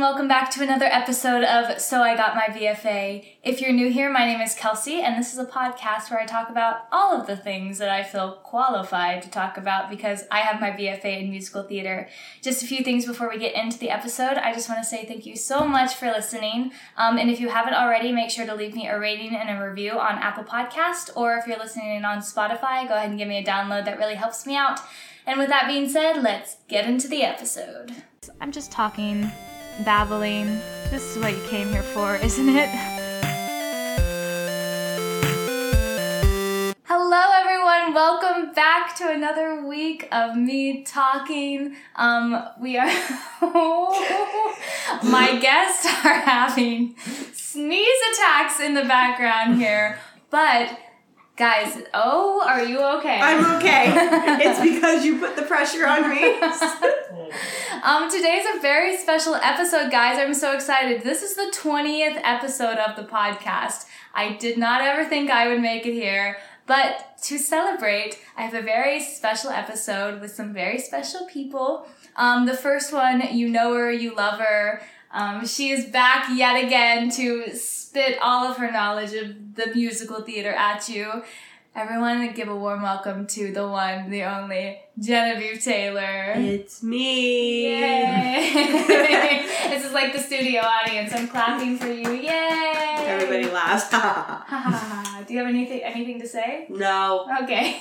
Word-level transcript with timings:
and 0.00 0.06
welcome 0.06 0.28
back 0.28 0.50
to 0.50 0.62
another 0.62 0.86
episode 0.86 1.44
of 1.44 1.78
So 1.78 2.02
I 2.02 2.16
Got 2.16 2.34
My 2.34 2.46
BFA. 2.46 3.22
If 3.42 3.60
you're 3.60 3.70
new 3.70 3.90
here, 3.90 4.10
my 4.10 4.24
name 4.24 4.40
is 4.40 4.54
Kelsey, 4.54 5.02
and 5.02 5.18
this 5.18 5.34
is 5.34 5.38
a 5.38 5.44
podcast 5.44 6.10
where 6.10 6.18
I 6.18 6.24
talk 6.24 6.48
about 6.48 6.86
all 6.90 7.20
of 7.20 7.26
the 7.26 7.36
things 7.36 7.76
that 7.76 7.90
I 7.90 8.02
feel 8.02 8.40
qualified 8.42 9.20
to 9.20 9.30
talk 9.30 9.58
about 9.58 9.90
because 9.90 10.24
I 10.30 10.38
have 10.38 10.58
my 10.58 10.70
BFA 10.70 11.20
in 11.20 11.28
musical 11.28 11.64
theater. 11.64 12.08
Just 12.40 12.62
a 12.62 12.66
few 12.66 12.82
things 12.82 13.04
before 13.04 13.28
we 13.28 13.36
get 13.38 13.54
into 13.54 13.78
the 13.78 13.90
episode. 13.90 14.38
I 14.38 14.54
just 14.54 14.70
want 14.70 14.82
to 14.82 14.88
say 14.88 15.04
thank 15.04 15.26
you 15.26 15.36
so 15.36 15.68
much 15.68 15.94
for 15.96 16.06
listening. 16.06 16.72
Um, 16.96 17.18
and 17.18 17.28
if 17.28 17.38
you 17.38 17.50
haven't 17.50 17.74
already, 17.74 18.10
make 18.10 18.30
sure 18.30 18.46
to 18.46 18.54
leave 18.54 18.74
me 18.74 18.88
a 18.88 18.98
rating 18.98 19.36
and 19.36 19.50
a 19.50 19.68
review 19.68 19.98
on 19.98 20.16
Apple 20.16 20.44
Podcast, 20.44 21.14
or 21.14 21.36
if 21.36 21.46
you're 21.46 21.58
listening 21.58 22.06
on 22.06 22.20
Spotify, 22.20 22.88
go 22.88 22.94
ahead 22.94 23.10
and 23.10 23.18
give 23.18 23.28
me 23.28 23.36
a 23.36 23.44
download. 23.44 23.84
That 23.84 23.98
really 23.98 24.14
helps 24.14 24.46
me 24.46 24.56
out. 24.56 24.80
And 25.26 25.38
with 25.38 25.50
that 25.50 25.66
being 25.66 25.90
said, 25.90 26.22
let's 26.22 26.56
get 26.68 26.86
into 26.86 27.06
the 27.06 27.22
episode. 27.22 27.92
I'm 28.40 28.50
just 28.50 28.72
talking, 28.72 29.30
babbling. 29.84 30.60
This 30.90 31.02
is 31.16 31.22
what 31.22 31.32
you 31.32 31.42
came 31.48 31.68
here 31.68 31.82
for, 31.82 32.16
isn't 32.22 32.48
it? 32.48 32.68
Hello, 36.84 37.22
everyone. 37.40 37.94
Welcome 37.94 38.52
back 38.52 38.96
to 38.96 39.10
another 39.10 39.66
week 39.66 40.08
of 40.12 40.36
me 40.36 40.82
talking. 40.84 41.76
Um, 41.96 42.44
we 42.60 42.76
are. 42.78 42.86
My 45.02 45.38
guests 45.40 45.86
are 46.04 46.20
having 46.20 46.96
sneeze 47.32 48.00
attacks 48.12 48.60
in 48.60 48.74
the 48.74 48.84
background 48.84 49.58
here, 49.58 49.98
but 50.30 50.78
Guys, 51.40 51.78
oh, 51.94 52.44
are 52.46 52.62
you 52.62 52.78
okay? 52.98 53.18
I'm 53.18 53.56
okay. 53.56 53.86
it's 54.44 54.60
because 54.60 55.06
you 55.06 55.18
put 55.18 55.36
the 55.36 55.42
pressure 55.44 55.86
on 55.86 56.10
me. 56.10 56.38
um, 57.82 58.10
today's 58.10 58.44
a 58.54 58.60
very 58.60 58.98
special 58.98 59.34
episode, 59.36 59.90
guys. 59.90 60.18
I'm 60.18 60.34
so 60.34 60.54
excited. 60.54 61.00
This 61.00 61.22
is 61.22 61.36
the 61.36 61.50
20th 61.56 62.20
episode 62.22 62.76
of 62.76 62.94
the 62.94 63.10
podcast. 63.10 63.86
I 64.12 64.34
did 64.34 64.58
not 64.58 64.82
ever 64.82 65.08
think 65.08 65.30
I 65.30 65.48
would 65.48 65.62
make 65.62 65.86
it 65.86 65.94
here, 65.94 66.36
but 66.66 67.16
to 67.22 67.38
celebrate, 67.38 68.18
I 68.36 68.42
have 68.42 68.52
a 68.52 68.60
very 68.60 69.00
special 69.00 69.48
episode 69.48 70.20
with 70.20 70.32
some 70.32 70.52
very 70.52 70.78
special 70.78 71.24
people. 71.24 71.86
Um, 72.16 72.44
the 72.44 72.54
first 72.54 72.92
one, 72.92 73.22
you 73.34 73.48
know 73.48 73.72
her, 73.72 73.90
you 73.90 74.14
love 74.14 74.40
her. 74.40 74.82
Um, 75.12 75.44
she 75.44 75.70
is 75.70 75.86
back 75.86 76.28
yet 76.36 76.64
again 76.64 77.10
to 77.12 77.54
spit 77.56 78.18
all 78.22 78.46
of 78.46 78.58
her 78.58 78.70
knowledge 78.70 79.12
of 79.14 79.56
the 79.56 79.72
musical 79.74 80.22
theater 80.22 80.50
at 80.50 80.88
you. 80.88 81.22
Everyone, 81.74 82.32
give 82.32 82.48
a 82.48 82.54
warm 82.54 82.82
welcome 82.82 83.26
to 83.28 83.52
the 83.52 83.66
one, 83.66 84.10
the 84.10 84.24
only 84.24 84.80
Genevieve 84.98 85.62
Taylor. 85.62 86.32
It's 86.36 86.82
me. 86.82 87.80
Yay! 87.80 88.50
this 89.68 89.84
is 89.84 89.92
like 89.92 90.12
the 90.12 90.18
studio 90.18 90.62
audience. 90.62 91.12
I'm 91.12 91.28
clapping 91.28 91.78
for 91.78 91.86
you. 91.86 92.10
Yay! 92.10 92.94
Everybody 92.98 93.50
laughs. 93.50 93.88
Do 95.26 95.34
you 95.34 95.40
have 95.40 95.48
anything 95.48 95.82
anything 95.82 96.20
to 96.20 96.26
say? 96.26 96.66
No. 96.68 97.26
Okay. 97.42 97.76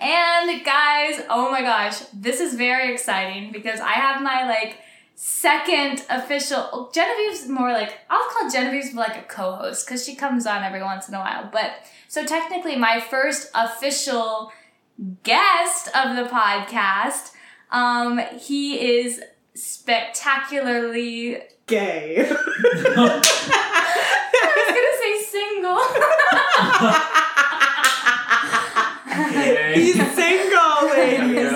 and 0.00 0.64
guys, 0.64 1.22
oh 1.30 1.50
my 1.50 1.62
gosh, 1.62 2.00
this 2.12 2.40
is 2.40 2.54
very 2.54 2.92
exciting 2.92 3.50
because 3.50 3.80
I 3.80 3.92
have 3.92 4.22
my 4.22 4.46
like 4.46 4.76
second 5.16 6.04
official 6.10 6.90
Genevieve's 6.92 7.48
more 7.48 7.72
like 7.72 7.98
I'll 8.10 8.28
call 8.28 8.50
Genevieve's 8.50 8.94
like 8.94 9.16
a 9.16 9.22
co-host 9.22 9.86
because 9.86 10.04
she 10.04 10.14
comes 10.14 10.46
on 10.46 10.62
every 10.62 10.82
once 10.82 11.08
in 11.08 11.14
a 11.14 11.18
while. 11.18 11.48
But 11.50 11.72
so 12.06 12.24
technically 12.24 12.76
my 12.76 13.00
first 13.00 13.50
official 13.54 14.52
guest 15.22 15.88
of 15.88 16.16
the 16.16 16.24
podcast, 16.24 17.32
um, 17.70 18.20
he 18.38 18.98
is 18.98 19.22
spectacularly 19.54 21.40
gay. 21.66 22.18
I 22.28 22.32
was 24.54 24.68
gonna 24.68 24.96
say 25.00 25.14
single. 25.32 25.80
He's 29.74 29.96
single, 30.14 30.76
ladies. 30.90 31.54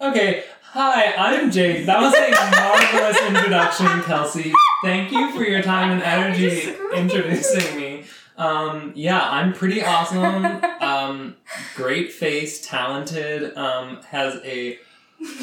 okay, 0.00 0.44
Hi, 0.74 1.12
I'm 1.18 1.50
Jake. 1.50 1.84
That 1.84 2.00
was 2.00 2.14
a 2.14 2.30
marvelous 2.56 3.20
introduction, 3.28 4.02
Kelsey. 4.04 4.54
Thank 4.82 5.12
you 5.12 5.30
for 5.32 5.44
your 5.44 5.60
time 5.60 5.90
and 5.90 6.02
energy 6.02 6.74
introducing 6.94 7.76
me. 7.76 8.04
Um, 8.38 8.92
yeah, 8.94 9.20
I'm 9.20 9.52
pretty 9.52 9.82
awesome. 9.84 10.62
Um, 10.82 11.36
great 11.76 12.12
face, 12.12 12.66
talented, 12.66 13.56
um, 13.56 14.02
has 14.08 14.40
a 14.44 14.78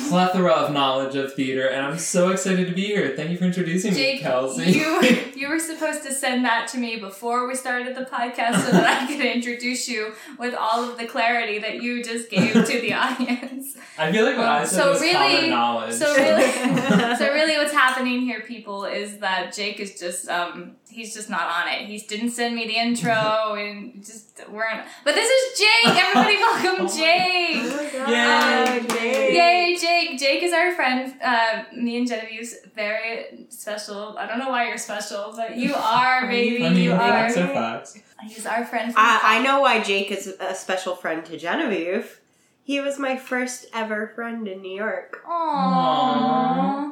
plethora 0.07 0.51
of 0.51 0.73
knowledge 0.73 1.15
of 1.15 1.33
theater, 1.33 1.67
and 1.67 1.85
I'm 1.85 1.97
so 1.97 2.29
excited 2.29 2.67
to 2.67 2.73
be 2.73 2.85
here. 2.85 3.13
Thank 3.15 3.31
you 3.31 3.37
for 3.37 3.45
introducing 3.45 3.93
Jake, 3.93 4.17
me, 4.17 4.21
Kelsey. 4.21 4.71
You, 4.71 5.01
you 5.35 5.49
were 5.49 5.59
supposed 5.59 6.03
to 6.03 6.13
send 6.13 6.45
that 6.45 6.67
to 6.69 6.77
me 6.77 6.97
before 6.97 7.47
we 7.47 7.55
started 7.55 7.95
the 7.95 8.01
podcast 8.01 8.65
so 8.65 8.71
that 8.71 9.03
I 9.03 9.07
could 9.07 9.25
introduce 9.25 9.87
you 9.87 10.13
with 10.37 10.53
all 10.53 10.89
of 10.89 10.97
the 10.97 11.05
clarity 11.05 11.59
that 11.59 11.81
you 11.81 12.03
just 12.03 12.29
gave 12.29 12.53
to 12.53 12.81
the 12.81 12.93
audience. 12.93 13.77
I 13.97 14.11
feel 14.11 14.25
like 14.25 14.37
what 14.37 14.47
I 14.47 14.65
said 14.65 14.81
so 14.83 14.91
was 14.91 15.01
really, 15.01 15.13
common 15.13 15.49
knowledge. 15.49 15.93
So 15.93 16.13
really, 16.15 16.51
so 17.17 17.33
really, 17.33 17.57
what's 17.57 17.73
happening 17.73 18.21
here, 18.21 18.41
people, 18.41 18.85
is 18.85 19.19
that 19.19 19.53
Jake 19.53 19.79
is 19.79 19.99
just 19.99 20.27
um, 20.29 20.75
he's 20.89 21.13
just 21.13 21.29
not 21.29 21.47
on 21.47 21.71
it. 21.71 21.85
He 21.85 21.99
didn't 21.99 22.31
send 22.31 22.55
me 22.55 22.65
the 22.67 22.75
intro 22.75 23.11
and 23.57 24.03
just 24.03 24.41
weren't. 24.49 24.85
But 25.03 25.15
this 25.15 25.29
is 25.29 25.59
Jake. 25.59 25.95
Everybody, 25.95 26.37
welcome 26.39 26.85
oh 26.85 26.97
Jake. 26.97 27.57
Oh 27.61 28.07
yay, 28.07 28.79
um, 28.79 28.87
Jake. 28.87 29.33
Yay, 29.33 29.77
Jake. 29.79 30.19
Jake 30.19 30.43
is 30.43 30.53
our 30.53 30.73
friend. 30.73 31.13
Uh, 31.23 31.63
me 31.75 31.97
and 31.97 32.07
Genevieve's 32.07 32.55
very 32.75 33.45
special. 33.49 34.17
I 34.17 34.27
don't 34.27 34.39
know 34.39 34.49
why 34.49 34.67
you're 34.67 34.77
special, 34.77 35.33
but 35.35 35.55
you 35.55 35.73
are, 35.77 36.27
baby. 36.27 36.65
I 36.65 36.69
mean, 36.69 36.83
you 36.83 36.91
facts 36.91 37.37
are. 37.37 37.43
are 37.43 37.53
facts. 37.53 37.99
He's 38.27 38.45
our 38.45 38.65
friend. 38.65 38.93
I, 38.97 39.37
I 39.39 39.43
know 39.43 39.61
why 39.61 39.81
Jake 39.81 40.11
is 40.11 40.27
a 40.39 40.53
special 40.53 40.95
friend 40.95 41.25
to 41.25 41.37
Genevieve. 41.37 42.19
He 42.63 42.81
was 42.81 42.99
my 42.99 43.17
first 43.17 43.65
ever 43.73 44.11
friend 44.13 44.47
in 44.47 44.61
New 44.61 44.75
York. 44.75 45.23
Aww. 45.25 46.91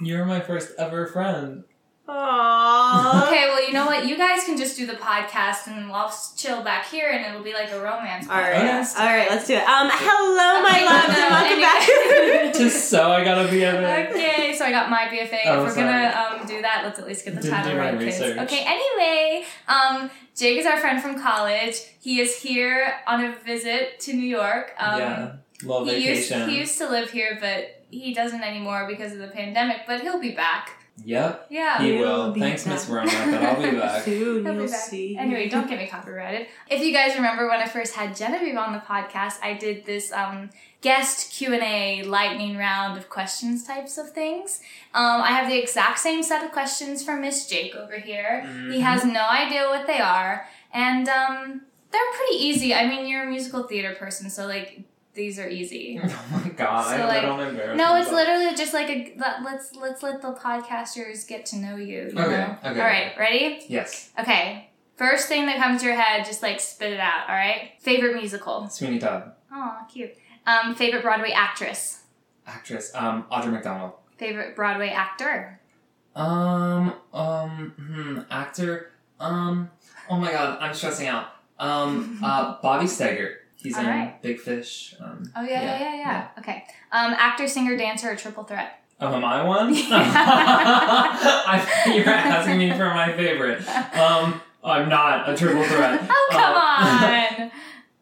You're 0.00 0.26
my 0.26 0.40
first 0.40 0.72
ever 0.76 1.06
friend. 1.06 1.64
Aww. 2.06 3.22
okay, 3.22 3.46
well, 3.48 3.66
you 3.66 3.72
know 3.72 3.86
what? 3.86 4.06
You 4.06 4.18
guys 4.18 4.44
can 4.44 4.58
just 4.58 4.76
do 4.76 4.86
the 4.86 4.92
podcast 4.92 5.68
and 5.68 5.90
I'll 5.90 6.14
chill 6.36 6.62
back 6.62 6.86
here 6.86 7.08
and 7.10 7.24
it'll 7.24 7.42
be 7.42 7.54
like 7.54 7.72
a 7.72 7.80
romance 7.80 8.28
All 8.28 8.36
right. 8.36 8.56
podcast. 8.56 8.98
All 8.98 9.06
right, 9.06 9.30
let's 9.30 9.46
do 9.46 9.54
it. 9.54 9.66
Um, 9.66 9.88
hello, 9.90 10.62
my 10.62 10.76
okay, 10.76 10.84
loves, 10.84 11.18
and 11.18 11.30
welcome 11.32 11.60
back. 11.60 12.54
just 12.54 12.90
so 12.90 13.10
I 13.10 13.24
got 13.24 13.46
a 13.46 13.48
BFA. 13.48 14.10
Okay, 14.10 14.54
so 14.54 14.66
I 14.66 14.70
got 14.70 14.90
my 14.90 15.06
BFA. 15.06 15.40
Oh, 15.46 15.60
if 15.60 15.68
we're 15.68 15.74
sorry. 15.74 15.86
gonna 15.86 16.40
um, 16.42 16.46
do 16.46 16.60
that, 16.60 16.82
let's 16.84 16.98
at 16.98 17.06
least 17.06 17.24
get 17.24 17.36
the 17.36 17.40
Didn't 17.40 17.56
title 17.56 17.78
right, 17.78 17.98
kids. 17.98 18.20
Okay, 18.20 18.64
anyway, 18.66 19.46
um, 19.66 20.10
Jake 20.36 20.58
is 20.58 20.66
our 20.66 20.76
friend 20.76 21.00
from 21.00 21.18
college. 21.18 21.76
He 22.00 22.20
is 22.20 22.36
here 22.36 22.96
on 23.06 23.24
a 23.24 23.34
visit 23.46 23.98
to 24.00 24.12
New 24.12 24.28
York. 24.28 24.74
Um, 24.78 25.00
yeah, 25.00 25.32
little 25.62 25.86
vacation. 25.86 26.40
Used, 26.40 26.50
he 26.50 26.58
used 26.58 26.78
to 26.78 26.88
live 26.90 27.10
here, 27.10 27.38
but 27.40 27.82
he 27.88 28.12
doesn't 28.12 28.42
anymore 28.42 28.86
because 28.90 29.12
of 29.12 29.20
the 29.20 29.28
pandemic, 29.28 29.86
but 29.86 30.02
he'll 30.02 30.20
be 30.20 30.32
back. 30.32 30.83
Yep. 31.02 31.46
Yeah. 31.50 31.82
He 31.82 31.98
will. 31.98 32.32
Thanks, 32.34 32.66
Miss 32.66 32.88
Rona, 32.88 33.10
but 33.10 33.42
I'll 33.42 33.62
be 33.62 33.76
back. 33.78 34.04
Soon 34.04 34.44
you'll 34.44 34.68
see. 34.68 35.16
Anyway, 35.16 35.48
don't 35.48 35.68
get 35.68 35.78
me 35.78 35.86
copyrighted. 35.86 36.46
If 36.70 36.82
you 36.82 36.92
guys 36.92 37.16
remember 37.16 37.48
when 37.48 37.60
I 37.60 37.66
first 37.66 37.94
had 37.94 38.14
Genevieve 38.14 38.56
on 38.56 38.72
the 38.72 38.78
podcast, 38.78 39.34
I 39.42 39.54
did 39.54 39.84
this 39.84 40.12
um, 40.12 40.50
guest 40.80 41.32
Q&A 41.32 42.04
lightning 42.04 42.56
round 42.56 42.96
of 42.96 43.10
questions 43.10 43.66
types 43.66 43.98
of 43.98 44.12
things. 44.12 44.60
Um, 44.94 45.20
I 45.22 45.30
have 45.30 45.48
the 45.48 45.60
exact 45.60 45.98
same 45.98 46.22
set 46.22 46.44
of 46.44 46.52
questions 46.52 47.02
from 47.02 47.22
Miss 47.22 47.46
Jake 47.48 47.74
over 47.74 47.98
here. 47.98 48.44
Mm-hmm. 48.46 48.70
He 48.70 48.80
has 48.80 49.04
no 49.04 49.26
idea 49.28 49.66
what 49.66 49.86
they 49.86 49.98
are. 49.98 50.46
And 50.72 51.08
um, 51.08 51.62
they're 51.90 52.12
pretty 52.16 52.44
easy. 52.44 52.72
I 52.74 52.86
mean, 52.86 53.06
you're 53.06 53.24
a 53.24 53.30
musical 53.30 53.64
theater 53.64 53.94
person, 53.94 54.30
so 54.30 54.46
like 54.46 54.82
these 55.14 55.38
are 55.38 55.48
easy. 55.48 56.00
Oh 56.04 56.24
my 56.32 56.48
god! 56.50 56.84
So 56.96 57.02
I 57.02 57.06
like, 57.06 57.22
don't 57.22 57.40
embarrass 57.40 57.78
No, 57.78 57.96
it's 57.96 58.10
literally 58.10 58.54
just 58.56 58.74
like 58.74 58.88
a 58.90 59.14
let's 59.42 59.74
let's 59.74 60.02
let 60.02 60.20
the 60.22 60.32
podcasters 60.32 61.26
get 61.26 61.46
to 61.46 61.56
know 61.56 61.76
you. 61.76 62.10
you 62.12 62.18
okay. 62.18 62.18
Know? 62.18 62.56
Okay. 62.64 62.80
All 62.80 62.86
right. 62.86 63.12
Ready? 63.18 63.64
Yes. 63.68 64.10
Okay. 64.18 64.70
First 64.96 65.28
thing 65.28 65.46
that 65.46 65.56
comes 65.58 65.80
to 65.80 65.86
your 65.86 65.96
head, 65.96 66.24
just 66.24 66.42
like 66.42 66.60
spit 66.60 66.92
it 66.92 67.00
out. 67.00 67.28
All 67.28 67.34
right. 67.34 67.72
Favorite 67.80 68.14
musical? 68.16 68.68
Sweeney 68.68 68.98
Todd. 68.98 69.32
Oh, 69.52 69.78
cute. 69.92 70.14
Um, 70.46 70.74
favorite 70.74 71.02
Broadway 71.02 71.30
actress? 71.32 72.02
Actress. 72.46 72.92
Um, 72.94 73.24
Audra 73.32 73.50
McDonald. 73.52 73.92
Favorite 74.18 74.54
Broadway 74.54 74.90
actor? 74.90 75.60
Um. 76.14 76.94
Um. 77.12 77.72
Hmm. 77.76 78.18
Actor. 78.30 78.90
Um. 79.18 79.70
Oh 80.08 80.16
my 80.18 80.30
god, 80.30 80.58
I'm 80.60 80.74
stressing 80.74 81.08
out. 81.08 81.26
Um. 81.58 82.20
Uh. 82.22 82.56
Bobby 82.62 82.86
Steggert. 82.86 83.36
He's 83.64 83.76
All 83.78 83.80
in 83.80 83.88
right. 83.88 84.20
Big 84.20 84.40
Fish. 84.40 84.94
Um, 85.00 85.32
oh 85.34 85.42
yeah, 85.42 85.62
yeah, 85.62 85.62
yeah, 85.62 85.78
yeah, 85.78 85.96
yeah. 85.96 86.28
Okay. 86.38 86.64
Um, 86.92 87.14
actor, 87.14 87.48
singer, 87.48 87.78
dancer, 87.78 88.10
or 88.10 88.14
triple 88.14 88.44
threat? 88.44 88.84
Oh, 89.00 89.14
am 89.14 89.24
I 89.24 89.42
one? 89.42 89.74
I, 89.74 91.94
you're 91.96 92.06
asking 92.06 92.58
me 92.58 92.72
for 92.72 92.92
my 92.92 93.10
favorite. 93.16 93.66
Um, 93.96 94.42
I'm 94.62 94.90
not 94.90 95.30
a 95.30 95.34
triple 95.34 95.64
threat. 95.64 96.06
oh 96.10 96.28
come 96.30 96.42
uh, 96.42 96.58
on. 96.58 97.50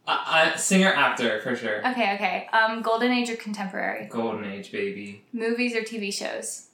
I, 0.08 0.52
I, 0.54 0.56
singer 0.56 0.92
actor 0.92 1.40
for 1.42 1.54
sure. 1.54 1.78
Okay, 1.90 2.14
okay. 2.14 2.48
Um, 2.52 2.82
golden 2.82 3.12
age 3.12 3.30
or 3.30 3.36
contemporary? 3.36 4.06
Golden 4.06 4.44
age 4.44 4.72
baby. 4.72 5.22
Movies 5.32 5.76
or 5.76 5.82
TV 5.82 6.12
shows? 6.12 6.70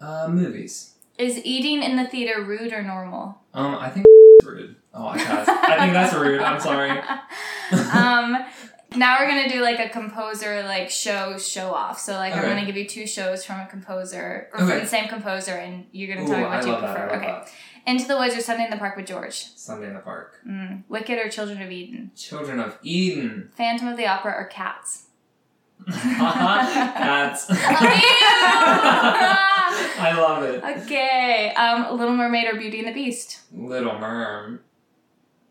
Uh, 0.00 0.28
movies. 0.30 0.94
Is 1.18 1.44
eating 1.44 1.82
in 1.82 1.96
the 1.96 2.06
theater 2.06 2.42
rude 2.42 2.72
or 2.72 2.82
normal? 2.82 3.38
Um, 3.52 3.74
I 3.74 3.90
think 3.90 4.06
rude. 4.42 4.76
Oh. 4.94 5.08
I 5.08 5.18
think 5.78 5.92
that's 5.92 6.14
rude. 6.14 6.40
I'm 6.40 6.58
sorry. 6.58 6.98
um, 7.94 8.36
now 8.96 9.18
we're 9.18 9.26
gonna 9.26 9.48
do 9.48 9.60
like 9.60 9.80
a 9.80 9.88
composer 9.88 10.62
like 10.62 10.90
show 10.90 11.36
show 11.38 11.72
off. 11.72 11.98
So 11.98 12.12
like 12.14 12.32
I'm 12.34 12.42
gonna 12.42 12.64
give 12.66 12.76
you 12.76 12.86
two 12.86 13.06
shows 13.06 13.44
from 13.44 13.60
a 13.60 13.66
composer 13.66 14.48
or 14.52 14.60
Okay. 14.62 14.70
from 14.70 14.78
the 14.80 14.86
same 14.86 15.08
composer, 15.08 15.52
and 15.52 15.86
you're 15.92 16.14
gonna 16.14 16.26
Ooh, 16.26 16.30
tell 16.30 16.38
me 16.38 16.44
I 16.44 16.56
what 16.56 16.66
you. 16.66 16.74
I 16.74 16.78
prefer. 16.80 17.06
love 17.08 17.16
okay. 17.18 17.26
that. 17.26 17.50
Into 17.86 18.06
the 18.08 18.16
Woods 18.16 18.34
or 18.34 18.40
Sunday 18.40 18.64
in 18.64 18.70
the 18.70 18.78
Park 18.78 18.96
with 18.96 19.06
George? 19.06 19.50
Sunday 19.56 19.88
in 19.88 19.94
the 19.94 20.00
Park. 20.00 20.40
Mm. 20.48 20.84
Wicked 20.88 21.18
or 21.18 21.28
Children 21.28 21.60
of 21.60 21.70
Eden? 21.70 22.12
Children 22.16 22.58
of 22.60 22.78
Eden. 22.82 23.50
Phantom 23.56 23.88
of 23.88 23.96
the 23.98 24.06
Opera 24.06 24.32
or 24.32 24.46
Cats? 24.46 25.02
Cats. 25.90 27.46
I 30.00 30.14
love 30.16 30.42
it. 30.44 30.62
okay. 30.64 31.52
Um, 31.54 31.98
Little 31.98 32.14
Mermaid 32.14 32.46
or 32.52 32.56
Beauty 32.58 32.78
and 32.78 32.88
the 32.88 32.92
Beast? 32.92 33.40
Little 33.52 33.92
Merm. 33.92 34.60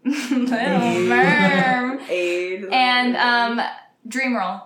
Little 0.32 0.50
Merm. 0.50 2.10
Aid. 2.10 2.66
And 2.72 3.16
um, 3.16 3.66
Dream 4.08 4.36
Roll. 4.36 4.62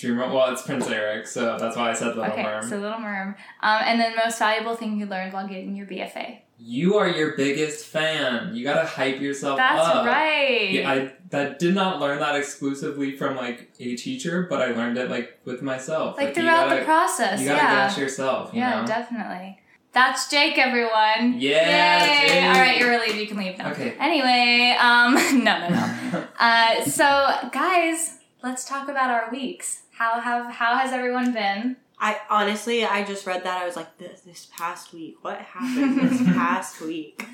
Dream. 0.00 0.16
Well, 0.16 0.50
it's 0.52 0.62
Prince 0.62 0.88
Eric, 0.88 1.26
so 1.26 1.58
that's 1.58 1.76
why 1.76 1.90
I 1.90 1.92
said 1.92 2.16
Little 2.16 2.24
okay, 2.24 2.42
Merm. 2.42 2.64
so 2.68 2.78
Little 2.78 2.98
Merm. 2.98 3.34
Um, 3.62 3.82
and 3.84 4.00
then 4.00 4.16
most 4.16 4.38
valuable 4.38 4.74
thing 4.74 4.98
you 4.98 5.04
learned 5.04 5.34
while 5.34 5.46
getting 5.46 5.76
your 5.76 5.86
BFA. 5.86 6.38
You 6.58 6.96
are 6.96 7.08
your 7.08 7.36
biggest 7.36 7.86
fan. 7.86 8.54
You 8.54 8.64
gotta 8.64 8.86
hype 8.86 9.20
yourself 9.20 9.58
That's 9.58 9.80
up. 9.80 10.04
That's 10.04 10.06
right. 10.06 10.70
Yeah, 10.70 10.90
I 10.90 11.12
that 11.30 11.58
did 11.58 11.74
not 11.74 12.00
learn 12.00 12.18
that 12.20 12.34
exclusively 12.34 13.16
from 13.16 13.36
like 13.36 13.72
a 13.78 13.96
teacher, 13.96 14.46
but 14.48 14.60
I 14.60 14.72
learned 14.72 14.98
it 14.98 15.10
like 15.10 15.38
with 15.44 15.62
myself. 15.62 16.16
like 16.16 16.28
you 16.28 16.34
throughout 16.34 16.68
gotta, 16.68 16.80
the 16.80 16.84
process. 16.84 17.40
You 17.40 17.48
gotta 17.48 17.62
yeah. 17.62 17.86
gas 17.86 17.98
yourself. 17.98 18.54
You 18.54 18.60
yeah, 18.60 18.80
know? 18.80 18.86
definitely. 18.86 19.58
That's 19.92 20.28
Jake, 20.30 20.56
everyone. 20.56 21.40
Yeah, 21.40 22.04
Yay! 22.22 22.28
Jake. 22.28 22.44
All 22.44 22.52
right, 22.60 22.78
you're 22.78 22.90
relieved. 22.90 23.16
You 23.18 23.26
can 23.26 23.36
leave 23.38 23.58
now. 23.58 23.72
Okay. 23.72 23.96
Anyway, 23.98 24.76
um, 24.78 25.14
no, 25.44 25.58
no, 25.60 25.68
no. 25.68 26.26
Uh, 26.40 26.82
so 26.84 27.04
guys, 27.52 28.18
let's 28.42 28.64
talk 28.64 28.88
about 28.88 29.10
our 29.10 29.30
weeks. 29.30 29.82
How 29.92 30.18
have 30.20 30.50
how 30.52 30.76
has 30.76 30.92
everyone 30.92 31.32
been? 31.34 31.76
I 31.98 32.18
honestly, 32.30 32.84
I 32.84 33.04
just 33.04 33.26
read 33.26 33.44
that. 33.44 33.60
I 33.60 33.66
was 33.66 33.76
like, 33.76 33.98
this, 33.98 34.22
this 34.22 34.48
past 34.56 34.92
week, 34.94 35.16
what 35.22 35.38
happened 35.38 36.00
this 36.00 36.22
past 36.34 36.80
week? 36.80 37.26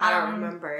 I 0.00 0.10
don't 0.10 0.28
Um, 0.28 0.34
remember. 0.42 0.78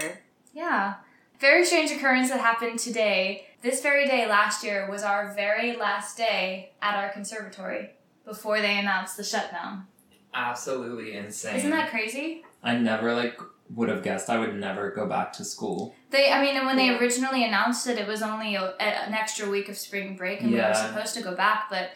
Yeah. 0.55 0.95
Very 1.39 1.67
strange 1.67 1.91
occurrence 1.91 2.31
that 2.31 2.41
happened 2.41 2.79
today. 2.79 3.47
This 3.61 3.83
very 3.83 4.07
day 4.07 4.27
last 4.27 4.65
year 4.65 4.89
was 4.91 5.03
our 5.03 5.35
very 5.35 5.77
last 5.77 6.17
day 6.17 6.71
at 6.81 6.95
our 6.95 7.11
conservatory 7.11 7.91
before 8.25 8.63
they 8.63 8.79
announced 8.79 9.19
the 9.19 9.25
shutdown. 9.25 9.87
Absolutely 10.37 11.17
insane. 11.17 11.57
Isn't 11.57 11.71
that 11.71 11.91
crazy? 11.91 12.45
I 12.63 12.77
never 12.77 13.15
like 13.15 13.41
would 13.75 13.89
have 13.89 14.03
guessed 14.03 14.29
I 14.31 14.39
would 14.39 14.55
never 14.55 14.91
go 14.91 15.07
back 15.07 15.33
to 15.35 15.45
school. 15.45 15.95
They, 16.11 16.31
I 16.31 16.41
mean, 16.41 16.57
and 16.57 16.67
when 16.67 16.77
they 16.77 16.97
originally 16.97 17.43
announced 17.45 17.87
it, 17.89 17.99
it 17.99 18.07
was 18.07 18.23
only 18.23 18.55
a, 18.55 18.75
a- 18.79 18.83
an 18.83 19.15
extra 19.15 19.49
week 19.49 19.69
of 19.69 19.77
spring 19.77 20.15
break, 20.17 20.41
and 20.43 20.53
we 20.53 20.59
were 20.59 20.75
supposed 20.75 21.15
to 21.17 21.23
go 21.23 21.35
back. 21.35 21.65
But 21.71 21.91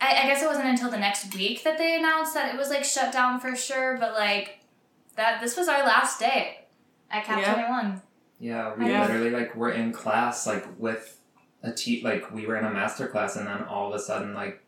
I, 0.00 0.22
I 0.22 0.26
guess 0.26 0.42
it 0.42 0.46
wasn't 0.46 0.66
until 0.66 0.90
the 0.90 0.98
next 0.98 1.32
week 1.34 1.62
that 1.64 1.78
they 1.78 1.96
announced 1.96 2.34
that 2.34 2.52
it 2.54 2.58
was 2.58 2.68
like 2.70 2.84
shut 2.84 3.12
down 3.12 3.38
for 3.38 3.54
sure. 3.54 3.96
But 4.00 4.14
like 4.14 4.60
that, 5.16 5.40
this 5.40 5.56
was 5.56 5.68
our 5.68 5.84
last 5.84 6.18
day 6.18 6.64
at 7.10 7.24
Cap 7.24 7.40
Yeah. 7.40 7.52
Twenty 7.54 7.68
One. 7.68 8.02
Yeah, 8.40 8.74
we 8.76 8.86
Yeah. 8.88 9.02
literally 9.02 9.30
like 9.30 9.54
were 9.54 9.70
in 9.70 9.92
class 9.92 10.46
like 10.46 10.66
with 10.78 11.20
a 11.62 11.70
te- 11.70 12.02
like 12.02 12.32
we 12.34 12.46
were 12.46 12.56
in 12.56 12.64
a 12.64 12.72
master 12.72 13.06
class 13.06 13.36
and 13.36 13.46
then 13.46 13.62
all 13.64 13.88
of 13.88 13.94
a 13.94 14.02
sudden 14.02 14.34
like 14.34 14.60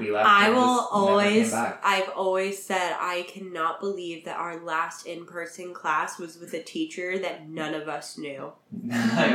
we 0.00 0.10
left. 0.10 0.28
I 0.28 0.50
will 0.50 0.56
just 0.56 0.92
never 0.92 1.22
came 1.22 1.52
always. 1.52 1.52
I've 1.54 2.08
always 2.10 2.62
said, 2.62 2.96
I 2.98 3.26
cannot 3.28 3.80
believe 3.80 4.24
that 4.24 4.36
our 4.38 4.58
last 4.60 5.06
in 5.06 5.24
person 5.26 5.72
class 5.74 6.18
was 6.18 6.38
with 6.38 6.52
a 6.54 6.62
teacher 6.62 7.18
that 7.18 7.48
none 7.48 7.74
of 7.74 7.88
us 7.88 8.18
knew. 8.18 8.52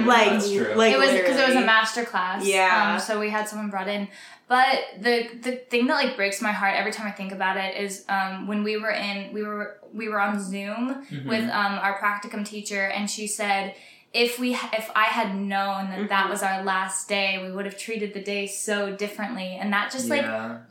Like, 0.06 0.30
That's 0.32 0.52
true. 0.52 0.74
like 0.76 0.94
it 0.94 0.98
was 1.00 1.12
because 1.12 1.38
it 1.38 1.48
was 1.48 1.56
a 1.56 1.66
master 1.66 2.04
class. 2.06 2.46
Yeah. 2.46 2.94
Um, 2.96 3.00
so 3.00 3.20
we 3.20 3.30
had 3.30 3.48
someone 3.48 3.70
brought 3.70 3.88
in. 3.88 4.08
But 4.48 4.80
the 5.00 5.28
the 5.42 5.52
thing 5.54 5.88
that 5.88 5.96
like 5.96 6.16
breaks 6.16 6.42
my 6.42 6.52
heart 6.52 6.76
every 6.76 6.92
time 6.92 7.08
I 7.08 7.12
think 7.12 7.32
about 7.32 7.58
it 7.58 7.78
is 7.78 8.06
um, 8.10 8.48
when 8.48 8.64
we 8.64 8.78
were 8.78 8.92
in 8.92 9.34
we 9.34 9.42
were 9.44 9.80
we 9.94 10.08
were 10.08 10.20
on 10.20 10.40
Zoom 10.40 11.06
Mhm. 11.12 11.26
with 11.26 11.44
um, 11.50 11.80
our 11.82 11.98
practicum 12.00 12.46
teacher, 12.46 12.86
and 12.86 13.10
she 13.10 13.28
said. 13.28 13.74
If 14.16 14.40
we, 14.40 14.54
if 14.54 14.90
I 14.96 15.04
had 15.06 15.36
known 15.36 15.90
that 15.90 16.08
that 16.08 16.28
Mhm. 16.28 16.30
was 16.30 16.42
our 16.42 16.64
last 16.64 17.10
day, 17.10 17.38
we 17.44 17.52
would 17.52 17.66
have 17.66 17.78
treated 17.78 18.14
the 18.14 18.22
day 18.22 18.48
so 18.48 18.96
differently, 18.96 19.58
and 19.60 19.74
that 19.74 19.92
just 19.92 20.10
like 20.10 20.26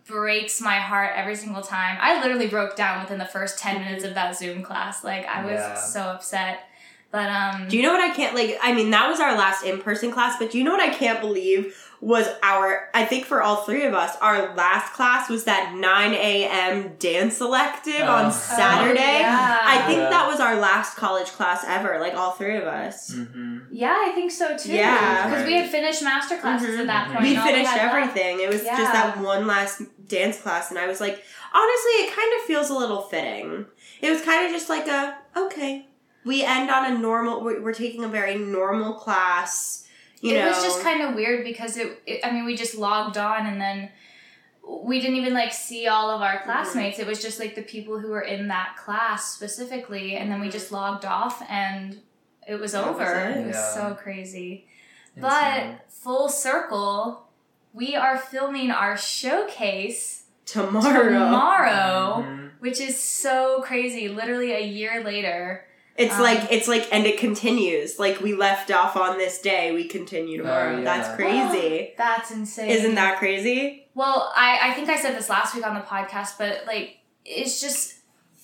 breaks 0.06 0.62
my 0.62 0.76
heart 0.76 1.10
every 1.14 1.36
single 1.36 1.60
time. 1.62 1.98
I 2.00 2.20
literally 2.22 2.46
broke 2.46 2.74
down 2.74 3.02
within 3.02 3.18
the 3.18 3.26
first 3.26 3.58
10 3.58 3.76
Mhm. 3.76 3.84
minutes 3.84 4.04
of 4.04 4.14
that 4.14 4.34
Zoom 4.34 4.62
class. 4.62 5.04
Like 5.04 5.26
I 5.28 5.42
was 5.44 5.60
Yeah. 5.60 5.74
so 5.74 6.00
upset. 6.04 6.64
But 7.10 7.28
um 7.30 7.68
Do 7.68 7.76
you 7.76 7.82
know 7.82 7.92
what 7.92 8.00
I 8.00 8.14
can't 8.14 8.34
like? 8.34 8.58
I 8.62 8.72
mean, 8.72 8.90
that 8.90 9.08
was 9.08 9.20
our 9.20 9.36
last 9.36 9.62
in 9.62 9.80
person 9.82 10.10
class, 10.10 10.36
but 10.38 10.50
do 10.50 10.56
you 10.58 10.64
know 10.64 10.72
what 10.72 10.80
I 10.80 10.88
can't 10.88 11.20
believe 11.20 11.76
was 12.04 12.28
our? 12.42 12.90
I 12.92 13.06
think 13.06 13.24
for 13.24 13.42
all 13.42 13.56
three 13.64 13.84
of 13.86 13.94
us, 13.94 14.14
our 14.20 14.54
last 14.54 14.92
class 14.92 15.30
was 15.30 15.44
that 15.44 15.74
nine 15.74 16.12
a.m. 16.12 16.96
dance 16.98 17.40
elective 17.40 17.94
Oh. 18.02 18.12
on 18.12 18.26
Oh, 18.26 18.30
Saturday. 18.30 19.20
yeah. 19.20 19.58
I 19.64 19.78
think 19.86 20.00
Yeah. 20.00 20.10
that 20.10 20.28
was 20.28 20.38
our 20.38 20.56
last 20.56 20.96
college 20.96 21.28
class 21.28 21.64
ever, 21.66 21.98
like 22.00 22.14
all 22.14 22.32
three 22.32 22.56
of 22.58 22.64
us. 22.64 23.10
Mm-hmm. 23.14 23.58
Yeah, 23.70 23.96
I 24.06 24.12
think 24.12 24.30
so 24.32 24.54
too. 24.54 24.72
Yeah. 24.74 25.28
Because 25.30 25.46
we 25.46 25.54
had 25.54 25.70
finished 25.70 26.02
master 26.02 26.36
classes 26.36 26.76
Mhm. 26.76 26.80
at 26.80 26.86
that 26.88 27.08
point. 27.08 27.22
We 27.22 27.30
and 27.30 27.38
all 27.38 27.46
finished 27.46 27.72
left- 27.72 27.82
everything. 27.94 28.40
It 28.40 28.50
was 28.50 28.62
Yeah. 28.64 28.76
just 28.76 28.92
that 28.92 29.18
one 29.18 29.46
last 29.46 29.80
dance 30.06 30.38
class, 30.42 30.68
and 30.70 30.78
I 30.78 30.86
was 30.86 31.00
like, 31.00 31.24
honestly, 31.54 31.92
it 32.04 32.14
kind 32.14 32.32
of 32.38 32.46
feels 32.46 32.68
a 32.68 32.74
little 32.74 33.00
fitting. 33.00 33.64
It 34.02 34.10
was 34.10 34.20
kind 34.20 34.44
of 34.44 34.52
just 34.52 34.68
like 34.68 34.86
a 34.88 35.16
okay. 35.34 35.86
We 36.26 36.44
end 36.44 36.70
on 36.70 36.84
a 36.92 36.98
normal. 36.98 37.42
We're, 37.42 37.62
we're 37.62 37.72
taking 37.74 38.04
a 38.04 38.08
very 38.08 38.34
normal 38.36 38.92
class. 38.94 39.80
You 40.24 40.36
it 40.36 40.40
know, 40.40 40.48
was 40.48 40.62
just 40.62 40.80
kind 40.82 41.02
of 41.02 41.14
weird 41.14 41.44
because 41.44 41.76
it, 41.76 42.00
it, 42.06 42.20
I 42.24 42.30
mean, 42.30 42.44
we 42.46 42.56
just 42.56 42.76
logged 42.76 43.18
on 43.18 43.46
and 43.46 43.60
then 43.60 43.90
we 44.66 44.98
didn't 45.00 45.16
even 45.16 45.34
like 45.34 45.52
see 45.52 45.86
all 45.86 46.10
of 46.10 46.22
our 46.22 46.42
classmates. 46.44 46.98
It 46.98 47.06
was 47.06 47.20
just 47.20 47.38
like 47.38 47.54
the 47.54 47.62
people 47.62 47.98
who 47.98 48.08
were 48.08 48.22
in 48.22 48.48
that 48.48 48.76
class 48.78 49.34
specifically, 49.34 50.16
and 50.16 50.30
then 50.32 50.40
we 50.40 50.48
Mhm. 50.48 50.52
just 50.52 50.72
logged 50.72 51.04
off 51.04 51.42
and 51.50 52.00
it 52.48 52.54
was 52.54 52.72
That 52.72 52.86
was 52.86 52.94
over. 52.96 53.04
it. 53.20 53.36
it 53.36 53.46
was 53.48 53.56
Yeah. 53.56 53.74
so 53.74 53.94
crazy. 53.94 54.66
But 55.16 55.84
full 55.90 56.28
circle, 56.30 57.28
we 57.74 57.94
are 57.94 58.16
filming 58.16 58.70
our 58.70 58.96
showcase 58.96 60.24
tomorrow. 60.46 61.08
tomorrow, 61.10 62.24
Mhm. 62.26 62.50
which 62.60 62.80
is 62.80 62.98
so 62.98 63.60
crazy. 63.62 64.08
Literally 64.08 64.52
a 64.52 64.60
year 64.60 65.02
later. 65.04 65.66
It's 65.96 66.14
Um, 66.14 66.22
like 66.22 66.50
it's 66.50 66.66
like, 66.66 66.88
and 66.92 67.06
it 67.06 67.18
continues. 67.18 67.98
Like 67.98 68.20
we 68.20 68.34
left 68.34 68.70
off 68.70 68.96
on 68.96 69.16
this 69.16 69.40
day, 69.40 69.72
we 69.72 69.86
continue 69.86 70.38
tomorrow. 70.38 70.74
Oh, 70.74 70.78
yeah. 70.78 70.84
That's 70.84 71.14
crazy. 71.14 71.94
That's 71.98 72.30
insane. 72.32 72.68
Isn't 72.70 72.96
that 72.96 73.18
crazy? 73.18 73.86
Well, 73.94 74.32
I, 74.34 74.70
I 74.70 74.74
think 74.74 74.88
I 74.88 74.96
said 75.00 75.16
this 75.16 75.28
last 75.30 75.54
week 75.54 75.64
on 75.66 75.74
the 75.74 75.80
podcast, 75.82 76.36
but 76.36 76.64
like 76.66 76.98
it's 77.24 77.60
just 77.60 77.94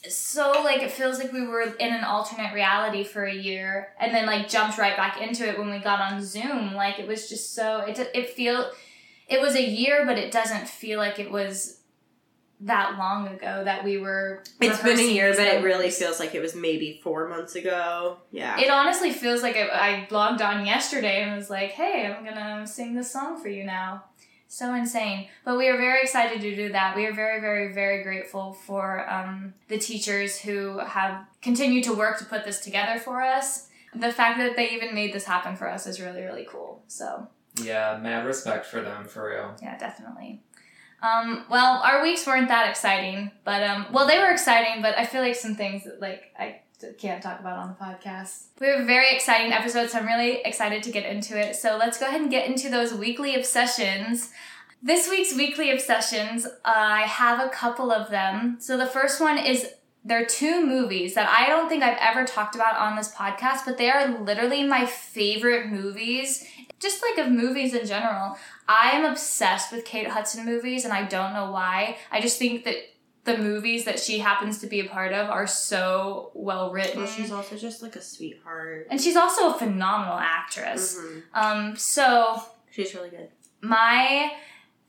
so 0.09 0.62
like 0.64 0.80
it 0.80 0.90
feels 0.90 1.19
like 1.19 1.33
we 1.33 1.47
were 1.47 1.62
in 1.62 1.92
an 1.92 2.04
alternate 2.04 2.54
reality 2.54 3.04
for 3.04 3.25
a 3.25 3.35
year 3.35 3.95
and 4.00 4.14
then 4.14 4.25
like 4.26 4.49
jumped 4.49 4.78
right 4.78 4.97
back 4.97 5.21
into 5.21 5.47
it 5.47 5.59
when 5.59 5.71
we 5.71 5.78
got 5.78 6.00
on 6.00 6.23
Zoom. 6.25 6.75
Like 6.75 6.99
it 7.00 7.07
was 7.09 7.28
just 7.28 7.54
so 7.54 7.80
it 7.80 7.99
it 8.14 8.30
feel 8.30 8.71
it 9.28 9.40
was 9.40 9.57
a 9.57 9.62
year, 9.62 10.07
but 10.07 10.19
it 10.19 10.30
doesn't 10.30 10.69
feel 10.69 10.99
like 10.99 11.19
it 11.19 11.30
was 11.33 11.80
that 12.62 12.99
long 12.99 13.29
ago 13.29 13.62
that 13.64 13.85
we 13.85 13.99
were. 13.99 14.43
It's 14.61 14.83
been 14.83 14.99
a 14.99 15.02
year, 15.02 15.33
but 15.35 15.47
it 15.47 15.62
really 15.64 15.90
feels 15.90 16.21
like 16.21 16.35
it 16.35 16.40
was 16.43 16.55
maybe 16.55 17.00
four 17.02 17.29
months 17.29 17.55
ago. 17.55 18.19
Yeah. 18.31 18.59
It 18.61 18.71
honestly 18.71 19.12
feels 19.12 19.43
like 19.43 19.57
I, 19.57 19.69
I 19.69 20.09
logged 20.11 20.43
on 20.43 20.67
yesterday 20.67 21.23
and 21.23 21.37
was 21.37 21.49
like, 21.50 21.71
hey, 21.71 22.07
I'm 22.07 22.25
gonna 22.25 22.67
sing 22.67 22.95
this 22.95 23.11
song 23.11 23.40
for 23.40 23.49
you 23.49 23.64
now. 23.64 24.05
So 24.49 24.75
insane. 24.75 25.29
But 25.45 25.57
we 25.59 25.69
are 25.69 25.76
very 25.76 26.02
excited 26.02 26.40
to 26.40 26.57
do 26.57 26.73
that. 26.73 26.97
We 26.97 27.07
are 27.07 27.14
very, 27.14 27.40
very, 27.40 27.73
very 27.73 28.02
grateful 28.02 28.52
for 28.52 29.09
um, 29.09 29.55
the 29.69 29.79
teachers 29.79 30.40
who 30.40 30.79
have 30.81 31.25
continued 31.40 31.85
to 31.85 31.95
work 31.95 32.19
to 32.19 32.25
put 32.25 32.45
this 32.45 32.59
together 32.59 32.99
for 32.99 33.23
us. 33.23 33.69
The 33.95 34.12
fact 34.12 34.38
that 34.38 34.57
they 34.57 34.71
even 34.71 34.93
made 34.95 35.12
this 35.12 35.25
happen 35.25 35.55
for 35.57 35.69
us 35.69 35.87
is 35.87 36.00
really, 36.00 36.23
really 36.23 36.47
cool. 36.50 36.83
So, 36.88 37.29
Yeah, 37.62 37.99
mad 38.02 38.26
respect 38.26 38.67
for 38.67 38.81
them 38.81 39.07
for 39.07 39.29
real. 39.31 39.55
yeah, 39.62 39.79
definitely. 39.79 40.43
Um, 41.02 41.45
well, 41.49 41.80
our 41.83 42.02
weeks 42.02 42.26
weren't 42.26 42.49
that 42.49 42.69
exciting, 42.69 43.30
but 43.45 43.62
um, 43.62 43.87
well, 43.92 44.07
they 44.07 44.19
were 44.19 44.30
exciting, 44.30 44.83
but 44.83 44.97
I 44.99 45.07
feel 45.07 45.23
like 45.23 45.35
some 45.35 45.54
things 45.54 45.85
that 45.85 46.00
like 46.00 46.33
I 46.38 46.61
can't 46.99 47.23
talk 47.23 47.40
about 47.40 47.59
on 47.59 47.69
the 47.69 47.85
podcast. 47.85 48.47
We 48.61 48.69
have 48.69 48.80
a 48.80 48.85
very 48.85 49.14
exciting 49.14 49.52
episode, 49.52 49.90
so 49.90 49.99
I'm 49.99 50.07
really 50.07 50.40
excited 50.45 50.83
to 50.85 50.90
get 50.90 51.04
into 51.04 51.38
it. 51.38 51.57
So 51.57 51.76
let's 51.76 51.99
go 51.99 52.07
ahead 52.07 52.21
and 52.21 52.30
get 52.30 52.47
into 52.47 52.71
those 52.71 52.92
weekly 52.92 53.35
obsessions. 53.35 54.30
This 54.83 55.09
week's 55.11 55.35
weekly 55.35 55.71
obsessions, 55.71 56.47
I 56.64 57.02
have 57.02 57.38
a 57.38 57.50
couple 57.50 57.90
of 57.90 58.11
them. 58.11 58.57
So 58.61 58.78
the 58.78 58.87
first 58.87 59.21
one 59.21 59.37
is 59.37 59.69
there 60.04 60.23
are 60.23 60.26
two 60.26 60.64
movies 60.64 61.14
that 61.14 61.28
I 61.28 61.49
don't 61.49 61.69
think 61.69 61.83
I've 61.83 61.99
ever 62.00 62.25
talked 62.25 62.54
about 62.54 62.76
on 62.76 62.97
this 62.97 63.14
podcast, 63.14 63.66
but 63.66 63.76
they 63.76 63.90
are 63.90 64.19
literally 64.19 64.64
my 64.64 64.87
favorite 64.87 65.71
movies, 65.71 66.45
just 66.81 67.03
like 67.03 67.25
of 67.27 67.33
movies 67.33 67.75
in 67.75 67.87
general. 67.87 68.37
I 68.69 68.91
am 68.93 69.05
obsessed 69.05 69.71
with 69.73 69.85
Kate 69.85 70.09
Hudson 70.09 70.45
movies, 70.45 70.85
and 70.85 70.93
I 70.93 71.05
don't 71.05 71.33
know 71.35 71.51
why. 71.53 71.97
I 72.11 72.21
just 72.21 72.39
think 72.39 72.65
that 72.65 72.77
the 73.25 73.37
movies 73.37 73.85
that 73.85 73.99
she 74.01 74.19
happens 74.19 74.59
to 74.61 74.67
be 74.67 74.81
a 74.81 74.89
part 74.89 75.13
of 75.13 75.29
are 75.29 75.47
so 75.47 76.31
well 76.35 76.73
written. 76.73 76.99
Well, 77.03 77.07
she's 77.07 77.31
also 77.31 77.57
just 77.57 77.83
like 77.83 77.95
a 77.97 78.01
sweetheart. 78.03 78.87
and 78.91 79.01
she's 79.01 79.17
also 79.17 79.51
a 79.51 79.59
phenomenal 79.59 80.19
actress. 80.19 80.97
Mhm. 80.99 81.23
Um, 81.35 81.77
so 81.77 82.43
She's 82.71 82.95
really 82.95 83.11
good. 83.11 83.29
my 83.61 84.33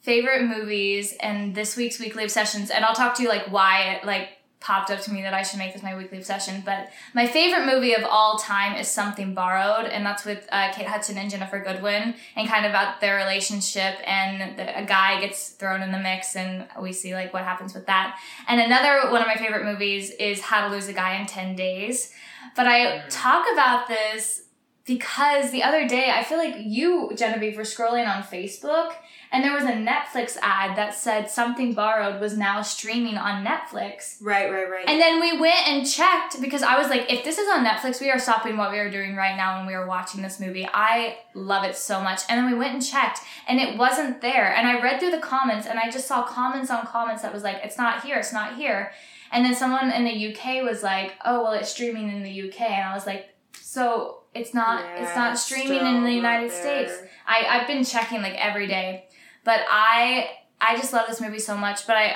favorite 0.02 0.44
movies 0.46 1.14
and 1.22 1.54
this 1.54 1.76
week's 1.76 2.00
weekly 2.00 2.24
obsessions 2.24 2.72
and 2.72 2.84
i'll 2.84 2.96
talk 2.96 3.14
to 3.14 3.22
you 3.22 3.30
like 3.30 3.52
why 3.52 3.92
it 3.94 4.04
like 4.04 4.30
popped 4.62 4.90
up 4.92 5.02
to 5.02 5.12
me 5.12 5.22
that 5.24 5.34
i 5.34 5.42
should 5.44 5.58
make 5.60 5.74
this 5.74 5.84
my 5.84 5.98
weekly 5.98 6.18
obsession 6.18 6.62
but 6.64 6.90
my 7.14 7.26
favorite 7.28 7.66
movie 7.66 7.94
of 7.94 8.04
all 8.06 8.38
time 8.38 8.78
is 8.78 8.88
something 8.88 9.34
borrowed 9.34 9.86
and 9.88 10.06
that's 10.06 10.24
with 10.24 10.48
uh, 10.52 10.72
kate 10.72 10.86
hudson 10.88 11.18
and 11.18 11.32
ginnifer 11.32 11.64
goodwin 11.64 12.14
and 12.36 12.48
kind 12.48 12.66
of 12.66 12.72
about 12.72 13.02
their 13.02 13.16
relationship 13.18 13.96
and 14.06 14.58
the, 14.58 14.80
a 14.80 14.86
guy 14.86 15.20
gets 15.20 15.50
thrown 15.50 15.82
in 15.82 15.92
the 15.92 16.00
mix 16.00 16.36
and 16.36 16.68
we 16.82 16.94
see 16.94 17.14
like 17.14 17.34
what 17.34 17.44
happens 17.44 17.74
with 17.74 17.86
that 17.88 18.18
and 18.48 18.62
another 18.62 19.12
one 19.12 19.20
of 19.22 19.28
my 19.28 19.36
favorite 19.36 19.66
movies 19.66 20.12
is 20.12 20.40
how 20.42 20.68
to 20.68 20.74
lose 20.74 20.88
a 20.88 20.94
guy 20.94 21.16
in 21.20 21.26
10 21.26 21.56
days 21.56 22.14
but 22.56 22.68
i 22.68 22.80
Mm. 22.82 23.04
talk 23.10 23.46
about 23.52 23.88
this 23.88 24.44
because 24.86 25.52
the 25.52 25.62
other 25.64 25.88
day 25.88 26.12
I 26.12 26.24
feel 26.24 26.38
like 26.40 26.56
you, 26.58 27.12
Genevieve, 27.16 27.56
were 27.56 27.64
scrolling 27.64 28.08
on 28.14 28.24
Facebook 28.24 28.94
and 29.32 29.44
there 29.44 29.54
was 29.54 29.64
a 29.64 29.72
Netflix 29.72 30.38
ad 30.42 30.78
that 30.78 30.94
said 30.94 31.30
something 31.30 31.74
borrowed 31.74 32.20
was 32.20 32.38
now 32.38 32.62
streaming 32.62 33.18
on 33.18 33.46
Netflix. 33.46 34.18
Right, 34.22 34.52
right, 34.52 34.70
right. 34.70 34.84
And 34.88 35.00
then 35.00 35.22
we 35.22 35.40
went 35.40 35.68
and 35.68 35.88
checked 35.88 36.42
because 36.42 36.62
I 36.64 36.78
was 36.78 36.90
like, 36.90 37.10
if 37.10 37.24
this 37.24 37.38
is 37.38 37.48
on 37.50 37.66
Netflix, 37.66 38.02
we 38.02 38.12
are 38.12 38.20
stopping 38.20 38.58
what 38.58 38.72
we 38.72 38.80
are 38.80 38.92
doing 38.92 39.16
right 39.16 39.38
now 39.38 39.58
when 39.58 39.68
we 39.68 39.74
are 39.74 39.88
watching 39.88 40.22
this 40.22 40.40
movie. 40.42 40.68
I 40.74 41.20
love 41.34 41.64
it 41.64 41.78
so 41.78 42.02
much. 42.02 42.22
And 42.28 42.38
then 42.38 42.52
we 42.52 42.58
went 42.58 42.74
and 42.74 42.86
checked 42.86 43.22
and 43.48 43.60
it 43.60 43.78
wasn't 43.78 44.20
there. 44.20 44.54
And 44.54 44.68
I 44.68 44.82
read 44.82 45.00
through 45.00 45.12
the 45.12 45.20
comments 45.20 45.66
and 45.66 45.80
I 45.80 45.90
just 45.90 46.08
saw 46.08 46.24
comments 46.24 46.70
on 46.70 46.86
comments 46.86 47.22
that 47.22 47.34
was 47.34 47.44
like, 47.44 47.62
it's 47.64 47.78
not 47.78 48.04
here, 48.04 48.18
it's 48.18 48.34
not 48.34 48.56
here. 48.56 48.92
And 49.32 49.46
then 49.46 49.56
someone 49.56 49.92
in 49.92 50.04
the 50.04 50.34
UK 50.34 50.62
was 50.62 50.84
like, 50.84 51.14
oh, 51.24 51.44
well, 51.44 51.54
it's 51.54 51.70
streaming 51.70 52.10
in 52.10 52.24
the 52.24 52.50
UK. 52.50 52.62
And 52.62 52.90
I 52.90 52.94
was 52.94 53.06
like, 53.06 53.30
so 53.54 54.24
it's 54.36 54.54
not, 54.54 54.84
it's 54.98 55.16
not 55.16 55.40
streaming 55.40 55.86
in 55.86 56.04
the 56.04 56.12
United. 56.12 56.52
States. 56.52 56.92
I, 57.26 57.46
I've 57.48 57.68
been 57.68 57.86
checking 57.86 58.22
like 58.22 58.36
every 58.36 58.68
day, 58.68 59.06
but 59.44 59.62
I 59.70 60.30
I 60.60 60.78
just 60.78 60.94
love 60.94 61.08
this 61.08 61.22
movie 61.22 61.40
so 61.40 61.58
much. 61.58 61.88
But 61.88 61.96
I 61.98 62.16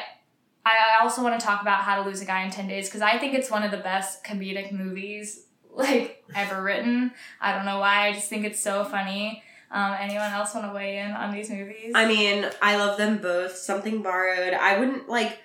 I 0.65 1.03
also 1.03 1.23
want 1.23 1.39
to 1.39 1.45
talk 1.45 1.61
about 1.61 1.81
How 1.81 2.01
to 2.01 2.07
Lose 2.07 2.21
a 2.21 2.25
Guy 2.25 2.43
in 2.43 2.51
Ten 2.51 2.67
Days 2.67 2.87
because 2.87 3.01
I 3.01 3.17
think 3.17 3.33
it's 3.33 3.51
one 3.51 3.63
of 3.63 3.71
the 3.71 3.77
best 3.77 4.23
comedic 4.23 4.71
movies 4.71 5.45
like 5.71 6.23
ever 6.33 6.61
written. 6.61 7.11
I 7.41 7.53
don't 7.53 7.65
know 7.65 7.79
why. 7.79 8.07
I 8.07 8.13
just 8.13 8.29
think 8.29 8.45
it's 8.45 8.59
so 8.59 8.83
funny. 8.83 9.43
Um, 9.71 9.95
anyone 9.99 10.31
else 10.31 10.53
want 10.55 10.67
to 10.67 10.73
weigh 10.73 10.99
in 10.99 11.11
on 11.11 11.33
these 11.33 11.49
movies? 11.49 11.91
I 11.95 12.07
mean, 12.07 12.47
I 12.61 12.77
love 12.77 12.97
them 12.97 13.17
both. 13.17 13.55
Something 13.55 14.01
borrowed. 14.01 14.53
I 14.53 14.79
wouldn't 14.79 15.09
like 15.09 15.39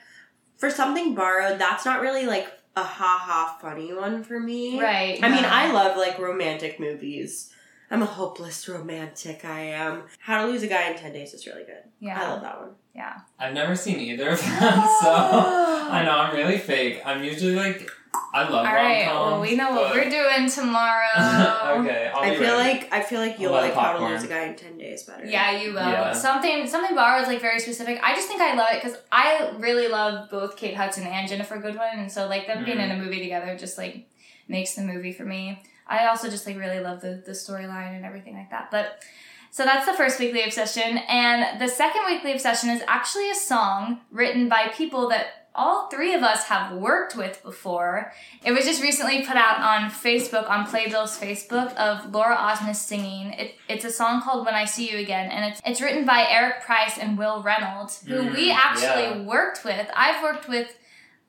for 0.56 0.70
something 0.70 1.14
borrowed. 1.14 1.58
That's 1.58 1.84
not 1.84 2.00
really 2.00 2.26
like 2.26 2.46
a 2.76 2.84
ha 2.84 3.18
ha 3.20 3.58
funny 3.60 3.92
one 3.92 4.22
for 4.22 4.38
me. 4.38 4.80
right. 4.80 5.18
I 5.22 5.28
mean. 5.28 5.44
I 5.44 5.72
love 5.72 5.96
like 5.96 6.18
romantic 6.18 6.78
movies. 6.78 7.52
I'm 7.90 8.02
a 8.02 8.06
hopeless 8.06 8.68
romantic. 8.68 9.44
I 9.44 9.60
am. 9.60 10.04
How 10.20 10.44
to 10.44 10.50
Lose 10.52 10.62
a 10.62 10.68
Guy 10.68 10.90
in 10.90 10.96
Ten 10.96 11.12
Days 11.12 11.34
is 11.34 11.46
really 11.46 11.64
good. 11.64 11.82
yeah 11.98 12.20
I 12.22 12.28
love 12.30 12.42
that 12.42 12.60
one. 12.60 12.70
yeah. 12.94 13.14
I've 13.38 13.52
never 13.54 13.74
seen 13.74 13.98
either 13.98 14.30
of 14.30 14.40
them, 14.40 14.48
so 15.02 15.10
I 15.10 16.02
know 16.04 16.12
I'm 16.12 16.34
really 16.36 16.58
fake. 16.58 17.02
I'm 17.04 17.24
usually 17.24 17.54
like, 17.56 17.90
I 18.32 18.42
love 18.42 18.64
All 18.66 18.72
right. 18.72 19.06
rom-coms, 19.06 19.30
Well, 19.32 19.40
we 19.40 19.56
know 19.56 19.70
what 19.72 19.88
but- 19.88 19.96
we're 19.96 20.10
doing 20.10 20.48
tomorrow. 20.48 21.08
okay, 21.80 22.10
I'll 22.14 22.22
I 22.22 22.30
be 22.30 22.36
feel 22.36 22.56
ready. 22.56 22.80
like 22.80 22.92
I 22.92 23.02
feel 23.02 23.18
like 23.20 23.38
you'll 23.40 23.52
I'll 23.54 23.60
buy 23.60 23.66
like 23.68 23.74
How 23.74 23.80
to 23.92 23.98
popcorn. 23.98 24.12
Lose 24.12 24.22
a 24.22 24.28
Guy 24.28 24.44
in 24.46 24.54
Ten 24.56 24.78
Days 24.78 25.02
better. 25.02 25.24
Yeah, 25.26 25.60
you 25.60 25.70
will. 25.72 25.80
Yeah. 25.80 26.12
Something 26.12 26.66
something 26.68 26.94
borrowed 26.94 27.22
is 27.22 27.28
like 27.28 27.40
very 27.40 27.58
specific. 27.58 27.98
I 28.04 28.14
just 28.14 28.28
think 28.28 28.40
I 28.40 28.54
love 28.54 28.68
it 28.72 28.82
because 28.82 28.98
I 29.10 29.52
really 29.58 29.88
love 29.88 30.30
both 30.30 30.56
Kate 30.56 30.76
Hudson 30.76 31.04
and 31.08 31.28
Ginnifer 31.28 31.60
Goodwin, 31.60 31.98
and 31.98 32.10
so 32.12 32.28
like 32.28 32.46
them 32.46 32.64
being 32.64 32.78
Mhm. 32.78 32.84
in 32.84 32.90
a 32.92 32.96
movie 33.04 33.20
together 33.20 33.56
just 33.58 33.76
like 33.78 34.06
makes 34.48 34.74
the 34.74 34.82
movie 34.82 35.12
for 35.12 35.24
me. 35.24 35.60
I 35.90 36.06
also 36.06 36.30
just 36.30 36.46
like 36.46 36.56
really 36.56 36.80
love 36.80 37.00
the 37.02 37.22
the 37.26 37.32
storyline 37.32 37.96
and 37.96 38.04
everything 38.06 38.34
like 38.34 38.50
that. 38.50 38.70
But 38.70 39.02
so 39.50 39.64
that's 39.64 39.84
the 39.84 39.94
first 39.94 40.18
weekly 40.20 40.42
obsession, 40.44 40.98
and 41.08 41.60
the 41.60 41.68
second 41.68 42.02
weekly 42.06 42.32
obsession 42.32 42.70
is 42.70 42.82
actually 42.86 43.30
a 43.30 43.34
song 43.34 44.00
written 44.12 44.48
by 44.48 44.68
people 44.68 45.08
that 45.08 45.26
all 45.52 45.88
three 45.88 46.14
of 46.14 46.22
us 46.22 46.44
have 46.44 46.76
worked 46.76 47.16
with 47.16 47.42
before. 47.42 48.12
It 48.44 48.52
was 48.52 48.64
just 48.64 48.80
recently 48.80 49.24
put 49.26 49.36
out 49.36 49.58
on 49.58 49.90
Facebook, 49.90 50.48
on 50.48 50.64
Playbill's 50.64 51.18
Facebook, 51.18 51.74
of 51.74 52.14
Laura 52.14 52.36
Osnes 52.36 52.76
singing. 52.76 53.32
It, 53.32 53.54
it's 53.68 53.84
a 53.84 53.90
song 53.90 54.22
called 54.22 54.46
When 54.46 54.54
I 54.54 54.64
See 54.64 54.88
You 54.88 54.98
Again, 54.98 55.28
and 55.32 55.50
it's, 55.50 55.60
it's 55.66 55.80
written 55.80 56.06
by 56.06 56.24
Eric 56.30 56.62
Price 56.62 56.98
and 56.98 57.18
Will 57.18 57.42
Reynolds, 57.42 58.00
who 58.06 58.14
Mm, 58.14 58.34
we 58.36 58.52
actually 58.52 59.20
yeah. 59.20 59.22
worked 59.22 59.64
with. 59.64 59.88
I've 59.96 60.22
worked 60.22 60.48
with, 60.48 60.72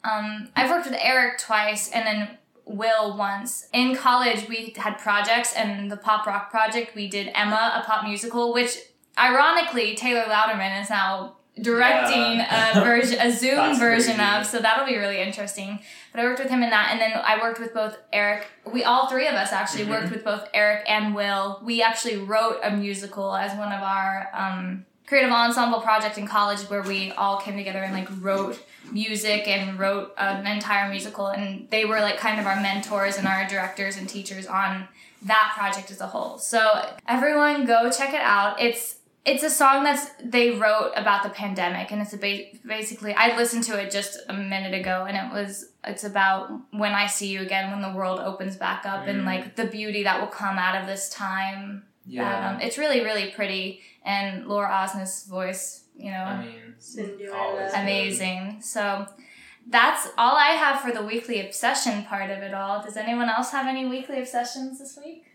um, 0.04 0.50
I've 0.56 0.70
worked 0.70 0.86
with 0.86 1.00
Eric 1.02 1.40
twice, 1.40 1.90
and 1.90 2.06
then 2.06 2.38
Will 2.66 3.18
once. 3.18 3.68
In 3.74 3.96
college, 3.96 4.48
we 4.48 4.74
had 4.78 4.98
projects, 4.98 5.54
and 5.54 5.92
the 5.92 5.98
pop 5.98 6.26
rock 6.26 6.52
project, 6.52 6.96
we 6.96 7.08
did 7.10 7.32
Emma, 7.36 7.82
a 7.82 7.86
pop 7.86 8.04
musical, 8.04 8.54
which 8.54 8.78
ironically, 9.18 9.96
Taylor 9.96 10.24
Louderman 10.24 10.82
is 10.82 10.90
now 10.90 11.36
directing 11.62 12.38
Yeah. 12.38 12.80
a 12.80 12.84
version, 12.84 13.20
a 13.20 13.30
Zoom 13.42 13.78
version 13.78 14.16
crazy. 14.16 14.40
of. 14.40 14.46
So 14.46 14.60
that'll 14.60 14.86
be 14.86 14.98
really 14.98 15.20
interesting. 15.20 15.80
But 16.12 16.22
I 16.22 16.24
worked 16.24 16.40
with 16.40 16.50
him 16.50 16.64
in 16.64 16.70
that, 16.70 16.90
and 16.92 17.02
then 17.02 17.12
I 17.14 17.40
worked 17.42 17.60
with 17.60 17.74
both 17.74 17.98
Eric. 18.14 18.48
We 18.72 18.84
all 18.84 19.08
three 19.08 19.28
of 19.28 19.36
us 19.36 19.52
actually 19.52 19.86
Mhm. 19.86 19.90
worked 19.90 20.12
with 20.12 20.24
both 20.24 20.48
Eric 20.54 20.86
and 20.88 21.14
Will. 21.14 21.60
We 21.64 21.82
actually 21.84 22.18
wrote 22.18 22.60
a 22.64 22.72
musical 22.72 23.36
as 23.36 23.56
one 23.58 23.72
of 23.74 23.84
our 23.84 24.30
um, 24.34 24.86
creative 25.12 25.30
ensemble 25.34 25.82
project 25.82 26.18
in 26.18 26.26
college, 26.26 26.60
where 26.70 26.82
we 26.84 27.12
all 27.12 27.38
came 27.38 27.58
together 27.58 27.80
and 27.84 27.94
like 27.94 28.08
wrote 28.22 28.58
music 28.94 29.46
and 29.46 29.78
wrote 29.78 30.14
an 30.18 30.48
entire 30.48 30.90
musical. 30.90 31.28
And 31.28 31.70
they 31.70 31.84
were 31.84 32.00
like 32.00 32.18
kind 32.18 32.40
of 32.40 32.46
our 32.48 32.56
mentors 32.62 33.18
and 33.18 33.28
our 33.28 33.46
directors 33.46 33.98
and 33.98 34.08
teachers 34.08 34.48
on 34.48 34.88
that 35.24 35.52
project 35.58 35.92
as 35.92 36.00
a 36.00 36.08
whole. 36.08 36.38
So 36.38 36.62
everyone 37.10 37.66
go 37.66 37.92
check 37.92 38.14
it 38.14 38.22
out. 38.22 38.62
It's 38.62 39.00
it's 39.26 39.44
a 39.44 39.50
song 39.50 39.84
that's 39.84 40.06
they 40.24 40.52
wrote 40.52 40.94
about 40.96 41.24
the 41.24 41.30
pandemic 41.30 41.92
and 41.92 42.02
it's 42.02 42.14
a 42.14 42.18
ba- 42.18 42.48
basically 42.66 43.14
I 43.14 43.36
listened 43.36 43.66
to 43.66 43.78
it 43.82 43.92
just 43.92 44.18
a 44.30 44.34
minute 44.34 44.74
ago 44.74 45.06
and 45.08 45.18
it 45.18 45.32
was 45.34 45.72
it's 45.84 46.06
about 46.06 46.50
when 46.72 46.94
I 46.94 47.06
see 47.08 47.28
you 47.28 47.42
again 47.42 47.70
when 47.70 47.82
the 47.82 47.92
world 47.98 48.20
opens 48.22 48.56
back 48.56 48.86
up 48.86 49.08
and 49.08 49.24
Mm. 49.24 49.26
like 49.26 49.58
the 49.58 49.66
beauty 49.66 50.04
that 50.04 50.22
will 50.22 50.28
come 50.44 50.58
out 50.58 50.76
of 50.80 50.88
this 50.88 51.10
time. 51.10 51.84
Yeah. 52.12 52.52
Um, 52.52 52.62
it's 52.62 52.78
really 52.78 53.02
really 53.02 53.32
pretty 53.32 53.82
and 54.04 54.48
Laura 54.48 54.70
Osnes' 54.70 55.28
voice, 55.30 55.84
you 55.96 56.12
know, 56.12 56.24
I 56.24 56.44
mean, 56.46 56.76
Cinderella. 56.80 57.38
always 57.38 57.72
good. 57.72 57.80
amazing. 57.82 58.62
So 58.62 59.06
that's 59.68 60.08
all 60.18 60.36
I 60.36 60.50
have 60.64 60.82
for 60.82 60.92
the 60.92 61.04
weekly 61.04 61.40
obsession 61.46 62.04
part 62.06 62.30
of 62.32 62.40
it 62.40 62.54
all. 62.54 62.82
Does 62.84 62.98
anyone 62.98 63.30
else 63.30 63.52
have 63.52 63.68
any 63.68 63.86
weekly 63.86 64.20
obsessions 64.20 64.80
this 64.80 64.98
week? 65.04 65.26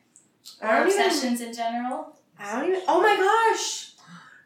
Or 0.60 0.68
don't 0.68 0.88
even- 0.88 1.00
obsessions 1.06 1.40
in 1.40 1.52
general? 1.54 2.16
I 2.38 2.60
don't 2.60 2.68
even. 2.70 2.82
Oh 2.88 3.00
my 3.00 3.16
gosh! 3.16 3.92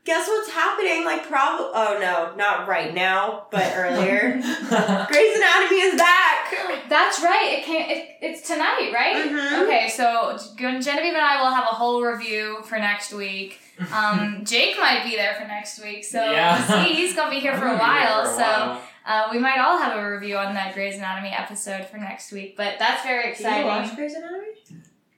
Guess 0.05 0.29
what's 0.29 0.51
happening? 0.51 1.05
Like, 1.05 1.27
probably. 1.29 1.67
Oh 1.75 1.99
no, 2.01 2.35
not 2.37 2.67
right 2.67 2.95
now, 2.95 3.47
but 3.51 3.73
earlier. 3.77 4.33
Grey's 4.33 5.37
Anatomy 5.37 5.81
is 5.83 5.97
back. 5.99 6.55
That's 6.89 7.23
right. 7.23 7.59
It 7.59 7.65
came. 7.65 7.91
It, 7.91 8.09
it's 8.23 8.47
tonight, 8.47 8.91
right? 8.95 9.17
Mhm. 9.31 9.63
Okay, 9.65 9.89
so 9.89 10.39
Genevieve 10.57 11.13
and 11.15 11.17
I 11.19 11.43
will 11.43 11.51
have 11.55 11.65
a 11.65 11.75
whole 11.75 12.03
review 12.03 12.59
for 12.65 12.79
next 12.79 13.13
week. 13.13 13.59
Um, 13.95 14.41
Jake 14.45 14.79
might 14.79 15.05
be 15.05 15.17
there 15.17 15.35
for 15.41 15.47
next 15.47 15.83
week, 15.83 16.05
so 16.05 16.31
Yeah. 16.31 16.85
see, 16.85 16.95
he's 16.95 17.15
gonna 17.15 17.31
be 17.31 17.41
here 17.41 17.57
for 17.59 17.67
a 17.67 17.73
I'm 17.73 17.79
be 17.79 17.85
here 17.85 17.89
while. 18.11 18.25
for 18.25 18.31
a 18.31 18.35
so 18.35 18.41
while. 18.41 18.81
Uh, 19.07 19.29
we 19.33 19.39
might 19.39 19.59
all 19.59 19.79
have 19.79 19.97
a 19.99 20.11
review 20.11 20.37
on 20.37 20.55
that 20.55 20.75
Grey's 20.75 20.97
Anatomy 20.97 21.31
episode 21.31 21.87
for 21.87 21.97
next 21.97 22.33
week. 22.33 22.57
But 22.57 22.79
that's 22.79 23.03
very 23.03 23.23
Do 23.23 23.29
you 23.29 23.33
exciting. 23.33 23.67
watch 23.67 23.95
Grey's 23.97 24.15
Anatomy? 24.15 24.49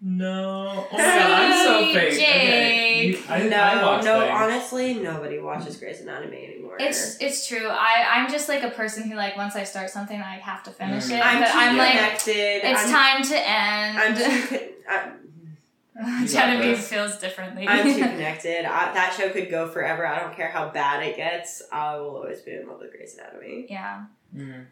No. 0.05 0.87
Oh 0.91 0.97
my 0.97 0.99
god, 0.99 1.31
I'm 1.31 1.67
so 1.67 1.79
See, 1.85 1.95
fake. 1.95 2.13
Okay. 2.15 3.07
You, 3.07 3.19
I, 3.29 3.43
no, 3.49 3.57
I 3.57 4.01
no. 4.03 4.21
things. 4.21 4.31
Honestly, 4.33 4.95
nobody 4.95 5.39
watches 5.39 5.77
Grey's 5.77 6.01
Anatomy 6.01 6.45
anymore. 6.45 6.77
It's 6.81 7.19
it's 7.21 7.47
true. 7.47 7.69
I 7.69 8.05
I'm 8.11 8.29
just 8.31 8.49
like 8.49 8.65
a 8.65 8.71
person 8.71 9.09
who 9.09 9.15
like 9.17 9.37
once 9.37 9.55
I 9.55 9.63
start 9.63 9.91
something 9.91 10.21
I 10.21 10.39
have 10.39 10.65
to 10.65 10.71
finish 10.73 11.05
Mm. 11.05 11.19
it. 11.19 11.25
I'm 11.25 11.41
but 11.43 11.53
too 11.53 11.59
I'm 11.59 11.77
like 11.77 11.91
connected. 11.93 12.61
it's 12.69 12.85
I'm, 12.85 12.91
time 12.91 13.23
to 13.23 13.49
end. 13.49 13.99
I'm 13.99 14.17
too. 14.17 14.47
Con- 14.89 15.13
I'm, 16.05 16.23
You 16.23 16.27
got 16.27 16.29
Genevieve 16.29 16.77
this. 16.79 16.89
feels 16.89 17.19
differently. 17.19 17.69
I'm 17.69 17.85
too 17.85 18.01
connected. 18.01 18.65
I, 18.65 18.93
that 18.95 19.15
show 19.17 19.29
could 19.31 19.51
go 19.51 19.69
forever. 19.69 20.05
I 20.05 20.19
don't 20.19 20.35
care 20.35 20.49
how 20.51 20.71
bad 20.71 21.05
it 21.07 21.17
gets. 21.17 21.63
I 21.71 21.97
will 21.99 22.17
always 22.17 22.41
be 22.41 22.55
in 22.55 22.67
love 22.67 22.81
with 22.81 22.91
Grey's 22.91 23.15
Anatomy. 23.17 23.67
yeah. 23.71 24.07
Mm. 24.37 24.65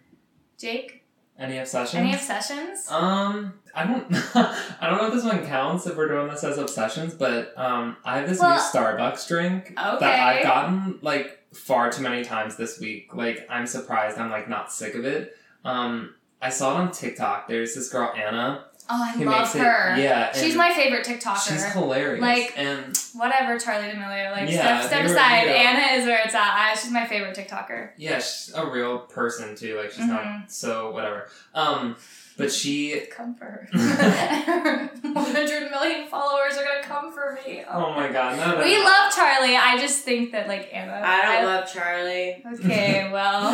Jake, 0.59 1.00
Any 1.41 1.57
obsessions? 1.59 1.95
any 1.95 2.13
obsessions? 2.15 2.87
Um, 2.91 3.55
I 3.75 3.87
don't, 3.87 4.07
I 4.35 4.87
don't 4.89 4.99
know 4.99 5.07
if 5.09 5.15
this 5.15 5.25
one 5.25 5.47
counts 5.47 5.87
if 5.87 5.97
we're 5.97 6.09
doing 6.09 6.29
this 6.29 6.45
as 6.45 6.59
obsessions, 6.59 7.15
but 7.15 7.55
um, 7.57 7.97
I 8.05 8.19
have 8.19 8.29
this 8.29 8.39
Well- 8.41 8.55
new 8.55 8.61
Starbucks 8.61 9.27
drink 9.27 9.75
that 9.75 10.03
I've 10.03 10.43
gotten 10.43 10.99
like 11.01 11.39
far 11.55 11.91
too 11.91 12.03
many 12.03 12.23
times 12.25 12.57
this 12.57 12.79
week. 12.79 13.15
Like, 13.15 13.47
I'm 13.49 13.67
surprised 13.67 14.19
I'm 14.19 14.31
like 14.31 14.49
not 14.51 14.71
sick 14.71 14.95
of 14.95 15.05
it. 15.07 15.35
Um, 15.65 16.15
I 16.43 16.51
saw 16.51 16.73
it 16.79 16.81
on 16.83 16.93
TikTok. 16.93 17.49
There's 17.49 17.75
this 17.75 17.89
girl 17.89 18.13
Anna. 18.15 18.67
Oh, 18.93 19.03
I 19.15 19.15
love 19.23 19.41
makes 19.41 19.55
it- 19.55 19.61
her. 19.63 19.97
yeah, 19.99 20.33
She's 20.33 20.57
my 20.57 20.75
favorite 20.75 21.07
TikToker. 21.07 21.49
She's 21.49 21.65
hilarious. 21.73 22.21
Like- 22.21 22.53
and 22.59 23.00
Whatever, 23.14 23.57
Charli 23.57 23.93
D'Amelio. 23.93 24.33
Like, 24.33 24.50
Yeah, 24.50 24.81
step, 24.81 24.88
step 24.88 25.05
were 25.07 25.12
aside. 25.12 25.49
Anna 25.49 26.00
is 26.00 26.07
where 26.07 26.21
it's 26.25 26.35
at. 26.35 26.55
I, 26.55 26.75
she's 26.75 26.90
my 26.90 27.07
favorite 27.07 27.37
TikToker. 27.37 27.90
yeah, 27.97 28.17
she's 28.19 28.52
a 28.55 28.67
real 28.67 28.99
person 29.00 29.55
too. 29.57 29.76
Like 29.76 29.90
she's 29.90 30.05
Mhm. 30.05 30.09
not 30.09 30.50
so 30.50 30.90
whatever. 30.93 31.29
Um, 31.55 31.97
but 32.41 32.53
she. 32.53 33.01
Come 33.11 33.35
for 33.35 33.45
her. 33.45 33.69
100 35.03 35.71
million 35.71 36.07
followers 36.09 36.57
are 36.57 36.65
gonna 36.65 36.83
come 36.83 37.13
for 37.13 37.39
me. 37.47 37.63
Oh 37.71 37.93
my 37.95 38.09
god, 38.11 38.37
no, 38.37 38.59
no. 38.59 38.65
We 38.65 38.77
no. 38.77 38.85
love 38.85 39.13
Charli. 39.13 39.57
I 39.59 39.77
just 39.79 40.05
think 40.05 40.33
that, 40.33 40.49
like, 40.49 40.69
Anna. 40.73 41.01
I 41.05 41.23
don't 41.43 41.45
love 41.45 41.65
Charli. 41.69 42.45
Okay, 42.59 43.09
well, 43.13 43.51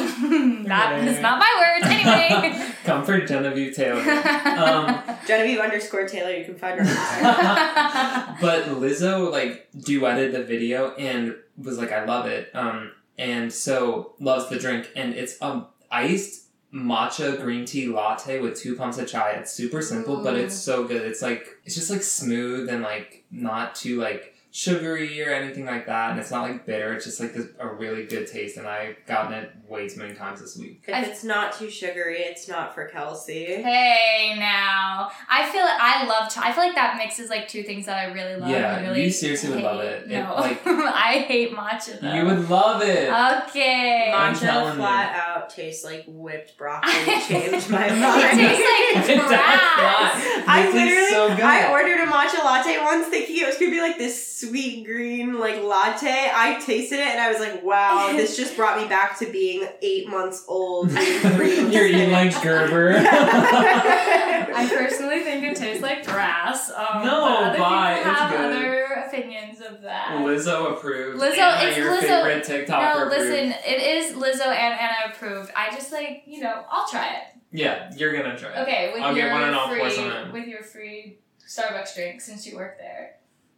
that 0.64 0.99
Okay. 0.99 1.09
is 1.09 1.21
not 1.21 1.38
my 1.38 1.81
words. 1.81 1.93
Anyway. 1.93 2.73
Comfort 2.85 3.26
Genevieve 3.26 3.75
Taylor. 3.75 4.00
Um, 4.00 5.02
Genevieve 5.26 5.59
underscore 5.59 6.07
Taylor, 6.07 6.31
you 6.31 6.45
can 6.45 6.57
find 6.57 6.81
her 6.81 6.87
on 6.87 8.37
but 8.40 8.64
Lizzo 8.66 9.31
like 9.31 9.69
duetted 9.76 10.33
the 10.33 10.43
video 10.43 10.95
and 10.95 11.35
was 11.57 11.78
like, 11.78 11.93
I 11.93 12.05
love 12.05 12.26
it. 12.26 12.50
Um, 12.55 12.93
and 13.19 13.52
so 13.52 14.12
loves 14.21 14.49
the 14.49 14.59
drink, 14.59 14.90
and 14.95 15.14
it's 15.14 15.40
um 15.40 15.66
iced 15.90 16.45
matcha 16.76 17.40
green 17.40 17.64
tea 17.64 17.88
latte 17.88 18.40
with 18.40 18.61
two 18.61 18.76
pumps 18.76 18.99
of 18.99 19.09
chai. 19.09 19.30
It's 19.33 19.52
super 19.52 19.83
simple, 19.83 20.23
but 20.23 20.37
it's 20.37 20.54
mm. 20.54 20.64
so 20.64 20.85
good. 20.85 21.02
It's 21.02 21.23
like 21.23 21.49
it's 21.64 21.75
just 21.75 21.90
like 21.90 22.02
smooth 22.02 22.68
and 22.68 22.83
like 22.83 23.25
not 23.30 23.75
too 23.75 24.00
like 24.00 24.36
sugary 24.56 25.22
or 25.22 25.30
anything 25.34 25.66
like 25.66 25.84
that, 25.84 26.12
and 26.12 26.18
it's 26.18 26.30
not 26.30 26.40
like 26.48 26.64
bitter. 26.64 26.94
It's 26.94 27.04
just 27.04 27.20
like 27.20 27.34
this, 27.34 27.46
a 27.58 27.68
really 27.68 28.06
good 28.06 28.26
taste, 28.26 28.56
and 28.56 28.66
I've 28.66 28.96
gotten 29.06 29.34
it 29.34 29.50
way 29.68 29.86
too 29.86 29.98
many 30.00 30.14
times 30.14 30.40
this 30.40 30.56
week. 30.56 30.82
If 30.88 31.06
it's 31.08 31.22
not 31.25 31.52
too 31.52 31.68
sugary, 31.68 32.20
it's 32.20 32.48
not 32.48 32.75
for 32.75 32.86
Kelsey. 32.88 33.44
hey, 33.62 34.34
now. 34.38 35.10
I 35.28 35.46
feel 35.50 35.62
I 35.62 36.06
love. 36.06 36.32
Ch- 36.32 36.38
I 36.38 36.52
feel 36.52 36.64
like 36.64 36.75
that 36.75 36.96
mixes 36.96 37.28
like 37.28 37.48
two 37.48 37.64
things 37.64 37.84
that 37.84 37.98
I 37.98 38.12
really 38.14 38.40
love. 38.40 38.48
Yeah, 38.48 38.76
and 38.78 38.86
really 38.88 39.04
you 39.04 39.10
seriously 39.10 39.50
would 39.50 39.62
love 39.62 39.80
hate. 39.82 39.88
it. 39.92 40.10
It, 40.10 40.22
No, 40.22 40.34
like- 40.36 40.60
I 40.66 41.25
hate 41.28 41.52
matcha 41.52 42.00
though. 42.00 42.14
You 42.14 42.25
would 42.25 42.48
love 42.48 42.80
it. 42.82 43.10
Okay. 43.48 44.10
I'm 44.14 44.34
Matcha 44.34 44.40
telling 44.40 44.72
you. 44.72 44.78
flat 44.80 45.14
out 45.16 45.50
tastes 45.50 45.84
like 45.84 46.04
whipped 46.06 46.56
broccoli. 46.56 46.92
Changed 47.28 47.68
my 47.68 47.90
mind. 47.90 48.40
It 48.40 48.56
tastes 48.56 49.10
like 49.10 49.16
It 49.16 49.26
grass. 49.26 50.44
I 50.48 50.70
literally, 50.72 51.10
so 51.10 51.28
good. 51.36 51.44
I 51.44 51.70
ordered 51.70 52.00
a 52.00 52.06
matcha 52.06 52.42
latte 52.42 52.78
once, 52.82 53.08
thinking 53.08 53.42
it 53.42 53.46
was 53.46 53.56
gonna 53.58 53.70
be 53.70 53.80
like 53.80 53.98
this 53.98 54.16
sweet 54.48 54.84
green 54.84 55.38
like 55.38 55.62
latte. 55.62 56.30
I 56.32 56.60
tasted 56.64 56.96
it 57.00 57.06
and 57.08 57.20
I 57.20 57.30
was 57.30 57.40
like, 57.40 57.62
wow, 57.62 58.12
this 58.16 58.36
just 58.36 58.56
brought 58.56 58.80
me 58.80 58.88
back 58.88 59.18
to 59.20 59.26
being 59.26 59.66
eight 59.82 60.08
months 60.08 60.44
old. 60.48 60.90
You're 60.92 61.86
eating 61.86 62.10
like 62.12 62.32
spinach. 62.32 62.42
Gerber. 62.70 62.94
I 63.78 64.66
personally 64.68 65.20
think 65.20 65.44
it 65.44 65.56
tastes 65.56 65.82
like 65.82 66.04
grass. 66.06 66.70
Um, 66.70 67.04
No, 67.04 67.20
but 67.22 67.42
other 67.50 67.58
bye, 67.58 67.94
people 67.96 68.10
it's 68.12 68.20
have 68.20 68.30
good. 68.30 68.56
other 68.56 68.84
opinions 69.06 69.60
of 69.60 69.82
that. 69.82 70.08
Lizzo 70.20 70.72
approved. 70.72 71.20
Lizzo, 71.20 71.38
Anna, 71.38 71.68
it's 71.68 71.76
your 71.76 71.92
Lizzo- 71.92 72.00
favorite 72.00 72.44
TikToker 72.44 72.68
No, 72.94 73.06
approved. 73.06 73.16
listen, 73.30 73.54
it 73.66 73.82
is 73.82 74.16
Lizzo 74.16 74.46
and 74.46 74.80
Anna 74.80 75.12
approved. 75.12 75.52
I 75.56 75.70
just 75.74 75.92
like, 75.92 76.22
you 76.26 76.40
know, 76.40 76.64
I'll 76.70 76.88
try 76.88 77.08
it. 77.16 77.22
Yeah, 77.52 77.92
you're 77.96 78.12
gonna 78.14 78.36
try. 78.38 78.50
it. 78.50 78.58
Okay, 78.62 78.90
with 78.94 79.02
I'll 79.02 79.16
your 79.16 79.28
get 79.28 79.32
one 79.32 79.42
and 79.44 79.54
I'll 79.54 79.68
free, 79.68 79.78
pour 79.80 79.90
some 79.90 80.10
in. 80.10 80.32
with 80.32 80.46
your 80.48 80.62
free 80.62 81.18
Starbucks 81.48 81.94
drink 81.94 82.20
since 82.20 82.46
you 82.46 82.56
work 82.56 82.76
there. 82.78 83.15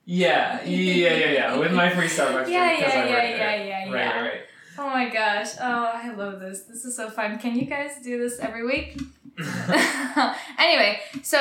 Yeah, 0.20 0.62
yeah, 0.64 1.14
yeah, 1.14 1.30
yeah. 1.32 1.56
With 1.58 1.72
my 1.72 1.90
free 1.90 2.06
Starbucks 2.06 2.48
Yeah, 2.48 2.64
drink 2.64 2.78
because 2.78 2.94
yeah, 2.94 3.00
I 3.00 3.04
work 3.04 3.10
yeah, 3.12 3.36
there. 3.36 3.66
yeah, 3.66 3.84
yeah, 3.84 3.92
Right, 3.92 4.14
yeah. 4.14 4.22
right. 4.22 4.40
Oh 4.78 4.88
my 4.88 5.08
gosh. 5.10 5.48
Oh, 5.60 5.90
I 5.94 6.14
love 6.14 6.40
this. 6.40 6.62
This 6.62 6.84
is 6.86 6.96
so 6.96 7.10
fun. 7.10 7.38
Can 7.38 7.54
you 7.58 7.66
guys 7.66 7.92
do 8.02 8.16
this 8.18 8.38
every 8.40 8.64
week? 8.64 8.98
anyway, 10.58 11.00
so 11.22 11.36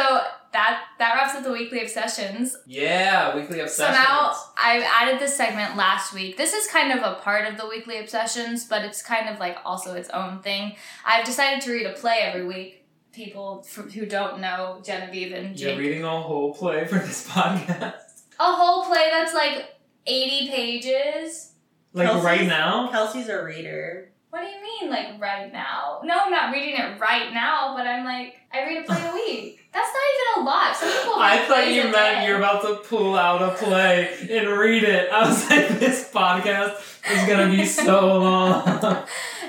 that 0.53 0.83
that 1.00 1.13
wraps 1.15 1.36
up 1.36 1.43
the 1.43 1.51
weekly 1.51 1.81
obsessions. 1.81 2.57
yeah, 2.65 3.36
weekly 3.36 3.59
obsessions. 3.59 3.95
So 3.97 4.03
now 4.03 4.33
I've 4.57 4.83
added 4.83 5.19
this 5.19 5.36
segment 5.36 5.75
last 5.77 6.13
week. 6.13 6.38
This 6.38 6.53
is 6.53 6.67
kind 6.67 6.91
of 6.91 7.03
a 7.03 7.15
part 7.21 7.47
of 7.47 7.57
the 7.57 7.67
weekly 7.67 7.97
obsessions, 8.00 8.65
but 8.65 8.83
it's 8.83 9.01
kind 9.01 9.29
of 9.29 9.39
like 9.39 9.57
also 9.65 9.93
its 9.95 10.09
own 10.09 10.39
thing. 10.41 10.75
I've 11.05 11.25
decided 11.25 11.62
to 11.63 11.71
read 11.71 11.86
a 11.86 11.93
play 11.93 12.19
every 12.21 12.45
week. 12.45 12.84
People 13.13 13.65
f- 13.65 13.91
who 13.93 14.06
don't 14.06 14.39
know 14.41 14.80
Genevieve 14.84 15.32
and 15.34 15.60
You're 15.60 15.77
reading 15.77 16.03
a 16.03 16.21
whole 16.21 16.53
play 16.53 16.86
for 16.86 16.99
this 16.99 17.27
podcast. 17.27 17.93
A 18.39 18.54
whole 18.54 18.86
play 18.86 19.08
that's 19.12 19.34
like 19.34 19.65
eighty 20.06 20.50
pages. 20.50 21.54
Like 21.93 22.08
Kelsey's- 22.08 22.26
right 22.26 22.47
now? 22.47 22.89
Kelsey's 22.91 23.30
a 23.30 23.43
reader. 23.43 24.12
What 24.30 24.41
do 24.41 24.47
you 24.47 24.62
mean, 24.62 24.89
like 24.91 25.19
right 25.21 25.52
now? 25.52 26.02
No, 26.04 26.13
I'm 26.26 26.30
not 26.32 26.52
reading 26.54 26.76
it 26.76 27.00
right 27.00 27.34
now, 27.34 27.73
but 27.76 27.88
I'm 27.88 28.04
like, 28.04 28.36
I 28.54 28.65
read 28.67 28.84
a 28.84 28.84
play 28.84 29.02
a 29.08 29.13
week. 29.13 29.60
That's 29.73 29.89
not 29.93 30.04
even 30.13 30.43
a 30.43 30.45
lot. 30.45 30.76
Some 30.76 30.89
people. 30.89 31.13
I 31.17 31.38
thought 31.47 31.67
you 31.71 31.84
meant 31.84 31.93
day. 31.93 32.28
you're 32.28 32.38
about 32.38 32.62
to 32.63 32.76
pull 32.88 33.15
out 33.15 33.41
a 33.41 33.56
play 33.56 34.28
and 34.30 34.50
read 34.50 34.84
it. 34.84 35.10
I 35.12 35.28
was 35.28 35.50
like, 35.50 35.80
this 35.80 36.12
podcast 36.13 36.76
is 37.12 37.28
gonna 37.28 37.50
be 37.50 37.65
so 37.65 38.17
long. 38.19 38.65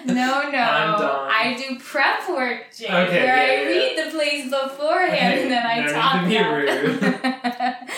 No, 0.05 0.15
no. 0.15 0.59
I'm 0.59 0.99
done. 0.99 1.29
I 1.31 1.57
do 1.59 1.79
prep 1.81 2.29
work, 2.29 2.67
Jake, 2.77 2.91
Okay, 2.91 3.25
where 3.25 3.37
yeah, 3.37 3.43
I 3.43 3.63
yeah. 3.63 3.69
read 3.69 4.07
the 4.07 4.11
plays 4.17 4.45
beforehand 4.51 5.35
Okay, 5.35 5.43
and 5.43 5.51
then 5.51 5.67
I 5.67 5.81
no 5.87 5.93
talk 5.93 6.27
need 6.27 6.39
to 6.39 7.01
be 7.01 7.07
about 7.07 7.75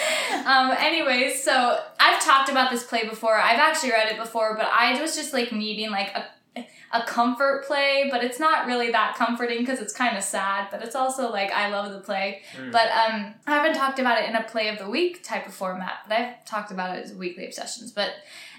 um, 0.47 0.77
anyways, 0.79 1.43
so 1.43 1.79
I've 1.99 2.23
talked 2.23 2.49
about 2.49 2.71
this 2.71 2.85
play 2.85 3.09
before. 3.09 3.37
I've 3.37 3.59
actually 3.59 3.93
read 3.93 4.13
it 4.13 4.19
before, 4.19 4.57
but 4.57 4.67
I 4.67 5.01
was 5.01 5.17
just 5.17 5.33
like 5.33 5.53
needing 5.53 5.91
like 5.91 6.15
a 6.15 6.27
a 6.93 7.05
comfort 7.05 7.65
play, 7.67 8.09
but 8.11 8.25
it's 8.25 8.41
not 8.41 8.67
really 8.67 8.91
that 8.91 9.15
comforting 9.15 9.59
because 9.59 9.79
it's 9.79 9.93
kind 9.93 10.17
of 10.17 10.25
sad, 10.25 10.67
but 10.73 10.83
it's 10.83 10.97
also 10.97 11.31
like 11.31 11.53
I 11.53 11.69
love 11.69 11.93
the 11.93 12.01
play. 12.01 12.43
Mm. 12.59 12.73
But 12.73 12.89
um 12.91 13.35
I 13.47 13.55
haven't 13.55 13.77
talked 13.77 14.01
about 14.01 14.21
it 14.21 14.29
in 14.29 14.35
a 14.35 14.43
play 14.43 14.69
of 14.69 14.79
the 14.79 14.91
week 14.91 15.23
type 15.23 15.47
of 15.47 15.55
format, 15.55 16.01
but 16.09 16.19
I've 16.19 16.45
talked 16.45 16.73
about 16.73 16.99
it 16.99 17.05
as 17.05 17.15
weekly 17.15 17.47
obsessions. 17.47 17.93
But 17.93 18.15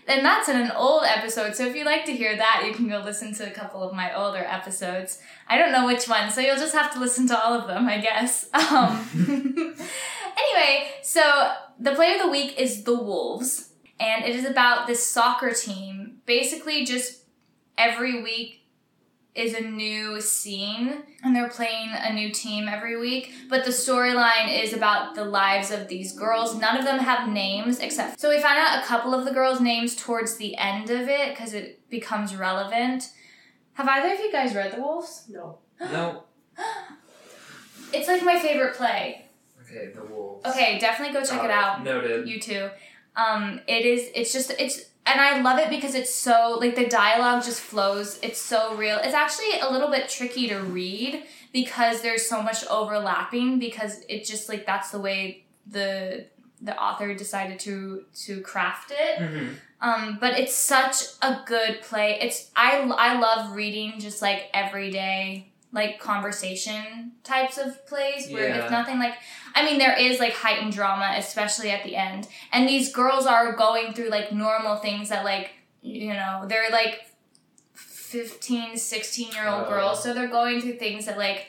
and 0.08 0.26
that's 0.26 0.50
in 0.50 0.60
an 0.60 0.72
old 0.72 1.04
episode. 1.04 1.56
So 1.56 1.65
if 1.65 1.76
you'd 1.76 1.86
like 1.86 2.06
to 2.06 2.12
hear 2.12 2.36
that, 2.36 2.63
you 2.65 2.74
can 2.74 2.88
go 2.88 3.00
listen 3.00 3.34
to 3.36 3.48
a 3.48 3.52
couple 3.52 3.84
of 3.84 3.94
my 3.94 4.15
older 4.15 4.39
episodes. 4.39 5.20
I 5.48 5.58
don't 5.58 5.72
know 5.72 5.86
which 5.86 6.08
one, 6.08 6.32
so 6.32 6.41
you'll 6.41 6.58
just 6.58 6.74
have 6.74 6.91
to 6.94 7.00
listen 7.00 7.28
to 7.28 7.39
all 7.39 7.54
of 7.54 7.67
them, 7.67 7.88
I 7.88 8.00
guess. 8.00 8.50
Um, 8.72 9.06
anyway, 10.38 10.89
so 11.02 11.52
the 11.82 11.96
play 11.96 12.13
of 12.15 12.22
the 12.22 12.30
week 12.30 12.58
is 12.60 12.84
The 12.84 12.94
Wolves, 12.96 13.74
and 14.00 14.24
it 14.24 14.36
is 14.36 14.46
about 14.46 14.88
this 14.88 15.06
soccer 15.06 15.52
team. 15.52 16.22
Basically, 16.26 16.86
just 16.86 17.24
every 17.78 18.22
week 18.22 18.60
is 19.34 19.54
a 19.54 19.62
new 19.62 20.20
scene 20.20 21.04
and 21.24 21.34
they're 21.34 21.50
playing 21.50 21.89
a 21.94 22.12
new 22.12 22.32
team 22.34 22.67
every 22.67 23.00
week 23.00 23.34
but 23.48 23.63
the 23.63 23.72
storyline 23.72 24.62
is 24.62 24.74
about 24.74 25.15
the 25.15 25.24
lives 25.24 25.72
of 25.72 25.88
these 25.88 26.12
girls 26.12 26.60
none 26.60 26.76
of 26.76 26.84
them 26.84 27.00
have 27.00 27.30
names 27.30 27.80
except 27.80 28.20
so 28.20 28.30
we 28.30 28.41
find 28.41 28.60
out 28.60 28.84
a 28.84 28.86
couple 28.86 29.13
of 29.13 29.24
the 29.24 29.32
girls 29.32 29.62
names 29.62 29.96
towards 29.96 30.36
the 30.36 30.58
end 30.58 30.89
of 30.89 31.08
it 31.08 31.34
because 31.34 31.54
it 31.54 31.80
becomes 31.89 32.36
relevant 32.36 33.10
have 33.74 33.88
either 33.88 34.13
of 34.13 34.20
you 34.20 34.30
guys 34.34 34.54
read 34.54 34.74
the 34.74 34.82
wolves 34.82 35.24
No. 35.30 35.60
no. 35.80 36.24
it's 37.94 38.10
like 38.10 38.26
my 38.26 38.38
favorite 38.38 38.76
play 38.76 39.28
Okay, 39.71 39.91
the 39.93 40.03
wolves. 40.03 40.45
okay 40.45 40.77
definitely 40.79 41.13
go 41.13 41.21
check 41.25 41.38
Got 41.41 41.45
it 41.45 41.51
out 41.51 41.84
Noted. 41.84 42.27
you 42.27 42.39
too 42.39 42.69
um 43.15 43.60
it 43.67 43.86
is 43.86 44.10
it's 44.13 44.31
just 44.34 44.51
it's 44.60 44.81
and 45.05 45.19
i 45.21 45.41
love 45.41 45.60
it 45.60 45.69
because 45.69 45.95
it's 45.95 46.13
so 46.13 46.57
like 46.60 46.75
the 46.75 46.88
dialogue 46.88 47.43
just 47.43 47.60
flows 47.62 48.19
it's 48.21 48.39
so 48.41 48.75
real 48.75 48.97
it's 48.97 49.13
actually 49.13 49.60
a 49.62 49.69
little 49.71 49.89
bit 49.89 50.10
tricky 50.10 50.47
to 50.47 50.60
read 50.60 51.23
because 51.53 52.01
there's 52.01 52.27
so 52.27 52.41
much 52.41 52.65
overlapping 52.67 53.60
because 53.60 54.01
it 54.10 54.25
just 54.25 54.47
like 54.49 54.65
that's 54.65 54.91
the 54.91 54.99
way 54.99 55.43
the 55.67 56.25
the 56.62 56.77
author 56.79 57.13
decided 57.13 57.60
to 57.60 58.03
to 58.13 58.41
craft 58.41 58.91
it 58.91 59.19
Mhm. 59.19 59.55
um, 59.81 60.17
but 60.21 60.38
it's 60.39 60.53
such 60.53 61.01
a 61.23 61.39
good 61.47 61.81
play. 61.81 62.19
It's 62.21 62.51
I 62.55 62.79
I 62.97 63.19
love 63.19 63.55
reading 63.55 63.95
just 63.99 64.21
like 64.21 64.43
everyday 64.53 65.51
like 65.73 65.99
conversation 65.99 67.13
types 67.23 67.57
of 67.57 67.86
plays 67.88 68.29
where 68.29 68.49
Yeah. 68.49 68.57
it's 68.63 68.71
nothing 68.71 68.99
like 68.99 69.13
I 69.55 69.63
mean 69.65 69.77
there 69.79 69.97
is 69.97 70.19
like 70.19 70.34
heightened 70.34 70.73
drama 70.73 71.13
especially 71.17 71.69
at 71.71 71.84
the 71.84 71.95
end. 71.95 72.27
And 72.51 72.67
these 72.67 72.91
girls 72.91 73.25
are 73.25 73.53
going 73.53 73.93
through 73.93 74.10
like 74.10 74.31
normal 74.31 74.75
things 74.77 75.10
that 75.10 75.23
like 75.25 75.51
you 75.81 76.13
know, 76.13 76.45
they're 76.47 76.69
like 76.71 77.07
15, 77.73 78.77
16 78.77 79.31
year 79.31 79.47
old 79.47 79.63
Oh. 79.65 79.69
girls 79.69 80.03
so 80.03 80.13
they're 80.13 80.27
going 80.27 80.62
through 80.62 80.77
things 80.77 81.05
that 81.05 81.17
like 81.17 81.47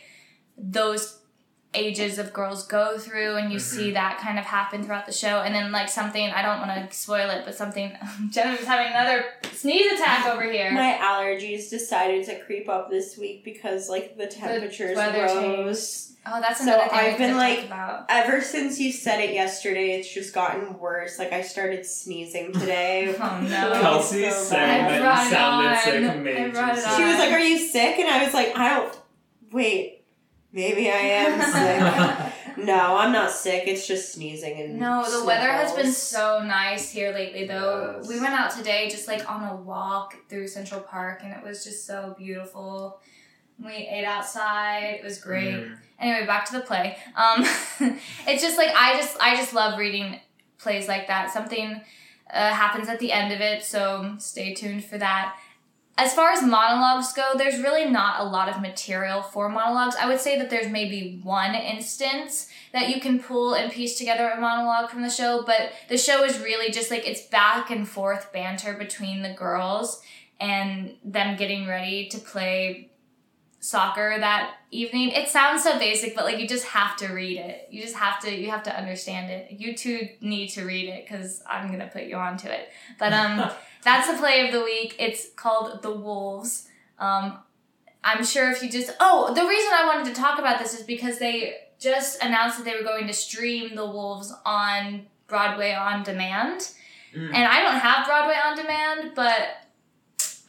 those 0.56 1.18
ages 1.74 2.18
of 2.18 2.32
girls 2.34 2.66
go 2.66 2.98
through 2.98 3.36
and 3.36 3.50
you 3.50 3.58
Mhm. 3.58 3.62
see 3.62 3.90
that 3.92 4.18
kind 4.18 4.38
of 4.38 4.44
happen 4.44 4.82
throughout 4.84 5.06
the 5.06 5.12
show 5.12 5.40
and 5.40 5.54
then 5.54 5.72
like 5.72 5.88
something 5.88 6.30
i 6.30 6.42
don't 6.42 6.58
want 6.66 6.90
to 6.90 6.94
spoil 6.96 7.30
it 7.30 7.44
but 7.46 7.54
something 7.54 7.96
jennifer's 8.30 8.66
having 8.66 8.92
another 8.92 9.24
sneeze 9.54 9.90
attack 9.92 10.26
over 10.26 10.42
here 10.42 10.70
My 10.72 10.98
allergies 11.00 11.70
decided 11.70 12.26
to 12.26 12.38
creep 12.40 12.68
up 12.68 12.90
this 12.90 13.16
week 13.16 13.42
because 13.44 13.88
like 13.88 14.18
the 14.18 14.26
temperatures 14.26 14.96
weather 14.96 15.24
rose. 15.24 16.12
oh 16.26 16.40
that's 16.42 16.58
So 16.58 16.64
another 16.64 16.88
thing 16.90 16.98
I've 16.98 17.12
we 17.14 17.18
been, 17.18 17.30
could 17.30 17.36
like, 17.38 17.56
talk 17.60 17.66
about 17.66 18.06
Ever 18.10 18.40
since 18.42 18.78
you 18.78 18.92
said 18.92 19.20
it 19.20 19.32
yesterday, 19.32 19.98
it's 19.98 20.12
just 20.12 20.34
gotten 20.34 20.78
worse. 20.78 21.18
Like 21.18 21.32
I 21.32 21.40
started 21.40 21.86
sneezing 21.86 22.52
today. 22.60 23.14
oh 23.18 23.40
no 23.40 23.80
Kelsey 23.80 24.24
it's 24.24 24.36
so 24.36 24.42
saying. 24.56 24.84
I 24.84 24.88
that 24.90 25.00
brought 25.00 25.20
you 25.22 25.26
it 25.26 25.30
sounded 25.30 25.68
on. 25.68 25.78
sick 26.24 26.38
I 26.38 26.48
brought 26.50 26.78
it 26.78 26.82
sick. 26.82 26.96
She 26.96 27.04
was 27.04 27.18
like, 27.18 27.32
"Are 27.32 27.40
you 27.40 27.58
sick?" 27.58 27.98
And 27.98 28.08
I 28.10 28.24
was 28.24 28.34
like, 28.34 28.56
"I 28.58 28.68
don't." 28.76 28.98
Wait, 29.52 29.91
Maybe 30.52 30.90
I 30.90 30.98
am 30.98 31.40
sick. 32.56 32.64
no, 32.66 32.96
I'm 32.98 33.12
not 33.12 33.30
sick. 33.30 33.64
It's 33.66 33.86
just 33.86 34.12
sneezing 34.12 34.60
and 34.60 34.78
No, 34.78 35.04
the 35.08 35.24
weather 35.24 35.50
has 35.50 35.72
been 35.72 35.92
so 35.92 36.42
nice 36.42 36.90
here 36.90 37.12
lately 37.12 37.46
though. 37.46 37.96
Yes. 37.98 38.08
We 38.08 38.20
went 38.20 38.34
out 38.34 38.50
today 38.50 38.88
just 38.90 39.08
like 39.08 39.28
on 39.30 39.48
a 39.48 39.56
walk 39.56 40.14
through 40.28 40.48
Central 40.48 40.80
Park 40.80 41.20
and 41.24 41.32
it 41.32 41.42
was 41.42 41.64
just 41.64 41.86
so 41.86 42.14
beautiful. 42.18 43.00
We 43.64 43.72
ate 43.72 44.04
outside. 44.04 44.98
It 45.00 45.04
was 45.04 45.18
great. 45.18 45.54
Mm. 45.54 45.78
Anyway, 45.98 46.26
back 46.26 46.44
to 46.46 46.52
the 46.52 46.60
play. 46.60 46.98
Um 47.16 47.42
it's 48.26 48.42
just 48.42 48.58
like 48.58 48.70
I 48.74 48.96
just 48.98 49.16
I 49.20 49.36
just 49.36 49.54
love 49.54 49.78
reading 49.78 50.20
plays 50.58 50.86
like 50.86 51.06
that. 51.08 51.32
Something 51.32 51.80
uh, 52.32 52.50
happens 52.50 52.88
at 52.88 52.98
the 52.98 53.12
end 53.12 53.32
of 53.32 53.40
it, 53.40 53.62
so 53.64 54.14
stay 54.18 54.54
tuned 54.54 54.84
for 54.84 54.96
that. 54.98 55.36
As 55.98 56.14
far 56.14 56.30
as 56.30 56.42
monologues 56.42 57.12
go, 57.12 57.32
there's 57.36 57.60
really 57.60 57.84
not 57.84 58.20
a 58.20 58.24
lot 58.24 58.48
of 58.48 58.62
material 58.62 59.20
for 59.20 59.48
monologues. 59.48 59.94
I 59.94 60.06
would 60.06 60.20
say 60.20 60.38
that 60.38 60.48
there's 60.48 60.70
maybe 60.70 61.20
one 61.22 61.54
instance 61.54 62.48
that 62.72 62.88
you 62.88 63.00
can 63.00 63.20
pull 63.20 63.54
and 63.54 63.70
piece 63.70 63.98
together 63.98 64.28
a 64.28 64.40
monologue 64.40 64.88
from 64.88 65.02
the 65.02 65.10
show, 65.10 65.42
but 65.44 65.72
the 65.88 65.98
show 65.98 66.24
is 66.24 66.40
really 66.40 66.72
just 66.72 66.90
like 66.90 67.06
it's 67.06 67.22
back 67.22 67.70
and 67.70 67.86
forth 67.86 68.32
banter 68.32 68.72
between 68.72 69.22
the 69.22 69.34
girls 69.34 70.00
and 70.40 70.96
them 71.04 71.36
getting 71.36 71.68
ready 71.68 72.08
to 72.08 72.18
play 72.18 72.88
soccer 73.62 74.16
that 74.18 74.56
evening. 74.72 75.10
It 75.10 75.28
sounds 75.28 75.62
so 75.62 75.78
basic, 75.78 76.16
but 76.16 76.24
like 76.24 76.40
you 76.40 76.48
just 76.48 76.66
have 76.66 76.96
to 76.96 77.12
read 77.12 77.38
it. 77.38 77.68
You 77.70 77.80
just 77.80 77.94
have 77.94 78.18
to 78.22 78.34
you 78.34 78.50
have 78.50 78.64
to 78.64 78.76
understand 78.76 79.30
it. 79.30 79.52
You 79.52 79.76
two 79.76 80.08
need 80.20 80.48
to 80.48 80.64
read 80.64 80.88
it 80.88 81.08
cuz 81.08 81.40
I'm 81.48 81.68
going 81.68 81.78
to 81.78 81.86
put 81.86 82.02
you 82.02 82.16
onto 82.16 82.48
it. 82.48 82.70
But 82.98 83.12
um 83.12 83.50
that's 83.84 84.10
the 84.10 84.18
play 84.18 84.44
of 84.44 84.52
the 84.52 84.64
week. 84.64 84.96
It's 84.98 85.28
called 85.36 85.80
The 85.82 85.92
Wolves. 85.92 86.68
Um 86.98 87.38
I'm 88.02 88.24
sure 88.24 88.50
if 88.50 88.64
you 88.64 88.68
just 88.68 88.90
Oh, 88.98 89.32
the 89.32 89.46
reason 89.46 89.70
I 89.72 89.86
wanted 89.86 90.12
to 90.12 90.20
talk 90.20 90.40
about 90.40 90.58
this 90.58 90.74
is 90.74 90.84
because 90.84 91.20
they 91.20 91.54
just 91.78 92.20
announced 92.20 92.58
that 92.58 92.64
they 92.64 92.74
were 92.74 92.82
going 92.82 93.06
to 93.06 93.12
stream 93.12 93.76
The 93.76 93.86
Wolves 93.86 94.34
on 94.44 95.06
Broadway 95.28 95.72
on 95.72 96.02
demand. 96.02 96.68
Mm. 97.16 97.32
And 97.32 97.44
I 97.44 97.62
don't 97.62 97.78
have 97.78 98.06
Broadway 98.06 98.34
on 98.44 98.56
demand, 98.56 99.12
but 99.14 99.62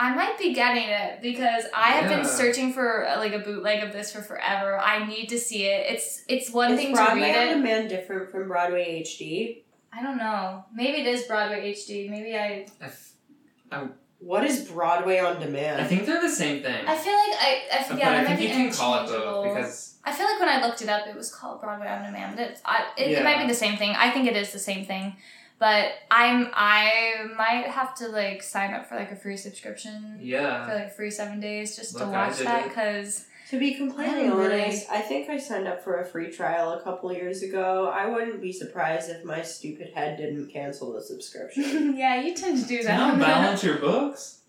I 0.03 0.13
might 0.15 0.37
be 0.37 0.53
getting 0.53 0.83
it 0.89 1.21
because 1.21 1.63
I 1.73 1.91
have 1.91 2.09
been 2.09 2.25
searching 2.25 2.73
for 2.73 3.07
uh, 3.07 3.17
like 3.17 3.31
a 3.33 3.39
bootleg 3.39 3.83
of 3.83 3.93
this 3.93 4.11
for 4.11 4.21
forever. 4.21 4.77
I 4.77 5.05
need 5.05 5.27
to 5.29 5.39
see 5.39 5.63
it. 5.65 5.85
It's 5.93 6.23
it's 6.27 6.51
one 6.51 6.73
Is 6.73 6.79
thing 6.79 6.93
Broadway 6.93 7.19
to 7.21 7.25
read 7.25 7.35
it. 7.35 7.37
on 7.37 7.47
it. 7.47 7.53
demand 7.61 7.89
different 7.89 8.29
from 8.31 8.47
Broadway 8.49 9.01
HD? 9.01 9.63
I 9.93 10.01
don't 10.03 10.17
know. 10.17 10.65
Maybe 10.73 10.97
it 11.01 11.07
is 11.07 11.23
Broadway 11.23 11.71
HD. 11.73 12.09
Maybe 12.09 12.35
I. 12.35 12.67
I, 12.81 12.85
f- 12.85 13.89
What 14.19 14.43
is 14.43 14.65
Broadway 14.69 15.19
on 15.19 15.39
demand? 15.39 15.81
I 15.81 15.85
think 15.85 16.05
they're 16.05 16.21
the 16.21 16.29
same 16.29 16.61
thing. 16.61 16.85
I 16.85 16.95
feel 16.97 17.13
like 17.13 17.35
I. 17.39 17.61
I 17.73 17.77
but 17.79 17.87
forget. 17.87 18.07
I 18.13 18.25
think 18.25 18.41
you 18.41 18.49
can 18.49 18.73
call 18.73 18.95
it 18.95 19.01
interchangeable. 19.03 19.43
both 19.43 19.55
because 19.55 19.99
I 20.03 20.11
feel 20.11 20.25
like 20.25 20.39
when 20.39 20.49
I 20.49 20.65
looked 20.65 20.81
it 20.81 20.89
up, 20.89 21.07
it 21.07 21.15
was 21.15 21.33
called 21.33 21.61
Broadway 21.61 21.87
on 21.87 22.03
Demand. 22.03 22.39
It's, 22.39 22.61
I, 22.65 22.87
it, 22.97 23.11
it 23.11 23.23
might 23.23 23.39
be 23.41 23.47
the 23.47 23.59
same 23.65 23.77
thing. 23.77 23.91
I 24.05 24.09
think 24.11 24.27
it 24.27 24.35
is 24.35 24.51
the 24.51 24.59
same 24.59 24.83
thing, 24.85 25.15
but 25.63 25.85
I'm 26.11 26.49
I 26.53 27.25
might 27.37 27.67
have 27.67 27.95
to 27.99 28.09
like 28.09 28.43
sign 28.43 28.73
up 28.73 28.87
for 28.89 28.95
like 28.95 29.11
a 29.13 29.15
free 29.15 29.37
subscription 29.37 30.19
for 30.19 30.73
like 30.75 30.93
free 30.93 31.09
seven 31.09 31.39
days 31.39 31.77
just 31.77 31.93
to 31.97 31.99
Look, 31.99 32.13
I 32.13 32.27
watch 32.27 32.39
that 32.39 32.67
because 32.67 33.25
To 33.51 33.57
be 33.59 33.73
completely 33.75 34.25
I'm 34.27 34.37
really- 34.37 34.61
honest, 34.63 34.89
I 34.91 34.99
think 34.99 35.29
I 35.29 35.37
signed 35.37 35.67
up 35.71 35.81
for 35.81 35.93
a 36.01 36.05
free 36.05 36.29
trial 36.31 36.73
a 36.73 36.81
couple 36.81 37.13
years 37.13 37.43
ago. 37.43 37.89
I 38.01 38.07
wouldn't 38.09 38.41
be 38.41 38.51
surprised 38.51 39.09
if 39.09 39.23
my 39.23 39.41
stupid 39.41 39.93
head 39.95 40.17
didn't 40.17 40.47
cancel 40.51 40.91
the 40.91 41.01
subscription. 41.01 41.95
yeah, 42.03 42.21
you 42.21 42.33
tend 42.35 42.59
to 42.59 42.65
do 42.67 42.77
Do 42.81 42.83
you 42.83 42.89
not 42.89 43.17
that. 43.19 43.25
balance 43.25 43.63
your 43.63 43.77
books? 43.77 44.39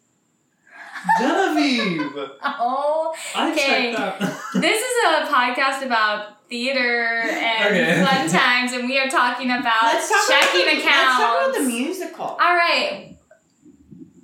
Genevieve! 1.20 2.12
oh, 2.42 3.14
I 3.36 3.52
Okay. 3.52 3.92
checked 3.92 4.00
out. 4.00 4.18
this 4.54 4.80
is 4.82 4.94
a 5.06 5.26
podcast 5.26 5.84
about 5.86 6.33
theater 6.48 7.06
and 7.22 7.66
Okay. 7.66 8.04
fun 8.08 8.28
times, 8.28 8.72
and 8.72 8.86
we 8.88 8.98
are 8.98 9.08
talking 9.08 9.50
about 9.50 9.82
let's 9.82 10.08
talk 10.08 10.28
checking 10.28 10.62
about 10.62 10.72
the, 10.74 10.80
accounts. 10.80 11.18
Let's 11.18 11.18
talk 11.20 11.48
about 11.48 11.54
the 11.54 11.62
musical. 11.64 12.24
All 12.24 12.38
right. 12.54 13.10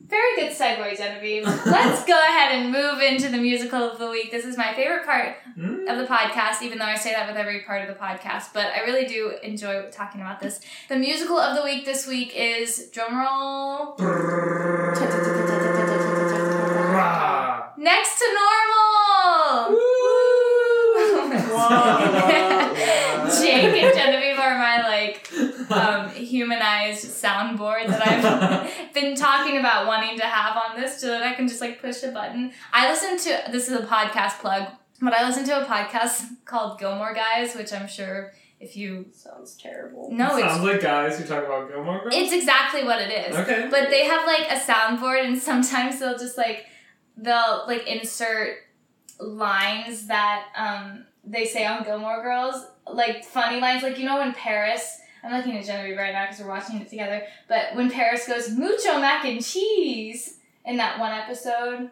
Very 0.08 0.34
good 0.36 0.50
segue, 0.50 0.96
Genevieve. 0.98 1.44
Let's 1.66 2.04
go 2.04 2.18
ahead 2.20 2.50
and 2.60 2.72
move 2.72 3.00
into 3.00 3.28
the 3.28 3.38
musical 3.38 3.78
of 3.80 3.96
the 4.00 4.10
week. 4.10 4.32
This 4.32 4.44
is 4.44 4.56
my 4.56 4.74
favorite 4.74 5.06
part 5.06 5.36
Mm. 5.58 5.88
of 5.90 5.98
the 5.98 6.06
podcast, 6.12 6.62
even 6.62 6.78
though 6.78 6.84
I 6.86 6.96
say 6.96 7.12
that 7.12 7.28
with 7.28 7.36
every 7.36 7.60
part 7.60 7.82
of 7.82 7.88
the 7.88 7.94
podcast, 8.02 8.52
but 8.54 8.66
I 8.74 8.80
really 8.86 9.04
do 9.06 9.32
enjoy 9.42 9.82
talking 9.92 10.20
about 10.20 10.40
this. 10.40 10.60
The 10.88 10.96
musical 10.96 11.38
of 11.38 11.54
the 11.56 11.62
week 11.62 11.84
this 11.84 12.06
week 12.08 12.32
is 12.34 12.88
drumroll 12.92 13.98
Rah. 16.94 17.68
Next 17.76 18.18
to 18.18 18.24
Normal! 19.68 19.78
Jake 23.60 23.82
and 23.82 23.94
Genevieve 23.94 24.38
are 24.38 24.58
my 24.58 24.82
like 24.88 25.30
um, 25.70 26.10
humanized 26.10 27.06
soundboard 27.06 27.86
that 27.88 28.06
I've 28.06 28.94
been 28.94 29.14
talking 29.16 29.58
about 29.58 29.86
wanting 29.86 30.18
to 30.18 30.24
have 30.24 30.56
on 30.56 30.80
this 30.80 31.00
so 31.00 31.08
that 31.08 31.22
I 31.22 31.34
can 31.34 31.48
just 31.48 31.60
like 31.60 31.80
push 31.80 32.02
a 32.02 32.10
button. 32.12 32.52
I 32.72 32.90
listen 32.90 33.16
to 33.18 33.50
this 33.52 33.68
is 33.68 33.74
a 33.78 33.86
podcast 33.86 34.38
plug, 34.40 34.68
but 35.00 35.12
I 35.12 35.26
listen 35.26 35.44
to 35.46 35.62
a 35.62 35.64
podcast 35.66 36.24
called 36.44 36.78
Gilmore 36.78 37.14
Guys, 37.14 37.54
which 37.54 37.72
I'm 37.72 37.88
sure 37.88 38.32
if 38.58 38.76
you 38.76 39.06
Sounds 39.12 39.56
terrible. 39.56 40.10
no, 40.12 40.36
it 40.36 40.42
Sounds 40.42 40.56
it's 40.56 40.64
like 40.64 40.80
guys 40.82 41.18
who 41.18 41.24
talk 41.24 41.44
about 41.44 41.68
Gilmore 41.70 42.02
Girls. 42.02 42.14
it's 42.14 42.32
exactly 42.32 42.84
what 42.84 43.00
it 43.00 43.30
is. 43.30 43.36
okay. 43.36 43.68
But 43.70 43.88
they 43.88 44.04
have 44.04 44.26
like 44.26 44.46
a 44.50 44.56
soundboard, 44.60 45.24
and 45.24 45.38
sometimes 45.38 45.98
they'll 45.98 46.18
just 46.18 46.36
like 46.36 46.66
they'll 47.16 47.64
like 47.66 47.86
insert 47.86 48.58
lines 49.18 50.06
that 50.06 50.44
um 50.56 51.04
they 51.24 51.44
say 51.46 51.64
on 51.64 51.84
Gilmore 51.84 52.22
Girls, 52.22 52.66
like 52.86 53.24
funny 53.24 53.60
lines, 53.60 53.82
like 53.82 53.98
you 53.98 54.04
know 54.04 54.18
when 54.18 54.32
Paris. 54.32 54.98
I'm 55.22 55.32
looking 55.36 55.56
at 55.58 55.66
Genevieve 55.66 55.98
right 55.98 56.14
now 56.14 56.24
because 56.24 56.40
we're 56.40 56.48
watching 56.48 56.80
it 56.80 56.88
together. 56.88 57.22
But 57.46 57.74
when 57.74 57.90
Paris 57.90 58.26
goes 58.26 58.50
mucho 58.50 58.98
mac 59.00 59.26
and 59.26 59.44
cheese 59.44 60.38
in 60.64 60.78
that 60.78 60.98
one 60.98 61.12
episode, 61.12 61.90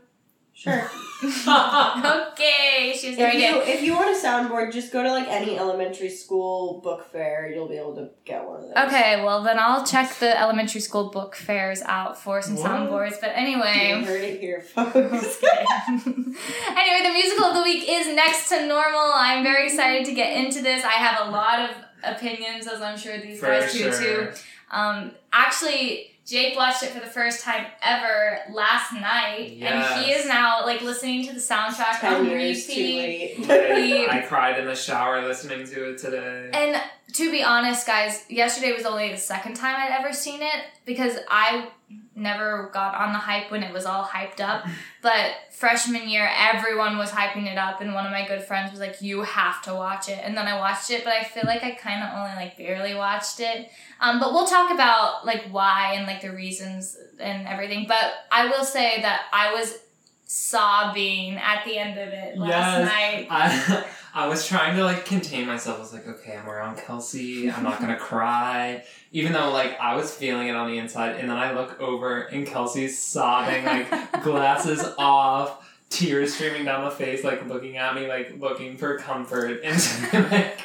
Sure. 0.58 0.90
okay, 1.22 2.92
she's 2.92 3.12
If 3.12 3.16
very 3.16 3.40
you 3.44 3.52
good. 3.54 3.68
if 3.68 3.82
you 3.82 3.94
want 3.94 4.08
a 4.10 4.18
soundboard, 4.20 4.72
just 4.72 4.92
go 4.92 5.04
to 5.04 5.10
like 5.10 5.28
any 5.28 5.56
elementary 5.56 6.08
school 6.08 6.80
book 6.80 7.10
fair. 7.12 7.48
You'll 7.48 7.68
be 7.68 7.76
able 7.76 7.94
to 7.94 8.10
get 8.24 8.44
one 8.44 8.56
of 8.56 8.62
those. 8.74 8.86
Okay, 8.88 9.22
well 9.22 9.42
then 9.44 9.56
I'll 9.58 9.84
check 9.86 10.14
the 10.18 10.36
elementary 10.38 10.80
school 10.80 11.10
book 11.10 11.36
fairs 11.36 11.80
out 11.82 12.18
for 12.20 12.42
some 12.42 12.56
What? 12.56 12.66
soundboards. 12.66 13.20
But 13.20 13.30
anyway. 13.34 13.94
You 14.00 14.04
heard 14.04 14.22
it 14.22 14.40
here, 14.40 14.60
folks. 14.60 15.42
Anyway, 15.88 17.02
the 17.08 17.12
musical 17.12 17.44
of 17.46 17.54
the 17.54 17.62
week 17.62 17.84
is 17.88 18.06
Next 18.14 18.48
to 18.50 18.66
Normal. 18.66 19.10
I'm 19.14 19.42
very 19.44 19.66
excited 19.66 20.06
to 20.06 20.14
get 20.14 20.36
into 20.36 20.60
this. 20.62 20.84
I 20.84 20.92
have 20.92 21.26
a 21.28 21.30
lot 21.30 21.70
of 21.70 21.76
opinions, 22.16 22.66
as 22.66 22.80
I'm 22.80 22.96
sure 22.98 23.18
these 23.18 23.40
For 23.40 23.46
guys 23.46 23.72
do 23.72 23.78
sure. 23.92 24.26
too. 24.26 24.32
Um, 24.70 25.12
actually, 25.32 26.12
Jake 26.28 26.56
watched 26.56 26.82
it 26.82 26.90
for 26.90 27.00
the 27.00 27.06
first 27.06 27.42
time 27.42 27.64
ever 27.82 28.40
last 28.52 28.92
night, 28.92 29.56
and 29.62 30.04
he 30.04 30.12
is 30.12 30.26
now 30.26 30.62
like 30.66 30.82
listening 30.82 31.26
to 31.26 31.32
the 31.32 31.40
soundtrack 31.40 32.00
Ten 32.00 32.16
on 32.16 32.26
years 32.26 32.66
too 32.66 32.72
repeat. 32.72 33.48
late. 33.48 34.08
I, 34.10 34.18
I 34.18 34.20
cried 34.20 34.60
in 34.60 34.66
the 34.66 34.74
shower 34.74 35.26
listening 35.26 35.66
to 35.68 35.92
it 35.92 35.98
today. 35.98 36.50
And 36.52 36.82
to 37.14 37.30
be 37.30 37.42
honest, 37.42 37.86
guys, 37.86 38.24
yesterday 38.28 38.72
was 38.72 38.84
only 38.84 39.10
the 39.10 39.16
second 39.16 39.54
time 39.54 39.76
I'd 39.76 39.98
ever 39.98 40.12
seen 40.12 40.42
it 40.42 40.64
because 40.84 41.16
I 41.28 41.68
never 42.14 42.68
got 42.74 42.94
on 42.96 43.12
the 43.12 43.18
hype 43.18 43.50
when 43.50 43.62
it 43.62 43.72
was 43.72 43.86
all 43.86 44.04
hyped 44.04 44.40
up. 44.40 44.64
But 45.00 45.30
freshman 45.52 46.08
year, 46.08 46.28
everyone 46.36 46.98
was 46.98 47.10
hyping 47.12 47.46
it 47.46 47.56
up, 47.56 47.80
and 47.80 47.94
one 47.94 48.04
of 48.04 48.10
my 48.10 48.26
good 48.26 48.42
friends 48.42 48.72
was 48.72 48.80
like, 48.80 49.00
"You 49.00 49.22
have 49.22 49.62
to 49.62 49.72
watch 49.72 50.08
it." 50.08 50.18
And 50.24 50.36
then 50.36 50.48
I 50.48 50.58
watched 50.58 50.90
it, 50.90 51.04
but 51.04 51.12
I 51.12 51.22
feel 51.22 51.44
like 51.46 51.62
I 51.62 51.70
kind 51.70 52.02
of 52.02 52.10
only 52.18 52.34
like 52.34 52.58
barely 52.58 52.96
watched 52.96 53.38
it. 53.38 53.70
Um, 54.00 54.18
but 54.18 54.32
we'll 54.32 54.48
talk 54.48 54.72
about 54.72 55.24
like 55.24 55.44
why 55.50 55.92
and 55.94 56.04
like 56.04 56.20
the 56.20 56.32
reasons 56.32 56.96
and 57.20 57.46
everything. 57.46 57.84
But 57.86 58.12
I 58.32 58.46
will 58.48 58.64
say 58.64 59.00
that 59.02 59.22
I 59.32 59.52
was 59.54 59.78
sobbing 60.26 61.36
at 61.36 61.64
the 61.64 61.78
end 61.78 61.98
of 61.98 62.08
it 62.08 62.36
last 62.36 62.78
Yes. 62.78 62.88
night. 62.88 63.26
I 63.30 63.84
I 64.18 64.26
was 64.26 64.48
trying 64.48 64.74
to 64.74 64.82
like 64.82 65.04
contain 65.04 65.46
myself. 65.46 65.76
I 65.76 65.80
was 65.80 65.92
like, 65.92 66.08
okay, 66.08 66.36
I'm 66.36 66.50
around 66.50 66.76
Kelsey. 66.78 67.48
I'm 67.48 67.62
not 67.62 67.80
gonna 67.80 67.96
cry, 68.00 68.82
even 69.12 69.32
though 69.32 69.52
like 69.52 69.78
I 69.78 69.94
was 69.94 70.12
feeling 70.12 70.48
it 70.48 70.56
on 70.56 70.68
the 70.68 70.76
inside. 70.76 71.20
And 71.20 71.30
then 71.30 71.36
I 71.36 71.52
look 71.52 71.80
over 71.80 72.22
and 72.22 72.44
Kelsey's 72.44 72.98
sobbing, 72.98 73.64
like 73.64 74.22
glasses 74.24 74.84
off, 74.98 75.64
tears 75.88 76.34
streaming 76.34 76.64
down 76.64 76.84
the 76.84 76.90
face, 76.90 77.22
like 77.22 77.46
looking 77.46 77.76
at 77.76 77.94
me, 77.94 78.08
like 78.08 78.40
looking 78.40 78.76
for 78.76 78.98
comfort, 78.98 79.60
and 79.64 79.76
like, 80.12 80.58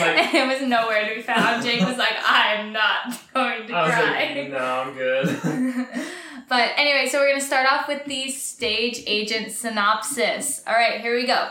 like 0.00 0.32
it 0.32 0.48
was 0.48 0.66
nowhere 0.66 1.06
to 1.10 1.14
be 1.14 1.20
found. 1.20 1.62
Jake 1.62 1.86
was 1.86 1.98
like, 1.98 2.16
I'm 2.24 2.72
not 2.72 3.20
going 3.34 3.66
to 3.66 3.74
I 3.74 3.84
was 3.84 3.94
cry. 3.94 4.34
like, 4.34 4.50
no, 4.50 4.56
I'm 4.56 4.94
good. 4.94 5.86
but 6.48 6.70
anyway, 6.78 7.06
so 7.10 7.18
we're 7.18 7.34
to 7.34 7.40
start 7.42 7.70
off 7.70 7.86
with 7.86 8.06
the 8.06 8.30
stage 8.30 9.02
agent 9.06 9.52
synopsis. 9.52 10.62
All 10.66 10.72
right, 10.72 11.02
here 11.02 11.14
we 11.14 11.26
go. 11.26 11.50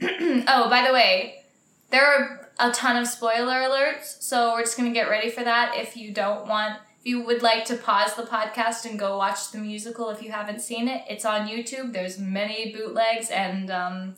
oh, 0.02 0.68
by 0.68 0.84
the 0.86 0.92
way, 0.92 1.42
there 1.90 2.04
are 2.06 2.50
a 2.58 2.70
ton 2.72 2.96
of 2.96 3.06
spoiler 3.08 3.54
alerts, 3.54 4.22
so 4.22 4.52
we're 4.52 4.62
just 4.62 4.76
going 4.76 4.88
to 4.88 4.94
get 4.94 5.08
ready 5.08 5.30
for 5.30 5.44
that. 5.44 5.74
If 5.76 5.96
you 5.96 6.12
don't 6.12 6.46
want, 6.48 6.74
if 7.00 7.06
you 7.06 7.22
would 7.22 7.42
like 7.42 7.64
to 7.66 7.76
pause 7.76 8.14
the 8.14 8.22
podcast 8.24 8.84
and 8.88 8.98
go 8.98 9.16
watch 9.18 9.50
the 9.52 9.58
musical 9.58 10.10
if 10.10 10.22
you 10.22 10.32
haven't 10.32 10.60
seen 10.60 10.88
it, 10.88 11.04
it's 11.08 11.24
on 11.24 11.48
YouTube. 11.48 11.92
There's 11.92 12.18
many 12.18 12.72
bootlegs 12.72 13.30
and 13.30 13.70
um, 13.70 14.16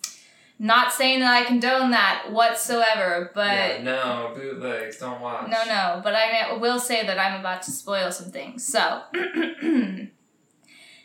Not 0.59 0.93
saying 0.93 1.21
that 1.21 1.33
I 1.33 1.45
condone 1.45 1.91
that 1.93 2.29
whatsoever, 2.33 3.31
but 3.35 3.47
yeah, 3.53 3.83
no 3.83 4.33
bootlegs, 4.35 4.99
don't 4.99 5.21
watch. 5.21 5.49
no, 5.49 5.64
no. 5.64 6.01
But 6.03 6.14
I 6.17 6.55
will 6.55 6.81
say 6.81 7.07
that 7.07 7.19
I'm 7.19 7.38
about 7.38 7.62
to 7.62 7.71
spoil 7.71 8.11
some 8.11 8.31
things. 8.33 8.67
So. 8.67 9.03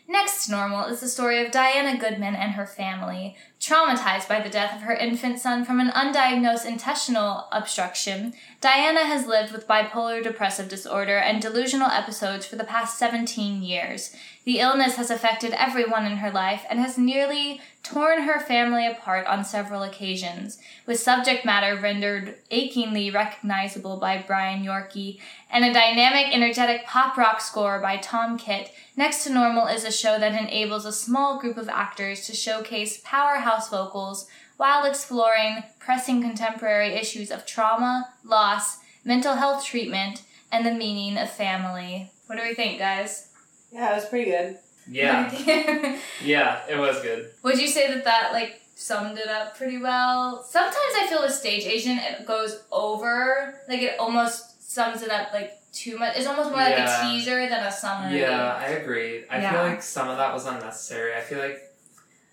Next 0.06 0.50
normal 0.50 0.84
is 0.84 1.00
the 1.00 1.08
story 1.08 1.44
of 1.44 1.50
Diana 1.50 1.98
Goodman 1.98 2.34
and 2.34 2.52
her 2.52 2.66
family. 2.66 3.36
Traumatized 3.64 4.28
by 4.28 4.40
the 4.40 4.50
death 4.50 4.76
of 4.76 4.82
her 4.82 4.92
infant 4.92 5.38
son 5.40 5.64
from 5.64 5.80
an 5.80 5.88
undiagnosed 5.88 6.66
intestinal 6.66 7.48
obstruction, 7.50 8.34
Diana 8.60 9.06
has 9.06 9.26
lived 9.26 9.52
with 9.52 9.66
bipolar 9.66 10.22
depressive 10.22 10.68
disorder 10.68 11.16
and 11.16 11.40
delusional 11.40 11.88
episodes 11.90 12.44
for 12.44 12.56
the 12.56 12.64
past 12.64 12.98
17 12.98 13.62
years. 13.62 14.14
The 14.44 14.58
illness 14.60 14.96
has 14.96 15.10
affected 15.10 15.54
everyone 15.54 16.04
in 16.04 16.18
her 16.18 16.30
life 16.30 16.66
and 16.68 16.78
has 16.78 16.98
nearly 16.98 17.62
torn 17.82 18.22
her 18.22 18.40
family 18.40 18.86
apart 18.86 19.26
on 19.26 19.44
several 19.44 19.82
occasions, 19.82 20.58
with 20.86 21.00
subject 21.00 21.44
matter 21.44 21.76
rendered 21.80 22.36
achingly 22.50 23.10
recognizable 23.10 23.98
by 23.98 24.22
Brian 24.26 24.64
Yorkey 24.64 25.20
and 25.50 25.64
a 25.64 25.72
dynamic, 25.72 26.34
energetic 26.34 26.84
pop 26.86 27.16
rock 27.16 27.40
score 27.40 27.80
by 27.80 27.96
Tom 27.96 28.36
Kitt. 28.38 28.70
Next 28.96 29.24
to 29.24 29.32
Normal 29.32 29.66
is 29.66 29.84
a 29.84 29.92
show 29.92 30.18
that 30.18 30.40
enables 30.40 30.84
a 30.84 30.92
small 30.92 31.38
group 31.38 31.56
of 31.56 31.68
actors 31.68 32.26
to 32.26 32.34
showcase 32.34 33.00
powerhouse 33.04 33.53
vocals 33.62 34.26
while 34.56 34.84
exploring 34.84 35.62
pressing 35.78 36.22
contemporary 36.22 36.94
issues 36.94 37.30
of 37.30 37.44
trauma, 37.46 38.08
loss, 38.24 38.78
mental 39.04 39.34
health 39.34 39.64
treatment, 39.64 40.22
and 40.52 40.64
the 40.64 40.72
meaning 40.72 41.18
of 41.18 41.30
family. 41.30 42.10
What 42.26 42.36
do 42.36 42.42
we 42.42 42.54
think, 42.54 42.78
guys? 42.78 43.30
Yeah, 43.72 43.92
it 43.92 43.94
was 43.96 44.06
pretty 44.06 44.30
good. 44.30 44.58
Yeah, 44.88 45.30
yeah, 46.24 46.60
it 46.68 46.78
was 46.78 47.00
good. 47.00 47.30
Would 47.42 47.60
you 47.60 47.66
say 47.68 47.88
that 47.92 48.04
that 48.04 48.32
like 48.32 48.60
summed 48.74 49.18
it 49.18 49.28
up 49.28 49.56
pretty 49.56 49.78
well? 49.78 50.42
Sometimes 50.44 50.76
I 50.96 51.06
feel 51.08 51.22
with 51.22 51.32
Stage 51.32 51.64
Agent 51.64 52.00
it 52.02 52.26
goes 52.26 52.62
over, 52.70 53.60
like 53.68 53.80
it 53.82 53.98
almost 53.98 54.70
sums 54.72 55.02
it 55.02 55.10
up 55.10 55.32
like 55.32 55.58
too 55.72 55.98
much. 55.98 56.16
It's 56.16 56.26
almost 56.26 56.50
more 56.50 56.58
like 56.60 56.78
a 56.78 56.98
teaser 57.02 57.48
than 57.48 57.64
a 57.64 57.72
summary. 57.72 58.20
Yeah, 58.20 58.54
I 58.60 58.66
agree. 58.68 59.24
I 59.30 59.40
Yeah. 59.40 59.52
feel 59.52 59.62
like 59.62 59.82
some 59.82 60.08
of 60.08 60.18
that 60.18 60.32
was 60.32 60.46
unnecessary. 60.46 61.14
I 61.14 61.20
feel 61.20 61.38
like 61.38 61.63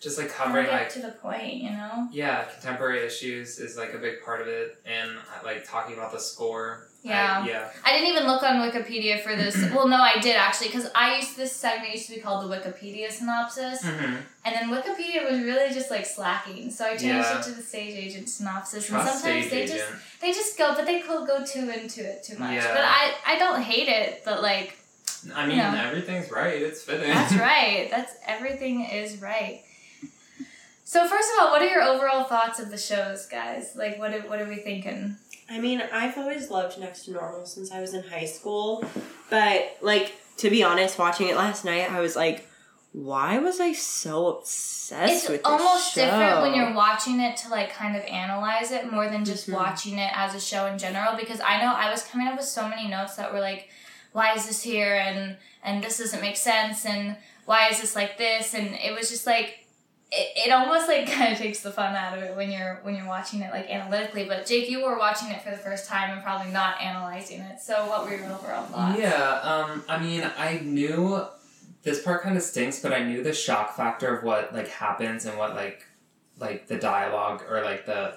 just 0.01 0.17
like 0.17 0.29
covering 0.29 0.67
like 0.67 0.89
to 0.89 0.99
the 0.99 1.11
point, 1.11 1.53
you 1.55 1.69
know. 1.69 2.07
yeah, 2.11 2.43
contemporary 2.45 3.05
issues 3.05 3.59
is 3.59 3.77
like 3.77 3.93
a 3.93 3.97
big 3.99 4.23
part 4.25 4.41
of 4.41 4.47
it, 4.47 4.77
and 4.85 5.11
uh, 5.11 5.45
like 5.45 5.63
talking 5.67 5.93
about 5.95 6.11
the 6.11 6.19
score. 6.19 6.87
I- 7.03 7.07
Yeah. 7.09 7.45
yeah. 7.45 7.69
I 7.83 7.93
didn't 7.93 8.07
even 8.09 8.25
look 8.27 8.43
on 8.43 8.57
Wikipedia 8.67 9.21
for 9.23 9.35
this. 9.35 9.55
well, 9.75 9.87
no, 9.87 9.97
I 9.97 10.19
did 10.19 10.35
actually, 10.35 10.67
because 10.67 10.87
I 10.93 11.15
used 11.17 11.35
this 11.37 11.51
segment 11.51 11.93
used 11.93 12.07
to 12.09 12.15
be 12.15 12.21
called 12.21 12.49
the 12.49 12.55
Wikipedia 12.55 13.11
synopsis, 13.11 13.81
hmm 13.83 14.15
and 14.43 14.55
then 14.55 14.69
Wikipedia 14.69 15.29
was 15.29 15.39
really 15.43 15.71
just 15.71 15.91
like 15.91 16.03
slacking, 16.05 16.71
so 16.71 16.85
I 16.85 16.89
changed 16.97 17.05
Yeah. 17.05 17.39
it 17.39 17.43
to 17.43 17.51
the 17.51 17.61
stage 17.61 17.93
agent 17.95 18.27
synopsis. 18.27 18.87
Trust 18.87 19.07
and 19.07 19.19
sometimes 19.19 19.45
stage 19.47 19.51
they 19.51 19.61
agent. 19.63 19.79
just 19.79 20.21
they 20.21 20.31
just 20.31 20.57
go, 20.57 20.73
but 20.75 20.85
they 20.87 20.99
could 21.01 21.27
go 21.27 21.45
too 21.45 21.69
into 21.69 22.01
it 22.03 22.23
too 22.23 22.37
much. 22.39 22.53
Yeah. 22.53 22.73
But 22.73 22.83
I 22.83 23.13
I 23.25 23.37
don't 23.37 23.61
hate 23.61 23.87
it, 23.87 24.23
but 24.25 24.41
like 24.41 24.77
I 25.35 25.45
mean, 25.45 25.57
Yeah. 25.57 25.87
everything's 25.87 26.31
right. 26.31 26.59
It's 26.59 26.81
fitting. 26.83 27.09
that's 27.09 27.35
right. 27.51 27.87
That's 27.91 28.13
everything 28.25 28.85
is 28.85 29.21
right. 29.21 29.61
So 30.91 31.07
first 31.07 31.29
of 31.31 31.39
all, 31.45 31.51
what 31.51 31.61
are 31.61 31.69
your 31.69 31.83
overall 31.83 32.25
thoughts 32.25 32.59
of 32.59 32.69
the 32.69 32.77
shows, 32.77 33.25
guys? 33.25 33.77
Like, 33.77 33.97
what 33.97 34.13
are, 34.13 34.19
what 34.23 34.41
are 34.41 34.45
we 34.45 34.57
thinking? 34.57 35.15
I 35.49 35.57
mean, 35.57 35.81
I've 35.81 36.17
always 36.17 36.51
loved 36.51 36.77
Next 36.77 37.05
to 37.05 37.11
Normal 37.13 37.45
since 37.45 37.71
I 37.71 37.79
was 37.79 37.93
in 37.93 38.03
high 38.03 38.25
school. 38.25 38.83
But, 39.29 39.77
like, 39.79 40.11
to 40.39 40.49
be 40.49 40.63
honest, 40.63 40.99
watching 40.99 41.29
it 41.29 41.37
last 41.37 41.63
night, 41.63 41.89
I 41.89 42.01
was 42.01 42.17
like, 42.17 42.45
why 42.91 43.37
was 43.37 43.61
I 43.61 43.71
so 43.71 44.39
obsessed 44.39 45.13
It's 45.13 45.29
with 45.29 45.43
this 45.43 45.53
It's 45.53 45.63
almost 45.63 45.93
show? 45.95 46.01
different 46.01 46.41
when 46.41 46.55
you're 46.55 46.73
watching 46.73 47.21
it 47.21 47.37
to 47.37 47.47
like 47.49 47.71
kind 47.71 47.95
of 47.95 48.03
analyze 48.03 48.71
it 48.71 48.91
more 48.91 49.07
than 49.07 49.23
just 49.23 49.47
Mhm. 49.49 49.53
watching 49.53 49.97
it 49.97 50.11
as 50.13 50.35
a 50.35 50.41
show 50.41 50.65
in 50.65 50.77
general. 50.77 51.15
Because 51.15 51.39
I 51.39 51.61
know 51.61 51.73
I 51.73 51.89
was 51.89 52.03
coming 52.03 52.27
up 52.27 52.35
with 52.35 52.45
so 52.45 52.67
many 52.67 52.89
notes 52.89 53.15
that 53.15 53.31
were 53.31 53.39
like, 53.39 53.69
why 54.11 54.33
is 54.33 54.45
this 54.45 54.61
here 54.61 54.93
and 54.93 55.37
and 55.63 55.81
this 55.81 55.99
doesn't 55.99 56.19
make 56.19 56.35
sense 56.35 56.85
and 56.85 57.15
why 57.45 57.69
is 57.69 57.79
this 57.79 57.95
like 57.95 58.17
this 58.17 58.53
and 58.53 58.75
it 58.75 58.93
was 58.93 59.09
just 59.09 59.25
like 59.25 59.60
it, 60.11 60.47
it 60.47 60.51
almost 60.51 60.87
like 60.87 61.09
kind 61.11 61.31
of 61.33 61.39
takes 61.39 61.61
the 61.61 61.71
fun 61.71 61.95
out 61.95 62.17
of 62.17 62.23
it 62.23 62.35
when 62.35 62.51
you're 62.51 62.79
when 62.83 62.95
you're 62.95 63.07
watching 63.07 63.41
it 63.41 63.51
like 63.51 63.69
analytically 63.69 64.25
but 64.25 64.45
jake 64.45 64.69
you 64.69 64.83
were 64.83 64.97
watching 64.97 65.29
it 65.29 65.41
for 65.41 65.51
the 65.51 65.57
first 65.57 65.87
time 65.87 66.11
and 66.11 66.21
probably 66.23 66.51
not 66.51 66.81
analyzing 66.81 67.39
it 67.39 67.59
so 67.59 67.87
what 67.87 68.05
were 68.05 68.15
your 68.15 68.25
overall 68.25 68.65
thoughts 68.65 68.99
Yeah, 68.99 69.39
um, 69.43 69.83
I 69.87 69.99
mean, 69.99 70.29
I 70.37 70.59
knew 70.63 71.25
this 71.83 72.03
part 72.03 72.21
kind 72.21 72.37
of 72.37 72.43
stinks, 72.43 72.79
but 72.79 72.93
I 72.93 73.03
knew 73.03 73.23
the 73.23 73.33
shock 73.33 73.75
factor 73.75 74.15
of 74.15 74.23
what 74.23 74.53
like 74.53 74.67
happens 74.67 75.25
and 75.25 75.37
what 75.37 75.55
like 75.55 75.85
like 76.37 76.67
the 76.67 76.77
dialogue 76.77 77.43
or 77.49 77.63
like 77.63 77.85
the 77.85 78.13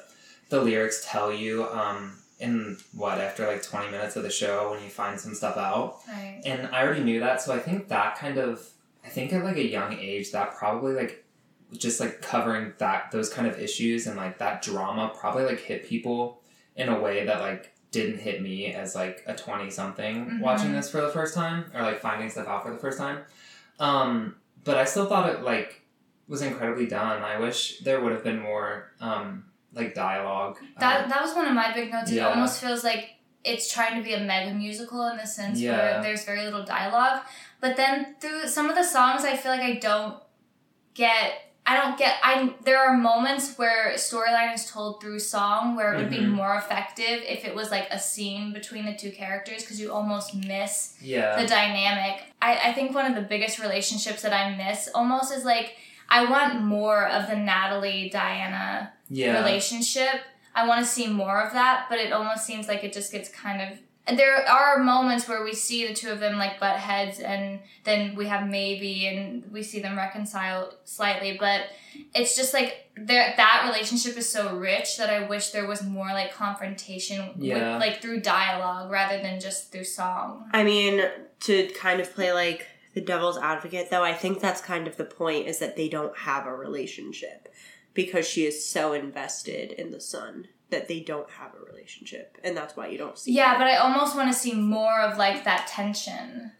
the 0.50 0.60
lyrics 0.60 1.04
tell 1.06 1.32
you 1.32 1.64
um 1.68 2.18
in 2.40 2.76
what 2.94 3.18
after 3.18 3.46
like 3.46 3.62
20 3.62 3.90
minutes 3.90 4.16
of 4.16 4.22
the 4.22 4.30
show 4.30 4.70
when 4.72 4.82
you 4.82 4.90
find 4.90 5.18
some 5.18 5.34
stuff 5.34 5.56
out. 5.56 6.00
right 6.08 6.42
And 6.44 6.66
I 6.74 6.82
already 6.84 7.02
knew 7.04 7.20
that, 7.20 7.40
so 7.40 7.54
I 7.54 7.58
think 7.58 7.88
that 7.88 8.18
kind 8.18 8.36
of 8.38 8.68
I 9.04 9.08
think 9.08 9.32
at 9.32 9.44
like 9.44 9.56
a 9.56 9.66
young 9.66 9.94
age 9.94 10.32
that 10.32 10.54
probably 10.56 10.92
like 10.94 11.23
just 11.72 11.98
like 12.00 12.20
covering 12.22 12.72
that 12.78 13.10
those 13.10 13.28
kind 13.28 13.46
of 13.48 13.58
issues 13.58 14.06
and 14.06 14.16
like 14.16 14.38
that 14.38 14.62
drama 14.62 15.12
probably 15.18 15.44
like 15.44 15.60
hit 15.60 15.88
people 15.88 16.40
in 16.76 16.88
a 16.88 17.00
way 17.00 17.24
that 17.24 17.40
like 17.40 17.72
didn't 17.90 18.18
hit 18.18 18.42
me 18.42 18.72
as 18.74 18.94
like 18.94 19.22
a 19.26 19.34
20 19.34 19.70
something 19.70 20.26
Mhm. 20.26 20.40
watching 20.40 20.72
this 20.72 20.90
for 20.90 21.00
the 21.00 21.08
first 21.10 21.34
time 21.34 21.64
or 21.74 21.82
like 21.82 22.00
finding 22.00 22.28
stuff 22.30 22.46
out 22.48 22.64
for 22.64 22.72
the 22.72 22.78
first 22.78 22.98
time 22.98 23.18
um 23.80 24.36
but 24.64 24.76
i 24.76 24.84
still 24.84 25.06
thought 25.06 25.28
it 25.30 25.42
like 25.42 25.82
was 26.28 26.42
incredibly 26.42 26.86
done 26.86 27.22
i 27.22 27.38
wish 27.38 27.78
there 27.80 28.00
would 28.00 28.12
have 28.12 28.24
been 28.24 28.38
more 28.40 28.92
um 29.00 29.44
like 29.72 29.94
dialogue 29.94 30.58
That 30.78 31.04
Um, 31.04 31.10
that 31.10 31.22
was 31.22 31.34
one 31.34 31.46
of 31.48 31.54
my 31.54 31.72
big 31.74 31.90
notes. 31.92 32.10
It 32.12 32.20
almost 32.20 32.60
feels 32.60 32.84
like 32.84 33.10
it's 33.42 33.72
trying 33.72 33.96
to 33.96 34.02
be 34.04 34.14
a 34.14 34.20
mega 34.20 34.54
musical 34.54 35.06
in 35.08 35.16
the 35.16 35.26
sense 35.26 35.58
Yeah. 35.60 35.76
where 35.76 36.02
there's 36.02 36.24
very 36.24 36.44
little 36.44 36.64
dialogue. 36.64 37.22
But 37.60 37.76
then 37.76 38.14
through 38.20 38.46
some 38.46 38.70
of 38.70 38.76
the 38.76 38.84
songs, 38.84 39.24
I 39.24 39.36
feel 39.36 39.50
like 39.50 39.62
I 39.62 39.74
don't 39.74 40.22
get. 40.94 41.43
I 41.66 41.76
don't 41.80 41.96
get. 41.98 42.16
I 42.22 42.52
there 42.64 42.78
are 42.78 42.94
moments 42.96 43.56
where 43.56 43.92
storyline 43.94 44.54
is 44.54 44.70
told 44.70 45.00
through 45.00 45.18
song 45.20 45.76
where 45.76 45.94
it 45.94 45.96
would 45.96 46.10
be 46.10 46.18
Mhm. 46.18 46.28
more 46.32 46.56
effective 46.56 47.22
if 47.26 47.44
it 47.46 47.54
was 47.54 47.70
like 47.70 47.88
a 47.90 47.98
scene 47.98 48.52
between 48.52 48.84
the 48.84 48.94
two 48.94 49.10
characters 49.10 49.62
because 49.62 49.80
you 49.80 49.90
almost 49.92 50.34
miss 50.34 50.96
yeah 51.00 51.40
the 51.40 51.46
dynamic. 51.46 52.22
I, 52.42 52.56
I 52.68 52.72
think 52.74 52.94
one 52.94 53.06
of 53.06 53.14
the 53.14 53.22
biggest 53.22 53.58
relationships 53.58 54.20
that 54.22 54.32
I 54.34 54.54
miss 54.54 54.88
almost 54.94 55.32
is 55.34 55.44
like 55.44 55.76
I 56.10 56.26
want 56.30 56.60
more 56.62 57.08
of 57.08 57.28
the 57.28 57.36
Natalie 57.36 58.10
Diana 58.10 58.92
yeah 59.08 59.38
relationship. 59.38 60.20
I 60.54 60.68
want 60.68 60.84
to 60.84 60.86
see 60.90 61.06
more 61.08 61.40
of 61.42 61.52
that, 61.54 61.86
but 61.88 61.98
it 61.98 62.12
almost 62.12 62.44
seems 62.46 62.68
like 62.68 62.84
it 62.84 62.92
just 62.92 63.10
gets 63.10 63.28
kind 63.30 63.60
of. 63.62 63.78
And 64.06 64.18
there 64.18 64.36
are 64.46 64.78
moments 64.78 65.26
where 65.26 65.42
we 65.42 65.54
see 65.54 65.86
the 65.86 65.94
two 65.94 66.10
of 66.10 66.20
them 66.20 66.36
like 66.36 66.60
butt 66.60 66.76
heads, 66.76 67.20
and 67.20 67.60
then 67.84 68.14
we 68.14 68.26
have 68.26 68.46
maybe, 68.48 69.06
and 69.06 69.50
we 69.50 69.62
see 69.62 69.80
them 69.80 69.96
reconcile 69.96 70.74
slightly. 70.84 71.36
But 71.40 71.62
it's 72.14 72.36
just 72.36 72.52
like 72.52 72.90
there 72.96 73.32
that 73.36 73.62
relationship 73.66 74.16
is 74.18 74.30
so 74.30 74.54
rich 74.56 74.98
that 74.98 75.08
I 75.08 75.26
wish 75.26 75.50
there 75.52 75.66
was 75.66 75.82
more 75.82 76.08
like 76.08 76.34
confrontation, 76.34 77.32
Yeah. 77.38 77.74
with, 77.74 77.80
like 77.80 78.02
through 78.02 78.20
dialogue 78.20 78.90
rather 78.90 79.22
than 79.22 79.40
just 79.40 79.72
through 79.72 79.84
song. 79.84 80.50
I 80.52 80.64
mean, 80.64 81.02
to 81.40 81.68
kind 81.68 82.00
of 82.00 82.12
play 82.14 82.32
like 82.32 82.66
the 82.94 83.00
devil's 83.00 83.38
advocate, 83.38 83.90
though, 83.90 84.04
I 84.04 84.12
think 84.12 84.40
that's 84.40 84.60
kind 84.60 84.86
of 84.86 84.96
the 84.98 85.04
point 85.04 85.48
is 85.48 85.58
that 85.60 85.76
they 85.76 85.88
don't 85.88 86.16
have 86.18 86.46
a 86.46 86.54
relationship 86.54 87.48
because 87.94 88.26
she 88.28 88.44
is 88.44 88.64
so 88.66 88.92
invested 88.92 89.72
in 89.72 89.90
the 89.92 90.00
son 90.00 90.48
that 90.74 90.88
they 90.88 91.00
don't 91.00 91.30
have 91.30 91.52
a 91.54 91.64
relationship, 91.72 92.36
and 92.44 92.56
that's 92.56 92.76
why 92.76 92.88
you 92.88 92.98
don't 92.98 93.18
see. 93.18 93.32
Yeah, 93.32 93.54
it. 93.54 93.58
but 93.58 93.66
I 93.66 93.76
almost 93.76 94.16
want 94.16 94.30
to 94.32 94.38
see 94.38 94.54
more 94.54 95.00
of 95.00 95.16
like 95.18 95.44
that 95.44 95.66
tension. 95.68 96.52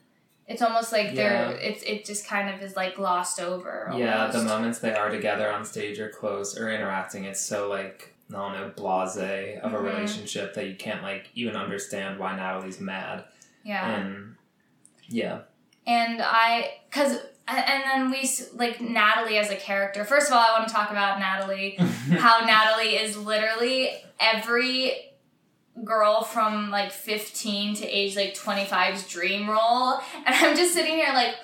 It's 0.46 0.60
almost 0.62 0.92
like 0.92 1.08
Yeah. 1.08 1.14
they're 1.14 1.50
it's 1.56 1.82
it 1.82 2.04
just 2.04 2.26
kind 2.28 2.54
of 2.54 2.62
is 2.62 2.76
like 2.76 2.96
glossed 2.96 3.40
over. 3.40 3.90
Yeah, 3.96 4.26
the 4.28 4.42
moments 4.42 4.78
they 4.78 4.94
are 4.94 5.10
together 5.10 5.50
on 5.50 5.64
stage 5.64 5.98
or 5.98 6.08
close 6.10 6.58
or 6.58 6.70
interacting, 6.70 7.24
it's 7.24 7.40
so 7.40 7.68
like 7.68 8.14
I 8.30 8.36
don't 8.36 8.52
know, 8.52 8.72
blase 8.74 9.16
of 9.16 9.72
a 9.74 9.76
Mhm. 9.78 9.82
relationship 9.82 10.54
that 10.54 10.66
you 10.66 10.74
can't 10.76 11.02
like 11.02 11.28
even 11.34 11.56
understand 11.56 12.18
why 12.18 12.36
Natalie's 12.36 12.80
mad. 12.80 13.24
Yeah. 13.62 13.88
And 13.90 14.36
yeah, 15.08 15.40
and 15.86 16.20
I 16.22 16.78
because 16.90 17.18
and 17.46 17.82
then 17.84 18.10
we 18.10 18.28
like 18.54 18.80
Natalie 18.80 19.38
as 19.38 19.50
a 19.50 19.56
character. 19.56 20.04
First 20.04 20.28
of 20.28 20.34
all, 20.34 20.38
I 20.40 20.58
want 20.58 20.68
to 20.68 20.74
talk 20.74 20.90
about 20.90 21.18
Natalie. 21.18 21.72
How 21.78 22.44
Natalie 22.44 22.96
is 22.96 23.16
literally 23.16 23.90
every 24.20 24.92
girl 25.84 26.22
from 26.22 26.70
like 26.70 26.92
15 26.92 27.74
to 27.76 27.86
age 27.86 28.14
like 28.14 28.32
25's 28.36 29.08
dream 29.08 29.50
role 29.50 29.94
and 30.24 30.32
i'm 30.32 30.56
just 30.56 30.72
sitting 30.72 30.94
here 30.94 31.12
like 31.12 31.34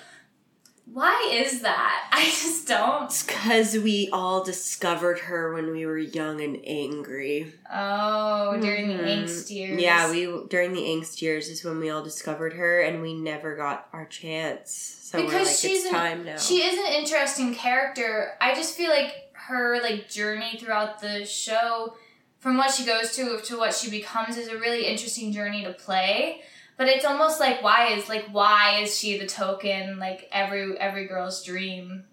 Why 0.85 1.29
is 1.33 1.61
that? 1.61 2.09
I 2.13 2.23
just 2.23 2.67
don't. 2.67 3.05
It's 3.05 3.23
because 3.25 3.75
we 3.75 4.09
all 4.11 4.43
discovered 4.43 5.19
her 5.19 5.53
when 5.53 5.71
we 5.71 5.85
were 5.85 5.97
young 5.97 6.41
and 6.41 6.57
angry. 6.65 7.53
Oh, 7.73 8.57
during 8.61 8.87
the 8.89 8.95
Mhm. 8.95 9.23
angst 9.23 9.49
years. 9.49 9.81
Yeah, 9.81 10.09
we 10.11 10.25
during 10.49 10.73
the 10.73 10.81
angst 10.81 11.21
years 11.21 11.47
is 11.47 11.63
when 11.63 11.79
we 11.79 11.89
all 11.89 12.03
discovered 12.03 12.53
her, 12.53 12.81
and 12.81 13.01
we 13.01 13.13
never 13.13 13.55
got 13.55 13.87
our 13.93 14.05
chance. 14.05 14.97
So 15.11 15.21
Because 15.21 15.47
like, 15.47 15.57
she's 15.57 15.83
an- 15.83 15.91
time 15.91 16.23
now. 16.23 16.37
She 16.37 16.63
is 16.63 16.79
an 16.79 16.93
interesting 16.93 17.53
character. 17.53 18.31
I 18.39 18.55
just 18.55 18.77
feel 18.77 18.89
like 18.89 19.13
her 19.33 19.81
like 19.81 20.09
journey 20.09 20.57
throughout 20.57 21.01
the 21.01 21.25
show, 21.25 21.97
from 22.39 22.55
what 22.55 22.73
she 22.73 22.85
goes 22.85 23.13
to 23.17 23.41
to 23.41 23.57
what 23.57 23.75
she 23.75 23.91
becomes, 23.91 24.37
is 24.37 24.47
a 24.47 24.57
really 24.57 24.85
interesting 24.85 25.33
journey 25.33 25.65
to 25.65 25.73
play. 25.73 26.43
But 26.77 26.87
it's 26.87 27.03
almost 27.03 27.41
like 27.41 27.61
why 27.61 27.87
is 27.89 28.07
like 28.07 28.29
why 28.31 28.79
is 28.83 28.97
she 28.97 29.17
the 29.17 29.27
token 29.27 29.99
like 29.99 30.29
every 30.31 30.79
every 30.79 31.07
girl's 31.07 31.43
dream? 31.43 32.05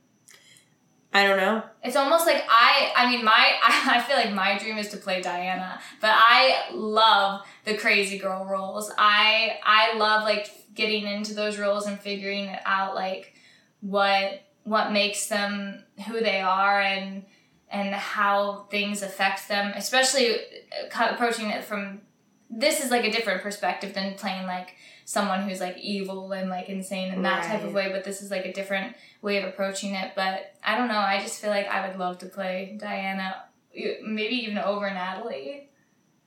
I 1.14 1.24
don't 1.24 1.36
know. 1.36 1.62
It's 1.84 1.94
almost 1.94 2.26
like 2.26 2.42
I 2.50 2.92
I 2.96 3.08
mean 3.12 3.24
my 3.24 3.32
I, 3.32 3.96
I 3.98 4.02
feel 4.02 4.16
like 4.16 4.32
my 4.32 4.58
dream 4.58 4.76
is 4.76 4.88
to 4.88 4.96
play 4.96 5.22
Diana, 5.22 5.80
but 6.00 6.10
I 6.12 6.64
love 6.72 7.42
the 7.64 7.76
crazy 7.76 8.18
girl 8.18 8.44
roles. 8.44 8.90
I 8.98 9.58
I 9.62 9.96
love 9.96 10.24
like 10.24 10.50
getting 10.78 11.06
into 11.06 11.34
those 11.34 11.58
roles 11.58 11.86
and 11.86 12.00
figuring 12.00 12.44
it 12.46 12.60
out 12.64 12.94
like 12.94 13.34
what 13.80 14.42
what 14.62 14.92
makes 14.92 15.26
them 15.26 15.82
who 16.06 16.20
they 16.20 16.40
are 16.40 16.80
and 16.80 17.24
and 17.70 17.94
how 17.94 18.66
things 18.70 19.02
affect 19.02 19.48
them, 19.48 19.72
especially 19.76 20.34
uh, 20.34 21.08
approaching 21.10 21.50
it 21.50 21.64
from 21.64 22.00
this 22.48 22.82
is 22.82 22.90
like 22.90 23.04
a 23.04 23.10
different 23.10 23.42
perspective 23.42 23.92
than 23.92 24.14
playing 24.14 24.46
like 24.46 24.76
someone 25.04 25.42
who's 25.42 25.60
like 25.60 25.76
evil 25.78 26.32
and 26.32 26.48
like 26.48 26.68
insane 26.68 27.12
in 27.12 27.22
that 27.22 27.44
type 27.44 27.64
of 27.64 27.74
way, 27.74 27.90
but 27.90 28.04
this 28.04 28.22
is 28.22 28.30
like 28.30 28.46
a 28.46 28.52
different 28.52 28.94
way 29.20 29.36
of 29.36 29.44
approaching 29.44 29.94
it. 29.94 30.12
But 30.14 30.54
I 30.64 30.78
don't 30.78 30.88
know. 30.88 30.98
I 30.98 31.20
just 31.20 31.40
feel 31.40 31.50
like 31.50 31.66
I 31.66 31.86
would 31.86 31.98
love 31.98 32.18
to 32.18 32.26
play 32.26 32.76
Diana, 32.80 33.42
maybe 33.74 34.36
even 34.36 34.58
over 34.58 34.88
Natalie. 34.88 35.68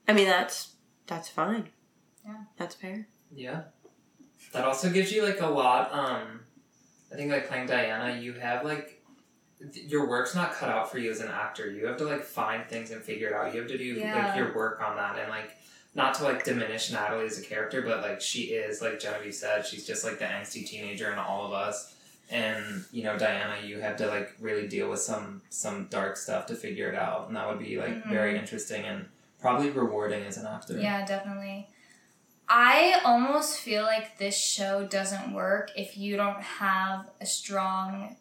I 0.06 0.12
mean, 0.12 0.26
that's 0.26 0.74
that's 1.06 1.28
fine. 1.28 1.70
Yeah. 2.24 2.44
that's 2.56 2.74
fair. 2.76 3.08
Yeah. 3.34 3.62
That 4.52 4.64
also 4.64 4.90
gives 4.90 5.12
you 5.12 5.24
like 5.24 5.40
a 5.40 5.46
lot. 5.46 5.92
Um, 5.92 6.40
I 7.12 7.16
think 7.16 7.30
like 7.30 7.48
playing 7.48 7.66
Diana, 7.66 8.18
you 8.20 8.34
have 8.34 8.64
like 8.64 9.02
th- 9.72 9.86
your 9.86 10.06
work's 10.08 10.34
not 10.34 10.52
cut 10.52 10.68
out 10.68 10.90
for 10.90 10.98
you 10.98 11.10
as 11.10 11.20
an 11.20 11.28
actor. 11.28 11.70
You 11.70 11.86
have 11.86 11.96
to 11.98 12.04
like 12.04 12.22
find 12.22 12.64
things 12.66 12.90
and 12.90 13.02
figure 13.02 13.28
it 13.28 13.34
out. 13.34 13.54
You 13.54 13.60
have 13.60 13.70
to 13.70 13.78
do 13.78 13.84
Yeah. 13.84 14.26
like 14.28 14.36
your 14.36 14.54
work 14.54 14.82
on 14.82 14.96
that 14.96 15.18
and 15.18 15.30
like 15.30 15.50
not 15.94 16.14
to 16.14 16.24
like 16.24 16.44
diminish 16.44 16.90
Natalie 16.90 17.26
as 17.26 17.38
a 17.38 17.42
character, 17.42 17.82
but 17.82 18.02
like 18.02 18.20
she 18.20 18.42
is 18.44 18.80
like 18.82 18.98
Genevieve 19.00 19.34
said, 19.34 19.66
she's 19.66 19.86
just 19.86 20.04
like 20.04 20.18
the 20.18 20.24
angsty 20.26 20.66
teenager 20.66 21.10
in 21.12 21.18
all 21.18 21.46
of 21.46 21.52
us. 21.52 21.94
And 22.30 22.84
you 22.92 23.02
know 23.04 23.18
Diana, 23.18 23.56
you 23.66 23.80
have 23.80 23.96
to 23.98 24.06
like 24.06 24.34
really 24.40 24.66
deal 24.68 24.88
with 24.88 25.00
some 25.00 25.42
some 25.50 25.86
dark 25.90 26.16
stuff 26.16 26.46
to 26.46 26.54
figure 26.54 26.88
it 26.90 26.94
out, 26.94 27.28
and 27.28 27.36
that 27.36 27.46
would 27.48 27.58
be 27.58 27.76
like 27.78 28.04
Mhm. 28.04 28.08
very 28.10 28.38
interesting 28.38 28.84
and 28.84 29.06
probably 29.38 29.68
rewarding 29.70 30.24
as 30.24 30.38
an 30.38 30.46
actor. 30.46 30.78
Yeah, 30.78 31.04
definitely. 31.04 31.68
I 32.54 33.00
almost 33.06 33.60
feel 33.60 33.82
like 33.82 34.18
this 34.18 34.36
show 34.36 34.86
doesn't 34.86 35.32
work 35.32 35.70
if 35.74 35.96
you 35.96 36.18
don't 36.18 36.42
have 36.42 37.08
a 37.18 37.24
strong 37.24 38.16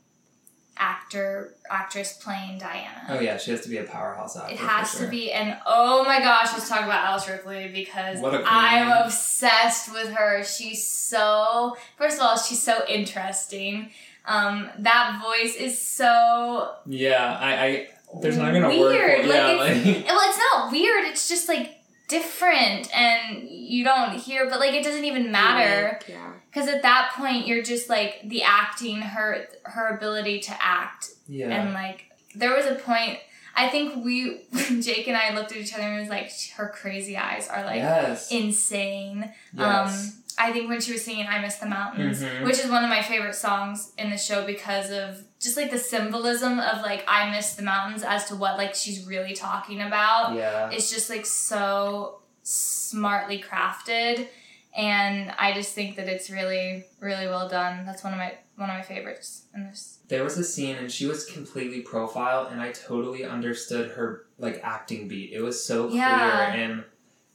actor 0.77 1.53
actress 1.69 2.13
playing 2.13 2.57
Diana. 2.57 3.07
Oh 3.09 3.19
yeah, 3.19 3.35
she 3.35 3.51
has 3.51 3.59
to 3.61 3.69
be 3.69 3.75
a 3.77 3.83
powerhouse 3.83 4.37
actor. 4.37 4.53
It 4.53 4.59
has 4.59 4.91
sure. 4.91 5.01
to 5.01 5.11
be, 5.11 5.33
and 5.33 5.57
oh 5.65 6.05
my 6.05 6.19
gosh, 6.19 6.53
let's 6.53 6.69
talk 6.69 6.85
about 6.85 7.05
Alice 7.07 7.27
Ripley 7.27 7.67
because 7.73 8.19
What 8.19 8.33
a 8.33 8.37
queen. 8.37 8.47
I'm 8.49 9.03
obsessed 9.03 9.91
with 9.91 10.07
her. 10.13 10.45
She's 10.45 10.87
so, 10.87 11.75
first 11.97 12.15
of 12.15 12.23
all, 12.23 12.37
she's 12.37 12.63
so 12.63 12.85
interesting. 12.87 13.91
Um, 14.25 14.69
that 14.79 15.21
voice 15.21 15.55
is 15.55 15.81
so 15.81 16.73
Yeah, 16.85 17.37
I, 17.37 17.65
I 17.65 17.87
there's 18.21 18.37
not 18.37 18.53
gonna 18.53 18.69
weird. 18.69 19.25
work. 19.25 19.27
Like, 19.27 19.35
yeah, 19.35 19.63
it's, 19.65 19.85
like 19.85 20.05
well, 20.07 20.29
it's 20.29 20.37
not 20.37 20.71
weird. 20.71 21.03
It's 21.05 21.27
just 21.27 21.49
like 21.49 21.80
different, 22.11 22.95
and 22.95 23.47
you 23.49 23.83
don't 23.83 24.13
hear, 24.17 24.49
but 24.49 24.59
like 24.59 24.73
it 24.73 24.83
doesn't 24.83 25.05
even 25.05 25.31
matter 25.31 25.99
Yeah. 26.07 26.33
because 26.49 26.67
at 26.69 26.81
that 26.83 27.13
point 27.15 27.47
you're 27.47 27.63
just 27.63 27.89
like 27.89 28.21
the 28.25 28.43
acting, 28.43 28.97
her 29.01 29.47
her 29.63 29.87
ability 29.95 30.39
to 30.41 30.63
act 30.63 31.09
yeah. 31.27 31.49
and 31.49 31.73
like 31.73 32.05
there 32.35 32.53
was 32.55 32.65
a 32.65 32.75
point 32.75 33.17
I 33.55 33.67
think 33.69 34.03
we 34.05 34.41
Jake 34.81 35.07
and 35.07 35.17
I 35.17 35.33
looked 35.33 35.51
at 35.51 35.57
each 35.57 35.73
other 35.73 35.83
and 35.83 35.97
it 35.97 35.99
was 36.01 36.09
like 36.09 36.31
her 36.57 36.69
crazy 36.73 37.17
eyes 37.17 37.47
are 37.49 37.63
like 37.65 37.77
yes. 37.77 38.31
insane. 38.31 39.31
yes. 39.53 40.15
Um 40.15 40.23
I 40.39 40.51
think 40.53 40.69
when 40.69 40.79
she 40.81 40.93
was 40.93 41.03
singing 41.03 41.27
I 41.27 41.39
Miss 41.41 41.55
the 41.57 41.65
Mountains, 41.67 42.21
Mhm. 42.23 42.45
which 42.45 42.59
is 42.59 42.69
one 42.69 42.83
of 42.83 42.89
my 42.89 43.01
favorite 43.01 43.35
songs 43.35 43.91
in 43.97 44.09
the 44.09 44.17
show 44.17 44.45
because 44.45 44.89
of 44.91 45.23
just 45.41 45.57
like 45.57 45.71
the 45.71 45.77
symbolism 45.79 46.59
of 46.59 46.81
like 46.83 47.03
I 47.07 47.31
miss 47.31 47.53
the 47.55 47.63
mountains 47.63 48.03
as 48.03 48.25
to 48.25 48.35
what 48.35 48.57
like 48.57 48.75
she's 48.75 49.05
really 49.07 49.33
talking 49.33 49.81
about. 49.81 50.35
yeah. 50.35 50.69
It's 50.69 50.89
just 50.91 51.09
like 51.09 51.25
so 51.25 52.19
smartly 52.43 53.41
crafted 53.41 54.27
and 54.75 55.31
I 55.37 55.53
just 55.53 55.73
think 55.73 55.95
that 55.97 56.07
it's 56.07 56.29
really 56.29 56.85
really 56.99 57.27
well 57.27 57.49
done. 57.49 57.85
That's 57.85 58.03
one 58.03 58.13
of 58.13 58.19
my 58.19 58.33
one 58.55 58.69
of 58.69 58.75
my 58.75 58.81
favorites 58.83 59.43
in 59.55 59.63
this. 59.65 59.99
There 60.07 60.23
was 60.23 60.37
a 60.37 60.43
scene 60.43 60.75
and 60.75 60.91
she 60.91 61.07
was 61.07 61.25
completely 61.25 61.81
profile 61.81 62.47
and 62.51 62.61
I 62.61 62.71
totally 62.71 63.25
understood 63.25 63.91
her 63.91 64.25
like 64.37 64.59
acting 64.63 65.07
beat. 65.07 65.31
It 65.33 65.41
was 65.41 65.63
so 65.63 65.87
clear 65.87 65.99
Yeah. 65.99 66.53
and 66.53 66.83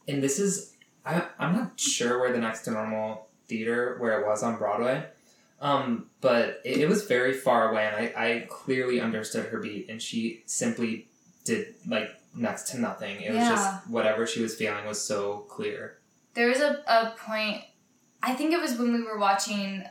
and 0.09 0.23
this 0.23 0.39
is 0.39 0.75
I 1.05 1.25
I'm 1.39 1.55
not 1.57 1.79
sure 1.79 2.21
where 2.21 2.33
the 2.33 2.39
next 2.39 2.63
to 2.63 2.71
normal 2.71 3.27
theater 3.49 3.97
where 3.99 4.21
it 4.21 4.27
was 4.27 4.43
on 4.43 4.57
Broadway. 4.57 5.07
Um, 5.61 6.11
but 6.21 6.61
it, 6.65 6.79
it 6.79 6.89
was 6.89 7.05
very 7.05 7.33
far 7.33 7.71
away 7.71 7.87
and 7.87 7.97
I, 7.97 8.13
I 8.27 8.47
clearly 8.49 9.01
understood 9.01 9.47
her 9.47 9.59
beat 9.59 9.89
and 9.89 10.03
she 10.03 10.43
simply 10.47 11.09
did 11.45 11.75
like 11.87 12.11
next 12.35 12.71
to 12.73 12.81
nothing. 12.81 13.21
It 13.23 13.33
was 13.33 13.49
just 13.49 13.89
whatever 13.89 14.27
she 14.27 14.43
was 14.43 14.55
feeling 14.55 14.85
was 14.87 15.01
so 15.01 15.47
clear. 15.49 15.99
There 16.35 16.49
was 16.49 16.61
a, 16.61 16.83
a 16.87 17.15
point, 17.19 17.63
I 18.23 18.35
think 18.35 18.53
it 18.53 18.61
was 18.61 18.77
when 18.77 18.93
we 18.93 19.03
were 19.03 19.19
watching, 19.19 19.83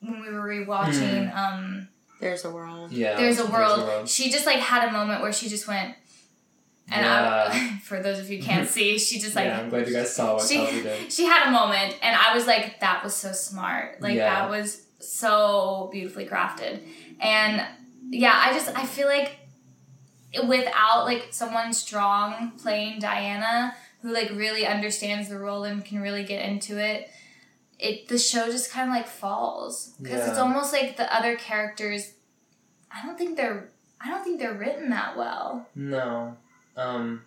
when 0.00 0.20
we 0.20 0.30
were 0.30 0.46
rewatching, 0.46 1.34
um, 1.34 1.88
There's 2.20 2.44
a 2.44 2.50
world. 2.50 2.92
Yeah. 2.92 3.16
There's 3.16 3.40
a 3.40 3.46
World. 3.46 4.08
She 4.08 4.30
just 4.30 4.46
like 4.46 4.60
had 4.60 4.88
a 4.88 4.92
moment 4.92 5.22
where 5.22 5.32
she 5.32 5.48
just 5.48 5.66
went, 5.66 5.96
and 6.90 7.04
yeah. 7.04 7.48
I, 7.50 7.78
for 7.82 8.00
those 8.00 8.18
of 8.20 8.30
you 8.30 8.38
who 8.38 8.44
can't 8.44 8.68
see, 8.68 8.98
she 9.06 9.18
just 9.18 9.34
like, 9.34 9.46
yeah, 9.46 9.58
I'm 9.60 9.70
glad 9.70 9.88
you 9.88 9.94
guys 9.94 10.14
saw 10.14 10.34
what 10.34 10.46
she- 10.46 10.56
Kelsey 10.56 10.82
did. 10.82 11.12
she 11.12 11.24
had 11.24 11.48
a 11.48 11.50
moment, 11.50 11.96
and 12.02 12.14
I 12.16 12.34
was 12.34 12.46
like, 12.46 12.78
that 12.80 13.02
was 13.02 13.14
so 13.16 13.32
smart. 13.32 14.00
Like, 14.00 14.14
Yeah. 14.14 14.42
that 14.42 14.50
was 14.50 14.83
so 15.08 15.88
beautifully 15.92 16.26
crafted. 16.26 16.80
And 17.20 17.64
yeah, 18.10 18.34
I 18.34 18.52
just, 18.52 18.76
I 18.76 18.84
feel 18.86 19.06
like 19.08 19.38
without 20.46 21.04
like 21.04 21.28
someone 21.30 21.72
strong 21.72 22.52
playing 22.58 22.98
Diana 22.98 23.74
who 24.02 24.12
like 24.12 24.30
really 24.30 24.66
understands 24.66 25.28
the 25.28 25.38
role 25.38 25.64
and 25.64 25.84
can 25.84 26.00
really 26.00 26.24
get 26.24 26.46
into 26.48 26.78
it 26.78 27.08
it 27.78 28.08
the 28.08 28.18
show 28.18 28.46
just 28.50 28.70
kind 28.70 28.88
of 28.88 28.94
like 28.94 29.06
falls 29.06 29.94
because 30.00 30.28
it's 30.28 30.38
almost 30.38 30.72
like 30.72 30.96
the 30.96 31.14
other 31.14 31.36
characters 31.36 32.12
i 32.92 33.04
don't 33.04 33.16
think 33.16 33.36
they're 33.36 33.70
i 34.00 34.08
don't 34.08 34.22
think 34.24 34.38
they're 34.38 34.54
written 34.54 34.90
that 34.90 35.16
well 35.16 35.66
No. 35.74 36.36
Um, 36.76 37.22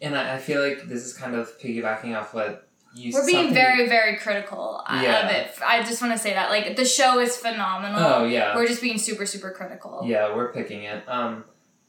and 0.00 0.16
I, 0.16 0.36
I 0.36 0.38
feel 0.38 0.62
like 0.62 0.88
this 0.88 1.04
is 1.04 1.12
kind 1.12 1.34
of 1.34 1.58
piggybacking 1.58 2.16
off 2.16 2.32
what 2.32 2.67
we're 3.12 3.26
being 3.26 3.54
very 3.54 3.88
very 3.88 4.16
critical 4.16 4.82
Yeah. 4.90 5.24
of 5.26 5.30
it 5.34 5.50
i 5.66 5.82
just 5.82 6.00
want 6.02 6.12
to 6.14 6.18
say 6.18 6.32
that 6.34 6.50
like 6.50 6.76
the 6.76 6.84
show 6.84 7.18
is 7.20 7.36
phenomenal 7.36 8.00
Oh, 8.00 8.24
yeah. 8.24 8.54
we're 8.56 8.66
just 8.66 8.82
being 8.82 8.98
super 8.98 9.26
super 9.26 9.50
critical 9.50 10.02
Yeah, 10.04 10.34
we're 10.34 10.52
picking 10.52 10.82
it. 10.84 11.02
Um, 11.08 11.44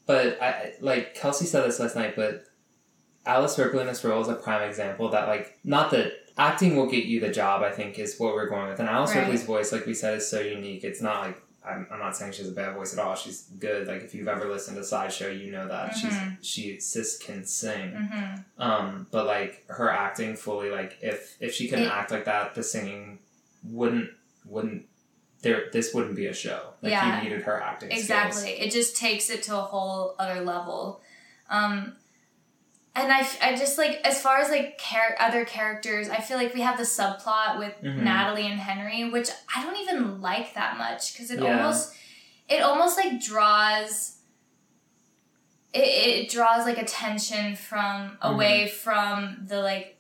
but 0.05 0.41
I 0.41 0.47
I- 0.47 0.73
like 0.81 1.15
Kelsey 1.15 1.45
said 1.45 1.65
this 1.65 1.79
last 1.79 1.95
night, 1.95 2.15
but 2.15 2.43
Alice 3.25 3.57
Ripley 3.59 3.81
in 3.81 3.87
this 3.87 4.03
role 4.03 4.21
is 4.21 4.27
a 4.27 4.33
prime 4.35 4.67
example 4.67 5.09
that 5.09 5.27
like 5.27 5.59
not 5.63 5.91
that 5.91 6.13
acting 6.37 6.75
will 6.75 6.87
get 6.89 7.05
you 7.05 7.19
the 7.19 7.29
job. 7.29 7.61
I 7.63 7.71
think 7.71 7.99
is 7.99 8.17
what 8.17 8.33
we're 8.33 8.49
going 8.49 8.69
with. 8.69 8.79
And 8.79 8.89
Alice 8.89 9.11
Right. 9.11 9.19
Ripley's 9.21 9.43
voice, 9.43 9.71
like 9.71 9.85
we 9.85 9.93
said, 9.93 10.15
is 10.17 10.27
so 10.29 10.39
unique. 10.39 10.83
It's 10.83 11.01
not 11.01 11.17
like 11.25 11.37
I'm, 11.69 11.87
I'm 11.91 11.99
not 11.99 12.15
saying 12.17 12.31
she 12.33 12.41
has 12.41 12.51
a 12.51 12.53
bad 12.55 12.75
voice 12.75 12.93
at 12.93 12.99
all. 12.99 13.15
She's 13.15 13.43
good. 13.59 13.87
Like 13.87 14.01
if 14.03 14.13
you've 14.15 14.27
ever 14.27 14.47
listened 14.49 14.77
to 14.77 14.83
Sideshow, 14.83 15.29
you 15.29 15.51
know 15.51 15.67
that 15.67 15.91
Mhm. 15.91 16.37
she's 16.41 16.47
she 16.47 16.79
sis 16.79 17.17
can 17.17 17.45
sing. 17.45 17.91
hmm 17.91 18.35
Um, 18.61 19.07
but 19.11 19.25
like 19.25 19.65
her 19.69 19.89
acting 19.89 20.35
fully, 20.35 20.69
like 20.69 20.97
if 21.01 21.35
if 21.39 21.53
she 21.53 21.67
couldn't 21.67 21.85
It- 21.85 21.91
act 21.91 22.11
like 22.11 22.25
that, 22.25 22.55
the 22.55 22.63
singing 22.63 23.19
wouldn't 23.63 24.09
wouldn't 24.45 24.85
there. 25.41 25.69
This 25.71 25.93
wouldn't 25.93 26.15
be 26.15 26.25
a 26.27 26.33
show. 26.33 26.73
Like 26.81 26.91
Yeah. 26.91 27.17
you 27.17 27.23
needed 27.23 27.43
her 27.43 27.61
acting 27.61 27.89
skills. 27.89 28.01
Exactly. 28.03 28.51
It 28.59 28.71
just 28.71 28.95
takes 28.97 29.29
it 29.29 29.43
to 29.43 29.55
a 29.57 29.61
whole 29.61 30.15
other 30.19 30.41
level. 30.41 31.01
Um, 31.49 31.95
and 32.95 33.11
I, 33.11 33.27
I 33.41 33.55
just 33.55 33.77
like, 33.77 34.01
as 34.03 34.21
far 34.21 34.37
as 34.39 34.49
like 34.49 34.77
char- 34.79 35.15
other 35.19 35.45
characters, 35.45 36.09
I 36.09 36.17
feel 36.17 36.37
like 36.37 36.53
we 36.53 36.61
have 36.61 36.77
the 36.77 36.83
subplot 36.83 37.57
with 37.59 37.73
Mhm. 37.83 37.97
Natalie 38.03 38.47
and 38.47 38.59
Henry, 38.59 39.09
which 39.09 39.29
I 39.55 39.63
don't 39.63 39.77
even 39.77 40.21
like 40.21 40.53
that 40.55 40.77
much 40.77 41.13
because 41.13 41.31
it 41.31 41.39
Yeah. 41.39 41.57
almost, 41.57 41.93
it 42.49 42.61
almost 42.61 42.97
like 42.97 43.21
draws, 43.21 44.17
it, 45.73 45.79
it 45.81 46.29
draws 46.31 46.65
like 46.65 46.77
attention 46.79 47.55
from 47.55 48.17
away 48.21 48.67
from 48.67 49.37
the 49.47 49.61
like 49.61 49.95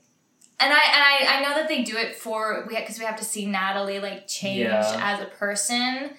and 0.61 0.73
I 0.73 0.77
and 0.77 1.27
I, 1.29 1.37
I 1.37 1.41
know 1.41 1.55
that 1.55 1.67
they 1.69 1.83
do 1.83 1.95
it 1.95 2.15
for 2.17 2.65
we 2.67 2.75
because 2.75 2.99
we 2.99 3.05
have 3.05 3.15
to 3.17 3.23
see 3.23 3.45
Natalie 3.45 3.99
like 3.99 4.27
change 4.27 4.61
Yeah. 4.61 4.99
as 5.01 5.21
a 5.21 5.25
person, 5.25 6.09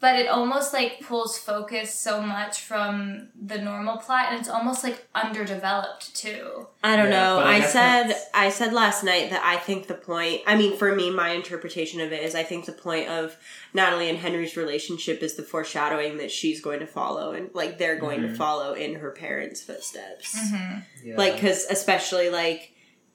but 0.00 0.14
it 0.16 0.28
almost 0.28 0.72
like 0.72 1.00
pulls 1.00 1.36
focus 1.38 1.92
so 1.92 2.20
much 2.22 2.60
from 2.60 3.28
the 3.40 3.58
normal 3.58 3.96
plot 3.96 4.26
and 4.30 4.38
it's 4.40 4.48
almost 4.48 4.84
like 4.84 5.06
underdeveloped 5.14 6.14
too. 6.14 6.66
I 6.84 6.96
don't 6.96 7.06
Yeah, 7.10 7.20
know. 7.20 7.38
I 7.40 7.54
I, 7.56 7.60
said 7.62 8.02
that's- 8.04 8.26
I 8.34 8.50
said 8.50 8.72
last 8.72 9.02
night 9.04 9.30
that 9.30 9.42
I 9.44 9.56
think 9.56 9.86
the 9.86 9.94
point 9.94 10.42
I 10.46 10.56
mean 10.56 10.76
for 10.76 10.94
me 10.94 11.10
my 11.10 11.30
interpretation 11.30 12.00
of 12.00 12.12
it 12.12 12.22
is 12.22 12.34
I 12.34 12.42
think 12.44 12.64
the 12.66 12.72
point 12.72 13.08
of 13.08 13.36
Natalie 13.74 14.08
and 14.08 14.18
Henry's 14.18 14.56
relationship 14.56 15.22
is 15.22 15.34
the 15.34 15.42
foreshadowing 15.42 16.18
that 16.18 16.30
she's 16.30 16.60
going 16.60 16.80
to 16.80 16.86
follow 16.86 17.32
and 17.32 17.50
like 17.54 17.78
they're 17.78 17.98
going 17.98 18.22
to 18.22 18.28
Mhm. 18.28 18.36
follow 18.36 18.74
in 18.74 18.94
her 18.96 19.10
parents' 19.10 19.62
footsteps. 19.62 20.36
Mm-hmm. 20.38 20.78
Yeah. 21.08 21.16
Like 21.16 21.38
cuz 21.40 21.66
especially 21.70 22.30
like 22.30 22.72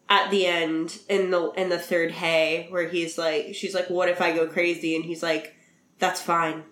at 0.10 0.30
the 0.32 0.46
end 0.46 1.00
in 1.08 1.32
the 1.32 1.50
in 1.52 1.70
the 1.70 1.80
third 1.80 2.12
hay 2.12 2.68
where 2.72 2.90
he's 2.90 3.18
like 3.18 3.56
she's 3.56 3.74
like 3.74 3.90
what 3.90 4.10
if 4.10 4.22
I 4.22 4.34
go 4.34 4.48
crazy 4.48 4.96
and 4.98 5.06
he's 5.06 5.24
like 5.24 5.56
that's 6.00 6.20
fine. 6.22 6.64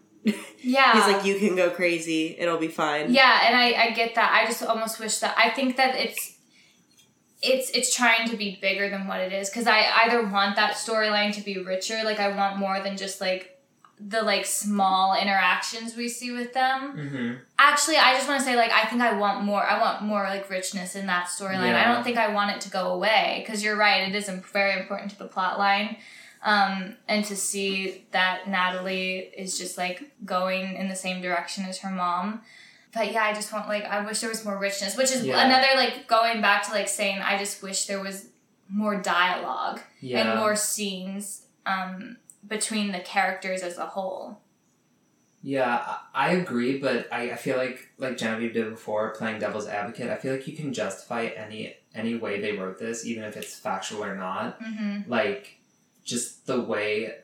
Yeah. 0.64 0.94
He's 0.94 1.14
like 1.14 1.26
you 1.26 1.40
can 1.40 1.56
go 1.56 1.70
crazy. 1.72 2.36
It'll 2.38 2.60
be 2.60 2.68
fine. 2.68 3.12
Yeah, 3.14 3.42
and 3.48 3.56
I, 3.56 3.74
I 3.86 3.92
get 3.92 4.14
that. 4.16 4.32
I 4.32 4.46
just 4.46 4.62
almost 4.64 5.00
wish 5.00 5.18
that 5.20 5.36
I 5.38 5.50
think 5.50 5.78
that 5.78 5.96
it's 5.96 6.38
it's 7.42 7.72
it's 7.72 7.96
trying 7.96 8.30
to 8.30 8.38
be 8.38 8.58
bigger 8.62 8.90
than 8.90 9.08
what 9.08 9.20
it 9.20 9.34
is 9.34 9.50
because 9.50 9.66
I 9.68 9.82
either 10.06 10.24
want 10.28 10.56
that 10.58 10.76
storyline 10.76 11.34
to 11.36 11.42
be 11.42 11.58
richer, 11.58 12.02
like 12.04 12.20
I 12.20 12.36
want 12.36 12.58
more 12.58 12.82
than 12.84 12.98
just 12.98 13.20
like 13.20 13.58
the 14.00 14.22
like 14.22 14.46
small 14.46 15.16
interactions 15.20 15.96
we 15.96 16.08
see 16.10 16.32
with 16.32 16.54
them. 16.54 16.92
hmm 16.98 17.32
Actually, 17.58 17.98
I 17.98 18.14
just 18.16 18.28
want 18.28 18.40
to 18.40 18.46
say 18.46 18.56
like 18.56 18.72
I 18.72 18.86
think 18.86 19.02
I 19.02 19.14
want 19.18 19.44
more. 19.44 19.64
I 19.64 19.80
want 19.80 20.04
more 20.04 20.24
like 20.24 20.50
richness 20.50 20.96
in 20.96 21.08
that 21.08 21.28
storyline. 21.28 21.74
I 21.76 21.94
don't 21.94 22.04
think 22.04 22.18
I 22.18 22.34
want 22.34 22.52
it 22.56 22.62
to 22.62 22.70
go 22.70 22.94
away 22.94 23.44
because 23.46 23.64
you're 23.64 23.76
right. 23.78 24.08
It 24.08 24.16
is 24.16 24.30
im- 24.30 24.42
very 24.54 24.80
important 24.80 25.12
to 25.12 25.18
the 25.18 25.28
plot 25.28 25.58
line. 25.60 25.98
Um, 26.44 26.96
and 27.08 27.24
to 27.26 27.36
see 27.36 28.06
that 28.12 28.48
Natalie 28.50 29.18
is 29.38 29.58
just 29.60 29.78
like 29.78 30.12
going 30.26 30.76
in 30.76 30.90
the 30.90 30.96
same 30.96 31.22
direction 31.22 31.66
as 31.66 31.80
her 31.80 31.92
mom. 31.92 32.42
But 32.94 33.12
yeah, 33.12 33.24
I 33.24 33.34
just 33.34 33.54
want 33.54 33.68
like 33.68 33.86
I 33.86 34.04
wish 34.06 34.22
there 34.22 34.30
was 34.30 34.44
more 34.44 34.58
richness, 34.58 34.98
which 34.98 35.12
is 35.12 35.24
Yeah. 35.26 35.46
another 35.46 35.68
like 35.76 36.08
going 36.08 36.42
back 36.42 36.66
to 36.68 36.72
like 36.72 36.88
saying 36.88 37.20
I 37.22 37.38
just 37.38 37.62
wish 37.62 37.86
there 37.86 38.02
was 38.02 38.28
more 38.68 38.96
dialogue 39.02 39.82
Yeah. 40.00 40.22
and 40.32 40.40
more 40.40 40.56
scenes 40.56 41.44
um, 41.66 42.18
between 42.48 42.92
the 42.92 43.00
characters 43.00 43.62
as 43.62 43.78
a 43.78 43.86
whole. 43.86 44.42
Yeah, 45.44 45.96
I 46.14 46.34
agree, 46.34 46.78
but 46.78 47.08
I, 47.12 47.32
I 47.32 47.36
feel 47.36 47.58
like 47.58 47.90
like 47.98 48.18
Genevieve 48.18 48.54
did 48.54 48.70
before, 48.70 49.10
playing 49.16 49.40
devil's 49.40 49.68
advocate. 49.68 50.10
I 50.10 50.16
feel 50.16 50.34
like 50.34 50.48
you 50.48 50.56
can 50.56 50.74
justify 50.74 51.26
any 51.36 51.76
any 51.96 52.16
way 52.16 52.40
they 52.40 52.54
wrote 52.54 52.78
this, 52.78 53.06
even 53.06 53.24
if 53.24 53.36
it's 53.38 53.56
factual 53.56 54.04
or 54.04 54.16
not. 54.16 54.60
Mm-hmm. 54.62 55.10
Like 55.10 55.58
just 56.04 56.46
the 56.48 56.60
way 56.62 57.16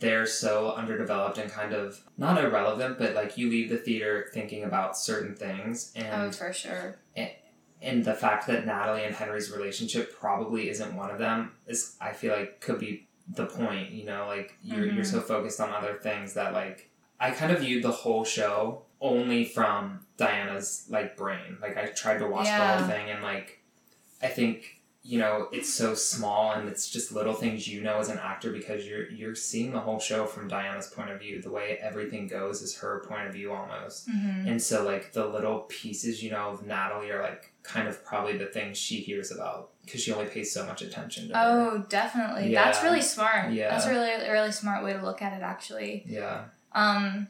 they're 0.00 0.26
so 0.26 0.72
underdeveloped 0.72 1.38
and 1.38 1.50
kind 1.50 1.72
of 1.72 2.00
not 2.18 2.42
irrelevant, 2.42 2.98
but 2.98 3.14
like 3.14 3.38
you 3.38 3.48
leave 3.48 3.68
the 3.70 3.76
theater 3.76 4.28
thinking 4.34 4.64
about 4.64 4.96
certain 4.98 5.34
things 5.34 5.92
And, 5.94 6.06
Oh, 6.08 6.24
and 6.26 6.34
for 6.34 6.52
sure. 6.52 6.96
and 7.80 8.02
the 8.04 8.14
fact 8.14 8.46
that 8.46 8.64
Natalie 8.66 9.04
and 9.04 9.14
Henry's 9.14 9.50
relationship 9.50 10.18
probably 10.18 10.68
isn't 10.70 10.94
one 10.96 11.10
of 11.10 11.18
them 11.18 11.52
is 11.66 11.96
I 12.00 12.12
feel 12.12 12.34
like 12.34 12.60
could 12.60 12.78
be 12.78 13.06
the 13.28 13.46
point, 13.46 13.90
you 13.90 14.04
know, 14.04 14.26
like 14.26 14.56
you're 14.62 14.84
you're 14.86 15.04
Mhm. 15.04 15.10
so 15.10 15.20
focused 15.20 15.60
on 15.60 15.70
other 15.70 15.94
things 16.02 16.34
that 16.34 16.52
like 16.52 16.90
I 17.20 17.30
kind 17.30 17.52
of 17.52 17.60
viewed 17.60 17.82
the 17.84 17.90
whole 17.92 18.24
show 18.24 18.82
only 19.00 19.44
from 19.44 20.06
Diana's 20.16 20.86
like 20.90 21.16
brain. 21.16 21.58
Like 21.60 21.76
I 21.76 21.86
tried 21.86 22.18
to 22.18 22.26
watch 22.26 22.46
the 22.46 22.52
whole 22.52 22.88
thing 22.88 23.10
and 23.10 23.22
like 23.22 23.60
I 24.22 24.28
think 24.28 24.80
you 25.06 25.18
know 25.18 25.48
it's 25.52 25.72
so 25.72 25.94
small 25.94 26.52
and 26.52 26.66
it's 26.66 26.88
just 26.88 27.12
little 27.12 27.34
things 27.34 27.68
you 27.68 27.82
know 27.82 27.98
as 27.98 28.08
an 28.08 28.18
actor 28.18 28.50
because 28.50 28.86
you're 28.86 29.10
you're 29.10 29.34
seeing 29.34 29.72
the 29.72 29.80
whole 29.80 29.98
show 29.98 30.26
from 30.26 30.48
Diana's 30.48 30.86
point 30.86 31.10
of 31.10 31.20
view. 31.20 31.40
The 31.40 31.50
way 31.50 31.78
everything 31.80 32.28
goes 32.28 32.62
is 32.62 32.76
her 32.78 33.04
point 33.06 33.26
of 33.26 33.32
view 33.32 33.52
almost. 33.52 34.08
Mm-hmm. 34.08 34.48
And 34.48 34.62
so, 34.62 34.84
like, 34.84 35.12
the 35.12 35.26
little 35.26 35.60
pieces, 35.60 36.22
you 36.22 36.30
know, 36.30 36.50
of 36.50 36.66
Natalie 36.66 37.10
are, 37.10 37.22
like, 37.22 37.52
kind 37.62 37.88
of 37.88 38.04
probably 38.04 38.36
the 38.36 38.46
things 38.46 38.76
she 38.76 38.96
hears 38.96 39.30
about 39.30 39.70
because 39.84 40.02
she 40.02 40.12
only 40.12 40.26
pays 40.26 40.52
so 40.52 40.66
much 40.66 40.82
attention 40.82 41.28
to 41.28 41.34
her. 41.34 41.40
Oh, 41.44 41.84
definitely. 41.88 42.52
That's 42.52 42.82
really 42.82 43.02
smart. 43.02 43.52
Yeah. 43.52 43.70
That's 43.70 43.86
a 43.86 43.90
really, 43.90 44.10
a 44.10 44.32
really 44.32 44.52
smart 44.52 44.84
way 44.84 44.92
to 44.92 45.02
look 45.02 45.22
at 45.22 45.32
it, 45.32 45.42
actually. 45.42 46.04
Yeah. 46.06 46.44
Um, 46.72 47.28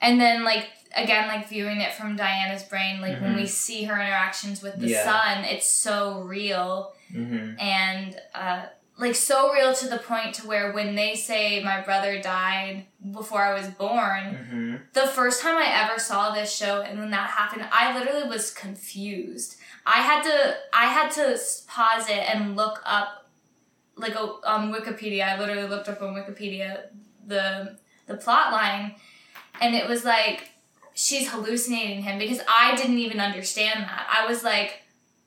and 0.00 0.20
then 0.20 0.44
like 0.44 0.68
again, 0.94 1.28
like 1.28 1.48
viewing 1.48 1.80
it 1.82 1.92
from 1.92 2.16
Diana's 2.16 2.62
brain, 2.62 3.00
like 3.02 3.20
when 3.20 3.32
Mhm. 3.34 3.36
we 3.36 3.46
see 3.46 3.84
her 3.84 3.94
interactions 4.00 4.62
with 4.62 4.78
the 4.80 4.88
Yeah. 4.88 5.04
son, 5.04 5.44
it's 5.44 5.68
so 5.68 6.20
real 6.20 6.94
Mm-hmm. 7.14 7.60
and 7.60 8.20
uh, 8.34 8.62
like 8.98 9.14
so 9.14 9.52
real 9.52 9.74
to 9.74 9.88
the 9.88 9.98
point 9.98 10.34
to 10.36 10.46
where 10.46 10.72
when 10.72 10.94
they 10.94 11.14
say 11.14 11.62
my 11.62 11.82
brother 11.82 12.18
died 12.22 12.86
before 13.12 13.42
I 13.44 13.52
was 13.52 13.66
born, 13.68 14.24
Mm-hmm. 14.24 14.76
the 14.94 15.06
first 15.06 15.42
time 15.42 15.56
I 15.56 15.66
ever 15.84 15.98
saw 16.00 16.32
this 16.34 16.50
show 16.54 16.80
and 16.80 16.98
when 16.98 17.10
that 17.10 17.28
happened, 17.30 17.66
I 17.70 17.96
literally 17.98 18.26
was 18.28 18.50
confused. 18.50 19.56
I 19.84 19.98
had 20.00 20.22
to 20.24 20.56
I 20.72 20.86
had 20.86 21.10
to 21.12 21.38
pause 21.68 22.08
it 22.08 22.34
and 22.34 22.56
look 22.56 22.80
up 22.86 23.28
like 23.96 24.16
on 24.44 24.72
Wikipedia. 24.72 25.28
I 25.28 25.38
literally 25.38 25.68
looked 25.68 25.88
up 25.88 26.00
on 26.02 26.14
Wikipedia 26.14 26.86
the 27.26 27.76
the 28.06 28.14
plot 28.16 28.52
line 28.52 28.94
and 29.60 29.74
it 29.74 29.88
was 29.88 30.04
like 30.04 30.50
she's 30.94 31.30
hallucinating 31.30 32.02
him 32.02 32.18
because 32.18 32.40
I 32.48 32.74
didn't 32.76 32.98
even 32.98 33.20
understand 33.20 33.80
that. 33.84 34.06
I 34.10 34.26
was 34.26 34.42
like 34.44 34.82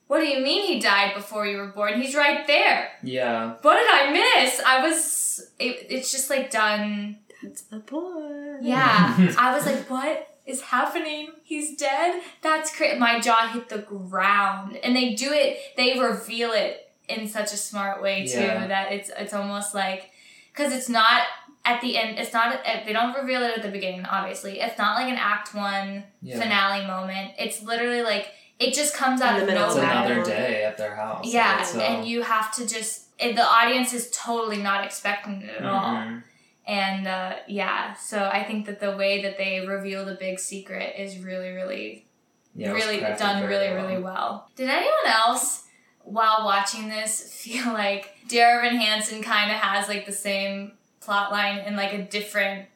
what 0.06 0.18
do 0.18 0.26
you 0.26 0.42
mean 0.42 0.66
he 0.66 0.80
died 0.80 1.14
before 1.14 1.46
you 1.46 1.56
were 1.58 1.68
born? 1.68 2.00
He's 2.02 2.16
right 2.16 2.44
there. 2.48 2.90
Yeah. 3.00 3.54
What 3.62 3.76
did 3.76 3.88
I 3.88 4.10
miss? 4.12 4.60
I 4.66 4.82
was 4.84 5.50
it, 5.60 5.86
it's 5.88 6.10
just 6.10 6.28
like 6.30 6.50
done 6.50 7.18
That's 7.42 7.62
the 7.62 7.78
boy. 7.78 8.56
yeah. 8.60 9.34
I 9.38 9.54
was 9.54 9.66
like, 9.66 9.88
what 9.88 10.26
is 10.46 10.62
happening? 10.62 11.28
He's 11.44 11.76
dead? 11.76 12.20
That's 12.42 12.74
crazy. 12.74 12.98
My 12.98 13.20
jaw 13.20 13.46
hit 13.52 13.68
the 13.68 13.78
ground. 13.78 14.76
And 14.82 14.96
they 14.96 15.14
do 15.14 15.30
it, 15.32 15.58
they 15.76 15.96
reveal 16.00 16.50
it 16.50 16.90
in 17.08 17.28
such 17.28 17.52
a 17.52 17.56
smart 17.56 18.02
way 18.02 18.26
too 18.26 18.40
Yeah. 18.40 18.66
that 18.66 18.90
it's 18.92 19.10
it's 19.16 19.32
almost 19.32 19.76
like 19.76 20.10
because 20.52 20.72
it's 20.72 20.88
not 20.88 21.22
at 21.64 21.80
the 21.80 21.96
end 21.98 22.18
it's 22.18 22.32
not 22.32 22.58
they 22.86 22.92
don't 22.92 23.14
reveal 23.14 23.42
it 23.42 23.56
at 23.56 23.62
the 23.62 23.70
beginning 23.70 24.04
obviously 24.06 24.60
it's 24.60 24.78
not 24.78 24.94
like 24.94 25.08
an 25.10 25.18
act 25.18 25.54
one 25.54 26.04
Yeah. 26.22 26.38
finale 26.40 26.86
moment 26.86 27.32
it's 27.38 27.62
literally 27.62 28.02
like 28.02 28.28
it 28.58 28.74
just 28.74 28.94
comes 28.94 29.20
out 29.20 29.34
of 29.34 29.40
the 29.46 29.52
middle 29.52 29.66
It's 29.66 29.76
of 29.76 29.82
nowhere 29.82 30.04
another 30.04 30.24
day 30.24 30.64
at 30.64 30.76
their 30.78 30.94
house. 30.96 31.24
yeah 31.26 31.56
right? 31.58 31.66
So- 31.66 31.80
and 31.80 32.06
you 32.06 32.22
have 32.22 32.54
to 32.56 32.66
just 32.66 33.06
it, 33.18 33.36
the 33.36 33.44
audience 33.44 33.92
is 33.92 34.10
totally 34.10 34.56
not 34.62 34.84
expecting 34.84 35.42
it 35.42 35.56
at 35.60 35.64
all 35.66 35.94
Mhm. 35.96 36.22
and 36.66 37.06
uh, 37.06 37.34
yeah, 37.46 37.92
so 37.94 38.24
I 38.32 38.44
think 38.44 38.64
that 38.66 38.80
the 38.80 38.96
way 38.96 39.20
that 39.22 39.36
they 39.36 39.66
reveal 39.66 40.04
the 40.06 40.14
big 40.14 40.38
secret 40.38 40.94
is 40.96 41.18
really, 41.18 41.50
really, 41.50 42.06
Yeah, 42.54 42.70
really 42.72 43.00
done 43.00 43.44
really, 43.46 43.68
well. 43.74 43.86
really 43.86 44.02
well. 44.02 44.48
Did 44.56 44.68
anyone 44.70 45.06
else, 45.06 45.64
while 46.04 46.44
watching 46.44 46.88
this, 46.88 47.20
feel 47.42 47.72
like 47.72 48.14
Dear 48.28 48.60
Evan 48.60 48.78
Hansen 48.78 49.22
kind 49.22 49.50
of 49.50 49.56
has 49.58 49.88
like 49.88 50.06
the 50.06 50.12
same 50.12 50.72
plot 51.00 51.32
line 51.32 51.58
in 51.60 51.76
like 51.76 51.92
a 51.92 52.02
different 52.02 52.66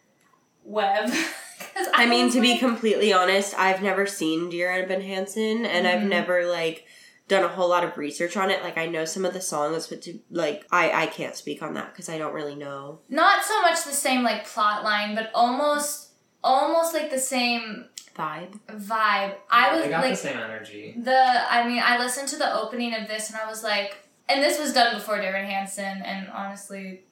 web. 0.64 1.12
I 1.94 2.06
mean, 2.06 2.26
was 2.26 2.34
to 2.34 2.40
be 2.40 2.58
completely 2.58 3.12
honest, 3.12 3.54
I've 3.58 3.82
never 3.82 4.06
seen 4.06 4.50
Dear 4.50 4.70
Evan 4.70 5.00
Hansen, 5.00 5.64
and 5.66 5.86
I've 5.86 6.00
Mhm. 6.02 6.08
never 6.08 6.46
like 6.46 6.86
done 7.28 7.42
a 7.44 7.48
whole 7.48 7.68
lot 7.68 7.84
of 7.84 7.96
research 7.96 8.36
on 8.36 8.50
it. 8.50 8.62
Like, 8.62 8.76
I 8.76 8.86
know 8.86 9.04
some 9.04 9.24
of 9.24 9.32
the 9.32 9.40
songs, 9.40 9.86
but 9.86 10.02
to 10.02 10.18
like, 10.30 10.66
I 10.70 11.04
I 11.04 11.06
can't 11.06 11.34
speak 11.36 11.62
on 11.62 11.74
that 11.74 11.92
because 11.92 12.08
I 12.08 12.18
don't 12.18 12.32
really 12.32 12.54
know. 12.54 13.00
not 13.08 13.44
so 13.44 13.60
much 13.62 13.84
the 13.84 13.92
same 13.92 14.22
like 14.22 14.46
plot 14.46 14.84
line, 14.84 15.14
but 15.14 15.30
almost, 15.34 16.08
almost 16.42 16.92
like 16.94 17.10
the 17.10 17.18
same 17.18 17.86
Vibe. 18.16 18.58
vibe. 18.68 19.34
I 19.50 19.74
was 19.74 19.84
They 19.84 19.90
got 19.90 20.02
like 20.02 20.10
the 20.12 20.16
same 20.16 20.38
energy. 20.38 20.94
The 20.96 21.52
I 21.52 21.66
mean, 21.66 21.82
I 21.84 21.98
listened 21.98 22.28
to 22.28 22.36
the 22.36 22.54
opening 22.60 22.94
of 22.94 23.08
this 23.08 23.28
and 23.30 23.38
I 23.38 23.48
was 23.48 23.62
like, 23.64 23.96
and 24.28 24.42
this 24.42 24.58
was 24.58 24.72
done 24.72 24.94
before 24.94 25.18
Dear 25.20 25.34
Evan 25.34 25.50
Hansen, 25.50 26.02
and 26.02 26.28
honestly, 26.30 27.02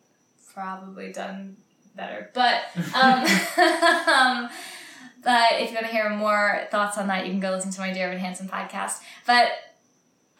probably 0.54 1.12
done 1.12 1.56
better. 1.96 2.30
But 2.34 2.62
um, 2.94 3.24
um, 4.08 4.50
but 5.22 5.52
if 5.60 5.70
you 5.70 5.74
want 5.74 5.86
to 5.86 5.92
hear 5.92 6.10
more 6.10 6.66
thoughts 6.70 6.98
on 6.98 7.06
that, 7.08 7.24
you 7.26 7.32
can 7.32 7.40
go 7.40 7.50
listen 7.50 7.70
to 7.72 7.80
my 7.80 7.92
Dear 7.92 8.08
Evan 8.08 8.18
Hansen 8.18 8.48
podcast. 8.48 9.00
But 9.26 9.48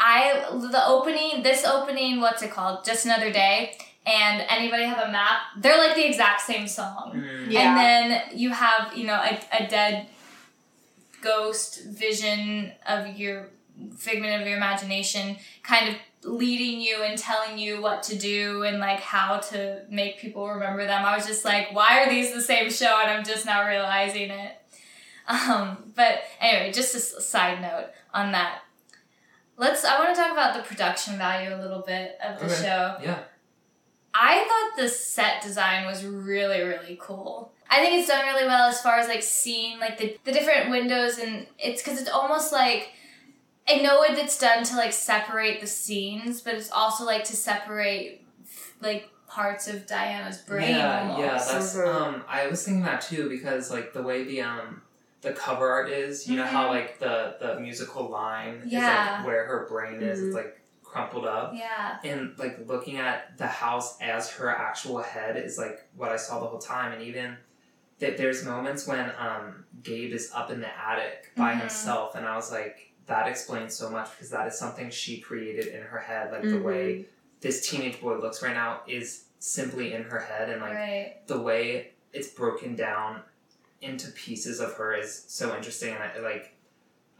I 0.00 0.46
the 0.50 0.86
opening, 0.86 1.42
this 1.42 1.64
opening, 1.64 2.20
what's 2.20 2.42
it 2.42 2.50
called? 2.50 2.84
Just 2.84 3.04
another 3.04 3.32
day. 3.32 3.76
And 4.04 4.44
anybody 4.48 4.82
have 4.82 5.08
a 5.08 5.12
map? 5.12 5.42
They're 5.58 5.78
like 5.78 5.94
the 5.94 6.04
exact 6.04 6.40
same 6.40 6.66
song. 6.66 7.12
Mhm. 7.14 7.52
Yeah. 7.52 7.60
And 7.60 8.10
then 8.10 8.22
you 8.34 8.50
have, 8.50 8.96
you 8.96 9.06
know, 9.06 9.14
a, 9.14 9.40
a 9.64 9.68
dead 9.68 10.08
ghost 11.20 11.84
vision 11.86 12.72
of 12.88 13.16
your 13.16 13.50
figment 13.96 14.40
of 14.40 14.46
your 14.48 14.56
imagination 14.56 15.36
kind 15.62 15.88
of 15.88 15.94
leading 16.24 16.80
you 16.80 17.02
and 17.02 17.18
telling 17.18 17.58
you 17.58 17.80
what 17.82 18.02
to 18.04 18.16
do 18.16 18.62
and 18.62 18.78
like 18.78 19.00
how 19.00 19.38
to 19.38 19.82
make 19.90 20.18
people 20.18 20.48
remember 20.48 20.86
them. 20.86 21.04
I 21.04 21.16
was 21.16 21.26
just 21.26 21.44
like, 21.44 21.74
why 21.74 22.00
are 22.02 22.08
these 22.10 22.32
the 22.32 22.40
same 22.40 22.70
show? 22.70 23.00
And 23.02 23.10
I'm 23.10 23.24
just 23.24 23.44
now 23.46 23.66
realizing 23.66 24.30
it. 24.30 24.52
Um, 25.28 25.92
but 25.94 26.22
anyway, 26.40 26.72
just 26.72 26.94
a 26.94 26.98
side 27.00 27.60
note 27.60 27.86
on 28.12 28.32
that. 28.32 28.62
Let's. 29.56 29.84
I 29.84 29.98
want 29.98 30.14
to 30.14 30.20
talk 30.20 30.32
about 30.32 30.56
the 30.56 30.62
production 30.62 31.18
value 31.18 31.54
a 31.54 31.58
little 31.60 31.80
bit 31.86 32.16
of 32.24 32.38
the 32.40 32.46
Okay. 32.46 32.54
show. 32.62 32.96
Yeah. 33.02 33.18
I 34.14 34.44
thought 34.44 34.82
the 34.82 34.88
set 34.88 35.42
design 35.42 35.86
was 35.86 36.04
really, 36.04 36.60
really 36.62 36.98
cool. 37.00 37.52
I 37.70 37.80
think 37.82 37.98
it's 37.98 38.08
done 38.08 38.24
really 38.26 38.44
well 38.46 38.68
as 38.68 38.80
far 38.82 38.98
as 38.98 39.08
like 39.08 39.22
seeing 39.22 39.78
like 39.78 39.96
the, 39.98 40.18
the 40.24 40.32
different 40.32 40.70
windows 40.70 41.18
and 41.18 41.46
it's 41.58 41.82
because 41.82 41.98
it's 42.00 42.10
almost 42.10 42.52
like 42.52 42.90
I 43.68 43.76
know 43.76 44.02
it, 44.02 44.18
it's 44.18 44.38
done 44.38 44.64
to 44.64 44.76
like 44.76 44.92
separate 44.92 45.60
the 45.60 45.66
scenes, 45.66 46.40
but 46.40 46.54
it's 46.54 46.70
also 46.70 47.04
like 47.04 47.24
to 47.24 47.36
separate 47.36 48.26
like 48.80 49.08
parts 49.28 49.68
of 49.68 49.86
Diana's 49.86 50.38
brain. 50.38 50.70
Yeah, 50.70 51.00
almost. 51.00 51.18
yeah, 51.20 51.54
that's 51.54 51.78
um 51.78 52.24
I 52.28 52.46
was 52.48 52.64
thinking 52.64 52.82
that 52.84 53.00
too 53.00 53.28
because 53.28 53.70
like 53.70 53.92
the 53.92 54.02
way 54.02 54.24
the 54.24 54.42
um 54.42 54.82
the 55.20 55.32
cover 55.32 55.70
art 55.70 55.88
is, 55.90 56.28
you 56.28 56.36
know 56.36 56.44
how 56.44 56.66
Mhm. 56.66 56.70
like 56.70 56.98
the 56.98 57.36
the 57.40 57.60
musical 57.60 58.08
line 58.08 58.62
is 58.66 58.72
like 58.72 59.24
where 59.24 59.46
her 59.46 59.66
brain 59.68 60.02
is, 60.02 60.18
Mhm. 60.20 60.26
it's 60.26 60.34
like 60.34 60.58
crumpled 60.82 61.24
up. 61.24 61.52
yeah, 61.54 61.96
And 62.04 62.36
like 62.38 62.58
looking 62.66 62.98
at 62.98 63.38
the 63.38 63.46
house 63.46 63.96
as 64.02 64.30
her 64.32 64.50
actual 64.50 64.98
head 65.00 65.36
is 65.38 65.56
like 65.56 65.78
what 65.96 66.10
I 66.10 66.16
saw 66.16 66.40
the 66.40 66.46
whole 66.46 66.58
time 66.58 66.92
and 66.92 67.00
even 67.02 67.38
that 68.00 68.18
there's 68.18 68.44
moments 68.44 68.86
when 68.86 69.10
um 69.18 69.64
Gabe 69.82 70.12
is 70.12 70.30
up 70.34 70.50
in 70.50 70.60
the 70.60 70.68
attic 70.78 71.30
by 71.36 71.54
Mhm. 71.54 71.60
himself 71.60 72.14
and 72.16 72.26
I 72.26 72.34
was 72.36 72.50
like 72.50 72.91
that 73.06 73.26
explains 73.28 73.74
so 73.74 73.90
much 73.90 74.10
because 74.12 74.30
that 74.30 74.46
is 74.46 74.58
something 74.58 74.90
she 74.90 75.18
created 75.20 75.66
in 75.66 75.82
her 75.82 75.98
head 75.98 76.30
like 76.32 76.42
the 76.42 76.48
Mhm. 76.48 76.62
way 76.62 77.04
this 77.40 77.68
teenage 77.68 78.00
boy 78.00 78.16
looks 78.18 78.42
right 78.42 78.54
now 78.54 78.80
is 78.86 79.24
simply 79.38 79.92
in 79.92 80.04
her 80.04 80.20
head 80.20 80.48
and 80.50 80.60
like 80.60 80.74
right. 80.74 81.16
the 81.26 81.40
way 81.40 81.90
it's 82.12 82.28
broken 82.28 82.76
down 82.76 83.20
into 83.80 84.08
pieces 84.12 84.60
of 84.60 84.72
her 84.74 84.94
is 84.94 85.24
so 85.26 85.54
interesting 85.56 85.92
and 85.94 86.02
I, 86.02 86.18
like 86.20 86.54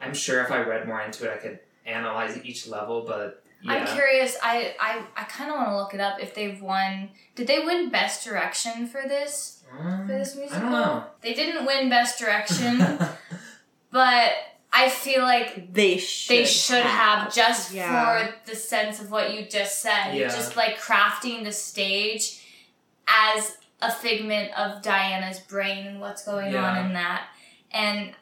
i'm 0.01 0.15
sure 0.15 0.41
if 0.45 0.51
i 0.53 0.61
read 0.63 0.87
more 0.87 1.01
into 1.01 1.29
it 1.29 1.35
i 1.35 1.39
could 1.39 1.59
analyze 1.85 2.39
each 2.45 2.69
level 2.69 3.05
but 3.07 3.43
yeah 3.63 3.73
I'm 3.75 3.87
curious. 3.97 4.37
I 4.43 4.75
I, 4.81 5.03
I 5.17 5.25
kind 5.25 5.49
of 5.51 5.57
want 5.57 5.69
to 5.71 5.77
look 5.77 5.95
it 5.95 6.01
up 6.01 6.21
if 6.21 6.35
they've 6.35 6.61
won. 6.61 7.11
Did 7.37 7.47
they 7.47 7.61
win 7.61 7.91
Best 7.91 8.25
Direction 8.25 8.89
for 8.89 9.03
this 9.07 9.63
Um, 9.71 10.07
for 10.09 10.13
this 10.19 10.35
i 10.35 10.39
musical? 10.41 10.63
don't 10.63 10.73
know 10.73 11.05
They 11.21 11.33
didn't 11.33 11.65
win 11.65 11.89
Best 11.89 12.19
Direction, 12.19 12.79
but 13.93 14.33
I 14.75 14.89
feel 14.89 15.23
like 15.23 15.73
They 15.75 15.99
should. 15.99 16.31
they 16.37 16.45
should 16.47 16.83
have, 16.85 17.33
just 17.35 17.73
Yeah. 17.73 18.27
for 18.27 18.35
the 18.51 18.57
sense 18.57 19.01
of 19.01 19.11
what 19.11 19.35
you 19.35 19.45
just 19.45 19.81
said. 19.83 20.15
Yeah. 20.15 20.29
Just 20.29 20.57
like 20.57 20.79
crafting 20.79 21.45
the 21.45 21.53
stage 21.53 22.41
as 23.07 23.57
a 23.83 23.91
figment 23.93 24.57
of 24.59 24.81
Diana's 24.83 25.41
brain 25.41 25.87
and 25.87 26.01
what's 26.01 26.25
going 26.25 26.55
on 26.57 26.87
in 26.87 26.93
that. 26.95 27.27
And 27.71 28.13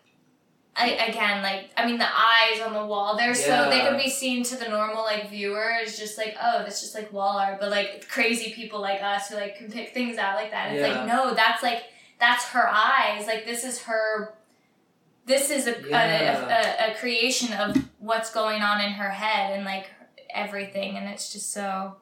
I 0.77 0.91
again 1.09 1.43
like 1.43 1.71
I 1.77 1.85
mean 1.85 1.99
the 1.99 2.07
eyes 2.07 2.61
on 2.65 2.73
the 2.73 2.87
wall 2.87 3.17
they're 3.17 3.35
so 3.35 3.69
they 3.69 3.79
Yeah. 3.79 3.91
could 3.91 3.99
be 3.99 4.09
seen 4.09 4.45
to 4.45 4.57
the 4.57 4.69
normal 4.69 5.03
like 5.03 5.29
viewer 5.29 5.73
is 5.83 5.99
just 5.99 6.17
like 6.17 6.37
oh 6.41 6.61
that's 6.61 6.81
just 6.81 6.95
like 6.95 7.13
wall 7.13 7.37
art 7.39 7.59
but 7.61 7.71
like 7.71 8.07
crazy 8.09 8.53
people 8.55 8.81
like 8.81 9.03
us 9.03 9.29
who 9.29 9.35
like 9.35 9.57
can 9.59 9.71
pick 9.71 9.93
things 9.93 10.17
out 10.17 10.37
like 10.37 10.53
that 10.53 10.73
it's 10.73 10.81
Yeah. 10.81 10.99
like 10.99 11.07
no 11.09 11.35
that's 11.35 11.63
like 11.65 11.83
that's 12.21 12.45
her 12.47 12.67
eyes 12.73 13.27
like 13.27 13.45
this 13.45 13.65
is 13.65 13.83
her 13.83 14.33
this 15.27 15.51
is 15.51 15.67
a, 15.67 15.77
Yeah. 15.89 16.87
a, 16.87 16.89
a, 16.89 16.93
a 16.93 16.95
creation 16.97 17.53
of 17.53 17.77
what's 17.99 18.33
going 18.33 18.63
on 18.63 18.81
in 18.81 18.93
her 18.93 19.11
head 19.11 19.53
and 19.57 19.65
like 19.65 19.87
everything 20.35 20.97
and 20.97 21.09
it's 21.09 21.33
just 21.33 21.53
so 21.53 21.97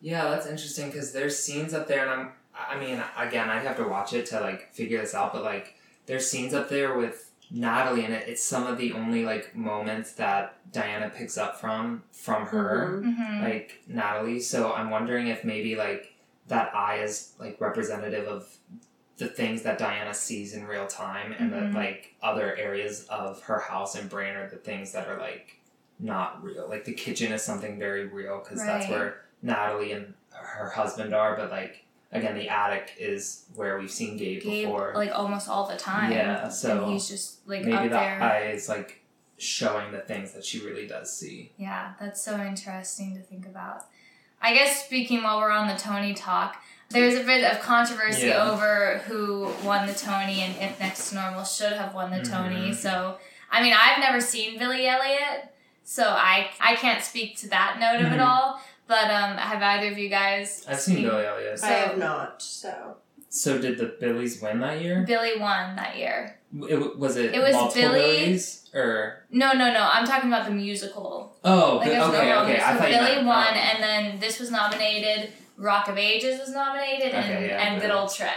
yeah 0.00 0.24
that's 0.30 0.46
interesting 0.46 0.86
because 0.90 1.12
there's 1.12 1.38
scenes 1.38 1.74
up 1.74 1.86
there 1.86 2.02
and 2.02 2.10
i'm 2.10 2.32
i 2.68 2.78
mean 2.78 3.02
again 3.18 3.50
i'd 3.50 3.64
have 3.64 3.76
to 3.76 3.84
watch 3.84 4.12
it 4.14 4.24
to 4.26 4.40
like 4.40 4.72
figure 4.72 5.00
this 5.00 5.14
out 5.14 5.32
but 5.34 5.42
like 5.42 5.74
there's 6.06 6.26
scenes 6.28 6.54
up 6.54 6.68
there 6.70 6.96
with 6.96 7.30
natalie 7.50 8.04
and 8.06 8.14
it 8.14 8.26
it's 8.26 8.42
some 8.42 8.66
of 8.66 8.78
the 8.78 8.92
only 8.94 9.22
like 9.24 9.54
moments 9.54 10.12
that 10.14 10.56
diana 10.72 11.10
picks 11.14 11.36
up 11.36 11.60
from 11.60 12.02
from 12.10 12.46
her 12.46 13.02
Mhm. 13.04 13.16
mhm. 13.18 13.42
like 13.42 13.82
Natalie. 13.86 14.40
So 14.40 14.72
I'm 14.72 14.88
wondering 14.88 15.26
if 15.28 15.44
maybe 15.44 15.76
like 15.76 16.14
that 16.48 16.74
eye 16.74 17.00
is 17.02 17.34
like 17.38 17.60
representative 17.60 18.26
of 18.26 18.48
the 19.22 19.28
things 19.28 19.62
that 19.62 19.78
Diana 19.78 20.12
sees 20.12 20.52
in 20.52 20.66
real 20.66 20.86
time, 20.88 21.32
and 21.38 21.52
Mhm. 21.52 21.60
that 21.72 21.72
like 21.78 22.14
other 22.22 22.56
areas 22.56 23.06
of 23.08 23.40
her 23.44 23.60
house 23.60 23.94
and 23.94 24.10
brain 24.10 24.34
are 24.34 24.48
the 24.48 24.56
things 24.56 24.92
that 24.92 25.06
are 25.08 25.18
like 25.18 25.58
not 26.00 26.42
real. 26.42 26.68
Like 26.68 26.84
the 26.84 26.92
kitchen 26.92 27.32
is 27.32 27.42
something 27.42 27.78
very 27.78 28.06
real 28.06 28.40
because 28.40 28.58
that's 28.64 28.88
where 28.88 29.20
Natalie 29.40 29.92
and 29.92 30.14
her 30.32 30.70
husband 30.70 31.14
are, 31.14 31.36
but 31.36 31.50
like 31.50 31.84
again, 32.10 32.34
the 32.34 32.48
attic 32.48 32.92
is 32.98 33.44
where 33.54 33.78
we've 33.78 33.90
seen 33.90 34.16
Gabe, 34.18 34.42
Gabe, 34.42 34.66
before. 34.66 34.92
like 34.96 35.12
almost 35.12 35.48
all 35.48 35.66
the 35.68 35.76
time 35.76 36.10
Yeah, 36.12 36.48
so 36.48 36.82
and 36.84 36.92
he's 36.92 37.08
just 37.08 37.46
like 37.48 37.62
maybe 37.64 37.72
up 37.76 37.90
that 37.90 38.18
there 38.18 38.22
eye 38.22 38.42
is 38.50 38.68
like 38.68 39.00
showing 39.38 39.92
the 39.92 40.00
things 40.00 40.32
that 40.32 40.44
she 40.44 40.58
really 40.60 40.86
does 40.86 41.16
see. 41.16 41.52
Yeah, 41.56 41.92
that's 42.00 42.20
so 42.22 42.38
interesting 42.40 43.14
to 43.16 43.22
think 43.22 43.46
about. 43.46 43.86
I 44.42 44.54
guess 44.54 44.84
speaking 44.84 45.22
while 45.22 45.38
we're 45.38 45.52
on 45.52 45.68
the 45.68 45.76
Tony 45.76 46.12
talk, 46.14 46.60
there's 46.92 47.14
a 47.16 47.24
bit 47.24 47.44
of 47.50 47.60
controversy 47.60 48.26
Yeah. 48.28 48.50
over 48.50 49.02
who 49.06 49.50
won 49.64 49.86
the 49.86 49.94
Tony 49.94 50.40
and 50.42 50.54
if 50.60 50.78
Next 50.80 51.08
to 51.10 51.14
Normal 51.16 51.44
should 51.44 51.72
have 51.72 51.94
won 51.94 52.10
the 52.10 52.22
Tony. 52.22 52.70
Mhm. 52.70 52.74
So, 52.74 53.18
I 53.50 53.62
mean, 53.62 53.74
I've 53.74 53.98
never 53.98 54.20
seen 54.20 54.58
Billy 54.58 54.86
Elliot, 54.86 55.52
so 55.84 56.04
I 56.08 56.48
I 56.60 56.76
can't 56.76 57.02
speak 57.02 57.36
to 57.40 57.48
that 57.50 57.78
note 57.80 58.04
of 58.06 58.12
it 58.12 58.18
Mhm. 58.18 58.26
all. 58.26 58.60
But 58.86 59.10
um, 59.10 59.36
have 59.38 59.62
either 59.62 59.88
of 59.92 59.98
you 59.98 60.08
guys? 60.08 60.64
I've 60.68 60.78
seen 60.80 60.96
seen- 60.96 61.04
Billy 61.08 61.24
Elliot. 61.26 61.58
So- 61.58 61.66
I 61.66 61.70
have 61.70 61.98
not. 61.98 62.42
So 62.42 62.96
So 63.30 63.56
did 63.56 63.78
the 63.78 63.86
Billies 63.98 64.42
win 64.42 64.60
that 64.60 64.82
year? 64.82 65.04
Billy 65.06 65.38
won 65.38 65.74
that 65.76 65.96
year. 65.96 66.36
It, 66.68 66.98
was 66.98 67.16
it, 67.16 67.34
It 67.34 67.40
was 67.40 67.54
multiple 67.54 67.92
Billy- 67.92 68.00
Billies 68.26 68.68
or 68.74 69.24
No, 69.30 69.52
no, 69.52 69.72
no. 69.72 69.88
I'm 69.90 70.04
talking 70.06 70.28
about 70.30 70.44
the 70.44 70.50
musical. 70.50 71.34
oh 71.42 71.76
Like, 71.78 71.88
Bi- 71.92 71.96
no 71.96 72.04
okay 72.08 72.34
okay 72.34 72.60
I 72.60 72.72
So 72.74 72.78
thought 72.78 72.90
you 72.90 72.96
Billy 72.98 73.14
meant, 73.14 73.26
won, 73.26 73.46
um, 73.48 73.54
and 73.54 73.82
then 73.82 74.20
this 74.20 74.38
was 74.38 74.50
nominated. 74.50 75.32
Rock 75.56 75.88
of 75.88 75.98
Ages 75.98 76.38
was 76.40 76.50
nominated, 76.50 77.12
and, 77.12 77.44
yeah, 77.46 77.62
and 77.62 77.80
good 77.80 77.90
old 77.90 78.08
Shrek. 78.08 78.28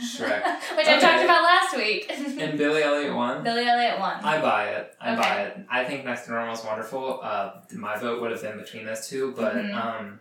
Shrek. 0.00 0.42
Which 0.76 0.86
I 0.86 0.98
talked 1.00 1.24
about 1.24 1.42
last 1.42 1.76
week. 1.76 2.06
and 2.10 2.56
Billy 2.56 2.82
Elliot 2.82 3.14
won. 3.14 3.42
Billy 3.42 3.66
Elliot 3.66 3.98
won. 3.98 4.22
I 4.24 4.40
buy 4.40 4.68
it. 4.70 4.94
I 5.00 5.12
Okay. 5.12 5.20
buy 5.20 5.40
it. 5.42 5.58
I 5.70 5.84
think 5.84 6.04
Next 6.04 6.26
to 6.26 6.30
Normal 6.32 6.54
is 6.54 6.64
wonderful. 6.64 7.20
Uh, 7.22 7.52
my 7.72 7.96
vote 7.98 8.20
would 8.20 8.30
have 8.30 8.42
been 8.42 8.56
between 8.58 8.86
those 8.86 9.08
two, 9.08 9.32
but 9.36 9.54
Mhm. 9.54 9.74
um, 9.74 10.20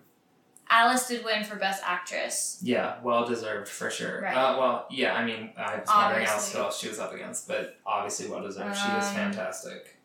Alice 0.71 1.07
did 1.07 1.23
win 1.25 1.43
for 1.43 1.55
Best 1.55 1.81
Actress. 1.85 2.59
yeah, 2.61 2.95
well 3.03 3.25
deserved 3.25 3.67
for 3.67 3.89
sure. 3.89 4.21
Right. 4.21 4.35
Uh, 4.35 4.57
well, 4.57 4.85
yeah, 4.91 5.15
I 5.15 5.25
mean, 5.25 5.51
I 5.57 5.77
was 5.79 5.87
wondering 5.87 6.27
else 6.27 6.53
who 6.53 6.59
else 6.59 6.79
she 6.79 6.87
was 6.89 6.99
up 6.99 7.13
against, 7.13 7.47
but 7.47 7.77
obviously 7.85 8.27
well 8.29 8.41
deserved. 8.43 8.75
she 8.77 8.87
was 8.93 9.07
Um, 9.09 9.15
fantastic. 9.15 9.97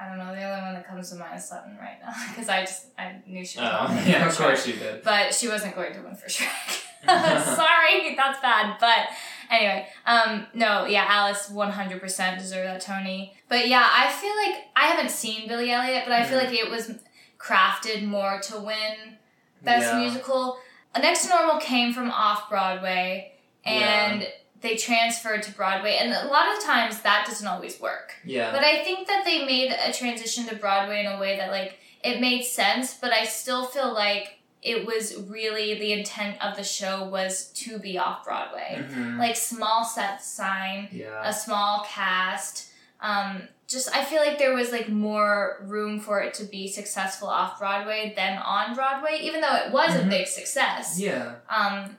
I 0.00 0.08
don't 0.08 0.18
know, 0.18 0.34
the 0.34 0.42
only 0.42 0.62
one 0.62 0.74
that 0.74 0.86
comes 0.86 1.10
to 1.10 1.16
mind 1.16 1.36
is 1.38 1.48
Sutton 1.48 1.76
right 1.80 1.98
now. 2.00 2.12
Because 2.28 2.48
I 2.48 2.60
just, 2.60 2.86
I 2.96 3.16
knew 3.26 3.44
she 3.44 3.58
was 3.58 3.68
Oh, 3.70 4.04
yeah, 4.06 4.28
of 4.28 4.36
course 4.36 4.64
she 4.64 4.72
did. 4.72 5.02
But 5.02 5.34
she 5.34 5.48
wasn't 5.48 5.74
going 5.74 5.92
to 5.94 6.00
win 6.00 6.14
for 6.14 6.28
Shrek. 6.28 6.84
Sorry, 7.06 8.14
that's 8.16 8.40
bad. 8.40 8.76
But 8.78 9.08
anyway, 9.50 9.88
um, 10.06 10.46
no, 10.54 10.86
yeah, 10.86 11.06
Alice 11.08 11.50
100% 11.52 12.38
deserved 12.38 12.68
that 12.68 12.80
Tony. 12.80 13.34
But 13.48 13.68
yeah, 13.68 13.88
I 13.92 14.10
feel 14.12 14.34
like 14.36 14.64
I 14.76 14.86
haven't 14.86 15.10
seen 15.10 15.48
Billy 15.48 15.70
Elliot, 15.70 16.04
but 16.06 16.12
I 16.12 16.24
feel 16.24 16.38
like 16.38 16.52
it 16.52 16.70
was 16.70 16.92
crafted 17.38 18.06
more 18.06 18.40
to 18.40 18.58
win 18.58 19.16
Best 19.62 19.92
yeah. 19.92 19.98
Musical. 19.98 20.58
Next 20.96 21.24
to 21.24 21.28
Normal 21.30 21.60
came 21.60 21.92
from 21.92 22.10
off 22.10 22.48
Broadway, 22.48 23.32
and 23.64 24.26
they 24.60 24.76
transferred 24.76 25.42
to 25.44 25.52
Broadway, 25.52 25.98
and 26.00 26.12
a 26.12 26.26
lot 26.28 26.56
of 26.56 26.62
times 26.64 27.00
that 27.02 27.26
doesn't 27.26 27.46
always 27.46 27.80
work. 27.80 28.14
Yeah. 28.24 28.50
But 28.52 28.64
I 28.64 28.82
think 28.84 29.06
that 29.06 29.24
they 29.24 29.44
made 29.44 29.70
a 29.72 29.92
transition 29.92 30.46
to 30.46 30.56
Broadway 30.56 31.00
in 31.04 31.06
a 31.12 31.18
way 31.20 31.36
that 31.36 31.50
like 31.50 31.78
it 32.02 32.20
made 32.20 32.42
sense, 32.44 32.94
but 32.94 33.12
I 33.12 33.24
still 33.24 33.66
feel 33.66 33.92
like 33.92 34.38
it 34.62 34.84
was 34.84 35.16
really 35.28 35.78
the 35.78 35.92
intent 35.92 36.42
of 36.44 36.56
the 36.56 36.64
show 36.64 37.04
was 37.04 37.46
to 37.52 37.78
be 37.78 37.96
off 37.98 38.24
Broadway. 38.24 38.84
Mhm. 38.90 39.16
Like 39.18 39.36
small 39.36 39.84
set 39.84 40.22
sign, 40.22 40.88
yeah. 40.90 41.22
a 41.28 41.32
small 41.32 41.86
cast. 41.88 42.68
Um, 43.00 43.46
just 43.68 43.94
I 43.94 44.02
feel 44.04 44.20
like 44.22 44.38
there 44.38 44.54
was 44.54 44.72
like 44.72 44.88
more 44.88 45.58
room 45.62 46.00
for 46.00 46.20
it 46.20 46.34
to 46.34 46.44
be 46.44 46.66
successful 46.66 47.28
off 47.28 47.58
Broadway 47.60 48.12
than 48.16 48.38
on 48.38 48.74
Broadway, 48.74 49.18
even 49.22 49.40
though 49.40 49.54
it 49.54 49.70
was 49.70 49.94
a 49.94 50.00
Mhm. 50.00 50.10
big 50.10 50.26
success. 50.26 50.98
Yeah. 50.98 51.34
Um, 51.48 51.96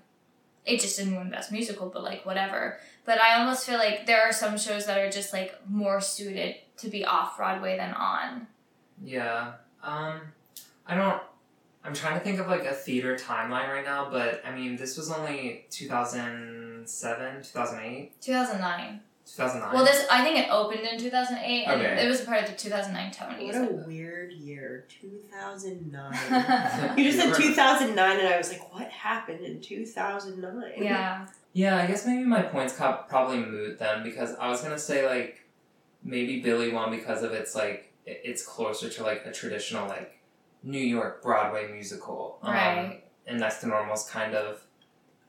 it 0.66 0.80
just 0.80 0.98
didn't 0.98 1.16
win 1.16 1.30
Best 1.30 1.52
Musical, 1.52 1.90
but 1.90 2.04
like 2.04 2.26
whatever. 2.26 2.80
But 3.06 3.20
I 3.20 3.40
almost 3.40 3.66
feel 3.66 3.78
like 3.78 4.06
there 4.06 4.22
are 4.22 4.32
some 4.34 4.58
shows 4.58 4.86
that 4.86 4.98
are 4.98 5.10
just 5.10 5.34
like 5.34 5.56
more 5.68 6.00
suited 6.02 6.56
to 6.78 6.90
be 6.90 7.06
off 7.06 7.38
Broadway 7.38 7.78
than 7.78 7.94
on. 7.94 8.48
Yeah. 9.04 9.54
Um, 9.84 10.22
I 10.86 10.96
don't. 10.96 11.22
I'm 11.84 11.94
trying 11.94 12.20
to 12.20 12.24
think 12.24 12.40
of 12.40 12.48
like 12.48 12.66
a 12.66 12.74
theater 12.74 13.16
timeline 13.16 13.70
right 13.70 13.86
now, 13.86 14.10
but 14.12 14.42
I 14.46 14.54
mean, 14.54 14.76
this 14.76 14.98
was 14.98 15.10
only 15.10 15.66
2007, 15.70 17.44
2008, 17.44 18.22
2009. 18.22 19.00
2009. 19.36 19.74
Well, 19.74 19.86
this 19.86 20.06
I 20.12 20.24
think 20.24 20.38
it 20.40 20.50
opened 20.50 20.82
in 20.82 20.98
2008, 21.00 21.64
and 21.66 21.82
Okay. 21.82 22.06
it 22.06 22.08
was 22.08 22.22
a 22.22 22.26
part 22.26 22.44
of 22.44 22.50
the 22.50 22.56
2009 22.56 23.12
Tonys. 23.12 23.46
what 23.48 23.56
a 23.72 23.74
weird 23.88 24.32
year, 24.34 24.86
two 24.90 25.20
thousand 25.32 25.92
nine. 25.92 26.14
You 26.98 27.12
just 27.12 27.20
said 27.20 27.34
2009, 27.36 28.20
and 28.20 28.28
I 28.28 28.38
was 28.38 28.50
like, 28.52 28.74
what 28.74 28.88
happened 28.90 29.42
in 29.42 29.62
2009? 29.62 30.74
Yeah, 30.84 31.28
Yeah, 31.54 31.78
I 31.78 31.86
guess 31.88 32.06
maybe 32.06 32.24
my 32.26 32.42
points 32.42 32.76
co- 32.76 33.04
probably 33.08 33.40
moot 33.40 33.80
then 33.80 34.04
because 34.04 34.36
I 34.36 34.50
was 34.50 34.62
gonna 34.62 34.80
say 34.80 35.08
like 35.08 35.42
maybe 36.04 36.42
Billy 36.42 36.72
won 36.72 36.92
because 36.92 37.24
of 37.24 37.32
its 37.34 37.56
like 37.56 37.92
it's 38.06 38.44
closer 38.46 38.90
to 38.90 39.04
like 39.04 39.26
a 39.26 39.32
traditional 39.32 39.88
like 39.88 40.18
New 40.64 40.80
York 40.80 41.22
Broadway 41.22 41.72
musical. 41.72 42.40
Um, 42.42 42.54
Right. 42.54 43.04
And 43.28 43.40
Next 43.40 43.58
to 43.62 43.68
Normal's 43.68 44.10
kind 44.10 44.34
of 44.34 44.62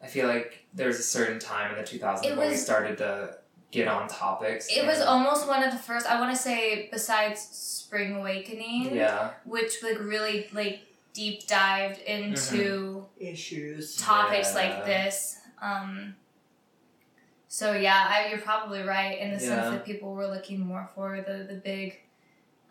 I 0.03 0.07
feel 0.07 0.27
like 0.27 0.65
there's 0.73 0.99
a 0.99 1.03
certain 1.03 1.39
time 1.39 1.71
in 1.73 1.77
the 1.77 1.87
2000s 1.87 2.25
It 2.25 2.37
when 2.37 2.49
we 2.49 2.57
started 2.57 2.97
to 2.99 3.37
get 3.71 3.89
on 3.89 4.09
topics. 4.09 4.69
It 4.75 4.85
was 4.87 5.01
almost 5.01 5.47
one 5.47 5.63
of 5.63 5.71
the 5.73 5.79
first. 5.79 6.07
I 6.07 6.21
want 6.21 6.35
to 6.35 6.41
say 6.41 6.89
besides 6.91 7.41
Spring 7.41 8.17
Awakening, 8.17 8.95
yeah, 8.95 9.31
which 9.45 9.83
like 9.83 9.99
really 10.01 10.49
like 10.53 10.81
deep 11.13 11.47
dived 11.47 11.99
into 12.03 13.07
Issues. 13.19 13.97
topics 13.97 14.55
Yeah. 14.55 14.61
like 14.61 14.85
this. 14.87 15.39
Um, 15.61 16.15
so 17.49 17.73
yeah, 17.73 18.07
I, 18.09 18.29
you're 18.31 18.39
probably 18.39 18.83
right 18.83 19.19
in 19.19 19.33
the 19.33 19.41
sense 19.41 19.71
that 19.71 19.85
people 19.85 20.15
were 20.15 20.27
looking 20.29 20.61
more 20.61 20.89
for 20.95 21.21
the 21.27 21.45
the 21.49 21.61
big. 21.63 21.99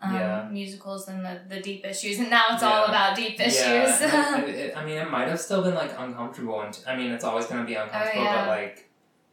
Um, 0.02 0.14
Yeah. 0.14 0.48
musicals 0.50 1.08
and 1.08 1.22
the, 1.22 1.42
the 1.50 1.60
deep 1.60 1.84
issues, 1.84 2.18
and 2.20 2.30
now 2.30 2.44
it's 2.54 2.62
all 2.62 2.86
about 2.86 3.14
deep 3.14 3.38
issues. 3.38 3.56
Yeah, 3.60 4.36
and 4.36 4.44
it, 4.48 4.54
it, 4.54 4.76
I 4.80 4.82
mean, 4.82 4.96
it 4.96 5.10
might 5.10 5.28
have 5.28 5.38
still 5.38 5.60
been 5.62 5.74
like 5.74 5.92
uncomfortable, 5.98 6.58
and 6.62 6.78
I 6.88 6.96
mean, 6.96 7.10
it's 7.10 7.22
always 7.22 7.44
going 7.44 7.60
to 7.60 7.66
be 7.66 7.74
uncomfortable, 7.74 8.22
Oh, 8.22 8.24
yeah. 8.24 8.46
but 8.46 8.48
like, 8.48 8.89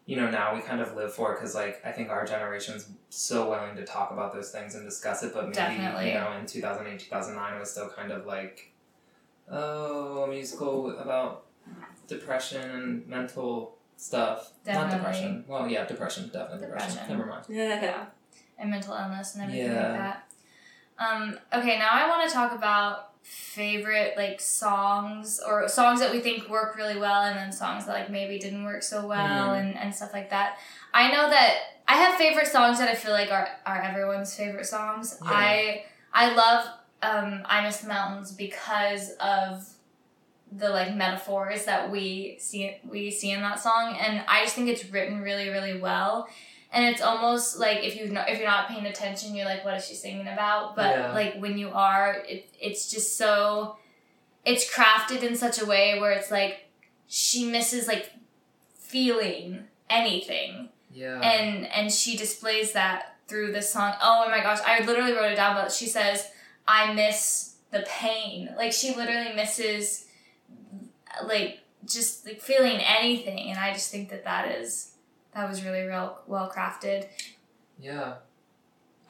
you 0.08 0.16
know, 0.16 0.30
now 0.32 0.56
we 0.56 0.62
kind 0.62 0.82
of 0.82 0.96
live 0.96 1.14
for 1.14 1.34
it 1.34 1.36
because 1.36 1.54
like 1.54 1.80
I 1.86 1.92
think 1.92 2.10
our 2.10 2.26
generation's 2.26 2.90
so 3.10 3.50
willing 3.50 3.76
to 3.76 3.86
talk 3.86 4.10
about 4.12 4.34
those 4.34 4.50
things 4.52 4.74
and 4.74 4.84
discuss 4.84 5.22
it, 5.22 5.34
but 5.34 5.44
maybe 5.44 5.56
Definitely. 5.56 6.08
you 6.08 6.14
know, 6.16 6.32
in 6.40 6.46
two 6.48 6.62
thousand 6.62 6.88
eight, 6.88 7.00
two 7.00 7.10
thousand 7.10 7.36
nine, 7.36 7.54
it 7.56 7.60
was 7.60 7.70
still 7.72 7.90
kind 7.90 8.12
of 8.12 8.26
like, 8.26 8.72
oh, 9.52 10.24
a 10.24 10.28
musical 10.28 10.98
about 10.98 11.46
depression 12.08 12.70
and 12.72 13.08
mental 13.08 13.76
stuff. 13.98 14.54
definitely. 14.64 14.90
Not 14.92 14.98
depression. 14.98 15.46
Well, 15.48 15.68
yeah, 15.68 15.86
depression, 15.86 16.30
definitely 16.32 16.68
depression. 16.68 16.90
Depression. 16.92 17.18
Never 17.18 17.30
mind. 17.30 17.46
Yeah. 17.50 18.06
and 18.60 18.70
mental 18.72 18.94
illness 18.96 19.36
and 19.36 19.44
everything 19.44 19.66
Yeah. 19.72 19.82
like 19.84 19.98
that. 20.00 20.24
Um, 21.00 21.38
okay, 21.54 21.78
now 21.78 21.90
I 21.92 22.08
want 22.08 22.28
to 22.28 22.34
talk 22.34 22.54
about 22.54 23.07
favorite 23.30 24.14
like 24.16 24.40
songs 24.40 25.40
or 25.46 25.68
songs 25.68 26.00
that 26.00 26.12
we 26.12 26.20
think 26.20 26.48
work 26.50 26.76
really 26.78 26.98
well 26.98 27.24
and 27.24 27.38
then 27.38 27.52
songs 27.52 27.86
that 27.86 27.94
like 27.94 28.10
maybe 28.10 28.40
didn't 28.40 28.64
work 28.64 28.84
so 28.84 29.06
well 29.06 29.50
Mhm. 29.50 29.60
and, 29.60 29.78
and 29.78 29.94
stuff 29.96 30.14
like 30.14 30.30
that. 30.30 30.58
I 30.94 31.12
know 31.12 31.30
that 31.30 31.56
I 31.88 31.98
have 31.98 32.16
favorite 32.16 32.48
songs 32.48 32.80
that 32.80 32.88
I 32.90 32.96
feel 32.96 33.12
like 33.12 33.32
are, 33.32 33.48
are 33.66 33.82
everyone's 33.82 34.34
favorite 34.36 34.66
songs. 34.66 35.18
Yeah. 35.24 35.30
I 35.32 35.84
I 36.14 36.34
love 36.34 36.68
um, 37.02 37.44
I 37.46 37.62
Miss 37.62 37.78
the 37.82 37.88
Mountains 37.90 38.32
because 38.32 39.12
of 39.20 39.68
the 40.52 40.70
like 40.70 40.96
metaphors 40.96 41.66
that 41.66 41.92
we 41.92 42.38
see 42.40 42.78
we 42.88 43.12
see 43.12 43.32
in 43.32 43.42
that 43.42 43.60
song 43.60 43.98
and 44.00 44.24
I 44.30 44.44
just 44.44 44.56
think 44.56 44.70
it's 44.70 44.86
written 44.90 45.22
really 45.22 45.50
really 45.50 45.80
well 45.80 46.28
and 46.72 46.84
it's 46.86 47.02
almost 47.02 47.60
like 47.60 47.80
if 47.84 47.96
you 47.96 48.04
if 48.28 48.40
you're 48.40 48.48
not 48.48 48.68
paying 48.68 48.86
attention 48.86 49.34
you're 49.36 49.46
like 49.46 49.64
what 49.66 49.74
is 49.76 49.86
she 49.86 49.96
singing 49.96 50.28
about? 50.28 50.76
But 50.76 50.98
Yeah. 50.98 51.12
like 51.14 51.38
when 51.38 51.58
you 51.58 51.70
are 51.70 52.24
it, 52.28 52.50
it's 52.60 52.92
just 52.92 53.18
so 53.18 53.78
it's 54.46 54.70
crafted 54.74 55.24
in 55.24 55.36
such 55.36 55.62
a 55.62 55.66
way 55.66 56.00
where 56.00 56.12
it's 56.12 56.32
like 56.32 56.70
she 57.08 57.50
misses 57.50 57.88
like 57.88 58.12
feeling 58.76 59.64
anything. 59.90 60.70
Yeah. 60.94 61.20
and 61.22 61.68
and 61.68 61.92
she 61.92 62.18
displays 62.18 62.72
that 62.74 63.16
through 63.28 63.52
this 63.52 63.72
song. 63.72 63.94
Oh 64.02 64.26
my 64.30 64.42
gosh 64.42 64.60
i 64.66 64.84
literally 64.84 65.14
wrote 65.14 65.32
it 65.32 65.36
down 65.36 65.56
but 65.56 65.72
she 65.72 65.86
says 65.88 66.28
i 66.68 66.94
miss 66.94 67.56
the 67.72 67.86
pain. 67.88 68.50
Like 68.58 68.72
she 68.74 68.96
literally 68.96 69.34
misses 69.36 70.06
like 71.26 71.60
just 71.86 72.26
like 72.26 72.42
feeling 72.42 72.80
anything. 72.80 73.50
And 73.52 73.60
i 73.60 73.74
just 73.74 73.92
think 73.92 74.10
that 74.10 74.24
that 74.26 74.52
is 74.52 74.92
that 75.38 75.48
was 75.48 75.64
really 75.64 75.84
real 75.84 76.18
well 76.28 76.52
crafted 76.54 77.06
yeah. 77.80 78.16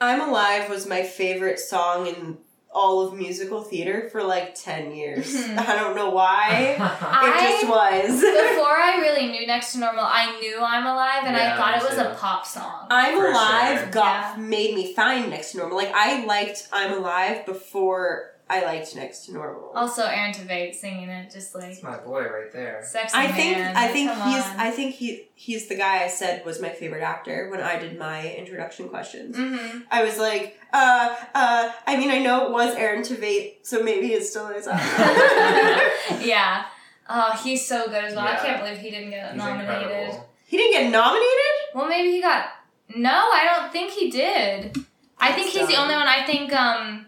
I'm 0.00 0.20
Alive 0.20 0.68
was 0.68 0.86
my 0.86 1.02
favorite 1.02 1.58
song 1.58 2.06
in 2.06 2.38
all 2.70 3.00
of 3.00 3.14
musical 3.14 3.62
theater 3.62 4.08
for 4.12 4.22
like 4.22 4.54
10 4.54 4.94
years. 4.94 5.34
Mhm. 5.34 5.56
I 5.66 5.74
don't 5.74 5.96
know 5.96 6.10
why. 6.10 6.76
it 6.78 6.80
I- 6.80 7.58
just 7.60 7.66
was. 7.66 8.20
before 8.20 8.76
i 8.76 8.98
really 9.00 9.26
knew 9.32 9.46
next 9.46 9.72
to 9.72 9.78
normal 9.78 10.04
i 10.04 10.38
knew 10.38 10.58
i'm 10.60 10.84
alive 10.86 11.22
and 11.24 11.34
Yeah, 11.34 11.54
i 11.54 11.56
thought 11.56 11.82
it 11.82 11.88
was 11.88 11.98
a 11.98 12.14
pop 12.14 12.46
song 12.46 12.86
I'm 12.90 13.16
For 13.18 13.26
Alive 13.30 13.78
sure. 13.80 13.88
got 13.90 14.36
Yeah. 14.38 14.42
made 14.44 14.74
me 14.74 14.92
find 14.94 15.30
Next 15.30 15.52
to 15.52 15.58
Normal. 15.58 15.78
Like 15.78 15.92
I 15.94 16.24
liked 16.26 16.68
I'm 16.72 16.92
Alive 16.92 17.46
before 17.46 18.32
I 18.50 18.64
liked 18.64 18.94
Next 18.96 19.26
to 19.26 19.32
Normal. 19.34 19.72
also 19.74 20.04
aaron 20.04 20.32
tveit 20.32 20.74
singing 20.74 21.08
it 21.10 21.30
just 21.30 21.54
like 21.54 21.64
That's 21.70 21.82
my 21.82 21.98
boy 21.98 22.22
right 22.22 22.50
there. 22.52 22.82
sexy 22.82 23.16
I 23.16 23.28
think 23.28 23.58
man, 23.58 23.76
I 23.76 23.88
think 23.88 24.10
come 24.12 24.30
he's 24.30 24.44
on. 24.44 24.56
I 24.58 24.70
think 24.70 24.94
he 24.94 25.28
he's 25.34 25.68
the 25.68 25.76
guy 25.76 26.04
I 26.04 26.08
said 26.08 26.44
was 26.46 26.60
my 26.60 26.70
favorite 26.70 27.02
actor 27.02 27.48
when 27.50 27.60
I 27.60 27.78
did 27.78 27.98
my 27.98 28.26
introduction 28.34 28.88
questions. 28.88 29.36
Mhm. 29.36 29.84
I 29.90 30.02
was 30.04 30.18
like, 30.18 30.58
uh, 30.72 31.14
uh, 31.34 31.72
I 31.86 31.96
mean, 31.96 32.10
I 32.10 32.18
know 32.18 32.46
it 32.46 32.52
was 32.52 32.74
Aaron 32.74 33.02
Tveit, 33.02 33.56
so 33.62 33.82
maybe 33.82 34.12
it 34.14 34.24
still 34.24 34.48
is. 34.48 34.66
yeah. 36.26 36.64
Oh, 37.08 37.32
he's 37.42 37.66
so 37.66 37.86
good 37.86 38.04
as 38.04 38.14
well. 38.14 38.26
I 38.26 38.36
can't 38.36 38.62
believe 38.62 38.78
he 38.78 38.90
didn't 38.90 39.10
get 39.10 39.32
He's 39.32 39.38
nominated. 39.38 39.82
incredible. 39.82 40.28
he 40.46 40.56
didn't 40.56 40.72
get 40.72 40.90
nominated. 40.90 41.54
Well, 41.74 41.88
maybe 41.88 42.10
he 42.12 42.20
got. 42.20 42.46
No, 42.94 43.10
I 43.10 43.44
don't 43.44 43.72
think 43.72 43.92
he 43.92 44.10
did. 44.10 44.76
I 45.18 45.32
think 45.32 45.46
That's 45.52 45.58
he's 45.58 45.68
the 45.68 45.76
only 45.82 45.94
one. 45.94 46.06
I 46.06 46.24
think 46.24 46.52
um, 46.52 47.06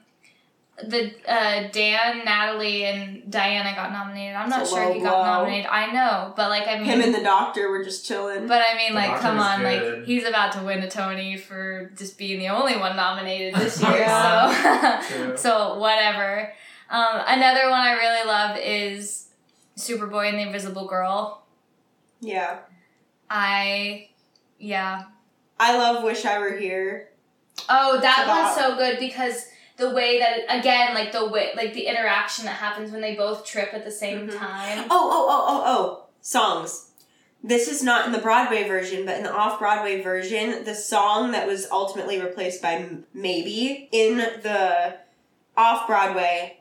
the 0.89 1.13
uh, 1.29 1.69
Dan, 1.73 2.25
Natalie, 2.25 2.85
and 2.85 3.31
Diana 3.31 3.75
got 3.75 3.93
nominated. 3.93 4.35
I'm 4.37 4.49
not 4.49 4.63
It's 4.63 4.71
sure 4.71 4.87
low 4.87 4.93
he 4.95 5.01
got 5.01 5.11
blow. 5.11 5.25
nominated. 5.25 5.67
I 5.71 5.93
know, 5.93 6.33
but 6.37 6.49
like 6.49 6.67
I 6.69 6.77
mean, 6.77 6.85
Him 6.85 7.01
and 7.01 7.15
the 7.15 7.23
doctor 7.23 7.71
were 7.71 7.83
just 7.85 8.07
chilling. 8.07 8.47
but 8.47 8.63
I 8.69 8.77
mean, 8.77 8.93
The 8.93 8.99
like, 9.01 9.21
come 9.21 9.39
on, 9.39 9.61
good. 9.61 9.99
like 9.99 10.05
he's 10.07 10.25
about 10.25 10.53
to 10.53 10.63
win 10.63 10.81
a 10.83 10.91
Tony 10.91 11.37
for 11.37 11.91
just 11.97 12.19
being 12.19 12.39
the 12.39 12.49
only 12.49 12.77
one 12.77 12.97
nominated 12.97 13.55
this 13.55 13.81
year. 13.83 13.99
Yeah. 13.99 15.01
So, 15.03 15.37
so 15.37 15.79
whatever. 15.79 16.53
Um, 16.91 17.23
another 17.27 17.71
one 17.71 17.81
I 17.81 17.93
really 17.93 18.27
love 18.27 18.57
is 18.59 19.29
Superboy 19.77 20.29
and 20.31 20.39
the 20.39 20.43
Invisible 20.43 20.87
Girl. 20.89 21.43
yeah, 22.21 22.59
I, 23.29 24.09
yeah. 24.59 25.05
I 25.59 25.77
love 25.77 26.03
"Wish 26.03 26.25
I 26.25 26.39
Were 26.39 26.57
Here." 26.57 27.09
Oh, 27.69 28.01
that 28.01 28.21
It's 28.21 28.29
one's 28.29 28.55
so 28.57 28.77
good 28.77 28.99
because 28.99 29.47
the 29.81 29.91
way 29.91 30.19
that 30.21 30.61
again, 30.61 30.95
like 30.95 31.11
the 31.11 31.27
way, 31.27 31.51
like 31.57 31.73
the 31.75 31.87
interaction 31.87 32.45
that 32.45 32.57
happens 32.57 32.93
when 32.93 33.01
they 33.01 33.17
both 33.17 33.45
trip 33.45 33.71
at 33.73 33.85
the 33.85 33.91
same 33.91 34.29
Mhm. 34.29 34.39
time. 34.39 34.85
Oh, 34.91 35.11
oh, 35.11 35.27
oh, 35.29 35.47
oh, 35.49 35.63
oh! 35.67 36.05
Songs. 36.21 36.91
This 37.43 37.67
is 37.69 37.83
not 37.83 38.05
in 38.05 38.13
the 38.13 38.19
Broadway 38.19 38.69
version, 38.69 39.07
but 39.07 39.17
in 39.17 39.23
the 39.23 39.33
off-Broadway 39.33 40.03
version, 40.03 40.65
the 40.65 40.75
song 40.75 41.33
that 41.33 41.47
was 41.47 41.67
ultimately 41.71 42.21
replaced 42.21 42.61
by 42.61 42.87
"Maybe" 43.15 43.89
in 43.91 44.19
the 44.19 44.97
off-Broadway, 45.57 46.59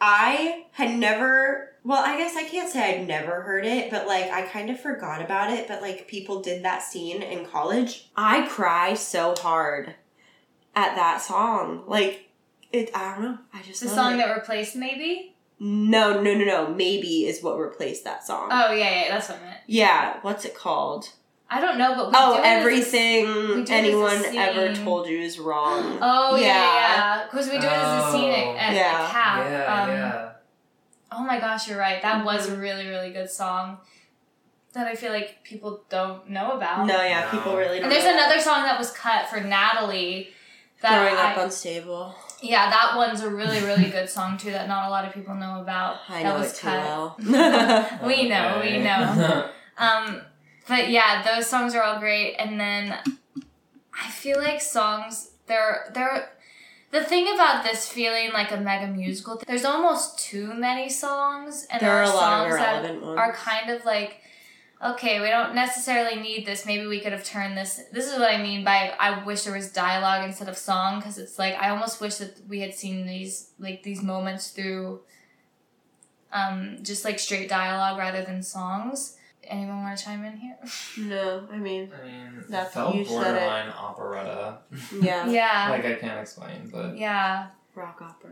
I 0.00 0.64
had 0.72 0.96
never. 0.96 1.72
Well, 1.84 2.02
I 2.02 2.16
guess 2.16 2.34
I 2.34 2.44
can't 2.44 2.70
say 2.72 2.94
I'd 2.98 3.06
never 3.06 3.42
heard 3.42 3.66
it, 3.66 3.90
but 3.90 4.06
like 4.06 4.30
I 4.30 4.42
kind 4.46 4.70
of 4.70 4.80
forgot 4.80 5.20
about 5.20 5.52
it. 5.52 5.68
But 5.68 5.82
like 5.82 6.08
people 6.08 6.40
did 6.40 6.64
that 6.64 6.82
scene 6.82 7.20
in 7.22 7.44
college. 7.44 8.08
I 8.16 8.46
cry 8.46 8.94
so 8.94 9.34
hard 9.38 9.94
at 10.74 10.96
that 10.96 11.20
song. 11.20 11.84
Like 11.86 12.30
it. 12.74 12.90
I 12.94 13.14
don't 13.14 13.22
know. 13.22 13.38
I 13.52 13.62
just 13.62 13.80
The 13.80 13.86
love 13.86 13.94
song 13.96 14.14
it. 14.14 14.16
that 14.18 14.34
replaced 14.34 14.76
maybe. 14.76 15.34
No, 15.60 16.20
no, 16.20 16.34
no, 16.34 16.44
no. 16.44 16.68
Maybe 16.74 17.26
is 17.26 17.42
what 17.42 17.58
replaced 17.58 18.04
that 18.04 18.26
song. 18.26 18.48
Oh 18.50 18.72
yeah, 18.72 19.02
yeah, 19.02 19.08
that's 19.10 19.28
what 19.28 19.38
I 19.40 19.44
meant. 19.44 19.60
Yeah, 19.66 20.18
what's 20.22 20.44
it 20.44 20.54
called? 20.54 21.10
I 21.48 21.60
don't 21.60 21.78
know, 21.78 21.94
but 21.94 22.06
we 22.08 22.12
Oh, 22.16 22.32
do 22.34 22.40
it 22.40 22.44
as 22.44 22.44
a- 22.44 22.60
everything 22.60 23.26
we 23.26 23.32
do 23.32 23.60
it 23.60 23.62
as 23.62 23.70
a 23.70 23.74
anyone 23.74 24.24
ever 24.36 24.74
told 24.74 25.06
you 25.08 25.18
is 25.20 25.38
wrong. 25.38 25.98
Oh 26.02 26.36
yeah, 26.36 26.46
Yeah. 26.46 26.54
yeah, 27.18 27.24
because 27.24 27.46
we 27.46 27.52
do 27.58 27.66
it 27.66 27.72
as 27.72 28.04
a 28.04 28.12
scene 28.12 28.30
Oh. 28.30 28.56
at, 28.56 28.56
at, 28.56 28.74
Yeah. 28.74 29.02
at 29.04 29.10
CAP. 29.10 29.50
yeah, 29.50 29.82
um, 29.82 29.88
yeah. 29.90 30.30
Oh 31.12 31.22
my 31.22 31.38
gosh, 31.38 31.68
you're 31.68 31.78
right. 31.78 32.02
That 32.02 32.24
was 32.24 32.46
Mm-hmm. 32.46 32.54
a 32.56 32.58
really, 32.58 32.86
really 32.88 33.12
good 33.12 33.30
song 33.30 33.78
that 34.72 34.88
I 34.88 34.96
feel 34.96 35.12
like 35.12 35.44
people 35.44 35.84
don't 35.88 36.28
know 36.28 36.52
about. 36.56 36.86
No, 36.86 37.00
yeah, 37.04 37.26
No. 37.26 37.30
people 37.38 37.56
really 37.56 37.76
don't. 37.78 37.84
And 37.84 37.92
there's 37.92 38.04
know 38.04 38.14
that. 38.14 38.26
another 38.26 38.40
song 38.40 38.62
that 38.64 38.76
was 38.76 38.90
cut 38.90 39.28
for 39.28 39.40
Natalie. 39.40 40.30
That 40.82 40.98
Growing 41.02 41.16
I, 41.16 41.30
up 41.32 41.38
unstable. 41.38 42.14
Yeah, 42.44 42.70
that 42.70 42.92
one's 42.96 43.22
a 43.22 43.30
really, 43.30 43.60
really 43.60 43.90
good 43.90 44.08
song 44.08 44.36
too 44.36 44.50
that 44.50 44.68
not 44.68 44.86
a 44.86 44.90
lot 44.90 45.04
of 45.06 45.14
people 45.14 45.34
know 45.34 45.60
about. 45.60 45.98
I 46.08 46.22
that 46.22 46.34
know 46.34 46.40
was 46.40 46.52
it 46.52 46.56
too 46.56 46.66
well. 46.66 47.16
We 48.06 48.28
know, 48.28 48.60
we 48.62 48.78
know. 48.78 49.50
Um, 49.76 50.20
but 50.68 50.88
yeah, 50.88 51.24
those 51.24 51.48
songs 51.48 51.74
are 51.74 51.82
all 51.82 51.98
great. 51.98 52.36
And 52.36 52.60
then 52.60 52.96
I 53.92 54.08
feel 54.08 54.38
like 54.38 54.60
songs 54.60 55.32
they're 55.46 55.90
they're 55.92 56.30
the 56.92 57.02
thing 57.02 57.26
about 57.34 57.64
this 57.64 57.88
feeling 57.88 58.30
like 58.32 58.52
a 58.52 58.56
mega 58.56 58.86
musical. 58.86 59.42
There's 59.44 59.64
almost 59.64 60.16
too 60.16 60.54
many 60.54 60.88
songs, 60.88 61.66
and 61.70 61.82
there 61.82 61.90
are 61.90 62.04
a 62.04 62.08
lot 62.08 62.46
of 62.46 62.52
songs 62.52 62.56
that 62.60 63.02
ones. 63.02 63.18
are 63.18 63.32
kind 63.32 63.68
of 63.70 63.84
like 63.84 64.20
okay 64.84 65.20
we 65.20 65.28
don't 65.28 65.54
necessarily 65.54 66.20
need 66.20 66.44
this 66.44 66.66
maybe 66.66 66.86
we 66.86 67.00
could 67.00 67.12
have 67.12 67.24
turned 67.24 67.56
this 67.56 67.80
this 67.92 68.06
is 68.06 68.18
what 68.18 68.30
i 68.30 68.40
mean 68.40 68.62
by 68.62 68.92
i 69.00 69.24
wish 69.24 69.42
there 69.44 69.54
was 69.54 69.72
dialogue 69.72 70.24
instead 70.24 70.48
of 70.48 70.56
song 70.56 70.98
because 70.98 71.16
it's 71.18 71.38
like 71.38 71.54
i 71.54 71.70
almost 71.70 72.00
wish 72.00 72.16
that 72.16 72.38
we 72.48 72.60
had 72.60 72.74
seen 72.74 73.06
these 73.06 73.50
like 73.58 73.82
these 73.82 74.02
moments 74.02 74.50
through 74.50 75.00
um 76.32 76.78
just 76.82 77.04
like 77.04 77.18
straight 77.18 77.48
dialogue 77.48 77.98
rather 77.98 78.22
than 78.22 78.42
songs 78.42 79.16
anyone 79.44 79.82
want 79.82 79.96
to 79.98 80.04
chime 80.04 80.24
in 80.24 80.36
here 80.36 80.56
no, 80.98 81.46
I 81.52 81.58
mean, 81.58 81.90
I 82.02 82.06
mean, 82.06 82.44
That's- 82.48 82.68
it 82.70 82.72
felt 82.74 82.94
you 82.94 83.04
said 83.04 83.12
it. 83.12 83.40
borderline 83.40 83.68
operetta. 83.70 84.58
yeah, 85.00 85.26
yeah 85.28 85.68
like 85.70 85.84
I 85.84 85.94
can't 85.94 86.20
explain, 86.20 86.70
but 86.72 86.96
yeah 86.96 87.48
rock 87.74 88.00
opera. 88.00 88.30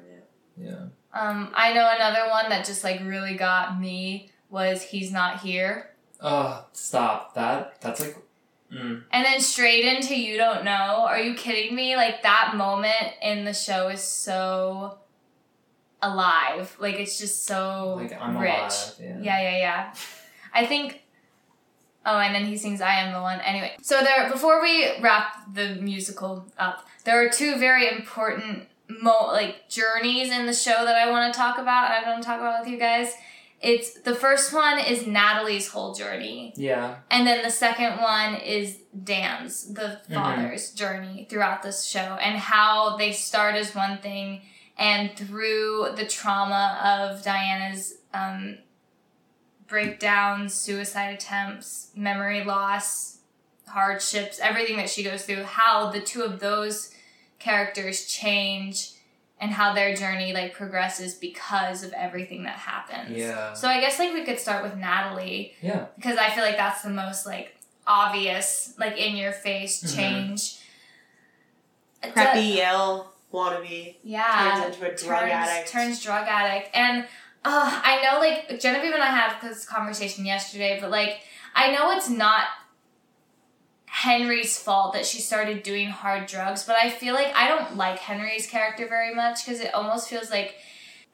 Yeah. 0.56 0.70
yeah. 0.70 0.86
um 1.12 1.50
i 1.54 1.72
know 1.74 1.90
another 1.94 2.30
one 2.30 2.48
that 2.48 2.64
just 2.64 2.82
like 2.84 3.00
really 3.04 3.34
got 3.36 3.78
me 3.78 4.30
was 4.48 4.82
he's 4.82 5.10
not 5.12 5.40
here 5.40 5.91
Oh, 6.22 6.64
stop. 6.72 7.34
That 7.34 7.80
that's 7.80 8.00
like 8.00 8.16
mm. 8.72 9.02
And 9.10 9.24
then 9.26 9.40
straight 9.40 9.84
into 9.84 10.14
You 10.14 10.36
Don't 10.36 10.64
Know. 10.64 10.70
Are 11.08 11.18
you 11.18 11.34
kidding 11.34 11.74
me? 11.74 11.96
Like 11.96 12.22
that 12.22 12.54
moment 12.56 13.14
in 13.20 13.44
the 13.44 13.52
show 13.52 13.88
is 13.88 14.02
so 14.02 14.98
alive. 16.00 16.76
Like 16.78 16.96
it's 16.96 17.18
just 17.18 17.44
so 17.44 17.94
like 17.96 18.10
rich. 18.10 18.20
alive. 18.20 18.94
Yeah. 19.00 19.18
Yeah, 19.20 19.40
yeah, 19.42 19.56
yeah. 19.58 19.94
I 20.54 20.66
think. 20.66 21.00
Oh, 22.04 22.18
and 22.18 22.34
then 22.34 22.46
he 22.46 22.56
sings 22.56 22.80
"I 22.80 22.94
Am 22.94 23.12
the 23.12 23.20
One." 23.20 23.40
Anyway, 23.40 23.76
so 23.80 24.02
there. 24.02 24.28
Before 24.30 24.60
we 24.60 25.00
wrap 25.00 25.54
the 25.54 25.76
musical 25.76 26.46
up, 26.58 26.86
there 27.04 27.24
are 27.24 27.28
two 27.28 27.58
very 27.58 27.88
important 27.88 28.68
mo 28.88 29.28
like 29.28 29.68
journeys 29.68 30.30
in 30.30 30.46
the 30.46 30.52
show 30.52 30.84
that 30.84 30.96
I 30.96 31.10
want 31.10 31.32
to 31.32 31.38
talk 31.38 31.58
about. 31.58 31.90
I 31.90 32.08
want 32.08 32.22
to 32.22 32.26
talk 32.26 32.40
about 32.40 32.64
with 32.64 32.72
you 32.72 32.78
guys. 32.78 33.14
It's 33.62 34.00
the 34.00 34.14
first 34.16 34.52
one 34.52 34.80
is 34.80 35.06
Natalie's 35.06 35.68
whole 35.68 35.94
journey, 35.94 36.52
Yeah. 36.56 36.96
and 37.10 37.24
then 37.24 37.42
the 37.42 37.50
second 37.50 37.98
one 38.00 38.34
is 38.36 38.78
Dan's, 39.04 39.72
the 39.72 40.00
Mhm. 40.10 40.14
father's 40.14 40.72
journey 40.72 41.26
throughout 41.30 41.62
this 41.62 41.84
show, 41.86 42.16
and 42.20 42.36
how 42.38 42.96
they 42.96 43.12
start 43.12 43.54
as 43.54 43.72
one 43.74 43.98
thing, 43.98 44.42
and 44.76 45.16
through 45.16 45.92
the 45.94 46.04
trauma 46.06 46.80
of 46.84 47.22
Diana's 47.22 47.94
um, 48.12 48.58
breakdowns, 49.66 50.52
suicide 50.54 51.14
attempts, 51.14 51.90
memory 51.94 52.44
loss, 52.44 53.18
hardships, 53.68 54.38
everything 54.40 54.76
that 54.76 54.90
she 54.90 55.02
goes 55.02 55.24
through, 55.24 55.44
how 55.44 55.88
the 55.90 56.00
two 56.00 56.22
of 56.22 56.40
those 56.40 56.92
characters 57.38 58.06
change 58.06 58.91
and 59.42 59.50
how 59.50 59.74
their 59.74 59.94
journey 59.96 60.32
like 60.32 60.54
progresses 60.54 61.14
because 61.14 61.82
of 61.82 61.92
everything 61.92 62.44
that 62.44 62.56
happens. 62.56 63.10
Yeah. 63.18 63.52
So 63.54 63.66
I 63.68 63.80
guess 63.80 63.98
like 63.98 64.14
we 64.14 64.24
could 64.24 64.38
start 64.38 64.62
with 64.62 64.76
Natalie 64.76 65.54
Yeah. 65.60 65.86
because 65.96 66.16
I 66.16 66.30
feel 66.30 66.44
like 66.44 66.56
that's 66.56 66.82
the 66.82 66.90
most 66.90 67.26
like 67.26 67.56
obvious, 67.86 68.72
like 68.78 68.96
in 68.96 69.16
your 69.16 69.32
face 69.32 69.82
Mhm. 69.82 69.96
change. 69.96 70.56
Preppy 72.02 72.54
Yale 72.56 73.12
wannabe 73.32 73.96
yeah, 74.04 74.60
turns 74.62 74.76
into 74.76 74.86
a 74.92 74.94
drug 74.96 75.20
turns, 75.20 75.32
addict. 75.32 75.68
turns 75.70 76.02
drug 76.02 76.26
addict, 76.28 76.70
and 76.74 77.04
uh, 77.44 77.80
I 77.84 78.00
know 78.02 78.18
like 78.20 78.60
Genevieve 78.60 78.92
and 78.94 79.02
I 79.02 79.06
had 79.06 79.40
this 79.40 79.64
conversation 79.66 80.24
yesterday, 80.24 80.78
but 80.80 80.90
like 80.90 81.20
I 81.54 81.70
know 81.72 81.90
it's 81.96 82.08
not 82.08 82.44
Henry's 83.92 84.58
fault 84.58 84.94
that 84.94 85.04
she 85.04 85.20
started 85.20 85.62
doing 85.62 85.90
hard 85.90 86.26
drugs, 86.26 86.64
but 86.64 86.76
I 86.76 86.88
feel 86.88 87.12
like 87.12 87.30
I 87.36 87.46
don't 87.46 87.76
like 87.76 87.98
Henry's 87.98 88.46
character 88.46 88.88
very 88.88 89.14
much 89.14 89.44
because 89.44 89.60
it 89.60 89.74
almost 89.74 90.08
feels 90.08 90.30
like 90.30 90.54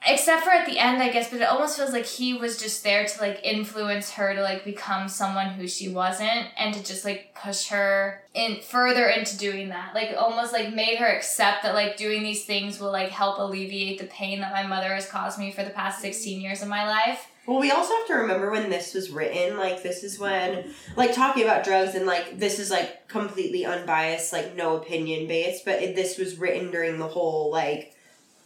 except 0.06 0.44
for 0.44 0.50
at 0.50 0.64
the 0.64 0.78
end 0.78 1.02
i 1.02 1.10
guess 1.10 1.28
but 1.28 1.40
it 1.40 1.48
almost 1.48 1.76
feels 1.76 1.92
like 1.92 2.06
he 2.06 2.32
was 2.32 2.56
just 2.56 2.84
there 2.84 3.04
to 3.04 3.20
like 3.20 3.40
influence 3.42 4.12
her 4.12 4.32
to 4.32 4.40
like 4.40 4.64
become 4.64 5.08
someone 5.08 5.48
who 5.48 5.66
she 5.66 5.88
wasn't 5.88 6.46
and 6.56 6.72
to 6.72 6.80
just 6.84 7.04
like 7.04 7.34
push 7.34 7.66
her 7.66 8.22
in 8.32 8.60
further 8.60 9.08
into 9.08 9.36
doing 9.36 9.70
that. 9.70 9.94
Like 9.94 10.14
almost 10.16 10.52
like 10.52 10.72
made 10.72 10.98
her 10.98 11.06
accept 11.06 11.64
that 11.64 11.74
like 11.74 11.96
doing 11.96 12.22
these 12.22 12.44
things 12.44 12.78
will 12.78 12.92
like 12.92 13.10
help 13.10 13.38
alleviate 13.38 13.98
the 13.98 14.06
pain 14.06 14.40
that 14.40 14.52
my 14.52 14.64
mother 14.64 14.94
has 14.94 15.08
caused 15.08 15.38
me 15.38 15.50
for 15.50 15.64
the 15.64 15.70
past 15.70 16.00
16 16.00 16.40
years 16.40 16.62
of 16.62 16.68
my 16.68 16.86
life 16.86 17.26
Well, 17.48 17.60
we 17.60 17.70
also 17.70 17.94
have 17.94 18.06
to 18.08 18.14
remember 18.14 18.50
when 18.50 18.68
this 18.68 18.92
was 18.92 19.08
written. 19.08 19.56
Like, 19.56 19.82
this 19.82 20.04
is 20.04 20.18
when, 20.18 20.74
like, 20.96 21.14
talking 21.14 21.44
about 21.44 21.64
drugs 21.64 21.94
and, 21.94 22.04
like, 22.04 22.38
this 22.38 22.58
is, 22.58 22.70
like, 22.70 23.08
completely 23.08 23.64
unbiased, 23.64 24.34
like, 24.34 24.54
no 24.54 24.76
opinion 24.76 25.26
based, 25.26 25.64
but 25.64 25.80
it, 25.80 25.96
this 25.96 26.18
was 26.18 26.38
written 26.38 26.70
during 26.70 26.98
the 26.98 27.08
whole, 27.08 27.50
like, 27.50 27.94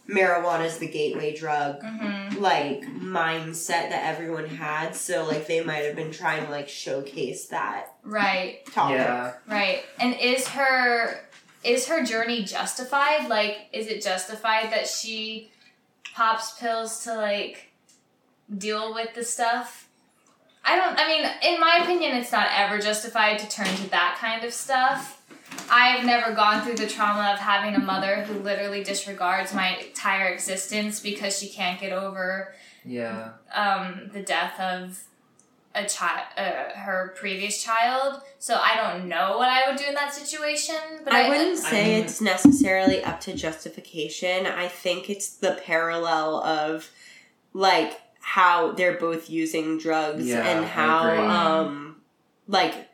marijuana 0.09 0.63
is 0.63 0.77
the 0.77 0.87
gateway 0.87 1.35
drug, 1.35 1.81
mm-hmm. 1.81 2.41
like, 2.41 2.83
mindset 2.83 3.89
that 3.89 4.05
everyone 4.05 4.47
had. 4.47 4.95
So, 4.95 5.25
like, 5.25 5.47
they 5.47 5.61
might 5.61 5.83
have 5.83 5.97
been 5.97 6.11
trying 6.11 6.45
to, 6.45 6.49
like, 6.49 6.69
showcase 6.69 7.47
that 7.47 7.93
right 8.03 8.65
topic. 8.67 8.97
Yeah. 8.97 9.33
right 9.47 9.83
and 9.99 10.13
is 10.19 10.47
her 10.49 11.21
is 11.63 11.87
her 11.87 12.03
journey 12.03 12.43
justified 12.43 13.29
like 13.29 13.69
is 13.71 13.87
it 13.87 14.03
justified 14.03 14.73
that 14.73 14.87
she 14.87 15.49
pops 16.13 16.59
pills 16.59 17.05
to 17.05 17.13
like 17.13 17.72
deal 18.57 18.93
with 18.93 19.13
the 19.15 19.23
stuff 19.23 19.87
i 20.65 20.75
don't 20.75 20.97
i 20.99 21.07
mean 21.07 21.25
in 21.53 21.59
my 21.59 21.79
opinion 21.81 22.15
it's 22.15 22.31
not 22.31 22.47
ever 22.55 22.79
justified 22.79 23.37
to 23.39 23.47
turn 23.49 23.65
to 23.75 23.89
that 23.89 24.17
kind 24.19 24.43
of 24.43 24.53
stuff 24.53 25.21
i've 25.69 26.05
never 26.05 26.33
gone 26.33 26.63
through 26.63 26.75
the 26.75 26.87
trauma 26.87 27.31
of 27.33 27.39
having 27.39 27.75
a 27.75 27.79
mother 27.79 28.23
who 28.23 28.39
literally 28.39 28.83
disregards 28.83 29.53
my 29.53 29.77
entire 29.77 30.27
existence 30.27 30.99
because 30.99 31.37
she 31.37 31.47
can't 31.49 31.79
get 31.79 31.91
over 31.93 32.53
Yeah. 32.85 33.31
um, 33.53 34.09
the 34.13 34.21
death 34.21 34.59
of 34.59 34.99
a 35.75 35.85
child, 35.87 36.27
uh, 36.37 36.75
her 36.75 37.15
previous 37.17 37.63
child. 37.63 38.21
So 38.37 38.53
I 38.61 38.75
don't 38.75 39.07
know 39.07 39.39
what 39.39 39.49
I 39.49 39.67
would 39.67 39.79
do 39.79 39.85
in 39.85 39.95
that 39.95 40.13
situation. 40.13 40.75
But 41.03 41.13
I, 41.13 41.23
I 41.25 41.29
wouldn't 41.29 41.57
say 41.57 41.95
mean- 41.95 42.03
it's 42.03 42.21
necessarily 42.21 43.03
up 43.03 43.19
to 43.21 43.33
justification. 43.33 44.45
I 44.45 44.67
think 44.67 45.09
it's 45.09 45.29
the 45.29 45.59
parallel 45.65 46.43
of 46.43 46.91
like 47.53 47.99
how 48.25 48.71
they're 48.71 48.97
both 48.97 49.29
using 49.29 49.77
drugs 49.77 50.25
Yeah, 50.25 50.47
and 50.47 50.65
how 50.65 51.09
um 51.29 51.97
like 52.47 52.89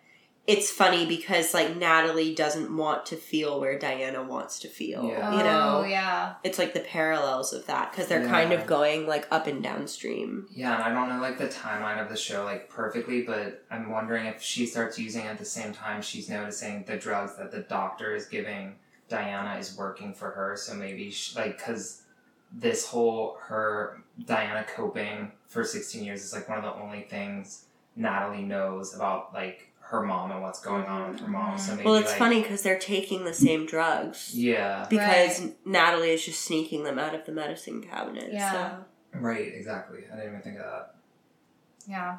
it's 0.48 0.72
funny 0.72 1.06
because 1.06 1.54
like 1.54 1.76
Natalie 1.78 2.34
doesn't 2.34 2.76
want 2.76 3.06
to 3.06 3.16
feel 3.16 3.60
where 3.60 3.78
Diana 3.78 4.24
wants 4.24 4.58
to 4.62 4.68
feel. 4.68 5.06
Yeah. 5.08 5.38
You 5.38 5.44
know, 5.44 5.82
Oh 5.82 5.86
yeah. 5.86 6.34
it's 6.44 6.58
like 6.58 6.74
the 6.74 6.80
parallels 6.80 7.54
of 7.54 7.68
that 7.68 7.92
because 7.92 8.08
they're 8.08 8.26
kind 8.26 8.52
of 8.52 8.66
going 8.66 9.06
like 9.06 9.28
up 9.30 9.46
and 9.46 9.62
downstream. 9.62 10.48
Yeah, 10.52 10.74
and 10.74 10.84
I 10.84 10.92
don't 10.92 11.08
know 11.16 11.22
like 11.22 11.38
the 11.38 11.48
timeline 11.50 12.02
of 12.02 12.10
the 12.10 12.18
show 12.18 12.44
like 12.46 12.68
perfectly, 12.68 13.22
but 13.22 13.64
I'm 13.70 13.92
wondering 13.92 14.26
if 14.26 14.42
she 14.42 14.66
starts 14.66 14.98
using 14.98 15.28
at 15.28 15.38
the 15.38 15.46
same 15.46 15.72
time 15.72 16.02
she's 16.02 16.28
noticing 16.28 16.84
the 16.86 16.98
drugs 16.98 17.38
that 17.38 17.52
the 17.52 17.60
doctor 17.60 18.16
is 18.16 18.26
giving 18.26 18.74
Diana 19.08 19.60
is 19.60 19.78
working 19.78 20.16
for 20.16 20.32
her. 20.32 20.56
So 20.58 20.74
maybe 20.74 21.12
she, 21.12 21.38
like 21.38 21.58
because 21.60 22.02
this 22.52 22.88
whole 22.88 23.38
her 23.42 24.02
Diana 24.26 24.66
coping 24.76 25.32
for 25.48 25.64
16 25.64 26.04
years 26.04 26.24
is 26.24 26.34
like 26.34 26.48
one 26.50 26.58
of 26.58 26.64
the 26.64 26.74
only 26.82 27.04
things 27.04 27.66
Natalie 27.96 28.44
knows 28.44 28.96
about 28.96 29.34
like 29.34 29.70
her 29.82 30.04
mom 30.04 30.32
and 30.32 30.42
what's 30.42 30.62
going 30.62 30.86
on 30.86 31.12
with 31.12 31.20
her 31.20 31.28
mom. 31.28 31.56
Mm-hmm. 31.56 31.58
So 31.58 31.76
maybe 31.76 31.86
Well, 31.86 31.96
it's 31.96 32.10
like, 32.10 32.20
funny 32.20 32.42
because 32.42 32.62
they're 32.62 32.78
taking 32.78 33.26
the 33.26 33.34
same 33.34 33.66
drugs. 33.66 34.36
Yeah. 34.36 34.86
Because 34.90 35.42
Natalie 35.66 36.12
is 36.12 36.24
just 36.24 36.44
sneaking 36.44 36.84
them 36.84 37.00
out 37.00 37.16
of 37.16 37.26
the 37.26 37.32
medicine 37.32 37.82
cabinet. 37.82 38.32
Yeah. 38.32 38.52
So. 38.52 39.20
Right. 39.20 39.52
Exactly. 39.54 40.02
I 40.12 40.16
didn't 40.16 40.30
even 40.30 40.42
think 40.42 40.58
of 40.58 40.66
that. 40.66 40.96
Yeah. 41.88 42.18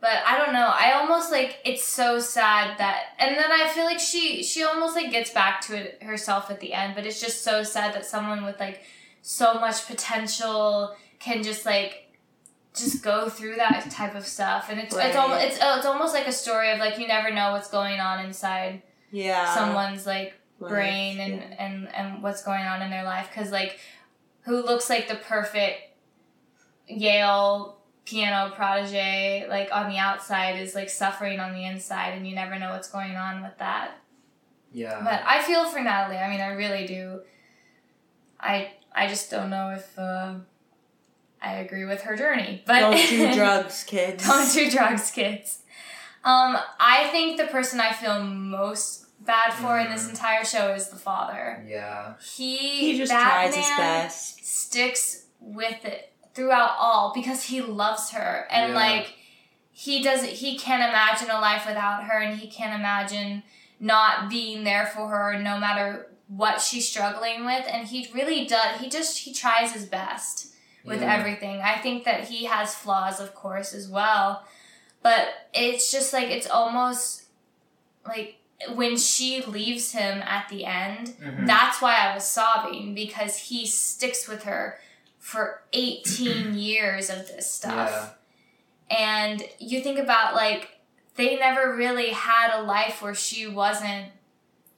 But 0.00 0.22
I 0.26 0.38
don't 0.38 0.52
know. 0.52 0.70
I 0.72 0.92
almost 0.92 1.30
like 1.30 1.58
it's 1.64 1.84
so 1.84 2.20
sad 2.20 2.78
that 2.78 3.04
and 3.18 3.36
then 3.36 3.50
I 3.50 3.68
feel 3.68 3.84
like 3.84 3.98
she 3.98 4.42
she 4.42 4.62
almost 4.62 4.96
like 4.96 5.10
gets 5.10 5.30
back 5.30 5.62
to 5.62 5.76
it 5.76 6.02
herself 6.02 6.50
at 6.50 6.60
the 6.60 6.74
end, 6.74 6.94
but 6.94 7.06
it's 7.06 7.20
just 7.20 7.42
so 7.42 7.62
sad 7.62 7.94
that 7.94 8.04
someone 8.04 8.44
with 8.44 8.60
like 8.60 8.82
so 9.22 9.54
much 9.54 9.86
potential 9.86 10.94
can 11.24 11.42
just 11.42 11.64
like 11.64 12.00
just 12.74 13.02
go 13.04 13.28
through 13.28 13.54
that 13.56 13.88
type 13.90 14.14
of 14.14 14.26
stuff 14.26 14.66
and 14.70 14.78
it's 14.80 14.94
it's 14.94 14.96
Right. 14.96 15.16
almost 15.16 15.44
it's 15.46 15.58
oh, 15.62 15.76
it's 15.78 15.86
almost 15.86 16.12
like 16.12 16.26
a 16.26 16.32
story 16.32 16.70
of 16.72 16.78
like 16.78 16.98
you 16.98 17.06
never 17.06 17.30
know 17.32 17.52
what's 17.52 17.70
going 17.70 18.00
on 18.00 18.24
inside 18.24 18.82
Yeah. 19.10 19.54
someone's 19.54 20.06
like 20.06 20.34
Life, 20.60 20.70
brain 20.70 21.18
and, 21.20 21.34
yeah. 21.34 21.64
and 21.64 21.94
and 21.94 22.22
what's 22.22 22.42
going 22.44 22.62
on 22.64 22.82
in 22.82 22.90
their 22.90 23.04
life 23.04 23.28
because 23.32 23.50
like 23.50 23.78
who 24.42 24.56
looks 24.62 24.88
like 24.90 25.08
the 25.08 25.16
perfect 25.16 25.78
yale 26.86 27.78
piano 28.04 28.52
protege 28.54 29.46
like 29.48 29.68
on 29.72 29.88
the 29.88 29.96
outside 29.98 30.60
is 30.60 30.74
like 30.74 30.90
suffering 30.90 31.40
on 31.40 31.54
the 31.54 31.64
inside 31.64 32.10
and 32.10 32.26
you 32.26 32.34
never 32.34 32.58
know 32.58 32.70
what's 32.70 32.90
going 32.90 33.16
on 33.16 33.42
with 33.42 33.56
that 33.58 33.92
Yeah. 34.72 35.00
but 35.02 35.22
i 35.26 35.42
feel 35.42 35.68
for 35.70 35.80
natalie 35.80 36.18
i 36.18 36.28
mean 36.28 36.40
i 36.40 36.48
really 36.52 36.86
do 36.86 37.20
i 38.38 38.72
i 38.94 39.06
just 39.06 39.30
don't 39.30 39.48
know 39.50 39.70
if 39.70 39.98
uh, 39.98 40.34
i 41.44 41.54
agree 41.56 41.84
with 41.84 42.02
her 42.02 42.16
journey 42.16 42.62
but 42.66 42.80
Don't 42.80 43.08
do 43.08 43.34
drugs, 43.40 43.84
kids. 43.84 44.26
don't 44.26 44.52
do 44.52 44.70
drugs, 44.70 45.10
kids. 45.10 45.58
Um, 46.24 46.56
I 46.80 47.08
think 47.12 47.36
the 47.36 47.46
person 47.48 47.80
I 47.80 47.92
feel 47.92 48.22
most 48.24 49.04
bad 49.26 49.52
for 49.52 49.78
in 49.78 49.90
this 49.90 50.06
Mhm. 50.06 50.10
entire 50.10 50.44
show 50.44 50.72
is 50.72 50.88
the 50.88 50.96
father. 50.96 51.62
yeah. 51.68 52.14
He, 52.36 52.56
He 52.92 52.98
just 52.98 53.12
that 53.12 53.50
tries 53.50 53.54
his 53.56 53.66
best. 53.76 54.46
sticks 54.46 55.24
with 55.40 55.84
it 55.84 56.12
throughout 56.34 56.76
all 56.78 57.12
because 57.14 57.44
he 57.44 57.60
loves 57.60 58.10
her 58.12 58.46
and 58.50 58.72
Yeah. 58.72 58.78
like 58.78 59.14
he 59.70 60.02
doesn't 60.02 60.30
he 60.30 60.58
can't 60.58 60.82
imagine 60.82 61.30
a 61.30 61.40
life 61.40 61.66
without 61.66 62.04
her 62.04 62.18
and 62.18 62.38
he 62.38 62.48
can't 62.48 62.74
imagine 62.74 63.42
not 63.78 64.28
being 64.30 64.64
there 64.64 64.86
for 64.86 65.08
her 65.08 65.38
no 65.38 65.58
matter 65.58 66.06
what 66.28 66.60
she's 66.60 66.88
struggling 66.88 67.44
with 67.44 67.66
and 67.68 67.88
he 67.88 68.08
really 68.14 68.46
does 68.46 68.80
he 68.80 68.88
just 68.88 69.18
he 69.18 69.32
tries 69.34 69.72
his 69.72 69.84
best 69.84 70.46
with 70.84 71.00
Yeah. 71.00 71.14
everything. 71.14 71.60
I 71.60 71.76
think 71.78 72.04
that 72.04 72.24
he 72.28 72.44
has 72.44 72.74
flaws, 72.74 73.20
of 73.20 73.34
course, 73.34 73.72
as 73.72 73.88
well. 73.88 74.44
But 75.02 75.28
it's 75.52 75.90
just 75.90 76.12
like, 76.12 76.28
it's 76.28 76.48
almost 76.48 77.24
like 78.06 78.36
when 78.74 78.96
she 78.96 79.42
leaves 79.42 79.92
him 79.92 80.22
at 80.22 80.48
the 80.48 80.64
end, 80.64 81.08
Mhm. 81.20 81.46
that's 81.46 81.80
why 81.82 81.96
I 81.96 82.14
was 82.14 82.24
sobbing 82.24 82.94
because 82.94 83.36
he 83.36 83.66
sticks 83.66 84.26
with 84.28 84.44
her 84.44 84.78
for 85.18 85.62
18 85.72 86.54
years 86.58 87.10
of 87.10 87.26
this 87.28 87.50
stuff. 87.50 87.90
Yeah. 88.90 88.96
And 88.96 89.42
you 89.58 89.82
think 89.82 89.98
about 89.98 90.34
like 90.34 90.70
they 91.16 91.36
never 91.36 91.74
really 91.74 92.10
had 92.10 92.50
a 92.58 92.62
life 92.62 93.00
where 93.00 93.14
she 93.14 93.46
wasn't 93.46 94.06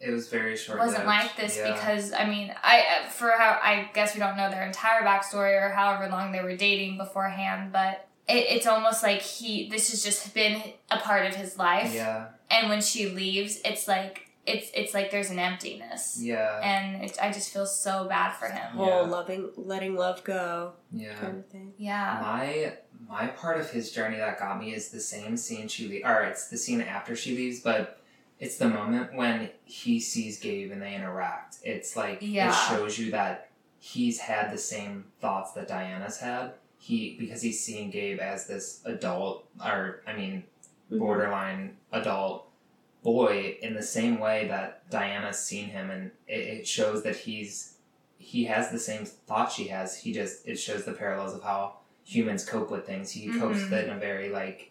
It 0.01 0.11
was 0.11 0.29
very 0.29 0.57
short. 0.57 0.79
It 0.79 0.83
wasn't 0.83 1.07
like 1.07 1.37
this 1.37 1.57
because 1.57 2.13
I 2.13 2.27
mean 2.27 2.53
I 2.63 3.07
for 3.11 3.31
how 3.31 3.59
I 3.63 3.89
guess 3.95 4.15
we 4.15 4.21
don't 4.21 4.37
know 4.37 4.51
their 4.51 4.67
entire 4.67 5.03
backstory 5.03 5.61
or 5.61 5.71
however 5.71 6.09
long 6.09 6.33
they 6.33 6.43
were 6.43 6.57
dating 6.57 6.99
beforehand, 6.99 7.73
but 7.73 8.07
it, 8.29 8.47
it's 8.49 8.67
almost 8.67 9.03
like 9.03 9.23
he 9.23 9.69
this 9.71 9.91
has 9.91 10.05
just 10.05 10.35
been 10.35 10.61
a 10.91 10.99
part 10.99 11.27
of 11.27 11.35
his 11.35 11.57
life, 11.59 11.95
Yeah, 11.95 12.27
and 12.51 12.69
when 12.69 12.83
she 12.83 13.09
leaves, 13.09 13.61
it's 13.65 13.89
like 13.89 14.29
it's 14.47 14.71
it's 14.75 14.93
like 14.95 15.11
there's 15.11 15.31
an 15.31 15.39
emptiness, 15.39 16.19
yeah, 16.21 16.61
and 16.63 17.03
it, 17.05 17.17
I 17.21 17.33
just 17.33 17.51
feel 17.53 17.67
so 17.67 18.07
bad 18.07 18.33
for 18.33 18.47
him. 18.47 18.77
Whole 18.77 18.87
Yeah. 18.87 19.01
loving, 19.01 19.51
letting 19.57 19.97
love 19.97 20.23
go 20.25 20.75
yeah. 20.93 21.15
kind 21.15 21.39
of 21.39 21.47
thing. 21.47 21.73
Yeah, 21.79 22.19
My 22.21 22.73
my 23.09 23.29
part 23.29 23.61
of 23.61 23.71
his 23.71 23.93
journey 23.93 24.17
that 24.19 24.39
got 24.39 24.61
me 24.61 24.75
is 24.75 24.91
the 24.91 25.01
same 25.01 25.37
scene 25.37 25.69
she 25.69 25.89
leaves. 25.89 26.05
Or 26.05 26.23
it's 26.23 26.49
the 26.49 26.57
scene 26.59 26.81
after 26.81 27.17
she 27.17 27.35
leaves, 27.37 27.61
but 27.61 27.96
it's 28.39 28.57
the 28.59 28.69
moment 28.69 29.15
when 29.15 29.51
he 29.65 29.99
sees 30.01 30.39
Gabe 30.39 30.71
and 30.73 30.81
they 30.83 30.95
interact. 30.95 31.57
It's 31.63 31.97
like 31.97 32.19
Yeah. 32.21 32.51
it 32.51 32.69
shows 32.77 32.99
you 32.99 33.11
that 33.13 33.51
he's 33.79 34.19
had 34.21 34.53
the 34.53 34.59
same 34.59 35.07
thoughts 35.21 35.53
that 35.53 35.69
Diana's 35.69 36.19
had. 36.19 36.53
He 36.79 37.17
because 37.19 37.43
he's 37.43 37.63
seeing 37.65 37.91
Gabe 37.91 38.21
as 38.21 38.47
this 38.47 38.81
adult, 38.85 39.47
or 39.65 40.03
I 40.07 40.15
mean, 40.15 40.45
Mm-hmm. 40.89 40.99
borderline 41.01 41.77
adult 41.91 42.49
boy 43.03 43.57
in 43.61 43.75
the 43.75 43.83
same 43.83 44.21
way 44.21 44.47
that 44.47 44.89
Diana's 44.89 45.39
seen 45.39 45.69
him, 45.71 45.91
and 45.91 46.13
it, 46.29 46.41
it 46.61 46.69
shows 46.69 47.03
that 47.03 47.17
he's 47.17 47.75
he 48.19 48.45
has 48.45 48.71
the 48.71 48.79
same 48.79 49.05
thoughts 49.05 49.55
she 49.57 49.69
has. 49.69 49.99
He 49.99 50.13
just 50.13 50.47
it 50.47 50.57
shows 50.61 50.85
the 50.85 50.93
parallels 50.93 51.35
of 51.35 51.43
how 51.43 51.79
humans 52.05 52.45
cope 52.45 52.71
with 52.71 52.87
things. 52.87 53.11
He 53.11 53.27
copes 53.39 53.61
with 53.63 53.71
Mhm. 53.71 53.79
it 53.79 53.89
in 53.89 53.97
a 53.97 53.99
very 53.99 54.29
like 54.29 54.71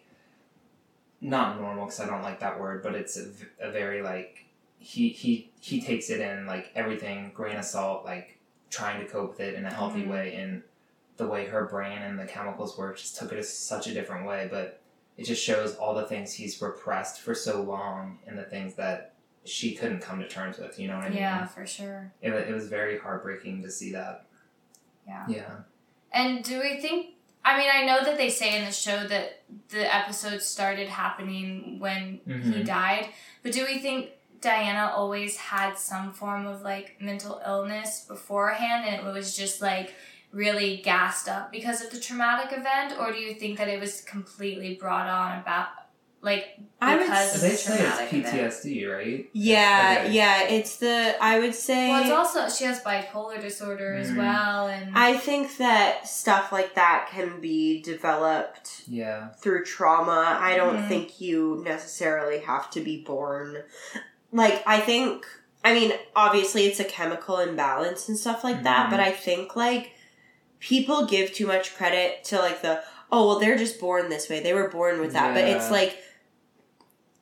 not 1.26 1.60
normal 1.60 1.84
because 1.86 2.00
I 2.00 2.06
don't 2.06 2.22
like 2.22 2.40
that 2.40 2.58
word, 2.60 2.82
but 2.82 2.94
it's 2.94 3.16
a 3.60 3.70
very 3.70 4.00
like 4.02 4.44
he 4.78 5.08
he 5.08 5.50
he 5.60 5.80
takes 5.80 6.08
it 6.10 6.20
in 6.20 6.46
like 6.46 6.70
everything 6.74 7.32
grain 7.34 7.56
of 7.56 7.64
salt, 7.64 8.04
like 8.04 8.38
trying 8.70 9.00
to 9.00 9.06
cope 9.10 9.30
with 9.30 9.40
it 9.40 9.54
in 9.54 9.64
a 9.64 9.72
healthy 9.72 10.02
Mhm. 10.04 10.08
way. 10.10 10.34
And 10.36 10.62
the 11.16 11.26
way 11.26 11.46
her 11.46 11.64
brain 11.66 11.98
and 11.98 12.18
the 12.18 12.26
chemicals 12.26 12.78
work 12.78 12.96
just 12.98 13.16
took 13.16 13.32
it 13.32 13.38
as 13.38 13.52
such 13.52 13.86
a 13.86 13.94
different 13.94 14.26
way, 14.26 14.48
but 14.50 14.80
it 15.16 15.24
just 15.24 15.42
shows 15.42 15.74
all 15.76 15.94
the 15.94 16.06
things 16.06 16.34
he's 16.34 16.60
repressed 16.62 17.20
for 17.22 17.34
so 17.34 17.62
long 17.62 18.18
and 18.26 18.38
the 18.38 18.42
things 18.44 18.74
that 18.74 19.14
she 19.44 19.74
couldn't 19.74 20.00
come 20.00 20.20
to 20.20 20.28
terms 20.28 20.58
with. 20.58 20.78
You 20.78 20.88
know 20.88 20.96
what 20.96 21.06
I 21.06 21.08
mean? 21.08 21.18
yeah, 21.18 21.46
for 21.46 21.66
sure. 21.66 22.12
It, 22.20 22.32
it 22.32 22.52
was 22.54 22.68
very 22.68 22.98
heartbreaking 22.98 23.62
to 23.62 23.70
see 23.70 23.92
that. 23.92 24.26
Yeah. 25.06 25.24
Yeah. 25.28 25.54
And 26.12 26.44
do 26.44 26.60
we 26.60 26.80
think? 26.80 27.14
I 27.48 27.56
mean, 27.56 27.70
I 27.72 27.84
know 27.84 28.02
that 28.04 28.16
they 28.18 28.28
say 28.28 28.58
in 28.58 28.64
the 28.64 28.72
show 28.72 29.06
that 29.06 29.42
the 29.68 29.94
episode 29.94 30.42
started 30.42 30.88
happening 30.88 31.78
when 31.78 32.20
he 32.26 32.32
Mhm. 32.62 32.66
died, 32.66 33.08
but 33.42 33.52
do 33.52 33.64
we 33.64 33.78
think 33.78 34.10
Diana 34.40 34.92
always 34.94 35.36
had 35.36 35.78
some 35.78 36.12
form 36.12 36.46
of 36.46 36.62
like 36.62 37.00
mental 37.00 37.40
illness 37.46 38.04
beforehand 38.06 38.84
and 38.84 39.06
it 39.06 39.12
was 39.12 39.36
just 39.36 39.62
like 39.62 39.94
really 40.32 40.78
gassed 40.78 41.28
up 41.28 41.50
because 41.52 41.80
of 41.80 41.90
the 41.90 42.00
traumatic 42.00 42.50
event, 42.58 42.98
or 42.98 43.12
do 43.12 43.18
you 43.18 43.32
think 43.34 43.56
that 43.58 43.68
it 43.68 43.80
was 43.80 44.00
completely 44.02 44.74
brought 44.74 45.08
on 45.08 45.38
about 45.38 45.68
like 46.22 46.58
I 46.80 46.96
would 46.96 47.04
because 47.04 47.34
of 47.36 47.40
They 47.42 47.48
the 47.50 47.56
say 47.56 47.72
it's 47.74 47.86
traumatic 47.86 48.12
event? 48.14 48.34
PTSD, 48.52 48.92
right? 48.96 49.30
Yeah, 49.32 49.96
Okay. 50.00 50.12
yeah. 50.12 50.42
It's 50.42 50.76
the 50.78 51.14
I 51.20 51.38
would 51.38 51.54
say. 51.54 51.88
Well, 51.88 52.02
it's 52.02 52.10
also 52.10 52.48
she 52.48 52.64
has 52.64 52.80
bipolar 52.82 53.40
disorder 53.40 53.94
as 53.94 54.10
Mhm. 54.10 54.16
well, 54.16 54.66
and 54.68 54.96
I 54.96 55.16
think 55.16 55.56
that 55.58 56.08
stuff 56.08 56.52
like 56.52 56.74
that 56.74 57.08
can 57.10 57.40
be 57.40 57.80
developed 57.82 58.82
Yeah. 58.88 59.28
through 59.40 59.64
trauma. 59.64 60.38
I 60.40 60.56
don't 60.56 60.84
Mhm. 60.84 60.88
think 60.88 61.20
you 61.20 61.62
necessarily 61.64 62.40
have 62.40 62.70
to 62.72 62.80
be 62.80 63.02
born. 63.02 63.62
Like, 64.32 64.62
I 64.66 64.80
think, 64.80 65.24
I 65.64 65.72
mean, 65.72 65.92
obviously 66.14 66.66
it's 66.66 66.80
a 66.80 66.84
chemical 66.84 67.38
imbalance 67.38 68.08
and 68.08 68.18
stuff 68.18 68.42
like 68.44 68.64
that, 68.64 68.86
Mhm. 68.86 68.90
but 68.90 69.00
I 69.00 69.12
think, 69.12 69.54
like, 69.56 69.92
people 70.58 71.06
give 71.06 71.32
too 71.32 71.46
much 71.46 71.76
credit 71.76 72.24
to, 72.24 72.38
like, 72.38 72.60
the, 72.62 72.82
oh, 73.12 73.26
well, 73.28 73.38
they're 73.38 73.56
just 73.58 73.78
born 73.80 74.08
this 74.08 74.28
way. 74.28 74.40
They 74.40 74.52
were 74.54 74.68
born 74.68 75.00
with 75.00 75.12
that. 75.12 75.34
But 75.34 75.44
it's 75.44 75.70
like, 75.70 75.96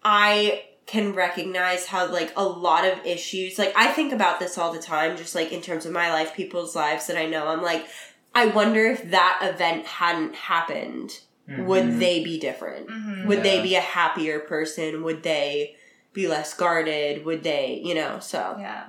I 0.04 0.64
can 0.86 1.14
recognize 1.14 1.86
how, 1.86 2.10
like, 2.10 2.32
a 2.36 2.44
lot 2.44 2.84
of 2.86 3.04
issues, 3.06 3.58
like, 3.58 3.72
I 3.76 3.88
think 3.88 4.12
about 4.12 4.38
this 4.38 4.58
all 4.58 4.72
the 4.72 4.78
time, 4.78 5.16
just, 5.16 5.34
like, 5.34 5.50
in 5.52 5.62
terms 5.62 5.86
of 5.86 5.92
my 5.92 6.12
life, 6.12 6.34
people's 6.34 6.76
lives 6.76 7.06
that 7.06 7.16
I 7.16 7.26
know. 7.26 7.46
I'm 7.48 7.62
like, 7.62 7.86
I 8.34 8.46
wonder 8.46 8.84
if 8.86 9.10
that 9.10 9.38
event 9.42 9.86
hadn't 9.86 10.34
happened 10.34 11.20
would 11.46 11.84
Mhm. 11.84 11.98
they 11.98 12.24
be 12.24 12.38
different? 12.38 12.88
Mhm. 12.88 13.26
Would 13.26 13.42
they 13.42 13.60
be 13.60 13.74
a 13.74 13.80
happier 13.80 14.40
person? 14.40 15.02
Would 15.02 15.22
they 15.22 15.76
be 16.14 16.26
less 16.26 16.54
guarded? 16.54 17.24
Would 17.26 17.42
they, 17.42 17.82
you 17.84 17.94
know, 17.94 18.18
so. 18.18 18.56
Yeah. 18.58 18.84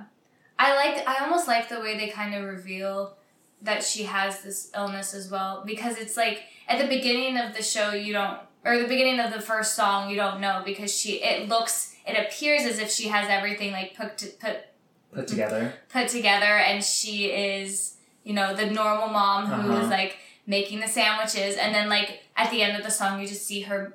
I 0.58 0.74
like 0.74 1.06
I 1.06 1.22
almost 1.22 1.46
like 1.46 1.68
the 1.68 1.80
way 1.80 1.98
they 1.98 2.08
kind 2.08 2.34
of 2.34 2.44
reveal 2.44 3.14
that 3.66 3.82
she 3.84 4.04
has 4.04 4.40
this 4.42 4.70
illness 4.74 5.12
as 5.14 5.30
well 5.30 5.62
because 5.66 5.96
it's 5.98 6.16
like 6.16 6.44
at 6.68 6.80
the 6.80 6.88
beginning 6.88 7.36
of 7.38 7.54
the 7.56 7.62
show 7.62 7.90
you 7.92 8.12
don't 8.12 8.38
or 8.64 8.78
the 8.78 8.88
beginning 8.88 9.20
of 9.20 9.32
the 9.32 9.40
first 9.40 9.74
song 9.74 10.08
you 10.10 10.16
don't 10.16 10.40
know 10.40 10.62
because 10.64 10.92
she 10.96 11.22
it 11.22 11.48
looks 11.48 11.94
it 12.06 12.16
appears 12.26 12.62
as 12.62 12.78
if 12.78 12.90
she 12.90 13.08
has 13.08 13.28
everything 13.28 13.70
like 13.72 13.94
put 13.96 14.16
to, 14.18 14.26
put 14.44 14.56
Put 15.14 15.28
together. 15.28 15.72
put 15.88 16.08
together 16.08 16.44
and 16.68 16.82
she 16.84 17.26
is 17.26 17.96
you 18.24 18.34
know 18.34 18.54
the 18.54 18.66
normal 18.66 19.08
mom 19.08 19.46
who 19.46 19.72
is 19.72 19.78
Uh-huh. 19.80 19.90
like 19.90 20.16
making 20.46 20.80
the 20.80 20.88
sandwiches 20.88 21.56
and 21.56 21.74
then 21.74 21.88
like 21.88 22.20
at 22.36 22.50
the 22.50 22.62
end 22.62 22.76
of 22.76 22.84
the 22.84 22.90
song 22.90 23.20
you 23.20 23.26
just 23.26 23.46
see 23.46 23.62
her 23.62 23.94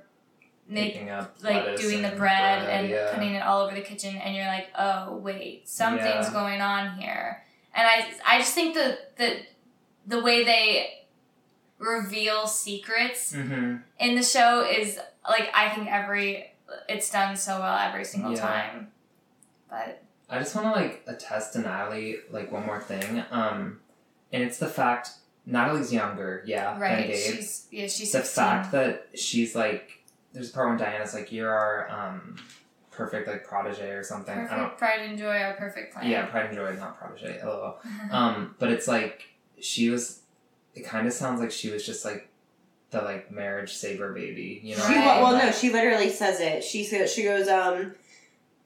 make 0.68 0.96
up 1.10 1.36
like 1.44 1.76
doing 1.78 2.02
the 2.02 2.08
and 2.10 2.18
bread 2.18 2.70
and 2.70 2.90
yeah. 2.90 3.14
putting 3.14 3.34
it 3.34 3.42
all 3.44 3.62
over 3.66 3.76
the 3.76 3.82
kitchen 3.82 4.16
and 4.16 4.36
you're 4.36 4.46
like 4.48 4.68
oh 4.78 5.16
wait 5.18 5.68
something's 5.68 6.28
Yeah. 6.28 6.34
going 6.34 6.62
on 6.62 6.84
here 6.98 7.44
and 7.76 7.86
i 7.88 7.96
i 8.26 8.40
just 8.40 8.54
think 8.54 8.74
the 8.74 8.98
the 9.18 9.30
the 10.12 10.22
way 10.22 10.44
they 10.44 10.90
reveal 11.80 12.46
secrets 12.48 13.34
Mm-hmm. 13.34 13.78
in 14.00 14.16
the 14.16 14.24
show 14.24 14.64
is 14.64 15.00
like 15.28 15.50
i 15.56 15.70
think 15.70 15.88
every 15.92 16.52
it's 16.88 17.10
done 17.10 17.36
so 17.36 17.60
well 17.60 17.78
every 17.78 18.06
single 18.06 18.34
Yeah. 18.34 18.42
time 18.42 18.88
but 19.70 20.04
I 20.30 20.40
just 20.40 20.56
want 20.56 20.68
to 20.74 20.82
like 20.82 21.04
attest 21.08 21.54
to 21.54 21.60
Natalie 21.60 22.16
like 22.32 22.52
one 22.54 22.66
more 22.66 22.80
thing, 22.80 23.22
um, 23.32 23.82
and 24.32 24.42
it's 24.42 24.60
the 24.60 24.68
fact 24.68 25.10
Natalie's 25.46 25.92
younger, 25.92 26.42
yeah, 26.46 26.72
than 26.72 26.82
right 26.82 27.08
Gabe. 27.08 27.16
she's 27.36 27.68
yeah 27.70 27.88
she's 27.88 28.14
the 28.14 28.20
16 28.20 28.44
fact 28.44 28.72
that 28.72 29.08
she's 29.14 29.56
like, 29.56 30.04
there's 30.32 30.50
a 30.50 30.54
part 30.54 30.70
when 30.70 30.78
Diana's 30.78 31.14
like, 31.14 31.34
"You're 31.34 31.50
our 31.52 31.90
um, 31.90 32.38
perfect 32.92 33.28
like 33.28 33.44
protege 33.46 33.90
or 33.92 34.04
something." 34.04 34.34
I 34.34 34.56
don't. 34.56 34.70
perfect 34.70 34.78
pride 34.80 35.00
and 35.02 35.18
joy 35.18 35.38
our 35.42 35.54
perfect 35.56 35.94
plan 35.94 36.10
Yeah, 36.10 36.26
Pride 36.28 36.46
and 36.46 36.56
Joy, 36.56 36.68
is 36.68 36.80
not 36.80 36.98
protege. 36.98 37.42
LOL. 37.44 37.82
Um, 38.12 38.56
but 38.58 38.72
it's 38.72 38.88
like 38.88 39.24
she 39.62 39.90
was. 39.90 40.20
It 40.76 40.86
kind 40.86 41.06
of 41.08 41.14
sounds 41.14 41.40
like 41.42 41.52
she 41.52 41.70
was 41.70 41.86
just 41.86 42.06
like 42.06 42.30
the 42.92 43.02
like 43.02 43.32
marriage 43.32 43.74
saver 43.74 44.14
baby. 44.14 44.62
You 44.64 44.76
know. 44.78 44.84
She, 44.88 44.94
what 44.94 44.98
I 44.98 45.06
Right. 45.06 45.14
mean? 45.16 45.24
well, 45.24 45.46
no, 45.46 45.52
she 45.52 45.70
literally 45.72 46.10
says 46.10 46.40
it. 46.40 46.64
She 46.64 46.84
says, 46.84 47.12
she 47.12 47.24
goes, 47.24 47.48
um, 47.48 47.94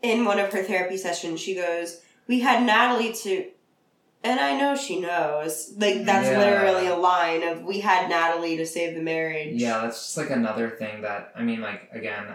in 0.01 0.25
one 0.25 0.39
of 0.39 0.51
her 0.53 0.63
therapy 0.63 0.97
sessions, 0.97 1.39
she 1.39 1.55
goes, 1.55 2.01
we 2.27 2.39
had 2.41 2.63
Natalie 2.63 3.13
to, 3.13 3.45
and 4.23 4.39
I 4.39 4.57
know 4.57 4.75
she 4.75 4.99
knows. 4.99 5.73
Like, 5.77 6.05
that's 6.05 6.27
Yeah. 6.29 6.39
literally 6.39 6.87
a 6.87 6.95
line 6.95 7.43
of, 7.43 7.63
we 7.63 7.79
had 7.79 8.09
Natalie 8.09 8.57
to 8.57 8.65
save 8.65 8.95
the 8.95 9.01
marriage. 9.01 9.53
Yeah, 9.55 9.79
that's 9.81 9.97
just 10.03 10.17
like 10.17 10.29
another 10.31 10.69
thing 10.71 11.01
that 11.01 11.31
I 11.35 11.41
mean, 11.43 11.61
like 11.61 11.89
again, 11.91 12.25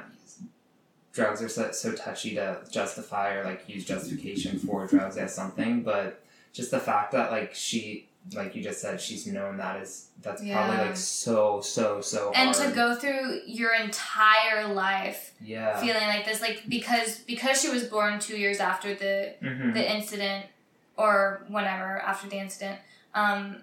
drugs 1.12 1.42
are 1.42 1.48
so, 1.48 1.70
so 1.72 1.92
touchy 1.92 2.34
to 2.36 2.58
justify 2.70 3.34
or 3.34 3.44
like 3.44 3.68
use 3.68 3.84
justification 3.84 4.58
for 4.58 4.86
drugs 4.86 5.16
as 5.16 5.34
something, 5.34 5.82
but 5.82 6.22
just 6.52 6.70
the 6.70 6.78
fact 6.80 7.12
that 7.12 7.30
like 7.30 7.54
she, 7.54 8.08
like 8.34 8.54
you 8.54 8.62
just 8.62 8.80
said, 8.80 9.00
she's 9.00 9.26
known 9.26 9.56
that 9.56 9.80
is 9.82 10.08
that's 10.22 10.42
probably 10.42 10.76
like 10.76 10.96
so 10.96 11.60
so 11.62 12.00
so 12.00 12.32
and 12.34 12.54
hard. 12.54 12.68
to 12.68 12.74
go 12.74 12.94
through 12.94 13.40
your 13.46 13.74
entire 13.74 14.68
life 14.72 15.32
yeah, 15.40 15.80
feeling 15.80 16.06
like 16.06 16.24
this 16.26 16.40
like 16.42 16.62
because 16.68 17.20
because 17.20 17.60
she 17.60 17.70
was 17.70 17.84
born 17.84 18.18
two 18.18 18.36
years 18.36 18.60
after 18.60 18.94
the 18.94 19.34
hmm 19.40 19.72
the 19.72 19.96
incident 19.96 20.44
or 20.96 21.44
whenever 21.48 21.98
after 22.00 22.28
the 22.28 22.36
incident 22.36 22.78
um 23.14 23.56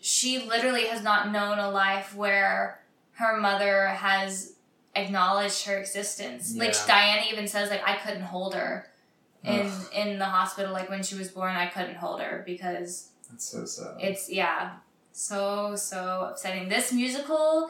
she 0.00 0.38
literally 0.46 0.86
has 0.86 1.02
not 1.02 1.32
known 1.32 1.58
a 1.58 1.70
life 1.70 2.14
where 2.14 2.80
her 3.12 3.36
mother 3.40 3.86
has 3.88 4.54
acknowledged 4.94 5.66
her 5.66 5.76
existence 5.78 6.56
like 6.56 6.72
Yeah. 6.74 6.86
diana 6.86 7.22
even 7.32 7.48
says 7.48 7.70
like 7.70 7.82
i 7.86 7.96
couldn't 7.96 8.22
hold 8.22 8.54
her 8.54 8.86
in 9.42 9.66
Ugh. 9.66 9.86
in 9.92 10.18
the 10.20 10.26
hospital 10.26 10.72
like 10.72 10.88
when 10.88 11.02
she 11.02 11.16
was 11.16 11.28
born 11.32 11.56
i 11.56 11.66
couldn't 11.66 11.96
hold 11.96 12.20
her 12.20 12.44
because 12.46 13.08
that's 13.34 13.44
so 13.50 13.64
sad. 13.64 13.96
it's 14.00 14.30
yeah 14.30 14.72
so 15.12 15.74
so 15.76 16.28
upsetting 16.30 16.68
this 16.68 16.92
musical 16.92 17.68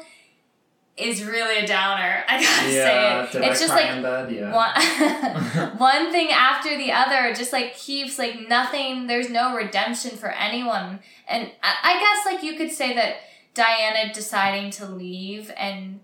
is 0.97 1.25
really 1.25 1.59
a 1.59 1.67
downer 1.67 2.23
i 2.29 2.35
gotta 2.43 2.71
yeah, 2.73 3.27
say 3.27 3.39
it 3.39 3.45
it's 3.51 3.61
I 3.61 3.67
just 3.67 3.75
like? 3.75 4.31
Yeah. 4.31 4.55
one, 4.55 5.77
one 5.79 6.13
thing 6.13 6.29
after 6.31 6.77
the 6.79 6.93
other 6.93 7.35
just 7.35 7.53
like 7.53 7.75
keeps 7.77 8.19
like 8.19 8.49
nothing 8.49 9.07
there's 9.09 9.29
no 9.31 9.57
redemption 9.57 10.13
for 10.17 10.29
anyone 10.31 11.01
and 11.29 11.51
I, 11.63 11.75
I 11.83 12.01
guess 12.01 12.33
like 12.35 12.45
you 12.45 12.57
could 12.57 12.71
say 12.71 12.95
that 12.95 13.17
diana 13.55 14.13
deciding 14.13 14.71
to 14.73 14.87
leave 14.87 15.51
and 15.57 16.01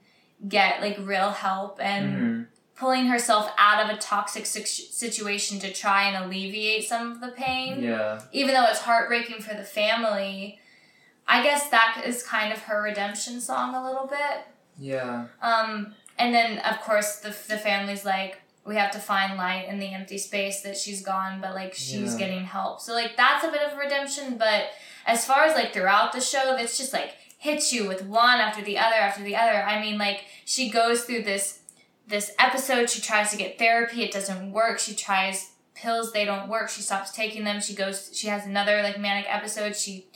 get 0.48 0.80
like 0.80 0.96
real 1.00 1.30
help 1.30 1.78
and 1.80 2.06
Mhm. 2.12 2.30
Pulling 2.81 3.07
herself 3.07 3.51
out 3.59 3.85
of 3.85 3.95
a 3.95 4.01
toxic 4.01 4.47
situation 4.47 5.59
to 5.61 5.70
try 5.72 6.05
and 6.09 6.24
alleviate 6.24 6.83
some 6.89 7.12
of 7.12 7.20
the 7.20 7.28
pain 7.28 7.83
Yeah. 7.83 8.20
even 8.33 8.55
though 8.55 8.64
it's 8.64 8.81
heartbreaking 8.81 9.43
for 9.43 9.55
the 9.55 9.62
family 9.64 10.59
i 11.28 11.43
guess 11.43 11.68
that 11.68 12.03
is 12.07 12.22
kind 12.22 12.53
of 12.53 12.59
her 12.61 12.83
redemption 12.83 13.41
song 13.41 13.74
a 13.74 13.85
little 13.87 14.07
bit 14.07 14.47
Yeah. 14.78 15.26
um, 15.43 15.95
and 16.18 16.35
then 16.35 16.59
of 16.61 16.81
course 16.81 17.16
the 17.16 17.28
the 17.53 17.59
family's 17.59 18.05
like, 18.05 18.41
we 18.66 18.76
have 18.76 18.91
to 18.93 18.99
find 18.99 19.37
light 19.39 19.66
in 19.68 19.78
the 19.78 19.93
empty 19.93 20.18
space 20.18 20.61
that 20.62 20.76
she's 20.76 21.03
gone, 21.03 21.41
but 21.41 21.55
like 21.55 21.72
she's 21.74 22.12
Yeah. 22.12 22.18
getting 22.18 22.45
help. 22.45 22.81
So 22.83 22.93
like 22.93 23.16
that's 23.16 23.43
a 23.45 23.51
bit 23.51 23.62
of 23.62 23.78
redemption. 23.78 24.37
But 24.37 24.64
as 25.07 25.24
far 25.24 25.45
as 25.45 25.55
like 25.57 25.72
throughout 25.72 26.12
the 26.12 26.20
show, 26.20 26.57
it's 26.57 26.76
just 26.76 26.93
like 26.93 27.12
hits 27.39 27.72
you 27.72 27.89
with 27.89 28.03
one 28.05 28.39
after 28.39 28.62
the 28.62 28.76
other 28.78 28.97
after 28.97 29.22
the 29.22 29.35
other. 29.35 29.62
I 29.62 29.81
mean, 29.81 29.97
like 29.97 30.24
she 30.45 30.68
goes 30.70 31.05
through 31.05 31.22
this 31.22 31.59
this 32.11 32.32
episode. 32.38 32.90
She 32.90 33.00
tries 33.00 33.30
to 33.30 33.36
get 33.36 33.58
therapy. 33.58 34.02
It 34.02 34.12
doesn't 34.12 34.52
work. 34.52 34.78
She 34.78 34.94
tries 34.94 35.52
pills. 35.74 36.12
They 36.12 36.24
don't 36.24 36.48
work. 36.48 36.68
She 36.68 36.82
stops 36.82 37.12
taking 37.12 37.44
them. 37.44 37.61
She 37.61 37.74
goes. 37.74 38.11
She 38.12 38.26
has 38.28 38.44
another 38.44 38.82
like 38.82 38.98
manic 39.00 39.26
episode. 39.28 39.74
She 39.76 40.06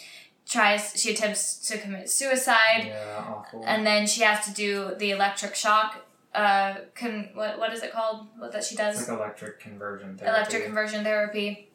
tries. 0.46 1.00
She 1.00 1.12
attempts 1.12 1.66
to 1.68 1.78
commit 1.78 2.10
suicide 2.10 2.84
Yeah. 2.86 3.24
Awful. 3.26 3.64
and 3.66 3.86
then 3.86 4.06
she 4.06 4.22
has 4.22 4.44
to 4.46 4.52
do 4.52 4.94
the 4.98 5.10
electric 5.12 5.54
shock. 5.54 6.04
Uh, 6.34 6.74
con- 6.96 7.30
what 7.34 7.58
what 7.58 7.72
is 7.72 7.82
it 7.82 7.92
called? 7.92 8.26
What 8.38 8.52
that 8.52 8.64
she 8.64 8.74
does? 8.74 8.98
it's 9.00 9.08
like 9.08 9.16
electric 9.18 9.60
conversion 9.60 10.18
therapy. 10.18 10.36
Electric 10.36 10.64
conversion 10.64 11.04
therapy. 11.04 11.70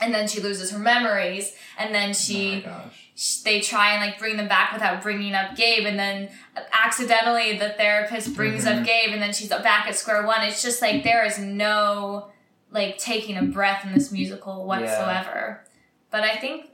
And 0.00 0.12
then 0.12 0.28
she 0.28 0.40
loses 0.40 0.70
her 0.72 0.78
memories, 0.78 1.54
and 1.78 1.94
then 1.94 2.10
Oh 2.10 2.12
she, 2.12 2.56
my 2.56 2.60
gosh. 2.60 3.08
sh 3.14 3.36
they 3.38 3.60
try 3.60 3.92
and 3.94 4.00
like 4.04 4.18
bring 4.18 4.36
them 4.36 4.46
back 4.48 4.72
without 4.72 5.02
bringing 5.02 5.34
up 5.34 5.56
Gabe, 5.56 5.86
and 5.86 5.98
then 5.98 6.28
accidentally 6.72 7.56
the 7.58 7.70
therapist 7.70 8.34
brings 8.34 8.64
Mhm. 8.66 8.80
up 8.80 8.86
Gabe, 8.86 9.12
and 9.12 9.22
then 9.22 9.32
she's 9.32 9.48
back 9.48 9.86
at 9.86 9.96
square 9.96 10.26
one. 10.26 10.42
It's 10.42 10.62
just 10.62 10.82
like 10.82 11.02
there 11.02 11.24
is 11.24 11.38
no 11.38 12.28
like 12.70 12.98
taking 12.98 13.36
a 13.38 13.42
breath 13.42 13.84
in 13.86 13.94
this 13.94 14.12
musical 14.12 14.64
whatsoever. 14.66 15.64
But 16.10 16.24
I 16.24 16.36
think 16.36 16.66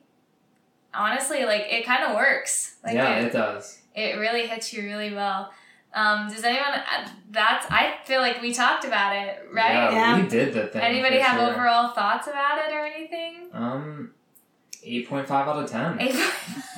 honestly, 0.95 1.45
like 1.45 1.67
it 1.71 1.85
kind 1.87 2.03
of 2.05 2.17
works. 2.17 2.77
Like 2.85 2.95
yeah, 2.95 3.19
it, 3.21 3.27
it 3.27 3.33
does. 3.33 3.79
it 3.95 4.19
really 4.19 4.47
hits 4.47 4.73
you 4.73 4.83
really 4.83 5.15
well. 5.15 5.53
Um, 5.95 6.29
does 6.31 6.43
anyone? 6.45 6.73
uh, 6.73 7.09
That's 7.31 7.67
I 7.71 7.95
feel 8.05 8.21
like 8.21 8.41
we 8.41 8.53
talked 8.55 8.85
about 8.85 9.15
it, 9.15 9.47
right? 9.53 9.73
Yeah, 9.75 9.93
Yeah. 9.93 10.23
we 10.23 10.29
did 10.29 10.55
the 10.55 10.67
thing. 10.67 10.81
Anybody 10.83 11.19
have 11.19 11.39
sure. 11.41 11.51
overall 11.51 11.93
thoughts 11.93 12.27
about 12.29 12.59
it 12.59 12.73
or 12.73 12.85
anything? 12.87 13.49
Um, 13.53 14.11
eight 14.85 15.09
point 15.09 15.29
five 15.29 15.47
out 15.49 15.63
of 15.63 15.71
ten. 15.71 16.01
Eight- 16.01 16.15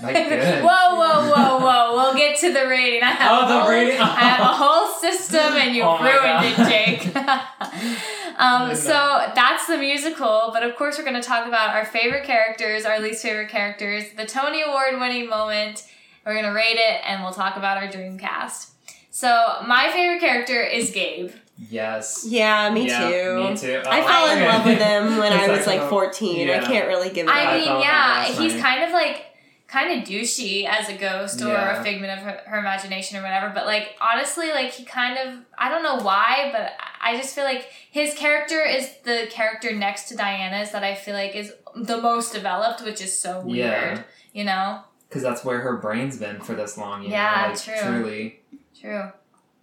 Like 0.03 0.15
good. 0.17 0.63
whoa, 0.65 0.97
whoa, 0.97 1.31
whoa, 1.33 1.59
whoa! 1.61 1.95
We'll 1.95 2.15
get 2.15 2.37
to 2.41 2.53
the 2.53 2.67
rating. 2.67 3.03
I 3.05 3.11
have 3.13 3.45
Oh, 3.45 3.49
the 3.49 3.61
whole, 3.61 3.71
rating. 3.71 4.01
I 4.01 4.05
have 4.21 4.41
a 4.41 4.45
whole 4.53 4.89
system, 5.01 5.55
and 5.55 5.75
you 5.77 5.83
Oh 5.87 5.99
ruined 6.03 6.45
it, 6.45 6.57
Jake. 6.69 7.17
um, 8.39 8.75
so 8.75 9.31
that's 9.35 9.67
the 9.69 9.79
musical, 9.79 10.51
but 10.53 10.63
of 10.65 10.75
course 10.77 10.99
we're 10.99 11.05
going 11.05 11.21
to 11.21 11.27
talk 11.27 11.47
about 11.47 11.71
our 11.71 11.85
favorite 11.85 12.25
characters, 12.25 12.85
our 12.85 12.99
least 13.01 13.23
favorite 13.23 13.49
characters, 13.49 14.05
the 14.17 14.27
Tony 14.27 14.63
Award 14.63 14.99
winning 15.01 15.29
moment. 15.29 15.87
We're 16.27 16.33
going 16.35 16.47
to 16.47 16.51
rate 16.53 16.77
it, 16.77 17.01
and 17.07 17.23
we'll 17.23 17.33
talk 17.33 17.57
about 17.57 17.77
our 17.77 17.89
dream 17.89 18.19
cast. 18.19 18.73
So 19.15 19.29
my 19.65 19.91
favorite 19.93 20.19
character 20.19 20.61
is 20.61 20.91
Gabe. 20.91 21.31
Yes. 21.71 22.27
Yeah, 22.29 22.69
me 22.73 22.89
Yeah, 22.89 22.99
too. 23.09 23.49
Me 23.51 23.57
too. 23.57 23.81
I 23.87 24.01
Oh, 24.03 24.07
fell 24.09 24.37
in 24.37 24.43
love 24.43 24.65
with 24.67 24.79
him 24.79 25.19
when 25.19 25.33
I 25.41 25.47
was 25.57 25.69
like 25.69 25.83
oh, 25.83 25.89
14. 25.89 26.51
I 26.51 26.59
can't 26.59 26.89
really 26.89 27.11
give 27.11 27.29
it 27.29 27.31
I 27.33 27.45
up. 27.47 27.55
Mean, 27.55 27.65
felt 27.65 27.83
that 27.85 28.29
yeah, 28.29 28.43
he's 28.43 28.55
night. 28.55 28.63
kind 28.65 28.83
of 28.83 28.91
like 28.91 29.27
kind 29.69 30.03
of 30.03 30.09
douchey 30.09 30.67
as 30.67 30.89
a 30.89 30.95
ghost 30.97 31.41
or 31.43 31.47
Yeah. 31.47 31.81
a 31.81 31.85
figment 31.85 32.13
of 32.19 32.25
her, 32.25 32.41
her 32.47 32.59
imagination 32.59 33.17
or 33.17 33.23
whatever. 33.23 33.53
But 33.55 33.67
like 33.67 33.91
honestly, 34.01 34.49
like 34.49 34.73
he 34.73 34.85
kind 34.85 35.17
of 35.17 35.39
I 35.57 35.69
don't 35.69 35.85
know 35.85 36.05
why, 36.05 36.51
but 36.53 36.73
I 37.01 37.17
just 37.17 37.37
feel 37.37 37.45
like 37.45 37.69
his 37.93 38.15
character 38.15 38.65
is 38.65 38.91
the 39.05 39.29
character 39.31 39.73
next 39.77 40.09
to 40.09 40.17
Diana's 40.17 40.73
that 40.73 40.83
I 40.83 40.97
feel 40.97 41.15
like 41.15 41.37
is 41.37 41.53
the 41.77 41.99
most 42.03 42.33
developed, 42.33 42.83
which 42.83 43.01
is 43.01 43.17
so 43.17 43.43
weird. 43.43 43.59
Yeah. 43.59 44.03
You 44.33 44.43
know, 44.43 44.81
Because 45.09 45.23
that's 45.23 45.45
where 45.45 45.61
her 45.61 45.77
brain's 45.77 46.19
been 46.19 46.41
for 46.41 46.57
this 46.57 46.77
long. 46.77 47.05
You 47.05 47.11
Yeah, 47.11 47.43
know? 47.47 47.53
like, 47.53 47.63
true. 47.63 47.75
Truly. 47.81 48.41
True. 48.85 49.13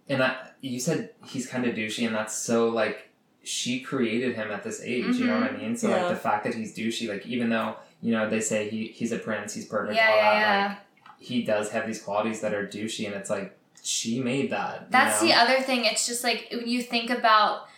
And 0.08 0.22
I, 0.22 0.36
you 0.60 0.80
said 0.80 1.10
he's 1.24 1.46
kind 1.46 1.64
of 1.64 1.74
douchey, 1.74 2.06
and 2.06 2.14
that's 2.14 2.34
so 2.34 2.68
like 2.68 3.08
she 3.44 3.80
created 3.80 4.34
him 4.36 4.50
at 4.50 4.62
this 4.62 4.80
age. 4.82 5.16
You 5.16 5.26
know 5.26 5.40
what 5.40 5.52
I 5.52 5.56
mean? 5.56 5.76
So 5.76 5.88
Yeah. 5.88 6.02
like 6.04 6.08
the 6.14 6.20
fact 6.20 6.44
that 6.44 6.54
he's 6.54 6.74
douchey, 6.76 7.08
like 7.08 7.24
even 7.26 7.48
though 7.50 7.76
you 8.02 8.12
know 8.12 8.28
they 8.28 8.40
say 8.40 8.68
he 8.68 8.86
he's 8.88 9.12
a 9.12 9.18
prince, 9.18 9.54
he's 9.54 9.66
perfect, 9.66 9.96
Yeah, 9.96 10.08
all 10.10 10.16
yeah, 10.16 10.22
that, 10.24 10.40
yeah. 10.40 10.68
like 10.68 10.78
he 11.18 11.42
does 11.42 11.70
have 11.70 11.86
these 11.86 12.02
qualities 12.02 12.40
that 12.40 12.52
are 12.52 12.66
douchey, 12.66 13.06
and 13.06 13.14
it's 13.14 13.30
like 13.30 13.56
she 13.82 14.20
made 14.20 14.50
that. 14.50 14.80
you 14.82 14.86
That's 14.90 15.22
know? 15.22 15.28
the 15.28 15.34
other 15.34 15.60
thing. 15.60 15.84
It's 15.84 16.06
just 16.06 16.22
like 16.24 16.48
when 16.52 16.68
you 16.68 16.82
think 16.82 17.10
about 17.10 17.68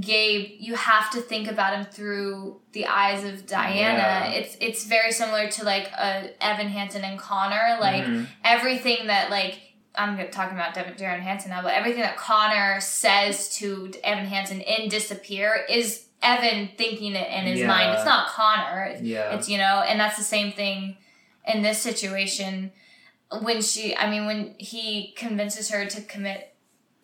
Gabe, 0.00 0.56
you 0.60 0.74
have 0.76 1.10
to 1.10 1.20
think 1.20 1.48
about 1.50 1.74
him 1.76 1.84
through 1.84 2.60
the 2.72 2.86
eyes 2.86 3.22
of 3.24 3.46
Diana. 3.46 3.98
Yeah. 3.98 4.26
It's 4.30 4.56
it's 4.60 4.84
very 4.86 5.12
similar 5.12 5.48
to 5.50 5.64
like 5.64 5.90
uh, 5.96 6.28
Evan 6.40 6.68
Hansen 6.68 7.02
and 7.04 7.18
Connor. 7.18 7.76
Like 7.80 8.04
Mhm. 8.04 8.26
everything 8.44 9.08
that 9.08 9.30
like 9.30 9.58
I'm 9.96 10.16
talking 10.30 10.56
about 10.56 10.74
Devin, 10.74 10.94
Darren 10.94 11.20
Hansen 11.20 11.50
now, 11.50 11.62
but 11.62 11.72
everything 11.74 12.00
that 12.02 12.16
Connor 12.16 12.80
says 12.80 13.48
to 13.56 13.92
Evan 14.02 14.26
Hansen 14.26 14.60
in 14.60 14.88
Disappear 14.88 15.64
is 15.68 16.06
Evan 16.22 16.70
thinking 16.76 17.14
it 17.14 17.28
in 17.30 17.44
his 17.44 17.60
Yeah. 17.60 17.68
mind. 17.68 17.94
It's 17.94 18.04
not 18.04 18.26
Connor. 18.28 18.96
yeah, 19.00 19.34
It's 19.36 19.48
you 19.48 19.58
know, 19.58 19.84
and 19.86 20.00
that's 20.00 20.16
the 20.16 20.24
same 20.24 20.52
thing 20.52 20.96
in 21.46 21.62
this 21.62 21.78
situation 21.78 22.72
when 23.42 23.60
she 23.62 23.96
I 23.96 24.08
mean 24.10 24.26
when 24.26 24.54
he 24.58 25.12
convinces 25.16 25.70
her 25.70 25.84
to 25.86 26.00
commit 26.02 26.54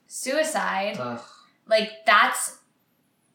suicide, 0.07 0.97
Ugh. 0.99 1.21
like 1.67 2.05
that's 2.07 2.59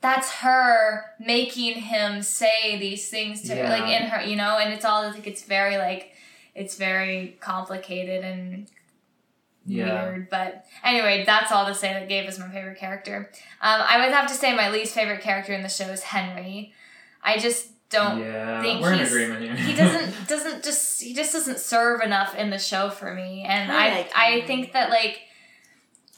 that's 0.02 0.32
her 0.36 1.06
making 1.20 1.76
him 1.82 2.22
say 2.22 2.78
these 2.78 3.10
things 3.10 3.42
to 3.44 3.56
her 3.56 3.64
like 3.70 3.90
in 3.90 4.08
her, 4.08 4.22
you 4.24 4.36
know, 4.36 4.58
and 4.58 4.74
it's 4.74 4.86
all 4.86 5.04
like 5.10 5.26
it's 5.28 5.44
very 5.44 5.78
like 5.78 6.12
it's 6.54 6.76
very 6.78 7.38
complicated 7.40 8.24
and 8.24 8.68
Yeah. 9.66 10.04
weird. 10.06 10.30
But 10.30 10.66
anyway, 10.84 11.24
that's 11.26 11.52
all 11.52 11.66
to 11.66 11.74
say 11.76 11.94
that 11.94 12.08
Gabe 12.08 12.28
is 12.30 12.38
my 12.40 12.50
favorite 12.50 12.78
character. 12.78 13.30
Um, 13.62 13.82
I 13.88 14.04
would 14.06 14.14
have 14.14 14.28
to 14.28 14.34
say 14.34 14.56
my 14.56 14.70
least 14.70 14.94
favorite 14.94 15.22
character 15.22 15.54
in 15.54 15.64
the 15.64 15.70
show 15.70 15.86
is 15.86 16.04
Henry. 16.04 16.74
I 17.24 17.38
just 17.40 17.70
don't 17.90 18.20
yeah, 18.20 18.62
think 18.62 18.82
we're 18.82 18.94
in 18.94 19.00
agreement 19.00 19.42
here. 19.44 19.56
he 19.56 19.74
doesn't 19.76 20.28
doesn't 20.28 20.64
just 20.64 21.02
he 21.02 21.14
just 21.14 21.32
doesn't 21.34 21.60
serve 21.60 22.02
enough 22.02 22.36
in 22.36 22.50
the 22.50 22.58
show 22.58 22.90
for 22.90 23.14
me 23.14 23.44
and 23.48 23.72
I 23.72 23.76
i 23.86 23.90
like 23.96 24.12
i 24.16 24.42
think 24.48 24.74
that 24.74 24.90
like 24.90 25.22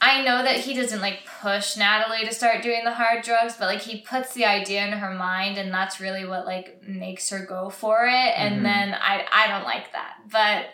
i 0.00 0.22
know 0.24 0.42
that 0.42 0.56
he 0.60 0.72
doesn't 0.72 1.02
like 1.02 1.20
push 1.42 1.76
natalie 1.76 2.24
to 2.26 2.32
start 2.32 2.62
doing 2.62 2.84
the 2.84 2.92
hard 2.94 3.22
drugs 3.22 3.54
but 3.58 3.66
like 3.66 3.82
he 3.82 4.00
puts 4.00 4.32
the 4.32 4.46
idea 4.46 4.86
in 4.86 4.92
her 4.94 5.12
mind 5.14 5.58
and 5.58 5.72
that's 5.72 6.00
really 6.00 6.24
what 6.24 6.46
like 6.46 6.82
makes 6.86 7.28
her 7.28 7.44
go 7.44 7.68
for 7.68 8.06
it 8.06 8.32
and 8.36 8.60
Mhm. 8.60 8.62
then 8.62 8.94
i 8.94 9.26
i 9.30 9.46
don't 9.48 9.64
like 9.64 9.92
that 9.92 10.14
but 10.30 10.66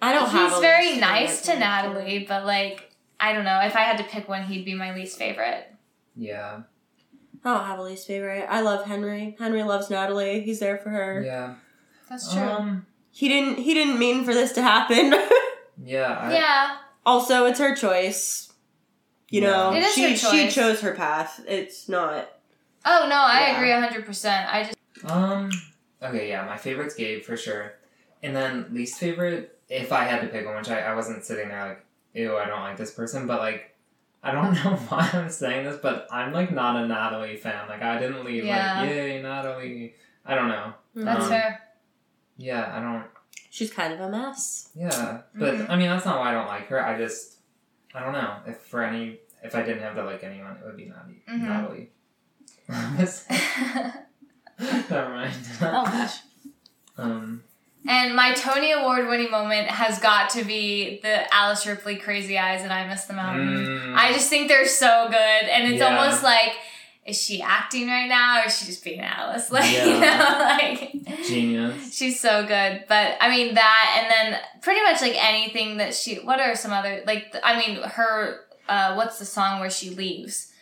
I 0.00 0.12
don't 0.12 0.28
have 0.30 0.50
he's 0.50 0.58
a 0.58 0.60
very 0.60 0.86
least 0.90 1.00
nice 1.00 1.42
to 1.42 1.58
natalie 1.58 2.24
but 2.28 2.44
like 2.46 2.90
i 3.18 3.32
don't 3.32 3.44
know 3.44 3.60
if 3.64 3.74
i 3.76 3.80
had 3.80 3.98
to 3.98 4.04
pick 4.04 4.28
one 4.28 4.42
he'd 4.44 4.64
be 4.64 4.74
my 4.74 4.94
least 4.94 5.18
favorite 5.18 5.66
yeah, 6.20 6.62
I 7.44 7.54
don't 7.54 7.64
have 7.64 7.78
a 7.78 7.82
least 7.82 8.08
favorite. 8.08 8.44
I 8.48 8.60
love 8.62 8.84
Henry. 8.84 9.36
Henry 9.38 9.62
loves 9.62 9.88
Natalie. 9.88 10.40
He's 10.40 10.58
there 10.58 10.78
for 10.78 10.90
her. 10.90 11.22
yeah. 11.24 11.54
that's 12.10 12.32
true 12.32 12.42
Um, 12.42 12.86
He 13.12 13.28
didn't. 13.28 13.58
He 13.58 13.72
didn't 13.72 14.00
mean 14.00 14.24
for 14.24 14.34
this 14.34 14.50
to 14.54 14.62
happen. 14.62 15.10
yeah, 15.84 16.18
I, 16.20 16.32
yeah 16.32 16.76
also, 17.06 17.46
it's 17.46 17.60
her 17.60 17.74
choice. 17.76 18.52
You 19.30 19.42
know, 19.42 19.72
It 19.72 19.84
is 19.84 19.94
she 19.94 20.10
her 20.10 20.16
she 20.16 20.48
chose 20.50 20.80
her 20.80 20.92
path. 20.94 21.40
It's 21.46 21.88
not. 21.88 22.28
oh 22.84 23.06
no 23.08 23.14
i 23.16 23.40
Yeah. 23.40 23.56
agree 23.58 24.02
100% 24.02 24.46
i 24.52 24.64
just 24.64 25.10
Um. 25.12 25.50
Okay, 26.02 26.28
yeah, 26.28 26.44
my 26.46 26.56
favorite's 26.56 26.94
Gabe 26.96 27.22
for 27.22 27.36
sure, 27.36 27.74
and 28.24 28.34
then 28.34 28.66
least 28.72 28.98
favorite, 28.98 29.57
if 29.68 29.92
I 29.92 30.04
had 30.04 30.20
to 30.22 30.28
pick 30.28 30.46
one, 30.46 30.56
which 30.56 30.68
I, 30.70 30.80
I 30.80 30.94
wasn't 30.94 31.24
sitting 31.24 31.48
there 31.48 31.68
like, 31.68 31.84
ew, 32.14 32.36
I 32.36 32.46
don't 32.46 32.60
like 32.60 32.76
this 32.76 32.90
person, 32.90 33.26
but 33.26 33.38
like, 33.40 33.74
I 34.22 34.32
don't 34.32 34.52
know 34.64 34.76
why 34.88 35.08
I'm 35.12 35.30
saying 35.30 35.64
this, 35.64 35.78
but 35.82 36.06
I'm 36.10 36.32
like 36.32 36.50
not 36.52 36.76
a 36.82 36.86
Natalie 36.86 37.36
fan. 37.36 37.68
Like, 37.68 37.82
I 37.82 37.98
didn't 37.98 38.24
leave 38.24 38.44
Yeah. 38.44 38.80
like, 38.80 38.90
yay, 38.90 39.22
Natalie. 39.22 39.94
I 40.26 40.34
don't 40.34 40.48
know. 40.48 40.74
that's 40.94 41.24
Um, 41.24 41.30
fair 41.30 41.60
Yeah, 42.36 42.72
I 42.76 42.80
don't. 42.80 43.06
She's 43.50 43.72
kind 43.72 43.92
of 43.92 44.00
a 44.00 44.08
mess. 44.10 44.68
Yeah, 44.74 45.22
but 45.34 45.54
Mhm. 45.54 45.70
I 45.70 45.76
mean 45.76 45.88
that's 45.88 46.04
not 46.04 46.18
why 46.20 46.30
I 46.30 46.32
don't 46.32 46.46
like 46.46 46.66
her. 46.68 46.84
I 46.84 46.96
just, 46.98 47.38
I 47.94 48.00
don't 48.00 48.12
know. 48.12 48.36
If 48.46 48.58
for 48.58 48.82
any, 48.84 49.18
if 49.42 49.54
I 49.54 49.62
didn't 49.62 49.82
have 49.82 49.94
to 49.96 50.04
like 50.04 50.22
anyone, 50.22 50.52
it 50.56 50.64
would 50.66 50.76
be 50.76 50.84
Natalie. 50.84 51.22
Mhm. 51.28 51.40
Natalie. 51.48 51.90
Never 54.60 55.08
mind. 55.10 55.34
oh 55.62 55.84
gosh. 55.84 56.16
Um. 56.96 57.42
And 57.88 58.14
my 58.14 58.34
Tony 58.34 58.70
Award 58.72 59.08
winning 59.08 59.30
moment 59.30 59.66
has 59.68 59.98
got 59.98 60.30
to 60.30 60.44
be 60.44 61.00
the 61.02 61.34
Alice 61.34 61.66
Ripley 61.66 61.96
Crazy 61.96 62.38
Eyes 62.38 62.62
and 62.62 62.72
I 62.72 62.86
Miss 62.86 63.04
the 63.06 63.14
Mountain. 63.14 63.66
mm, 63.66 63.94
I 63.96 64.12
just 64.12 64.28
think 64.28 64.48
they're 64.48 64.66
so 64.68 65.06
good. 65.08 65.16
And 65.48 65.72
it's 65.72 65.80
Yeah. 65.80 65.98
almost 65.98 66.22
like 66.22 66.52
is 67.06 67.18
she 67.18 67.40
acting 67.40 67.88
right 67.88 68.06
now 68.06 68.42
or 68.42 68.48
is 68.48 68.58
she 68.58 68.66
just 68.66 68.84
being 68.84 69.00
Alice? 69.00 69.50
Like, 69.50 69.72
Yeah. 69.72 69.84
you 69.86 70.00
know, 70.00 70.38
like 71.08 71.24
Genius. 71.26 71.96
she's 71.96 72.20
so 72.20 72.44
good. 72.46 72.84
But 72.86 73.16
I 73.20 73.30
mean 73.30 73.54
that, 73.54 73.96
and 73.98 74.10
then 74.34 74.40
pretty 74.60 74.82
much 74.82 75.00
like 75.00 75.14
anything 75.16 75.78
that 75.78 75.94
she. 75.94 76.16
What 76.16 76.38
are 76.40 76.54
some 76.54 76.70
other 76.72 77.02
like? 77.06 77.34
I 77.42 77.58
mean 77.58 77.80
her. 77.82 78.40
Uh, 78.68 78.92
what's 78.96 79.18
the 79.18 79.24
song 79.24 79.60
where 79.60 79.70
she 79.70 79.88
leaves? 79.88 80.52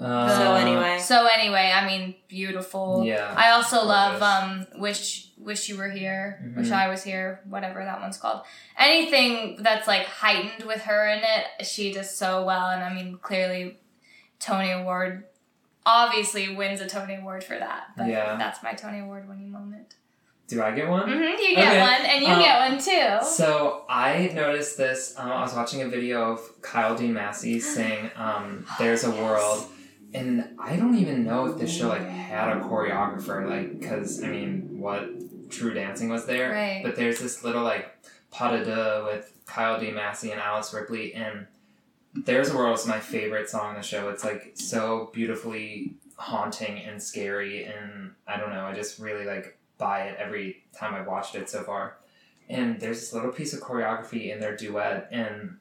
Uh, 0.00 0.28
So 0.38 0.54
anyway. 0.54 0.98
So 1.00 1.26
anyway, 1.26 1.72
I 1.74 1.84
mean 1.86 2.14
beautiful. 2.28 3.02
Yeah. 3.04 3.34
I 3.36 3.50
also 3.50 3.84
love 3.84 4.22
um 4.22 4.66
wish 4.76 5.28
wish 5.38 5.68
you 5.68 5.76
were 5.76 5.88
here, 5.90 6.40
Mhm. 6.44 6.56
wish 6.56 6.70
I 6.70 6.88
was 6.88 7.02
here, 7.02 7.40
whatever 7.48 7.84
that 7.84 8.00
one's 8.00 8.16
called. 8.18 8.42
Anything 8.76 9.56
that's 9.62 9.86
like 9.88 10.06
heightened 10.06 10.64
with 10.66 10.82
her 10.82 11.08
in 11.08 11.18
it, 11.20 11.66
she 11.66 11.92
does 11.92 12.16
so 12.16 12.44
well 12.44 12.68
and 12.70 12.82
I 12.82 12.92
mean 12.92 13.18
clearly 13.20 13.78
Tony 14.40 14.70
Award 14.70 15.24
obviously 15.84 16.54
wins 16.54 16.80
a 16.80 16.86
Tony 16.86 17.16
Award 17.16 17.42
for 17.44 17.58
that. 17.58 17.84
But 17.96 18.06
Yeah. 18.08 18.36
that's 18.36 18.62
my 18.62 18.74
Tony 18.74 19.00
Award 19.00 19.28
winning 19.28 19.50
moment. 19.50 19.94
Do 20.48 20.62
I 20.62 20.70
get 20.70 20.88
one? 20.88 21.08
hmm 21.08 21.22
you 21.22 21.54
get 21.56 21.68
Okay. 21.68 21.80
one 21.80 22.06
and 22.06 22.24
you 22.24 22.32
Um, 22.32 22.40
get 22.40 22.70
one 22.70 22.78
too. 22.78 23.26
So 23.26 23.84
I 23.88 24.30
noticed 24.34 24.76
this. 24.78 25.14
Um, 25.18 25.30
I 25.30 25.42
was 25.42 25.54
watching 25.54 25.82
a 25.82 25.88
video 25.88 26.32
of 26.32 26.40
Kyle 26.62 26.94
D. 26.94 27.08
Massey 27.08 27.58
sing 27.74 28.10
um, 28.16 28.64
"There's 28.78 29.04
a 29.04 29.10
World," 29.10 29.66
and 30.14 30.50
I 30.58 30.76
don't 30.76 30.96
even 30.96 31.24
know 31.24 31.46
if 31.46 31.58
this 31.58 31.74
show 31.74 31.88
like 31.88 32.06
had 32.06 32.56
a 32.56 32.60
choreographer, 32.60 33.48
like 33.48 33.78
because 33.78 34.22
I 34.22 34.28
mean, 34.28 34.78
what 34.80 35.50
True 35.50 35.72
Dancing 35.74 36.08
was 36.08 36.26
there, 36.26 36.50
Right. 36.50 36.82
but 36.84 36.96
there's 36.96 37.20
this 37.20 37.42
little 37.44 37.62
like 37.62 37.90
pas 38.30 38.52
de 38.58 38.64
deux 38.64 39.04
with 39.04 39.32
Kyle 39.46 39.78
D. 39.80 39.90
Massey 39.90 40.30
and 40.30 40.40
Alice 40.40 40.72
Ripley, 40.74 41.14
and 41.14 41.46
"There's 42.14 42.50
a 42.50 42.56
World" 42.56 42.78
is 42.78 42.86
my 42.86 43.00
favorite 43.00 43.48
song 43.48 43.70
in 43.70 43.76
the 43.76 43.86
show. 43.86 44.08
It's 44.10 44.24
like 44.24 44.52
so 44.54 45.10
beautifully 45.12 45.94
haunting 46.16 46.78
and 46.78 47.02
scary, 47.02 47.64
and 47.64 48.12
I 48.26 48.36
don't 48.38 48.50
know. 48.50 48.64
I 48.64 48.74
just 48.74 48.98
really 48.98 49.24
like 49.24 49.56
buy 49.78 50.04
it 50.04 50.16
every 50.18 50.64
time 50.76 50.94
I've 50.94 51.06
watched 51.06 51.34
it 51.36 51.48
so 51.48 51.62
far 51.62 51.96
and 52.48 52.80
there's 52.80 52.98
this 53.00 53.12
little 53.12 53.30
piece 53.30 53.52
of 53.52 53.60
choreography 53.60 54.32
in 54.32 54.40
their 54.40 54.56
duet 54.56 55.06
and 55.12 55.58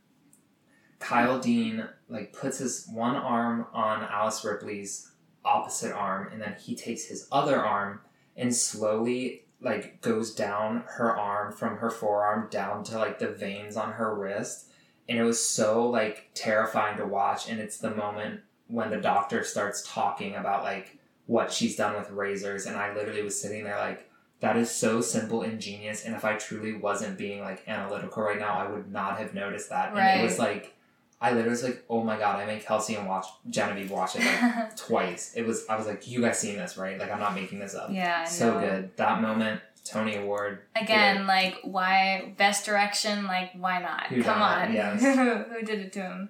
Kyle 1.00 1.39
Dean 1.39 1.88
like 2.10 2.34
puts 2.34 2.58
his 2.58 2.88
one 2.91 3.16
arm 3.16 3.68
on 3.74 4.04
Alice 4.04 4.43
Ripley's 4.43 5.12
opposite 5.45 5.93
arm 5.93 6.30
and 6.32 6.41
then 6.41 6.56
he 6.60 6.76
takes 6.76 7.06
his 7.06 7.28
other 7.32 7.64
arm 7.64 8.02
and 8.36 8.54
slowly 8.54 9.43
like 9.62 10.02
goes 10.02 10.34
down 10.36 10.84
her 10.88 11.16
arm 11.16 11.52
from 11.52 11.78
her 11.78 11.89
forearm 11.89 12.48
down 12.50 12.84
to 12.84 12.98
like 12.98 13.20
the 13.20 13.30
veins 13.30 13.78
on 13.78 13.93
her 13.93 14.14
wrist 14.14 14.68
and 15.08 15.18
it 15.18 15.24
was 15.24 15.43
so 15.43 15.88
like 15.88 16.30
terrifying 16.34 16.98
to 16.98 17.06
watch 17.06 17.50
and 17.50 17.60
it's 17.60 17.78
the 17.78 17.89
moment 17.91 18.41
when 18.68 18.89
the 18.89 18.98
doctor 18.98 19.43
starts 19.43 19.84
talking 19.88 20.36
about 20.36 20.64
like 20.64 20.98
what 21.26 21.52
she's 21.52 21.76
done 21.76 21.95
with 21.95 22.10
razors 22.12 22.66
and 22.66 22.76
I 22.76 22.93
literally 22.93 23.24
was 23.24 23.39
sitting 23.39 23.64
there 23.64 23.78
like 23.78 24.10
that 24.39 24.58
is 24.58 24.70
so 24.70 25.02
simple 25.02 25.41
and 25.41 25.60
genius 25.60 26.06
and 26.06 26.16
if 26.16 26.24
i 26.24 26.36
truly 26.36 26.74
wasn't 26.74 27.18
being 27.18 27.41
like 27.41 27.68
analytical 27.68 28.24
right 28.24 28.39
now 28.39 28.56
i 28.60 28.68
would 28.68 28.91
not 28.91 29.18
have 29.18 29.34
noticed 29.34 29.70
that 29.70 29.93
right. 29.93 30.02
and 30.02 30.22
it 30.22 30.24
was 30.24 30.39
like 30.39 30.76
i 31.22 31.32
literally 31.32 31.49
was 31.49 31.63
like 31.63 31.84
oh 31.89 32.03
my 32.03 32.18
god 32.18 32.39
i 32.39 32.45
made 32.45 32.63
kelsey 32.63 32.95
and 32.95 33.07
watch 33.07 33.26
genevieve 33.49 33.89
watch 33.91 34.15
it 34.15 34.24
like 34.24 34.76
twice 34.78 35.34
it 35.36 35.45
was 35.45 35.65
i 35.70 35.76
was 35.76 35.88
like 35.88 36.07
you 36.07 36.22
guys 36.22 36.39
seen 36.39 36.57
this 36.57 36.78
right 36.78 36.99
like 36.99 37.11
i'm 37.11 37.20
not 37.20 37.34
making 37.34 37.59
this 37.59 37.76
up 37.76 37.89
yeah, 37.91 38.24
I 38.26 38.30
so 38.30 38.53
know. 38.53 38.59
good 38.59 38.97
that 38.97 39.22
moment 39.22 39.61
tony 39.84 40.15
award 40.15 40.59
Again, 40.76 41.28
like 41.28 41.57
why 41.63 42.34
best 42.38 42.65
direction? 42.65 43.26
Like 43.26 43.51
why 43.57 43.82
not? 43.82 44.07
Who 44.07 44.24
Come 44.24 44.41
on, 44.41 44.72
it? 44.72 44.74
Yes. 44.76 45.01
who 45.01 45.61
did 45.63 45.80
it 45.80 45.93
to 45.93 46.01
him? 46.01 46.30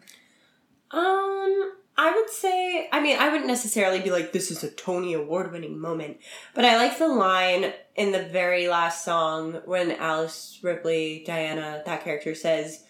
Um, 0.92 1.74
I 1.98 2.14
would 2.16 2.30
say, 2.30 2.88
I 2.92 3.02
mean, 3.02 3.18
I 3.18 3.30
wouldn't 3.30 3.48
necessarily 3.48 4.00
be 4.00 4.12
like, 4.12 4.32
this 4.32 4.52
is 4.52 4.64
a 4.64 4.70
Tony 4.70 5.14
Award 5.14 5.52
winning 5.52 5.80
moment, 5.80 6.18
but 6.54 6.64
I 6.64 6.78
like 6.78 6.98
the 6.98 7.08
line 7.08 7.74
in 7.96 8.12
the 8.12 8.24
very 8.24 8.68
last 8.68 9.04
song 9.04 9.62
when 9.66 9.92
Alice 9.92 10.60
Ripley, 10.62 11.24
Diana, 11.26 11.82
that 11.86 12.04
character 12.04 12.36
says, 12.36 12.84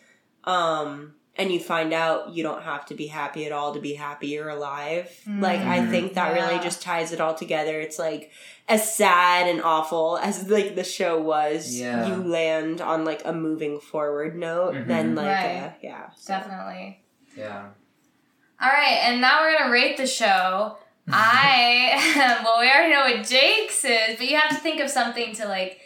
um, 0.44 1.14
and 1.38 1.52
you 1.52 1.60
find 1.60 1.94
out 1.94 2.34
you 2.34 2.44
don't 2.44 2.64
have 2.64 2.86
to 2.88 2.96
be 2.96 3.08
happy 3.08 3.46
at 3.46 3.52
all 3.52 3.74
to 3.74 3.80
be 3.80 3.94
happy 3.94 4.28
you're 4.28 4.50
alive. 4.50 5.10
Like, 5.28 5.62
I 5.62 5.80
Mhm. 5.80 5.90
think 5.92 6.14
that 6.16 6.34
really 6.34 6.60
just 6.64 6.82
ties 6.82 7.12
it 7.12 7.22
all 7.22 7.36
together. 7.36 7.80
It's 7.80 8.00
like, 8.00 8.32
as 8.68 8.94
sad 8.96 9.48
and 9.48 9.62
awful 9.62 10.18
as 10.18 10.50
like 10.50 10.76
the 10.76 10.84
show 10.84 11.20
was, 11.22 11.74
Yeah. 11.80 12.08
you 12.08 12.16
land 12.16 12.82
on 12.82 13.06
like 13.06 13.22
a 13.26 13.32
moving 13.34 13.80
forward 13.80 14.36
note. 14.36 14.74
Mhm. 14.76 14.88
Then 14.88 15.16
like, 15.16 15.28
Right. 15.28 15.64
uh, 15.64 15.70
yeah, 15.82 16.10
so. 16.16 16.34
Definitely. 16.34 17.02
yeah 17.36 17.66
All 18.60 18.70
right, 18.70 19.00
and 19.04 19.22
now 19.22 19.42
we're 19.42 19.56
gonna 19.58 19.72
rate 19.72 19.98
the 19.98 20.08
show. 20.08 20.78
I 21.10 22.42
well, 22.44 22.60
we 22.60 22.70
already 22.70 22.92
know 22.94 23.02
what 23.02 23.26
Jake's 23.28 23.86
is, 23.86 24.18
but 24.18 24.28
you 24.28 24.36
have 24.38 24.50
to 24.50 24.56
think 24.56 24.82
of 24.82 24.90
something 24.90 25.34
to 25.36 25.48
like 25.48 25.80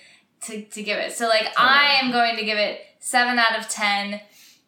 to 0.44 0.64
to 0.64 0.82
give 0.82 0.98
it. 0.98 1.12
So 1.12 1.28
like, 1.28 1.48
I 1.58 2.00
am 2.02 2.12
going 2.12 2.38
to 2.38 2.46
give 2.46 2.58
it 2.58 2.80
seven 3.00 3.38
out 3.38 3.60
of 3.60 3.68
ten. 3.70 4.22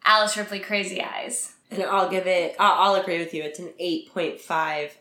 Alice 0.06 0.36
Ripley 0.38 0.60
Crazy 0.60 1.02
Eyes. 1.02 1.54
And 1.72 1.84
I'll 1.84 2.10
give 2.10 2.28
it, 2.28 2.56
I'll, 2.60 2.94
I'll 2.94 3.02
agree 3.02 3.18
with 3.20 3.34
you. 3.34 3.42
It's 3.44 3.60
an 3.60 3.74
8.5 3.82 4.92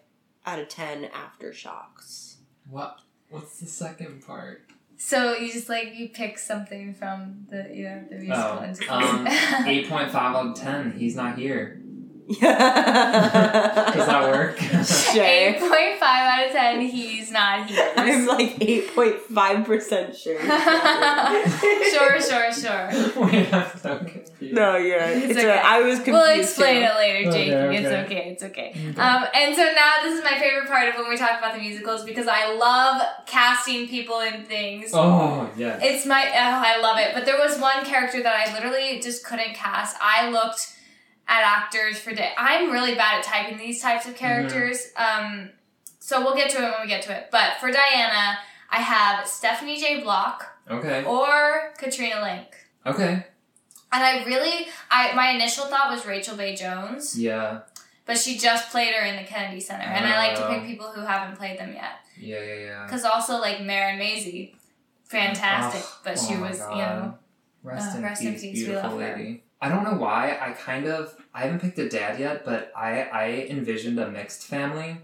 out 0.46 0.58
of 0.58 0.68
10 0.68 1.08
aftershocks. 1.10 2.36
what 2.68 2.98
what's 3.30 3.60
the 3.60 3.66
second 3.66 4.24
part 4.26 4.62
So 4.96 5.34
you 5.36 5.52
just 5.52 5.68
like 5.68 5.94
you 5.94 6.08
pick 6.08 6.38
something 6.38 6.94
from 6.94 7.46
the 7.50 7.70
you 7.72 7.84
know 7.84 8.04
the 8.10 8.16
musical. 8.16 8.86
oh 8.90 8.96
um 8.96 9.26
8.5 9.26 10.14
out 10.14 10.46
of 10.46 10.54
10 10.56 10.92
he's 10.92 11.14
not 11.16 11.38
here 11.38 11.80
Does 12.28 12.38
does 12.40 14.06
that 14.06 14.22
work 14.30 14.62
Eight 14.62 15.58
Sure. 15.58 15.68
point 15.68 15.98
five 15.98 16.40
out 16.40 16.46
of 16.46 16.52
ten. 16.52 16.80
He's 16.80 17.30
not 17.30 17.68
here. 17.68 17.92
I'm 17.96 18.26
like 18.26 18.56
8.5% 18.58 20.16
sure. 20.22 20.40
sure, 21.90 22.20
sure, 22.20 22.52
sure. 22.52 23.24
Wait, 23.26 23.52
I'm 23.52 23.78
so 23.78 23.98
confused. 23.98 24.54
No, 24.54 24.76
yeah. 24.76 25.08
It's 25.10 25.30
It's 25.30 25.38
okay. 25.38 25.48
a, 25.48 25.54
I 25.62 25.80
was 25.82 25.96
confused. 25.96 26.12
We'll 26.18 26.40
explain 26.40 26.76
too. 26.80 26.86
it 26.88 26.94
later, 26.96 27.28
Okay, 27.28 27.46
Jake. 27.50 27.78
It's 27.80 27.86
okay. 27.86 28.04
okay. 28.04 28.30
It's 28.30 28.42
okay. 28.42 28.70
Okay. 28.70 29.00
Um, 29.00 29.24
and 29.34 29.54
so 29.54 29.62
now 29.74 29.92
this 30.02 30.18
is 30.18 30.24
my 30.24 30.38
favorite 30.38 30.68
part 30.68 30.88
of 30.88 30.94
when 30.96 31.08
we 31.08 31.16
talk 31.16 31.38
about 31.38 31.54
the 31.54 31.60
musicals 31.60 32.04
because 32.04 32.26
I 32.28 32.54
love 32.54 33.02
casting 33.26 33.88
people 33.88 34.20
in 34.20 34.44
things. 34.44 34.90
Oh, 34.94 35.50
yes. 35.56 35.80
It's 35.82 36.06
my 36.06 36.24
oh, 36.26 36.32
I 36.36 36.80
love 36.80 36.98
it. 36.98 37.14
But 37.14 37.24
there 37.24 37.38
was 37.38 37.58
one 37.60 37.84
character 37.84 38.22
that 38.22 38.48
I 38.48 38.52
literally 38.54 39.00
just 39.00 39.24
couldn't 39.24 39.54
cast. 39.54 39.96
I 40.00 40.28
looked 40.30 40.71
at 41.28 41.42
actors 41.44 41.98
for 41.98 42.12
day. 42.14 42.32
I'm 42.36 42.70
really 42.70 42.94
bad 42.94 43.18
at 43.18 43.24
typing 43.24 43.58
these 43.58 43.80
types 43.80 44.06
of 44.06 44.14
characters. 44.16 44.88
Um, 44.96 45.50
so 45.98 46.20
we'll 46.22 46.34
get 46.34 46.50
to 46.50 46.58
it 46.58 46.62
when 46.62 46.82
we 46.82 46.88
get 46.88 47.02
to 47.02 47.16
it. 47.16 47.28
But 47.30 47.54
for 47.60 47.70
Diana, 47.70 48.38
I 48.70 48.78
have 48.78 49.26
Stephanie 49.26 49.78
J. 49.80 50.00
Block 50.02 50.46
Okay. 50.70 51.04
or 51.04 51.72
Katrina 51.78 52.16
Lenk. 52.16 52.46
Okay. 52.86 53.24
And 53.94 54.02
I 54.02 54.24
really, 54.24 54.66
I 54.90 55.12
my 55.14 55.30
initial 55.30 55.66
thought 55.66 55.90
was 55.90 56.06
Rachel 56.06 56.36
Bay 56.36 56.56
Jones, 56.56 57.16
Yeah. 57.18 57.60
but 58.06 58.16
she 58.18 58.38
just 58.38 58.70
played 58.70 58.94
her 58.94 59.04
in 59.04 59.16
the 59.16 59.24
Kennedy 59.24 59.60
Center, 59.60 59.84
and 59.84 60.06
I 60.06 60.16
like 60.16 60.36
to 60.36 60.46
Oh. 60.46 60.48
pick 60.54 60.64
people 60.64 60.86
who 60.92 61.02
haven't 61.02 61.36
played 61.36 61.58
them 61.58 61.72
yet. 61.74 61.92
Yeah, 62.18 62.40
yeah, 62.40 62.54
yeah. 62.54 62.84
Because 62.84 63.04
also 63.04 63.38
like 63.38 63.60
Marin 63.60 63.98
Mazzie, 63.98 64.54
fantastic, 65.04 65.82
Oh, 65.84 65.98
but 66.04 66.18
she 66.18 66.34
oh 66.34 66.38
my 66.38 66.48
was 66.50 66.58
you 66.60 66.66
know 66.76 67.18
Rest, 67.62 67.94
Uh, 67.94 67.98
in, 67.98 68.02
rest 68.04 68.22
in 68.22 68.32
peace, 68.32 68.40
peace, 68.42 68.58
we 68.60 68.64
beautiful 68.64 68.90
love 68.90 69.00
her. 69.00 69.16
lady. 69.18 69.42
I 69.62 69.68
don't 69.68 69.84
know 69.84 69.94
why. 70.06 70.36
I 70.40 70.50
kind 70.52 70.86
of 70.86 71.14
I 71.32 71.42
haven't 71.42 71.60
picked 71.60 71.78
a 71.78 71.88
dad 71.88 72.18
yet, 72.18 72.44
but 72.44 72.72
I 72.76 73.02
I 73.22 73.24
envisioned 73.48 73.98
a 74.00 74.10
mixed 74.10 74.42
family, 74.54 74.98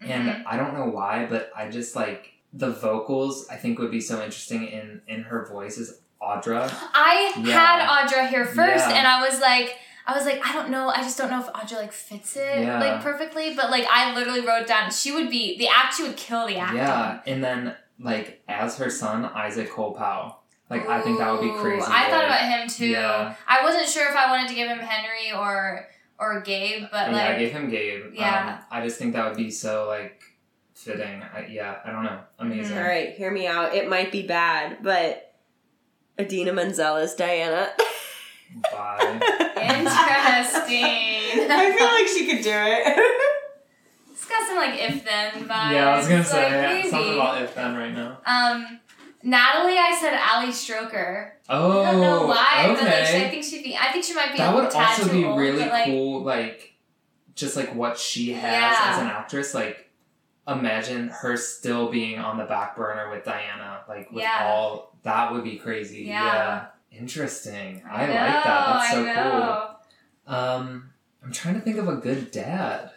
and 0.00 0.28
mhm. 0.28 0.42
I 0.46 0.56
don't 0.58 0.74
know 0.74 0.86
why, 0.98 1.26
but 1.32 1.50
I 1.56 1.70
just 1.70 1.96
like 1.96 2.32
the 2.52 2.70
vocals. 2.70 3.48
I 3.50 3.56
think 3.56 3.78
would 3.78 3.90
be 3.90 4.02
so 4.02 4.16
interesting 4.22 4.62
in 4.68 5.00
in 5.08 5.22
her 5.22 5.46
voice 5.46 5.78
is 5.78 6.00
Audra. 6.20 6.70
I 6.94 7.32
Yeah. 7.38 7.58
had 7.60 7.78
Audra 7.94 8.28
here 8.28 8.44
first, 8.44 8.86
Yeah. 8.88 8.96
and 8.98 9.06
I 9.06 9.26
was 9.26 9.40
like. 9.40 9.76
I 10.04 10.16
was 10.16 10.24
like, 10.26 10.40
I 10.44 10.52
don't 10.52 10.70
know. 10.70 10.88
I 10.88 10.96
just 10.96 11.16
don't 11.16 11.30
know 11.30 11.38
if 11.40 11.46
Audra 11.52 11.76
like 11.76 11.92
fits 11.92 12.34
it 12.36 12.62
Yeah. 12.62 12.80
like 12.80 13.02
perfectly. 13.02 13.54
But 13.54 13.70
like, 13.70 13.86
I 13.88 14.12
literally 14.16 14.40
wrote 14.44 14.66
down 14.66 14.90
she 14.90 15.12
would 15.12 15.30
be 15.30 15.56
the 15.58 15.68
act. 15.68 15.94
She 15.96 16.02
would 16.02 16.16
kill 16.16 16.48
the 16.48 16.56
acting. 16.56 16.78
Yeah, 16.78 17.20
and 17.24 17.38
then 17.44 17.76
like 18.00 18.42
as 18.48 18.78
her 18.78 18.90
son 18.90 19.24
Isaac 19.24 19.70
Cole 19.70 19.94
Powell. 19.94 20.41
Like 20.72 20.88
I 20.88 21.00
think 21.02 21.18
that 21.18 21.30
would 21.30 21.40
be 21.42 21.50
crazy. 21.50 21.84
I 21.86 22.08
thought 22.10 22.24
about 22.24 22.40
him 22.48 22.68
too. 22.68 22.86
Yeah. 22.86 23.34
I 23.46 23.62
wasn't 23.62 23.86
sure 23.88 24.08
if 24.08 24.16
I 24.16 24.30
wanted 24.30 24.48
to 24.48 24.54
give 24.54 24.68
him 24.68 24.78
Henry 24.78 25.32
or 25.32 25.86
or 26.18 26.40
Gabe, 26.40 26.84
but 26.90 27.12
like 27.12 27.16
yeah, 27.22 27.34
I 27.34 27.38
gave 27.38 27.52
him 27.52 27.68
Gabe. 27.70 28.14
Yeah. 28.14 28.58
Um, 28.60 28.64
I 28.70 28.84
just 28.84 28.98
think 28.98 29.12
that 29.14 29.26
would 29.28 29.36
be 29.36 29.50
so 29.50 29.86
like 29.88 30.22
fitting. 30.74 31.22
I, 31.22 31.46
yeah, 31.50 31.76
I 31.84 31.90
don't 31.90 32.04
know. 32.04 32.20
Amazing. 32.38 32.74
Mhm. 32.76 32.82
All 32.82 32.88
right, 32.88 33.14
hear 33.14 33.30
me 33.30 33.46
out. 33.46 33.74
It 33.74 33.88
might 33.88 34.10
be 34.10 34.22
bad, 34.26 34.78
but 34.82 35.34
Idina 36.18 36.52
Menzel 36.52 36.96
is 36.96 37.14
Diana. 37.14 37.70
Bye. 38.70 39.20
interesting. 39.56 40.84
I 41.50 41.74
feel 41.76 41.86
like 41.86 42.08
she 42.08 42.26
could 42.26 42.42
do 42.42 42.50
it. 42.52 43.32
it's 44.10 44.26
got 44.28 44.46
some 44.46 44.56
like 44.56 44.78
if 44.80 45.04
then 45.04 45.32
vibes. 45.48 45.72
yeah, 45.72 45.88
I 45.88 45.96
was 45.98 46.06
gonna 46.08 46.18
Like, 46.20 46.26
say 46.28 46.50
maybe. 46.74 46.88
something 46.90 47.14
about 47.14 47.42
if 47.42 47.54
then 47.54 47.76
right 47.76 47.94
now. 47.94 48.18
Um, 48.26 48.80
Natalie, 49.22 49.78
I 49.78 49.96
said 50.00 50.18
Ali 50.32 50.48
Stroker. 50.52 51.30
Oh, 51.48 51.82
I 51.82 51.92
don't 51.92 52.00
know 52.00 52.26
why, 52.26 52.66
okay. 52.70 52.74
but 52.74 52.84
like 52.84 53.06
she, 53.06 53.16
I 53.24 53.28
think 53.30 53.44
she'd 53.44 53.62
be. 53.62 53.76
I 53.76 53.92
think 53.92 54.04
she 54.04 54.14
might 54.14 54.32
be. 54.32 54.38
that 54.38 54.52
a 54.52 54.56
would 54.56 54.70
tad 54.70 54.98
also 55.00 55.12
be 55.12 55.24
old, 55.24 55.38
really 55.38 55.64
like, 55.66 55.86
cool. 55.86 56.22
Like, 56.22 56.74
just 57.34 57.56
like 57.56 57.74
what 57.74 57.98
she 57.98 58.32
has 58.32 58.42
Yeah. 58.42 58.92
as 58.92 58.98
an 59.02 59.06
actress. 59.08 59.54
Like, 59.54 59.90
imagine 60.48 61.08
her 61.08 61.36
still 61.36 61.90
being 61.90 62.18
on 62.18 62.36
the 62.38 62.44
back 62.44 62.76
burner 62.76 63.10
with 63.10 63.24
Diana. 63.24 63.80
Like 63.88 64.10
with 64.10 64.22
Yeah. 64.22 64.46
all 64.48 64.96
that 65.02 65.32
would 65.32 65.44
be 65.44 65.56
crazy. 65.56 66.02
Yeah. 66.04 66.66
Interesting. 66.90 67.82
I, 67.90 68.06
know, 68.06 68.12
like 68.12 68.44
that. 68.44 68.44
That's 68.44 68.90
so 68.92 69.00
I 69.00 69.14
know. 69.14 69.68
cool. 70.26 70.34
Um 70.34 70.90
I'm 71.24 71.32
trying 71.32 71.54
to 71.54 71.60
think 71.60 71.76
of 71.78 71.88
a 71.88 71.94
good 71.94 72.30
dad. 72.32 72.90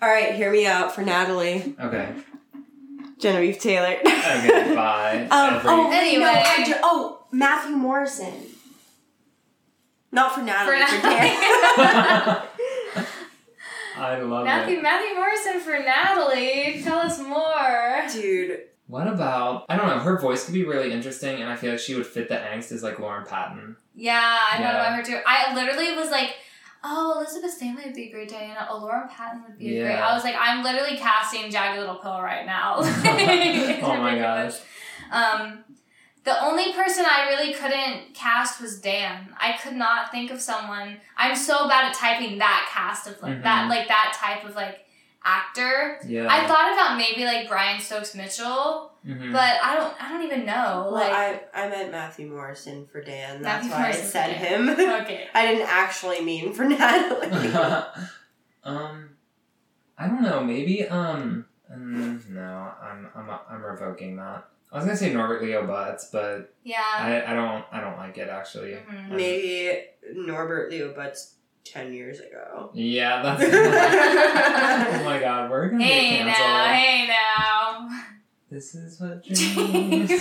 All 0.00 0.08
right, 0.08 0.34
hear 0.34 0.52
me 0.52 0.66
out 0.66 0.94
for 0.94 1.02
Natalie. 1.02 1.74
Okay. 1.80 2.12
Genevieve 3.18 3.58
Taylor. 3.58 3.96
Okay, 4.28 4.74
bye. 4.74 5.26
Um, 5.30 5.54
Every- 5.54 5.70
oh, 5.70 5.90
Anyway. 5.92 6.20
no, 6.24 6.30
I 6.34 6.80
oh, 6.82 7.24
Matthew 7.32 7.76
Morrison. 7.76 8.32
Not 10.12 10.34
for 10.34 10.42
Natalie, 10.42 10.78
for, 10.86 11.02
Dan. 11.02 12.42
I 13.96 14.18
love 14.20 14.44
Matthew 14.44 14.78
it. 14.78 14.82
Matthew 14.82 15.14
Morrison 15.14 15.60
for 15.60 15.78
Natalie. 15.78 16.80
Tell 16.82 16.98
us 16.98 17.18
more. 17.20 18.02
Dude, 18.12 18.60
What 18.86 19.06
about 19.08 19.64
I 19.68 19.76
don't 19.76 19.86
know, 19.88 19.98
her 19.98 20.18
voice 20.18 20.44
could 20.44 20.54
be 20.54 20.64
really 20.64 20.92
interesting 20.92 21.40
and 21.42 21.50
I 21.50 21.56
feel 21.56 21.72
like 21.72 21.80
she 21.80 21.94
would 21.94 22.06
fit 22.06 22.28
the 22.28 22.36
angst 22.36 22.70
as 22.72 22.82
like 22.82 22.98
Lauren 22.98 23.26
Patten. 23.26 23.76
Yeah, 23.94 24.20
I 24.20 24.56
thought 24.56 24.60
Yeah. 24.62 24.70
about 24.80 24.94
her 24.96 25.02
too. 25.02 25.20
I 25.26 25.54
literally 25.54 25.92
was 25.96 26.10
like, 26.10 26.34
oh, 26.84 27.18
Elizabeth 27.18 27.52
Stanley 27.52 27.82
would 27.86 27.94
be 27.94 28.08
a 28.08 28.10
great 28.10 28.28
Diana. 28.28 28.66
Oh, 28.70 28.78
Laura 28.78 29.08
Patten 29.14 29.42
would 29.42 29.58
be 29.58 29.78
a 29.78 29.84
great. 29.84 29.94
I 29.96 30.14
was 30.14 30.24
like, 30.24 30.36
I'm 30.38 30.62
literally 30.62 30.96
casting 30.96 31.50
Jagged 31.50 31.78
Little 31.78 31.96
Pill 31.96 32.20
right 32.20 32.46
now. 32.46 32.76
oh 32.80 32.82
my 32.82 34.12
ridiculous. 34.12 34.62
Um, 35.10 35.64
the 36.24 36.44
only 36.44 36.72
person 36.74 37.04
I 37.06 37.28
really 37.28 37.54
couldn't 37.54 38.12
cast 38.14 38.60
was 38.60 38.80
Dan. 38.80 39.28
I 39.40 39.52
could 39.62 39.74
not 39.74 40.10
think 40.10 40.30
of 40.30 40.40
someone. 40.40 40.98
I'm 41.16 41.34
so 41.34 41.68
bad 41.68 41.86
at 41.86 41.94
typing 41.94 42.38
that 42.38 42.68
cast 42.70 43.06
of 43.06 43.22
like 43.22 43.42
that, 43.42 43.64
Mhm. 43.64 43.68
like 43.70 43.88
that 43.88 44.14
type 44.14 44.44
of 44.48 44.54
like 44.54 44.84
actor. 45.24 45.98
Yeah. 46.06 46.26
I 46.30 46.46
thought 46.46 46.72
about 46.72 46.96
maybe 46.98 47.24
like 47.24 47.48
Brian 47.48 47.80
Stokes 47.80 48.14
Mitchell, 48.14 48.92
Mhm. 49.06 49.32
but 49.32 49.54
I 49.62 49.74
don't. 49.76 50.02
I 50.02 50.08
don't 50.10 50.22
even 50.24 50.44
know. 50.46 50.82
well, 50.86 50.92
like, 50.92 51.12
I, 51.12 51.40
I 51.54 51.68
meant 51.68 51.90
Matthew 51.90 52.28
Morrison 52.28 52.86
for 52.86 53.02
Dan. 53.02 53.42
That's 53.42 53.66
Matthew 53.66 53.70
why 53.70 53.80
Morrison 53.82 54.04
I 54.04 54.08
said 54.08 54.30
him. 54.36 54.68
okay. 54.68 55.28
I 55.34 55.46
didn't 55.46 55.68
actually 55.68 56.20
mean 56.22 56.52
for 56.52 56.64
Natalie. 56.68 57.52
um, 58.64 59.10
I 59.96 60.06
don't 60.06 60.22
know. 60.22 60.42
Maybe 60.42 60.86
um, 60.88 61.44
mm, 61.72 62.28
no, 62.30 62.72
I'm 62.82 63.08
I'm 63.14 63.30
I'm 63.50 63.62
revoking 63.62 64.16
that. 64.16 64.44
I 64.70 64.76
was 64.76 64.84
gonna 64.84 64.96
say 64.98 65.12
Norbert 65.14 65.42
Leo 65.42 65.66
Butz, 65.66 66.12
but 66.12 66.54
Yeah. 66.62 66.82
I, 66.94 67.24
I 67.26 67.34
don't 67.34 67.64
I 67.72 67.80
don't 67.80 67.96
like 67.96 68.18
it 68.18 68.28
actually. 68.28 68.72
Mhm. 68.72 69.10
Um, 69.10 69.16
Maybe 69.16 69.84
Norbert 70.14 70.70
Leo 70.70 70.92
Butz 70.92 71.32
10 71.72 71.92
years 71.92 72.20
ago. 72.20 72.70
Yeah, 72.74 73.22
that's. 73.38 73.42
oh 73.44 75.04
my 75.04 75.18
god, 75.20 75.50
we're 75.50 75.68
gonna 75.70 75.84
Hey 75.84 76.18
get 76.18 76.26
now, 76.26 76.64
hey 76.72 77.06
now. 77.08 77.88
This 78.50 78.74
is 78.74 79.00
what 79.00 79.24
dreams. 79.24 79.46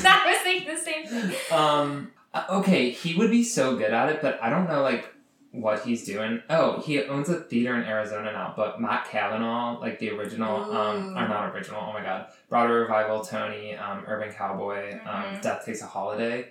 I 0.06 0.26
was 0.26 0.38
thinking 0.44 0.68
the 0.76 0.80
same 0.82 1.06
thing. 1.08 1.36
um. 1.58 2.12
uh, 2.34 2.46
Okay, 2.50 2.90
he 2.92 3.16
would 3.16 3.32
be 3.32 3.44
so 3.44 3.78
good 3.78 3.92
at 3.94 4.10
it, 4.10 4.22
but 4.22 4.42
I 4.42 4.50
don't 4.50 4.68
know 4.70 4.82
like 4.82 5.14
what 5.52 5.84
he's 5.84 6.06
doing. 6.06 6.42
Oh, 6.50 6.82
he 6.82 7.02
owns 7.04 7.30
a 7.30 7.40
theater 7.40 7.74
in 7.76 7.84
Arizona 7.86 8.32
now, 8.32 8.54
but 8.56 8.80
Matt 8.82 9.08
Cavenaugh, 9.08 9.80
like 9.80 9.98
the 10.00 10.12
original, 10.12 10.58
um, 10.76 10.98
Ooh. 11.08 11.16
or 11.18 11.28
not 11.28 11.56
original. 11.56 11.82
Oh 11.88 11.94
my 11.94 12.02
god, 12.04 12.28
Broadway 12.50 12.76
revival, 12.76 13.22
Tony, 13.24 13.76
um, 13.76 14.04
Urban 14.08 14.32
Cowboy, 14.34 14.92
um, 15.06 15.24
Mhm. 15.24 15.42
Death 15.42 15.66
Takes 15.66 15.82
a 15.82 15.88
Holiday. 15.88 16.50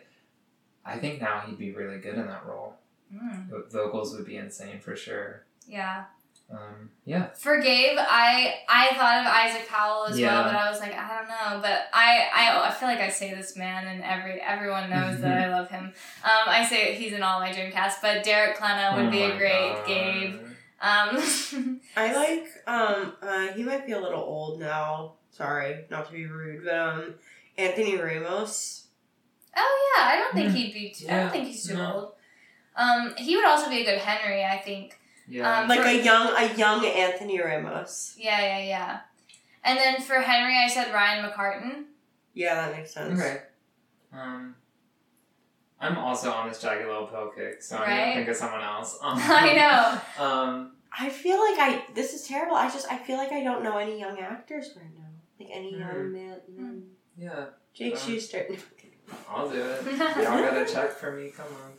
I 0.84 0.96
think 0.98 1.20
now 1.20 1.40
he'd 1.40 1.58
be 1.58 1.72
really 1.72 1.98
good 1.98 2.14
in 2.14 2.26
that 2.26 2.46
role. 2.46 2.74
Mm, 3.14 3.48
The 3.50 3.66
vocals 3.72 4.14
would 4.16 4.26
be 4.26 4.36
insane 4.36 4.80
for 4.80 4.96
sure. 4.96 5.44
yeah. 5.68 6.04
Um, 6.48 6.90
yeah. 7.04 7.30
For 7.34 7.60
Gabe, 7.60 7.98
I 7.98 8.54
I 8.68 8.94
thought 8.94 9.18
of 9.18 9.26
Isaac 9.26 9.68
Powell 9.68 10.06
as 10.06 10.16
Yeah. 10.16 10.32
well, 10.32 10.44
but 10.44 10.54
I 10.54 10.70
was 10.70 10.78
like, 10.78 10.94
I 10.94 11.18
don't 11.18 11.26
know. 11.28 11.60
But 11.60 11.88
I, 11.92 12.28
I 12.32 12.68
I 12.68 12.70
feel 12.70 12.86
like 12.88 13.00
I 13.00 13.08
say 13.10 13.34
this 13.34 13.56
man, 13.56 13.88
and 13.88 14.00
every 14.04 14.40
everyone 14.40 14.88
knows 14.88 15.20
that 15.22 15.38
I 15.42 15.48
love 15.56 15.68
him. 15.70 15.86
Um, 15.86 16.44
I 16.46 16.64
say 16.64 16.94
he's 16.94 17.12
in 17.12 17.24
all 17.24 17.40
my 17.40 17.52
dream 17.52 17.72
cast, 17.72 18.00
but 18.00 18.22
Derek 18.22 18.56
Klena 18.58 18.94
would 18.96 19.06
Oh 19.06 19.10
be 19.10 19.22
a 19.22 19.36
great 19.36 19.72
God. 19.74 19.86
Gabe. 19.88 20.34
Um, 20.80 21.80
I 21.96 22.14
like, 22.14 22.48
um, 22.68 23.14
uh, 23.20 23.48
he 23.48 23.64
might 23.64 23.84
be 23.84 23.92
a 23.92 24.00
little 24.00 24.22
old 24.22 24.60
now. 24.60 25.14
Sorry, 25.32 25.84
not 25.90 26.06
to 26.06 26.12
be 26.12 26.26
rude, 26.26 26.64
but, 26.64 26.74
um, 26.74 27.14
Anthony 27.58 27.96
Ramos. 27.96 28.86
oh 29.56 29.94
yeah, 29.96 30.04
I 30.12 30.16
don't 30.16 30.32
think 30.34 30.50
Mm. 30.52 30.54
he'd 30.54 30.72
be. 30.72 30.90
Too, 30.90 31.06
I 31.08 31.16
don't 31.22 31.30
think 31.32 31.48
he's 31.48 31.66
too 31.66 31.74
no. 31.74 31.92
old. 31.92 32.12
Um, 32.76 33.14
he 33.16 33.36
would 33.36 33.44
also 33.46 33.70
be 33.70 33.80
a 33.80 33.84
good 33.84 33.98
Henry, 33.98 34.44
I 34.44 34.58
think. 34.58 34.98
Yeah. 35.28 35.60
Um, 35.62 35.68
Like 35.68 35.80
For- 35.80 35.86
a 35.88 35.92
young, 36.02 36.28
a 36.36 36.54
young 36.56 36.84
Anthony 36.86 37.40
Ramos. 37.40 38.14
Yeah, 38.18 38.40
yeah, 38.40 38.58
yeah. 38.64 39.00
And 39.64 39.78
then 39.78 40.00
for 40.00 40.16
Henry, 40.20 40.56
I 40.56 40.68
said 40.68 40.92
Ryan 40.92 41.24
McCartan. 41.28 41.84
Yeah, 42.34 42.54
that 42.54 42.76
makes 42.76 42.92
sense. 42.92 43.18
Okay. 43.18 43.42
Um, 44.12 44.54
I'm 45.80 45.98
also 45.98 46.30
on 46.30 46.48
this 46.48 46.60
jagged 46.60 46.86
little 46.86 47.06
pill 47.06 47.30
kick, 47.34 47.62
so 47.62 47.76
I'm 47.76 47.88
gonna 47.88 48.14
think 48.14 48.28
of 48.28 48.36
someone 48.36 48.62
else. 48.62 48.98
Um, 49.02 49.18
I 49.20 49.52
know. 49.54 50.00
Um, 50.24 50.72
I 50.98 51.10
feel 51.10 51.38
like 51.38 51.58
I, 51.58 51.82
this 51.94 52.14
is 52.14 52.26
terrible. 52.26 52.56
I 52.56 52.70
just, 52.70 52.90
I 52.90 52.96
feel 52.96 53.16
like 53.18 53.32
I 53.32 53.42
don't 53.42 53.62
know 53.62 53.76
any 53.76 53.98
young 53.98 54.18
actors 54.18 54.70
right 54.76 54.86
now. 54.94 55.02
Like 55.38 55.50
any 55.52 55.72
Mhm. 55.74 55.80
young 55.80 56.12
man. 56.12 56.40
man. 56.56 56.82
yeah, 57.18 57.46
Jake 57.74 57.94
Um, 57.94 57.98
Schuster. 57.98 58.46
I'll 59.28 59.48
do 59.50 59.60
it. 59.62 59.84
Y'all 59.98 60.40
gotta 60.40 60.64
check 60.64 60.92
for 60.92 61.12
me. 61.12 61.30
Come 61.30 61.46
on. 61.46 61.72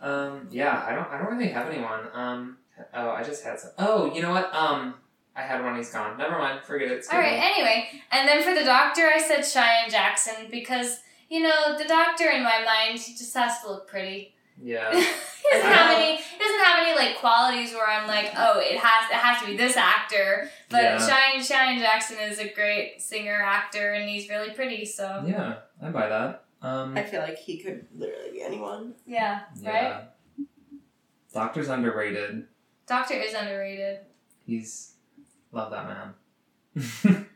Um, 0.00 0.48
yeah, 0.50 0.84
I 0.86 0.94
don't. 0.94 1.08
I 1.08 1.18
don't 1.18 1.36
really 1.36 1.50
have 1.50 1.68
anyone. 1.68 2.00
Um, 2.12 2.58
oh, 2.94 3.10
I 3.10 3.22
just 3.22 3.44
had 3.44 3.58
some. 3.58 3.72
Oh, 3.78 4.12
you 4.14 4.22
know 4.22 4.30
what? 4.30 4.52
Um, 4.54 4.94
I 5.34 5.42
had 5.42 5.62
one. 5.64 5.76
He's 5.76 5.92
gone. 5.92 6.16
Never 6.18 6.38
mind. 6.38 6.62
Forget 6.64 6.90
it. 6.90 7.04
All 7.12 7.18
right. 7.18 7.38
Anyway, 7.40 7.88
and 8.12 8.28
then 8.28 8.42
for 8.42 8.54
the 8.54 8.64
doctor, 8.64 9.02
I 9.06 9.20
said 9.20 9.42
Cheyenne 9.42 9.90
Jackson 9.90 10.48
because 10.50 11.00
you 11.28 11.40
know 11.40 11.76
the 11.78 11.84
doctor 11.84 12.28
in 12.30 12.42
my 12.42 12.64
mind 12.64 12.98
he 12.98 13.12
just 13.14 13.34
has 13.34 13.60
to 13.62 13.68
look 13.68 13.88
pretty. 13.88 14.34
Yeah. 14.62 14.90
he 14.92 15.06
doesn't 15.52 15.70
have 15.70 15.98
any. 15.98 16.16
He 16.16 16.38
doesn't 16.38 16.64
have 16.64 16.86
any 16.86 16.96
like 16.96 17.18
qualities 17.18 17.72
where 17.72 17.88
I'm 17.88 18.08
like, 18.08 18.32
oh, 18.36 18.58
it 18.58 18.78
has 18.78 19.10
it 19.10 19.14
has 19.14 19.40
to 19.40 19.46
be 19.46 19.56
this 19.56 19.76
actor. 19.76 20.50
But 20.70 20.82
Yeah. 20.82 20.98
Cheyenne 21.06 21.42
Cheyenne 21.44 21.78
Jackson 21.78 22.18
is 22.18 22.38
a 22.38 22.52
great 22.52 23.00
singer 23.00 23.40
actor, 23.40 23.92
and 23.92 24.08
he's 24.08 24.28
really 24.28 24.50
pretty. 24.50 24.84
So 24.84 25.24
Yeah, 25.26 25.56
I 25.82 25.90
buy 25.90 26.08
that. 26.08 26.44
Um, 26.60 26.96
I 26.96 27.04
feel 27.04 27.20
like 27.20 27.38
he 27.38 27.58
could 27.58 27.86
literally 27.94 28.32
be 28.32 28.42
anyone. 28.42 28.94
yeah, 29.06 29.42
yeah. 29.60 29.70
right. 29.70 30.04
Doctor's 31.32 31.68
underrated. 31.68 32.46
Doctor 32.86 33.14
is 33.14 33.34
underrated. 33.34 33.98
He's 34.44 34.94
love 35.52 35.70
that 35.70 35.86
man. 35.86 36.14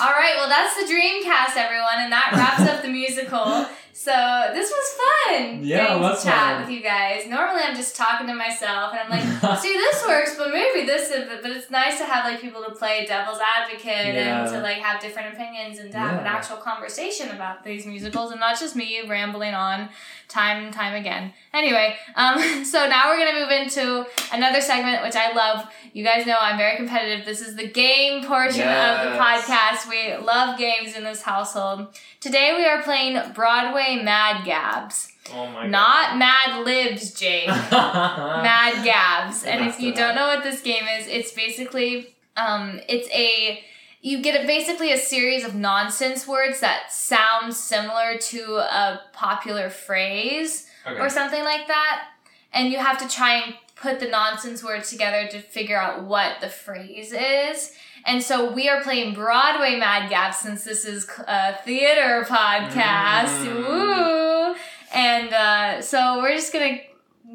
All 0.00 0.10
right, 0.10 0.34
well 0.36 0.48
that's 0.48 0.74
the 0.76 0.92
Dreamcast, 0.92 1.56
everyone, 1.56 1.98
and 1.98 2.12
that 2.12 2.32
wraps 2.32 2.68
up 2.68 2.82
the 2.82 2.88
musical. 3.00 3.66
So 3.94 4.10
this 4.54 4.70
was 4.70 5.00
fun. 5.28 5.60
Yeah, 5.62 5.86
getting 5.88 6.02
it 6.02 6.16
to 6.16 6.22
chat 6.24 6.34
fun. 6.56 6.60
with 6.62 6.70
you 6.70 6.82
guys. 6.82 7.26
Normally 7.28 7.62
I'm 7.62 7.76
just 7.76 7.94
talking 7.94 8.26
to 8.26 8.34
myself, 8.34 8.94
and 8.94 9.00
I'm 9.00 9.10
like, 9.10 9.58
see, 9.60 9.72
this 9.74 10.04
works, 10.06 10.34
but 10.36 10.50
maybe 10.50 10.86
this 10.86 11.10
is. 11.10 11.28
But 11.42 11.50
it's 11.50 11.70
nice 11.70 11.98
to 11.98 12.04
have 12.04 12.24
like 12.24 12.40
people 12.40 12.64
to 12.64 12.70
play 12.74 13.04
devil's 13.06 13.38
advocate 13.38 14.14
Yeah. 14.14 14.42
and 14.44 14.52
to 14.52 14.60
like 14.60 14.78
have 14.78 15.00
different 15.00 15.34
opinions 15.34 15.78
and 15.78 15.92
to 15.92 15.98
have 15.98 16.18
an 16.20 16.26
actual 16.26 16.56
conversation 16.56 17.30
about 17.30 17.64
these 17.64 17.84
musicals, 17.86 18.30
and 18.30 18.40
not 18.40 18.58
just 18.58 18.74
me 18.74 19.00
rambling 19.06 19.54
on 19.54 19.90
time 20.32 20.64
and 20.64 20.72
time 20.74 20.94
again. 20.94 21.32
Anyway, 21.52 21.94
um, 22.16 22.38
so 22.64 22.88
now 22.88 23.08
we're 23.08 23.18
gonna 23.18 23.38
move 23.38 23.50
into 23.50 24.06
another 24.32 24.60
segment 24.60 25.02
which 25.02 25.14
I 25.14 25.32
love. 25.32 25.68
You 25.92 26.04
guys 26.04 26.26
know 26.26 26.36
I'm 26.40 26.56
very 26.56 26.76
competitive. 26.76 27.26
This 27.26 27.40
is 27.40 27.54
the 27.54 27.68
game 27.68 28.24
portion 28.24 28.66
of 28.66 29.12
the 29.12 29.18
podcast. 29.18 29.88
We 29.88 30.16
love 30.24 30.58
games 30.58 30.96
in 30.96 31.04
this 31.04 31.22
household. 31.22 31.88
Today 32.20 32.54
we 32.56 32.64
are 32.64 32.82
playing 32.82 33.20
Broadway 33.34 34.00
Mad 34.02 34.44
Gabs. 34.46 35.12
oh 35.34 35.46
my 35.48 35.62
god. 35.62 35.70
Not 35.70 36.18
Mad 36.18 36.64
Libs, 36.64 37.12
Jake. 37.12 37.48
Mad 37.70 38.84
Gabs. 38.84 39.44
And 39.44 39.66
if 39.66 39.78
you 39.80 39.92
don't 39.92 40.14
know 40.14 40.28
what 40.28 40.42
this 40.42 40.62
game 40.62 40.84
is, 40.98 41.06
it's 41.06 41.32
basically 41.32 42.14
um 42.36 42.80
it's 42.88 43.08
a 43.10 43.62
you 44.02 44.20
get 44.20 44.42
a, 44.42 44.46
basically 44.46 44.92
a 44.92 44.98
series 44.98 45.44
of 45.44 45.54
nonsense 45.54 46.26
words 46.26 46.60
that 46.60 46.92
sound 46.92 47.54
similar 47.54 48.18
to 48.18 48.56
a 48.56 49.00
popular 49.12 49.70
phrase 49.70 50.66
Okay. 50.84 51.00
or 51.00 51.08
something 51.08 51.44
like 51.44 51.68
that. 51.68 52.08
And 52.52 52.72
you 52.72 52.78
have 52.78 52.98
to 52.98 53.08
try 53.08 53.36
and 53.36 53.54
put 53.76 54.00
the 54.00 54.08
nonsense 54.08 54.62
words 54.64 54.90
together 54.90 55.28
to 55.28 55.38
figure 55.38 55.78
out 55.80 56.04
what 56.04 56.40
the 56.40 56.48
phrase 56.48 57.12
is. 57.12 57.72
And 58.04 58.20
so 58.20 58.52
we 58.52 58.68
are 58.68 58.82
playing 58.82 59.14
Broadway 59.14 59.78
Mad 59.78 60.10
Gab 60.10 60.34
since 60.34 60.64
this 60.64 60.84
is 60.84 61.08
a 61.28 61.54
theater 61.64 62.26
podcast. 62.28 63.46
Mm. 63.46 63.68
Woo! 63.68 64.56
And 64.92 65.32
uh, 65.32 65.80
so 65.80 66.18
we're 66.20 66.34
just 66.34 66.52
gonna 66.52 66.80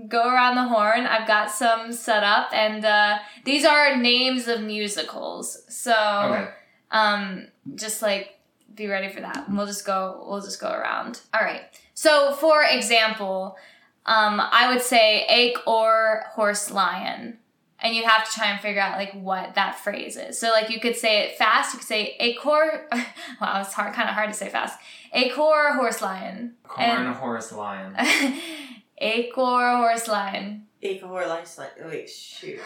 go 0.07 0.27
around 0.27 0.55
the 0.55 0.67
horn. 0.67 1.05
I've 1.05 1.27
got 1.27 1.51
some 1.51 1.91
set 1.91 2.23
up, 2.23 2.49
and 2.53 2.83
uh, 2.85 3.17
these 3.45 3.65
are 3.65 3.95
names 3.97 4.47
of 4.47 4.61
musicals. 4.61 5.63
So 5.69 5.93
Okay. 5.93 6.47
um 6.91 7.47
just 7.75 8.01
like 8.01 8.39
be 8.75 8.87
ready 8.87 9.09
for 9.09 9.21
that 9.21 9.49
we'll 9.51 9.65
just 9.65 9.85
go 9.85 10.23
we'll 10.29 10.39
just 10.39 10.61
go 10.61 10.69
around 10.69 11.19
all 11.33 11.41
right 11.41 11.61
so 11.95 12.31
for 12.33 12.63
example 12.63 13.57
um 14.05 14.39
i 14.51 14.71
would 14.71 14.81
say 14.83 15.25
ache 15.29 15.57
or 15.65 16.23
horse 16.35 16.69
lion 16.71 17.39
and 17.79 17.95
you 17.95 18.03
have 18.05 18.23
to 18.27 18.31
try 18.31 18.51
and 18.51 18.61
figure 18.61 18.79
out 18.81 18.97
like 18.97 19.11
what 19.13 19.53
that 19.53 19.77
phrase 19.77 20.17
is. 20.17 20.39
So 20.39 20.49
like 20.49 20.71
you 20.71 20.79
could 20.79 20.95
say 20.95 21.19
it 21.25 21.37
fast. 21.37 21.73
You 21.73 21.79
could 21.79 21.87
say 21.87 22.15
a 22.19 22.33
core. 22.33 22.87
wow, 23.41 23.61
it's 23.61 23.71
hard, 23.73 23.93
kind 23.93 24.09
of 24.09 24.15
hard 24.15 24.29
to 24.31 24.35
say 24.35 24.49
fast. 24.49 24.79
A 25.13 25.29
core 25.29 25.73
horse 25.75 26.01
lion. 26.01 26.55
Corn 26.63 26.89
And- 26.89 27.15
horse 27.15 27.51
lion. 27.51 27.95
a 28.97 29.29
core 29.31 29.77
horse 29.77 30.07
lion. 30.07 30.63
Acor 30.83 31.27
lice 31.27 31.57
like 31.57 31.71
oh 31.83 31.87
wait 31.87 32.07
shoot. 32.07 32.59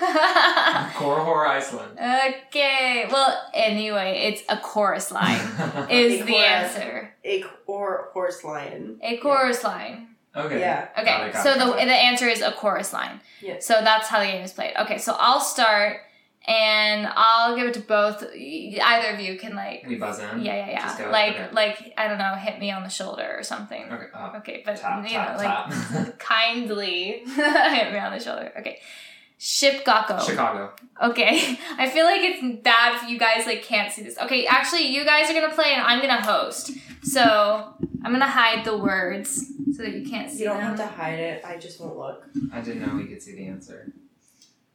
Corhor 0.95 1.47
Iceland. 1.47 1.97
okay. 1.97 3.07
Well, 3.09 3.41
anyway, 3.53 4.27
it's 4.33 4.43
a 4.49 4.57
chorus 4.57 5.11
line 5.11 5.39
is 5.89 6.21
A 6.21 6.23
the 6.25 6.35
answer. 6.35 7.13
Acor 7.25 8.11
horse 8.11 8.43
lion. 8.43 8.99
A 9.01 9.15
chorus 9.17 9.63
line. 9.63 10.09
okay. 10.35 10.59
Yeah. 10.59 10.89
Okay, 10.97 11.05
Got 11.05 11.27
it, 11.27 11.33
got 11.33 11.43
so 11.43 11.51
it, 11.53 11.59
the 11.59 11.81
it. 11.83 11.85
the 11.85 11.93
answer 11.93 12.27
is 12.27 12.41
a 12.41 12.51
chorus 12.51 12.91
line. 12.91 13.21
Yeah. 13.41 13.59
So 13.61 13.75
that's 13.81 14.07
how 14.09 14.19
the 14.19 14.25
game 14.25 14.43
is 14.43 14.51
played. 14.51 14.73
Okay, 14.77 14.97
so 14.97 15.15
I'll 15.17 15.39
start, 15.39 16.01
and 16.47 17.07
I'll 17.15 17.55
give 17.55 17.67
it 17.67 17.73
to 17.75 17.79
both. 17.81 18.23
Either 18.35 19.13
of 19.13 19.19
you 19.19 19.37
can 19.37 19.55
like, 19.55 19.85
We 19.87 19.95
buzz 19.95 20.19
in. 20.19 20.41
yeah, 20.41 20.67
yeah, 20.69 20.81
Just 20.81 20.99
yeah, 20.99 21.05
go, 21.05 21.11
like 21.11 21.33
okay. 21.35 21.49
like 21.53 21.93
I 21.97 22.07
don't 22.07 22.17
know, 22.17 22.33
hit 22.35 22.59
me 22.59 22.71
on 22.71 22.83
the 22.83 22.89
shoulder 22.89 23.35
or 23.37 23.43
something. 23.43 23.83
Okay. 23.91 24.05
Uh, 24.13 24.31
Okay, 24.37 24.63
but 24.65 24.77
tap, 24.77 25.03
you 25.03 25.09
tap, 25.11 25.37
know, 25.37 25.43
like 25.43 25.87
tap. 25.89 26.19
kindly 26.19 27.23
hit 27.25 27.91
me 27.93 27.99
on 27.99 28.11
the 28.11 28.19
shoulder. 28.19 28.51
Okay. 28.59 28.79
Ship 29.37 29.83
Gakko. 29.83 30.23
Chicago. 30.23 30.71
Okay. 31.01 31.57
I 31.77 31.89
feel 31.89 32.05
like 32.05 32.21
it's 32.21 32.61
bad 32.63 33.01
if 33.03 33.09
you 33.09 33.17
guys 33.17 33.45
like 33.47 33.63
can't 33.63 33.91
see 33.91 34.03
this. 34.03 34.17
Okay, 34.19 34.45
actually 34.45 34.87
you 34.87 35.03
guys 35.05 35.29
are 35.29 35.33
gonna 35.33 35.53
play 35.53 35.73
and 35.73 35.81
I'm 35.81 35.99
gonna 36.01 36.21
host. 36.21 36.71
So 37.03 37.73
I'm 38.03 38.11
gonna 38.11 38.27
hide 38.27 38.63
the 38.65 38.77
words 38.77 39.47
so 39.75 39.81
that 39.83 39.93
you 39.93 40.07
can't 40.09 40.29
see 40.31 40.39
You 40.43 40.45
don't 40.49 40.57
them. 40.57 40.67
have 40.67 40.77
to 40.77 40.85
hide 40.87 41.17
it. 41.19 41.43
I 41.45 41.57
just 41.57 41.79
won't 41.79 41.97
look. 41.97 42.23
I 42.53 42.61
didn't 42.61 42.81
know 42.85 42.95
we 42.95 43.05
could 43.05 43.21
see 43.21 43.33
the 43.35 43.47
answer. 43.47 43.91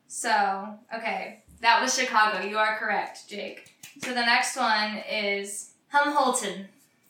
So, 0.08 0.78
okay. 0.94 1.42
That 1.66 1.82
was 1.82 1.98
Chicago. 1.98 2.46
You 2.46 2.58
are 2.58 2.78
correct, 2.78 3.28
Jake. 3.28 3.72
So 4.00 4.10
the 4.10 4.20
next 4.20 4.56
one 4.56 4.98
is 5.10 5.72
Helmholtz. 5.88 6.46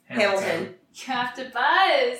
Hamilton. 0.07 0.75
You 0.95 1.05
have 1.13 1.35
to 1.35 1.45
buzz. 1.53 2.19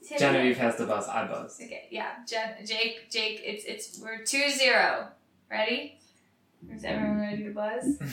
Tiffany. 0.00 0.18
Genevieve 0.20 0.56
has 0.58 0.76
the 0.76 0.86
buzz. 0.86 1.08
I 1.08 1.26
buzz. 1.26 1.60
Okay, 1.60 1.88
yeah. 1.90 2.10
Jen, 2.28 2.64
Jake, 2.64 3.10
Jake, 3.10 3.42
it's 3.44 3.64
it's 3.64 3.98
we're 4.00 4.22
two 4.22 4.50
zero. 4.50 5.08
Ready? 5.50 5.98
Is 6.72 6.84
everyone 6.84 7.18
ready 7.22 7.42
to 7.42 7.50
buzz? 7.50 7.98
this 7.98 8.12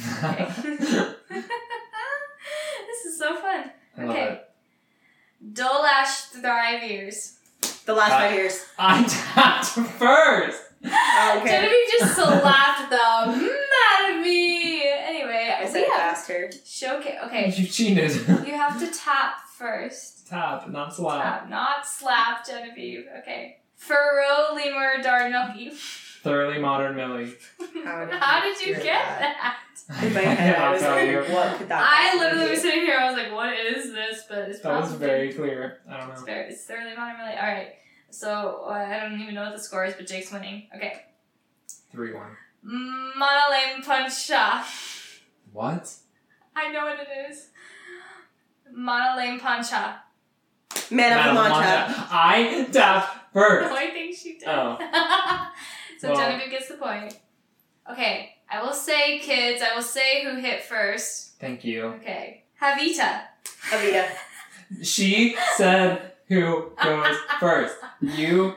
is 3.05 3.19
so 3.19 3.35
fun. 3.35 3.69
I 3.95 4.05
love 4.05 4.09
Okay. 4.09 4.41
it. 4.41 4.49
Dolash 5.53 6.31
thrive 6.41 6.81
years. 6.89 7.37
The 7.85 7.93
last 7.93 8.09
five 8.09 8.33
years. 8.33 8.59
I 8.79 9.03
tapped 9.35 9.65
first. 9.99 10.63
Okay. 10.85 11.49
Genevieve 11.49 11.99
just 11.99 12.15
slapped 12.15 12.89
the 12.89 13.01
out 13.01 14.09
of 14.11 14.21
me. 14.21 14.83
Anyway, 14.87 15.53
I 15.57 15.63
we 15.65 15.71
said 15.71 15.81
it 15.83 15.91
have 15.91 15.99
faster. 16.15 16.51
showcase. 16.65 17.15
Okay, 17.25 17.53
You 17.55 17.67
cheated. 17.67 18.11
you 18.45 18.53
have 18.53 18.79
to 18.79 18.87
tap 18.87 19.41
first. 19.57 20.27
Tap, 20.27 20.69
not 20.69 20.93
slap. 20.95 21.21
Tap, 21.41 21.49
not 21.49 21.85
slap, 21.87 22.45
Genevieve. 22.45 23.05
Okay. 23.19 23.57
Furrow 23.75 24.53
lemur 24.55 25.01
darnelki. 25.03 25.71
Thoroughly 26.23 26.59
modern 26.59 26.95
Millie. 26.95 27.33
How 27.83 28.05
did 28.05 28.15
How 28.15 28.43
you 28.43 28.55
did 28.55 28.67
you 28.67 28.73
get 28.75 28.83
that? 28.83 29.57
that? 29.89 30.03
In 30.03 30.13
my 30.13 30.21
head, 30.21 30.55
I 30.55 30.63
I'll 30.65 30.73
was 30.73 30.81
like, 30.81 31.09
you. 31.11 31.19
what 31.35 31.57
could 31.59 31.69
that 31.69 31.87
I 31.87 32.17
literally 32.17 32.49
was 32.49 32.61
sitting 32.61 32.81
here. 32.81 32.97
I 32.97 33.05
was 33.05 33.15
like, 33.21 33.31
"What 33.31 33.53
is 33.53 33.93
this?" 33.93 34.23
But 34.27 34.49
it's 34.49 34.61
That 34.61 34.81
was 34.81 34.93
very 34.93 35.31
clear. 35.31 35.77
I 35.87 35.97
don't 35.97 36.09
It's 36.09 36.21
know. 36.21 36.25
very, 36.25 36.49
it's 36.51 36.65
thoroughly 36.65 36.95
modern, 36.97 37.17
really. 37.19 37.37
All 37.37 37.43
right. 37.45 37.73
So 38.15 38.63
uh, 38.65 38.71
I 38.71 38.99
don't 39.01 39.19
even 39.19 39.35
know 39.35 39.43
what 39.43 39.57
the 39.57 39.61
score 39.61 39.83
is, 39.83 39.93
but 39.93 40.07
Jake's 40.07 40.31
winning. 40.31 40.67
Okay. 40.73 41.01
3 41.91 42.13
1. 42.13 42.23
Manalem 42.65 43.85
Pancha. 43.85 44.63
What? 45.51 45.93
I 46.55 46.71
know 46.71 46.85
what 46.85 46.97
it 46.99 47.29
is. 47.29 47.49
Manalem 48.73 49.37
Pancha. 49.41 50.01
Man 50.89 51.19
of 51.19 51.25
the 51.25 51.33
Mancha. 51.33 51.59
Mancha. 51.59 52.07
I 52.09 52.67
tapped 52.71 53.33
first. 53.33 53.69
No, 53.69 53.75
I 53.75 53.89
think 53.91 54.15
she 54.15 54.37
did. 54.37 54.47
Oh. 54.47 54.77
so 55.99 56.13
Well. 56.13 56.17
Genevieve 56.17 56.51
gets 56.51 56.69
the 56.69 56.75
point. 56.75 57.19
Okay. 57.91 58.35
I 58.49 58.63
will 58.63 58.73
say, 58.73 59.19
kids, 59.19 59.61
I 59.61 59.75
will 59.75 59.83
say 59.83 60.23
who 60.23 60.39
hit 60.39 60.63
first. 60.63 61.37
Thank 61.41 61.65
you. 61.65 61.87
Okay. 61.99 62.45
Havita. 62.61 63.23
Avita. 63.71 64.07
She 64.81 65.37
said 65.57 66.14
who 66.27 66.71
goes 66.81 67.17
first. 67.39 67.75
You. 68.01 68.55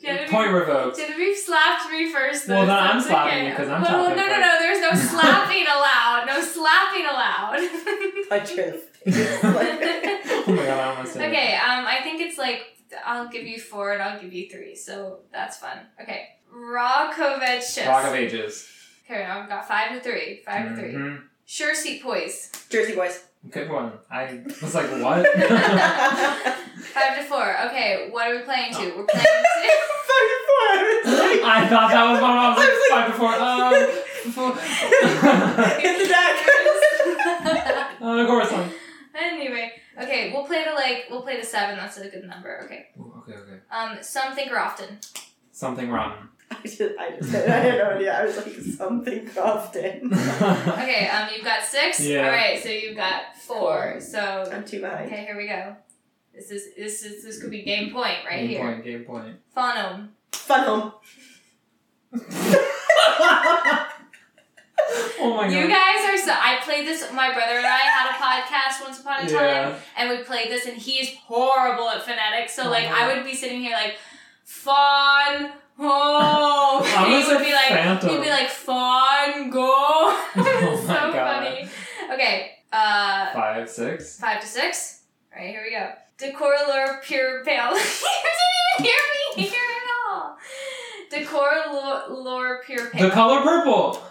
Genevieve, 0.00 0.28
Point 0.30 0.52
revoked. 0.52 0.96
Genevieve 0.96 1.36
slapped 1.36 1.90
me 1.90 2.12
first. 2.12 2.46
Though, 2.46 2.58
Well, 2.58 2.66
then 2.66 2.76
so 2.76 2.82
I'm 2.92 2.96
it's 2.98 3.06
slapping 3.08 3.38
okay. 3.38 3.48
you 3.50 3.56
'cause 3.56 3.68
I'm 3.68 3.82
well, 3.82 3.92
well, 4.06 4.14
tapping 4.14 4.30
no, 4.30 4.36
no, 4.38 4.40
no. 4.46 4.58
There's 4.60 4.80
no 4.80 4.94
slapping 5.10 5.64
allowed. 5.66 6.24
No 6.26 6.40
slapping 6.40 7.04
allowed. 7.04 8.28
Punch 8.28 8.50
her 8.56 8.62
in 8.62 8.70
the 8.70 8.78
face. 8.78 9.40
Oh 9.42 10.52
my 10.54 10.62
god, 10.64 10.68
I 10.78 10.84
almost 10.94 11.12
said 11.14 11.22
it. 11.22 11.28
okay. 11.34 11.54
Um, 11.56 11.84
I 11.86 11.98
think 12.04 12.20
it's 12.20 12.38
like 12.38 12.62
I'll 13.04 13.28
give 13.28 13.44
you 13.44 13.58
four 13.58 13.92
and 13.92 14.00
I'll 14.00 14.20
give 14.20 14.32
you 14.32 14.48
three, 14.48 14.76
so 14.76 15.18
that's 15.32 15.56
fun. 15.56 15.78
Okay. 16.00 16.28
Rakovechis. 16.54 17.86
Rock 17.88 18.04
of 18.06 18.14
Ages. 18.14 18.68
Okay, 19.04 19.24
I've 19.24 19.48
got 19.48 19.66
five 19.66 19.92
to 19.92 20.00
three. 20.00 20.42
5 20.46 20.68
to 20.68 20.76
three. 20.76 21.16
Sure 21.50 21.74
seat 21.74 22.02
poise. 22.02 22.52
Jersey 22.68 22.94
boys. 22.94 23.24
Good 23.50 23.70
one. 23.70 23.92
I 24.10 24.42
was 24.60 24.74
like, 24.74 24.84
what? 25.02 25.26
Five 25.34 27.16
to 27.16 27.24
four. 27.24 27.56
Okay, 27.68 28.08
what 28.10 28.26
are 28.28 28.36
we 28.36 28.42
playing 28.42 28.74
to? 28.74 28.80
We're 28.94 29.06
playing 29.06 29.24
to. 29.24 29.28
I 31.48 31.66
thought 31.70 31.90
that 31.90 32.10
was 32.12 32.20
one 32.20 32.30
I 32.36 32.48
was 32.50 32.58
like, 32.90 32.90
five 32.90 33.06
before. 33.08 33.32
Um, 34.28 34.60
In 35.80 35.98
the 35.98 36.06
deck. 36.06 36.36
uh, 38.02 38.20
of 38.20 38.26
course. 38.26 38.52
One. 38.52 38.70
anyway, 39.18 39.72
okay, 40.02 40.30
we'll 40.34 40.44
play 40.44 40.64
to 40.64 40.74
like 40.74 41.06
we'll 41.10 41.22
play 41.22 41.36
to 41.38 41.46
seven. 41.46 41.78
That's 41.78 41.96
a 41.96 42.10
good 42.10 42.24
number. 42.24 42.60
Okay. 42.64 42.88
Ooh, 42.98 43.22
okay, 43.22 43.38
okay. 43.38 43.60
Um, 43.70 44.02
some 44.02 44.34
think 44.34 44.52
or 44.52 44.58
often. 44.58 44.98
Something 45.58 45.90
rotten. 45.90 46.28
I 46.52 46.54
just, 46.62 46.80
I 46.80 47.10
just, 47.16 47.34
I 47.34 47.38
had 47.58 47.78
no 47.78 47.90
idea. 47.96 48.16
I 48.16 48.24
was 48.24 48.36
like, 48.36 48.54
something 48.54 49.28
often. 49.36 50.12
Okay. 50.14 51.08
Um, 51.08 51.28
you've 51.34 51.44
got 51.44 51.64
six. 51.64 51.98
Yeah. 51.98 52.26
All 52.26 52.30
right. 52.30 52.62
So 52.62 52.68
you've 52.68 52.96
got 52.96 53.36
four. 53.36 53.98
So 54.00 54.20
I'm 54.52 54.64
too 54.64 54.80
behind. 54.80 55.06
okay, 55.06 55.24
here 55.24 55.36
we 55.36 55.48
go. 55.48 55.74
This 56.32 56.52
is 56.52 56.76
this 56.76 57.02
is 57.04 57.24
this 57.24 57.40
could 57.42 57.50
be 57.50 57.62
game 57.62 57.92
point 57.92 58.18
right 58.24 58.42
game 58.46 58.48
here. 58.50 58.60
point, 58.72 58.84
game 58.84 59.04
point. 59.04 59.36
Phonome. 59.56 60.10
Fun 60.30 60.92
oh 65.20 65.34
my 65.36 65.48
god. 65.48 65.52
You 65.52 65.66
guys 65.68 66.08
are 66.08 66.16
so. 66.16 66.32
I 66.32 66.58
played 66.62 66.86
this. 66.86 67.04
My 67.12 67.32
brother 67.34 67.56
and 67.56 67.66
I 67.66 67.78
had 67.78 68.10
a 68.10 68.14
podcast 68.14 68.84
once 68.86 69.00
upon 69.00 69.26
a 69.26 69.28
time, 69.28 69.74
and 69.96 70.08
we 70.08 70.18
played 70.24 70.50
this, 70.50 70.66
and 70.66 70.76
he's 70.76 71.14
horrible 71.16 71.88
at 71.88 72.02
phonetics. 72.04 72.54
So 72.54 72.70
like, 72.70 72.86
Oh. 72.88 72.94
I 72.96 73.14
would 73.14 73.24
be 73.24 73.34
sitting 73.34 73.60
here 73.60 73.72
like, 73.72 73.96
fun 74.48 75.52
home. 75.76 76.82
I'm 76.82 77.12
and 77.12 77.22
he 77.22 77.32
would 77.32 77.44
be 77.44 77.52
like, 77.52 77.68
Phantom. 77.68 78.08
he'd 78.08 78.22
be 78.22 78.30
like, 78.30 78.48
fun 78.48 79.50
go. 79.50 79.68
Oh 80.36 80.82
so 80.86 80.88
my 80.88 81.12
God. 81.12 81.44
funny. 81.44 81.68
Okay. 82.14 82.52
Uh, 82.72 83.32
Five, 83.32 83.68
six. 83.70 84.18
five 84.18 84.40
to 84.40 84.46
six. 84.46 85.02
All 85.34 85.40
right, 85.42 85.50
here 85.50 85.62
we 85.64 85.70
go. 85.70 85.90
Decorlor 86.18 87.02
pure 87.02 87.44
pale. 87.44 87.70
you 87.74 87.78
didn't 87.78 88.80
even 88.80 88.84
hear 88.86 88.94
me 89.36 89.42
here 89.42 89.52
at 89.76 90.12
all. 90.12 90.36
Decorlor 91.12 92.64
pure 92.64 92.90
pale. 92.90 93.08
The 93.08 93.14
color 93.14 93.42
purple. 93.42 94.02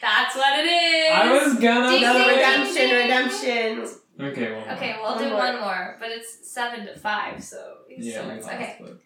That's 0.00 0.36
what 0.36 0.58
it 0.60 0.66
is. 0.66 1.10
I 1.12 1.32
was 1.32 1.54
gonna 1.58 1.90
Ding, 1.90 2.02
No, 2.02 2.12
ding, 2.12 2.24
say. 2.24 2.34
redemption, 2.36 2.74
ding. 2.74 2.94
redemption. 3.82 3.97
Okay, 4.20 4.50
one 4.52 4.64
more. 4.66 4.72
Okay, 4.74 4.96
we'll 5.00 5.10
One 5.14 5.18
do 5.22 5.28
more. 5.30 5.38
one 5.38 5.60
more, 5.60 5.96
but 6.00 6.08
it's 6.10 6.48
seven 6.50 6.86
to 6.86 6.96
five, 6.98 7.42
so 7.42 7.74
it's 7.88 8.04
Yeah, 8.06 8.12
still 8.14 8.28
we 8.28 8.34
it's 8.36 8.46
lost, 8.46 8.56
okay. 8.56 8.76
but- 8.80 8.96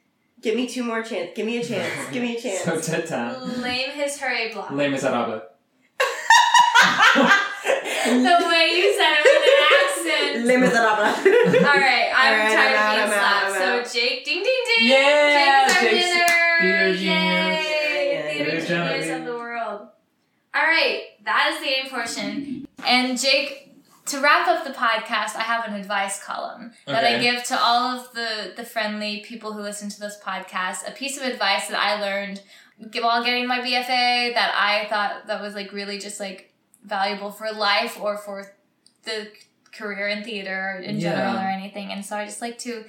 Give 0.40 0.56
me 0.56 0.66
two 0.66 0.82
more 0.82 1.02
chance. 1.04 1.30
Give 1.36 1.46
me 1.46 1.58
a 1.58 1.64
chance. 1.64 1.92
Give 2.12 2.22
me 2.22 2.36
a 2.36 2.40
chance. 2.40 2.62
So 2.64 2.80
tit 2.80 3.06
tat. 3.06 3.40
Lame 3.58 3.90
his 3.90 4.18
hurry 4.18 4.52
block. 4.52 4.70
Les 4.72 4.88
Miserables. 4.88 5.42
the 8.04 8.46
way 8.48 8.70
you 8.74 8.92
said 8.96 9.14
it 9.18 9.24
with 9.24 9.44
an 9.46 9.62
accent. 9.78 10.46
Les 10.46 10.56
Miserables. 10.56 11.18
All 11.64 11.76
right, 11.80 12.10
I'm 12.14 12.32
All 12.32 12.38
right, 12.38 12.54
tired 12.54 12.76
I'm 12.76 12.82
out, 12.82 12.98
of 12.98 13.04
being 13.06 13.18
slapped. 13.18 13.92
So. 13.92 14.00
Jake, 14.00 14.24
ding 14.24 14.42
ding 14.42 14.64
ding. 14.78 14.88
Yeah, 14.88 15.68
Jake's 15.68 15.76
our 15.76 15.90
Jake's 15.90 16.08
winner. 16.08 16.26
theater 16.60 16.94
genius. 16.94 17.02
Yay, 17.02 18.12
Yeah, 18.12 18.22
theater 18.32 18.50
theater 18.50 18.66
genius 18.66 19.04
genius. 19.04 19.18
of 19.20 19.24
the 19.26 19.32
world. 19.34 19.80
All 20.54 20.62
right, 20.62 21.02
that 21.24 21.52
is 21.54 21.60
the 21.60 21.66
game 21.66 21.88
portion. 21.90 22.66
And 22.86 23.18
Jake. 23.20 23.71
To 24.12 24.20
wrap 24.20 24.46
up 24.46 24.62
the 24.62 24.74
podcast, 24.74 25.36
I 25.36 25.40
have 25.40 25.66
an 25.66 25.72
advice 25.72 26.22
column 26.22 26.72
that 26.84 27.02
I 27.02 27.18
give 27.18 27.44
to 27.44 27.58
all 27.58 27.98
of 27.98 28.12
the, 28.12 28.52
the 28.54 28.62
friendly 28.62 29.20
people 29.20 29.54
who 29.54 29.62
listen 29.62 29.88
to 29.88 29.98
this 29.98 30.18
podcast. 30.22 30.86
A 30.86 30.90
piece 30.90 31.16
of 31.16 31.22
advice 31.22 31.68
that 31.68 31.80
I 31.80 31.98
learned 31.98 32.42
while 33.00 33.24
getting 33.24 33.46
my 33.46 33.60
BFA 33.60 34.34
that 34.34 34.52
I 34.54 34.86
thought 34.90 35.28
that 35.28 35.40
was 35.40 35.54
like 35.54 35.72
really 35.72 35.98
just 35.98 36.20
like 36.20 36.52
valuable 36.84 37.30
for 37.30 37.50
life 37.52 37.98
or 37.98 38.18
for 38.18 38.54
the 39.04 39.28
career 39.72 40.08
in 40.08 40.24
theater 40.24 40.82
in 40.84 41.00
general 41.00 41.34
or 41.34 41.48
anything. 41.48 41.90
And 41.90 42.04
so 42.04 42.14
I 42.14 42.26
just 42.26 42.42
like 42.42 42.58
to 42.58 42.84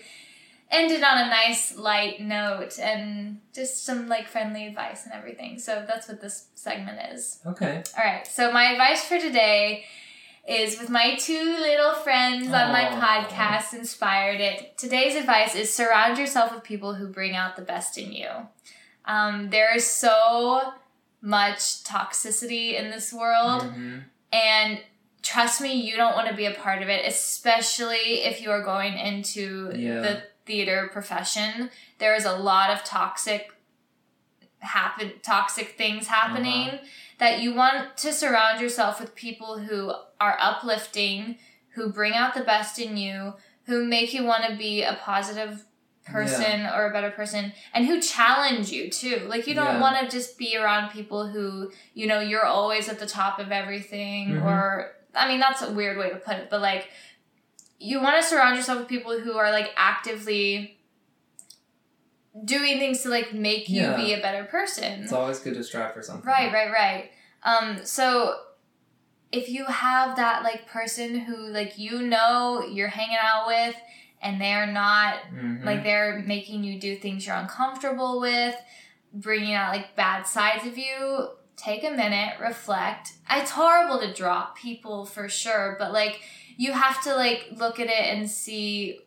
ended 0.71 1.03
on 1.03 1.19
a 1.19 1.29
nice 1.29 1.77
light 1.77 2.19
note 2.19 2.77
and 2.79 3.39
just 3.55 3.85
some 3.85 4.09
like 4.09 4.27
friendly 4.27 4.67
advice 4.67 5.05
and 5.05 5.13
everything. 5.13 5.57
So 5.57 5.85
that's 5.87 6.09
what 6.09 6.19
this 6.19 6.47
segment 6.55 6.99
is. 7.13 7.39
Okay. 7.45 7.81
All 7.97 8.03
right. 8.03 8.27
So 8.27 8.51
my 8.51 8.71
advice 8.71 9.05
for 9.05 9.17
today 9.17 9.85
is 10.47 10.77
with 10.79 10.89
my 10.89 11.15
two 11.15 11.41
little 11.59 11.93
friends 11.93 12.47
on 12.47 12.71
my 12.71 12.83
podcast 12.85 13.73
inspired 13.73 14.41
it. 14.41 14.77
Today's 14.77 15.15
advice 15.15 15.55
is 15.55 15.73
surround 15.73 16.17
yourself 16.17 16.53
with 16.53 16.63
people 16.63 16.93
who 16.95 17.07
bring 17.07 17.35
out 17.35 17.55
the 17.55 17.61
best 17.61 17.97
in 17.97 18.11
you. 18.11 18.27
Um, 19.05 19.49
there 19.49 19.73
is 19.75 19.87
so 19.89 20.73
much 21.21 21.83
toxicity 21.85 22.73
in 22.77 22.91
this 22.91 23.13
world, 23.13 23.63
Mhm. 23.63 24.03
and 24.33 24.81
trust 25.21 25.61
me, 25.61 25.73
you 25.73 25.95
don't 25.95 26.15
want 26.15 26.27
to 26.27 26.33
be 26.33 26.45
a 26.45 26.53
part 26.53 26.81
of 26.81 26.89
it, 26.89 27.05
especially 27.07 28.23
if 28.23 28.41
you 28.41 28.51
are 28.51 28.61
going 28.61 28.97
into 28.97 29.71
Yeah. 29.73 30.01
the 30.01 30.23
theater 30.45 30.89
profession. 30.91 31.71
There 31.99 32.15
is 32.15 32.25
a 32.25 32.35
lot 32.35 32.69
of 32.69 32.83
toxic 32.83 33.49
happen 34.59 35.11
toxic 35.23 35.77
things 35.77 36.07
happening 36.07 36.69
Uh-huh. 36.69 36.77
That 37.23 37.39
you 37.39 37.53
want 37.53 37.95
to 37.95 38.11
surround 38.11 38.59
yourself 38.59 38.99
with 38.99 39.15
people 39.15 39.57
who 39.57 39.93
are 40.19 40.37
uplifting, 40.41 41.37
who 41.69 41.89
bring 41.89 42.11
out 42.11 42.33
the 42.33 42.41
best 42.43 42.77
in 42.77 42.97
you, 42.97 43.33
who 43.65 43.85
make 43.85 44.13
you 44.13 44.25
want 44.25 44.43
to 44.43 44.57
be 44.57 44.83
a 44.83 44.99
positive 45.01 45.63
person 46.05 46.65
or 46.65 46.87
a 46.89 46.91
better 46.91 47.09
person 47.11 47.53
and 47.73 47.85
who 47.85 48.01
challenge 48.01 48.71
you 48.71 48.89
too. 48.89 49.21
Like 49.29 49.47
you 49.47 49.55
don't 49.55 49.75
Yeah. 49.75 49.79
want 49.79 49.97
to 50.01 50.13
just 50.13 50.37
be 50.37 50.57
around 50.57 50.91
people 50.91 51.27
who, 51.27 51.71
you 51.93 52.07
know, 52.07 52.19
you're 52.19 52.45
always 52.45 52.89
at 52.89 52.99
the 52.99 53.05
top 53.05 53.39
of 53.39 53.53
everything 53.53 54.31
Mhm. 54.31 54.43
or 54.43 54.91
I 55.15 55.29
mean 55.29 55.39
that's 55.39 55.61
a 55.61 55.71
weird 55.71 55.97
way 55.97 56.09
to 56.09 56.17
put 56.17 56.35
it, 56.35 56.49
but 56.49 56.59
like 56.59 56.89
you 57.79 58.01
want 58.01 58.21
to 58.21 58.27
surround 58.27 58.57
yourself 58.57 58.79
with 58.79 58.89
people 58.89 59.17
who 59.17 59.37
are 59.37 59.49
like 59.49 59.71
actively 59.77 60.77
doing 62.45 62.79
things 62.79 63.01
to 63.03 63.09
like 63.09 63.33
make 63.33 63.69
you 63.69 63.81
Yeah. 63.81 63.95
be 63.95 64.13
a 64.13 64.21
better 64.21 64.43
person. 64.45 65.03
It's 65.03 65.13
always 65.13 65.39
good 65.39 65.53
to 65.55 65.63
strive 65.63 65.93
for 65.93 66.01
something. 66.01 66.25
Right, 66.25 66.51
right, 66.51 66.71
right. 66.71 67.11
Um, 67.43 67.85
so 67.85 68.37
if 69.31 69.49
you 69.49 69.65
have 69.65 70.15
that 70.15 70.43
like 70.43 70.67
person 70.67 71.19
who 71.19 71.35
like 71.47 71.77
you 71.77 72.01
know 72.01 72.63
you're 72.63 72.87
hanging 72.87 73.17
out 73.21 73.47
with 73.47 73.75
and 74.21 74.39
they're 74.41 74.67
not 74.67 75.15
Mhm. 75.33 75.63
like 75.65 75.83
they're 75.83 76.19
making 76.25 76.63
you 76.63 76.79
do 76.79 76.95
things 76.95 77.25
you're 77.27 77.35
uncomfortable 77.35 78.19
with, 78.19 78.55
bringing 79.11 79.53
out 79.53 79.73
like 79.73 79.95
bad 79.95 80.23
sides 80.25 80.65
of 80.65 80.77
you, 80.77 81.29
take 81.55 81.83
a 81.83 81.91
minute, 81.91 82.39
reflect. 82.39 83.13
It's 83.29 83.51
horrible 83.51 83.99
to 83.99 84.13
drop 84.13 84.57
people 84.57 85.05
for 85.05 85.27
sure, 85.29 85.75
but 85.77 85.91
like 85.93 86.21
you 86.57 86.71
have 86.71 87.03
to 87.03 87.15
like 87.15 87.47
look 87.55 87.79
at 87.79 87.87
it 87.87 88.15
and 88.15 88.29
see 88.29 88.99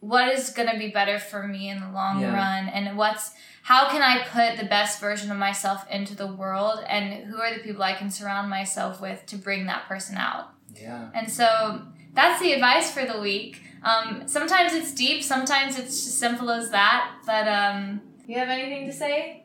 what 0.00 0.32
is 0.32 0.50
going 0.50 0.68
to 0.70 0.78
be 0.78 0.88
better 0.88 1.18
for 1.18 1.46
me 1.46 1.68
in 1.68 1.80
the 1.80 1.90
long 1.90 2.20
Yeah. 2.20 2.34
run 2.34 2.68
and 2.68 2.96
what's 2.96 3.32
how 3.62 3.90
can 3.90 4.00
I 4.00 4.22
put 4.24 4.58
the 4.58 4.66
best 4.68 5.00
version 5.00 5.30
of 5.30 5.36
myself 5.36 5.84
into 5.90 6.14
the 6.14 6.26
world 6.26 6.78
and 6.88 7.24
who 7.26 7.38
are 7.40 7.52
the 7.52 7.60
people 7.60 7.82
I 7.82 7.92
can 7.94 8.10
surround 8.10 8.48
myself 8.48 9.00
with 9.00 9.26
to 9.26 9.36
bring 9.36 9.66
that 9.66 9.86
person 9.88 10.16
out. 10.16 10.50
yeah. 10.74 11.10
And 11.14 11.30
so 11.30 11.82
that's 12.14 12.40
the 12.40 12.52
advice 12.52 12.90
for 12.90 13.04
the 13.04 13.20
week. 13.20 13.62
Um, 13.82 14.22
sometimes 14.26 14.72
it's 14.72 14.94
deep, 14.94 15.22
sometimes 15.22 15.78
it's 15.78 15.88
as 16.06 16.14
simple 16.14 16.50
as 16.50 16.70
that. 16.70 17.12
But 17.26 17.46
um, 17.46 18.00
you 18.26 18.38
have 18.38 18.48
anything 18.48 18.86
to 18.86 18.92
say, 18.92 19.44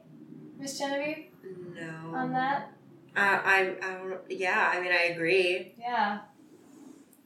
Miss 0.58 0.78
Genevieve, 0.80 1.26
No. 1.76 2.16
on 2.16 2.32
that? 2.34 2.72
Uh, 3.16 3.20
I, 3.20 3.76
I 3.82 3.94
don't. 3.96 4.20
Yeah, 4.30 4.72
I 4.74 4.80
mean, 4.82 4.92
I 4.92 5.04
agree. 5.14 5.76
Yeah. 5.78 6.20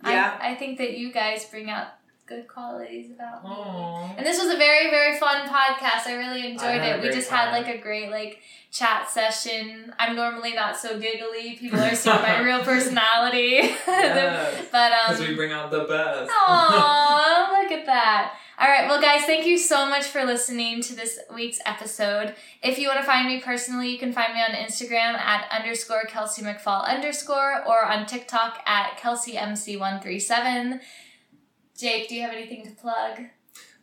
Yeah. 0.04 0.38
I, 0.42 0.52
I 0.52 0.56
think 0.56 0.80
that 0.80 0.98
you 0.98 1.12
guys 1.14 1.46
bring 1.46 1.70
out 1.70 1.88
good 2.28 2.48
qualities 2.48 3.10
about 3.10 3.44
me. 3.44 4.16
And 4.18 4.26
this 4.26 4.38
was 4.38 4.54
a 4.54 4.58
very, 4.58 4.90
very 4.90 5.18
fun 5.18 5.48
podcast. 5.48 6.08
I 6.08 6.16
really 6.16 6.46
enjoyed 6.52 6.82
a 6.82 6.98
it. 6.98 7.02
We 7.02 7.10
just 7.10 7.30
had 7.30 7.52
like 7.52 7.68
a 7.74 7.82
great 7.82 8.12
like 8.12 8.40
chat 8.70 9.10
session. 9.10 9.94
I'm 9.98 10.16
normally 10.16 10.54
not 10.54 10.78
so 10.78 11.00
giggly. 11.00 11.56
People 11.58 11.80
are 11.80 11.96
seeing 11.96 12.18
my 12.18 12.42
real 12.42 12.64
personality. 12.64 13.60
Yes. 13.88 14.68
but 14.72 14.92
Because 15.08 15.22
um 15.22 15.28
we 15.28 15.36
bring 15.36 15.54
out 15.54 15.72
the 15.72 15.86
best. 15.86 16.32
Aw, 16.32 17.60
look 17.62 17.72
at 17.72 17.86
that. 17.86 18.34
All 18.60 18.68
right, 18.68 18.88
well, 18.90 19.00
guys, 19.00 19.24
thank 19.26 19.46
you 19.46 19.56
so 19.56 19.88
much 19.88 20.06
for 20.06 20.26
listening 20.26 20.82
to 20.82 20.96
this 20.96 21.20
week's 21.34 21.60
episode. 21.64 22.34
If 22.64 22.80
you 22.80 22.88
want 22.88 23.00
to 23.00 23.06
find 23.06 23.28
me 23.28 23.40
personally, 23.40 23.92
you 23.92 24.00
can 24.00 24.12
find 24.12 24.34
me 24.34 24.42
on 24.42 24.50
Instagram 24.50 25.14
at 25.14 25.46
underscore 25.52 26.06
Kelsey 26.08 26.42
McFall 26.42 26.84
underscore 26.84 27.64
or 27.68 27.86
on 27.86 28.08
TikTok 28.08 28.64
at 28.66 28.98
KelseyMC137. 28.98 30.80
Jake, 31.78 32.10
do 32.10 32.16
you 32.16 32.22
have 32.24 32.34
anything 32.34 32.64
to 32.66 32.72
plug? 32.72 33.20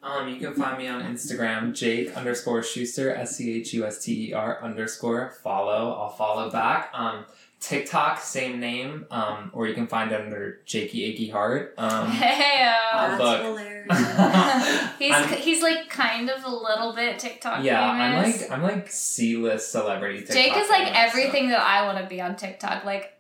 Um, 0.03 0.29
you 0.29 0.37
can 0.37 0.53
find 0.55 0.77
me 0.77 0.87
on 0.89 1.03
Instagram, 1.03 1.73
Jake 1.75 2.15
underscore 2.15 2.63
Schuster, 2.63 3.15
S 3.15 3.37
C 3.37 3.61
H 3.61 3.73
U 3.75 3.87
S 3.87 4.05
T 4.05 4.29
E 4.31 4.33
R 4.35 4.63
underscore 4.63 5.31
follow. 5.43 5.93
I'll 5.99 6.11
follow 6.11 6.51
back. 6.51 6.91
Um, 6.93 7.25
TikTok, 7.61 8.21
same 8.21 8.61
name. 8.61 9.07
Um, 9.11 9.51
or 9.55 9.67
you 9.67 9.73
can 9.73 9.87
find 9.87 10.13
it 10.13 10.21
under 10.21 10.61
Jakey 10.67 11.05
Achy 11.05 11.31
Heart. 11.31 11.75
Um, 11.79 12.09
Hey, 12.11 12.71
That's 12.93 13.23
look. 13.23 13.41
hilarious. 13.41 13.87
he's 14.99 15.13
I'm- 15.13 15.29
he's 15.41 15.63
like 15.63 15.89
kind 15.89 16.29
of 16.29 16.45
a 16.45 16.51
little 16.51 16.93
bit 16.95 17.19
TikTok 17.19 17.65
yeah, 17.65 17.83
I'm 17.91 18.23
like 18.23 18.51
I'm 18.51 18.63
like 18.63 18.91
C 18.91 19.37
list 19.37 19.73
celebrity. 19.73 20.19
TikTok 20.19 20.35
Jake 20.37 20.57
is 20.57 20.69
like 20.69 20.89
famous, 20.89 20.93
so- 20.95 21.19
everything 21.21 21.49
that 21.49 21.61
I 21.63 21.87
want 21.87 21.97
to 21.99 22.07
be 22.07 22.21
on 22.21 22.37
TikTok. 22.37 22.85
Like, 22.85 23.14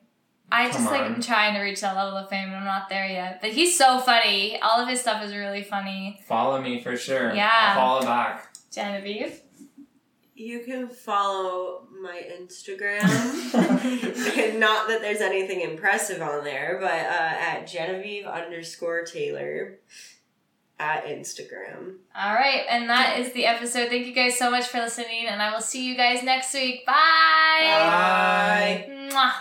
I 0.54 0.66
just 0.66 0.78
Come 0.78 0.86
like 0.86 1.02
on. 1.02 1.14
am 1.16 1.20
trying 1.22 1.54
to 1.54 1.60
reach 1.60 1.80
that 1.80 1.96
level 1.96 2.16
of 2.16 2.28
fame, 2.28 2.46
and 2.48 2.56
I'm 2.56 2.64
not 2.64 2.88
there 2.88 3.06
yet. 3.06 3.40
But 3.40 3.50
he's 3.50 3.76
so 3.76 3.98
funny. 3.98 4.60
All 4.60 4.80
of 4.80 4.88
his 4.88 5.00
stuff 5.00 5.22
is 5.24 5.34
really 5.34 5.62
funny. 5.62 6.20
Follow 6.28 6.60
me 6.60 6.80
for 6.80 6.96
sure. 6.96 7.34
Yeah. 7.34 7.50
I'll 7.52 7.74
follow 7.74 8.02
back. 8.02 8.54
Genevieve. 8.72 9.40
You 10.36 10.60
can 10.60 10.88
follow 10.88 11.86
my 12.02 12.22
Instagram. 12.40 13.02
Not 14.58 14.88
that 14.88 14.98
there's 15.00 15.20
anything 15.20 15.60
impressive 15.60 16.20
on 16.22 16.42
there, 16.44 16.78
but 16.80 16.90
uh, 16.90 17.40
at 17.60 17.66
Genevieve 17.66 18.26
underscore 18.26 19.04
Taylor 19.04 19.78
at 20.80 21.06
Instagram. 21.06 21.98
All 22.16 22.34
right, 22.34 22.62
and 22.68 22.88
that 22.90 23.18
is 23.20 23.32
the 23.32 23.46
episode. 23.46 23.88
Thank 23.90 24.06
you 24.06 24.12
guys 24.12 24.36
so 24.36 24.50
much 24.50 24.66
for 24.66 24.78
listening, 24.78 25.26
and 25.28 25.40
I 25.40 25.52
will 25.52 25.60
see 25.60 25.86
you 25.88 25.96
guys 25.96 26.22
next 26.24 26.52
week. 26.52 26.84
Bye. 26.84 26.92
Bye. 27.62 28.86
Mwah. 29.10 29.32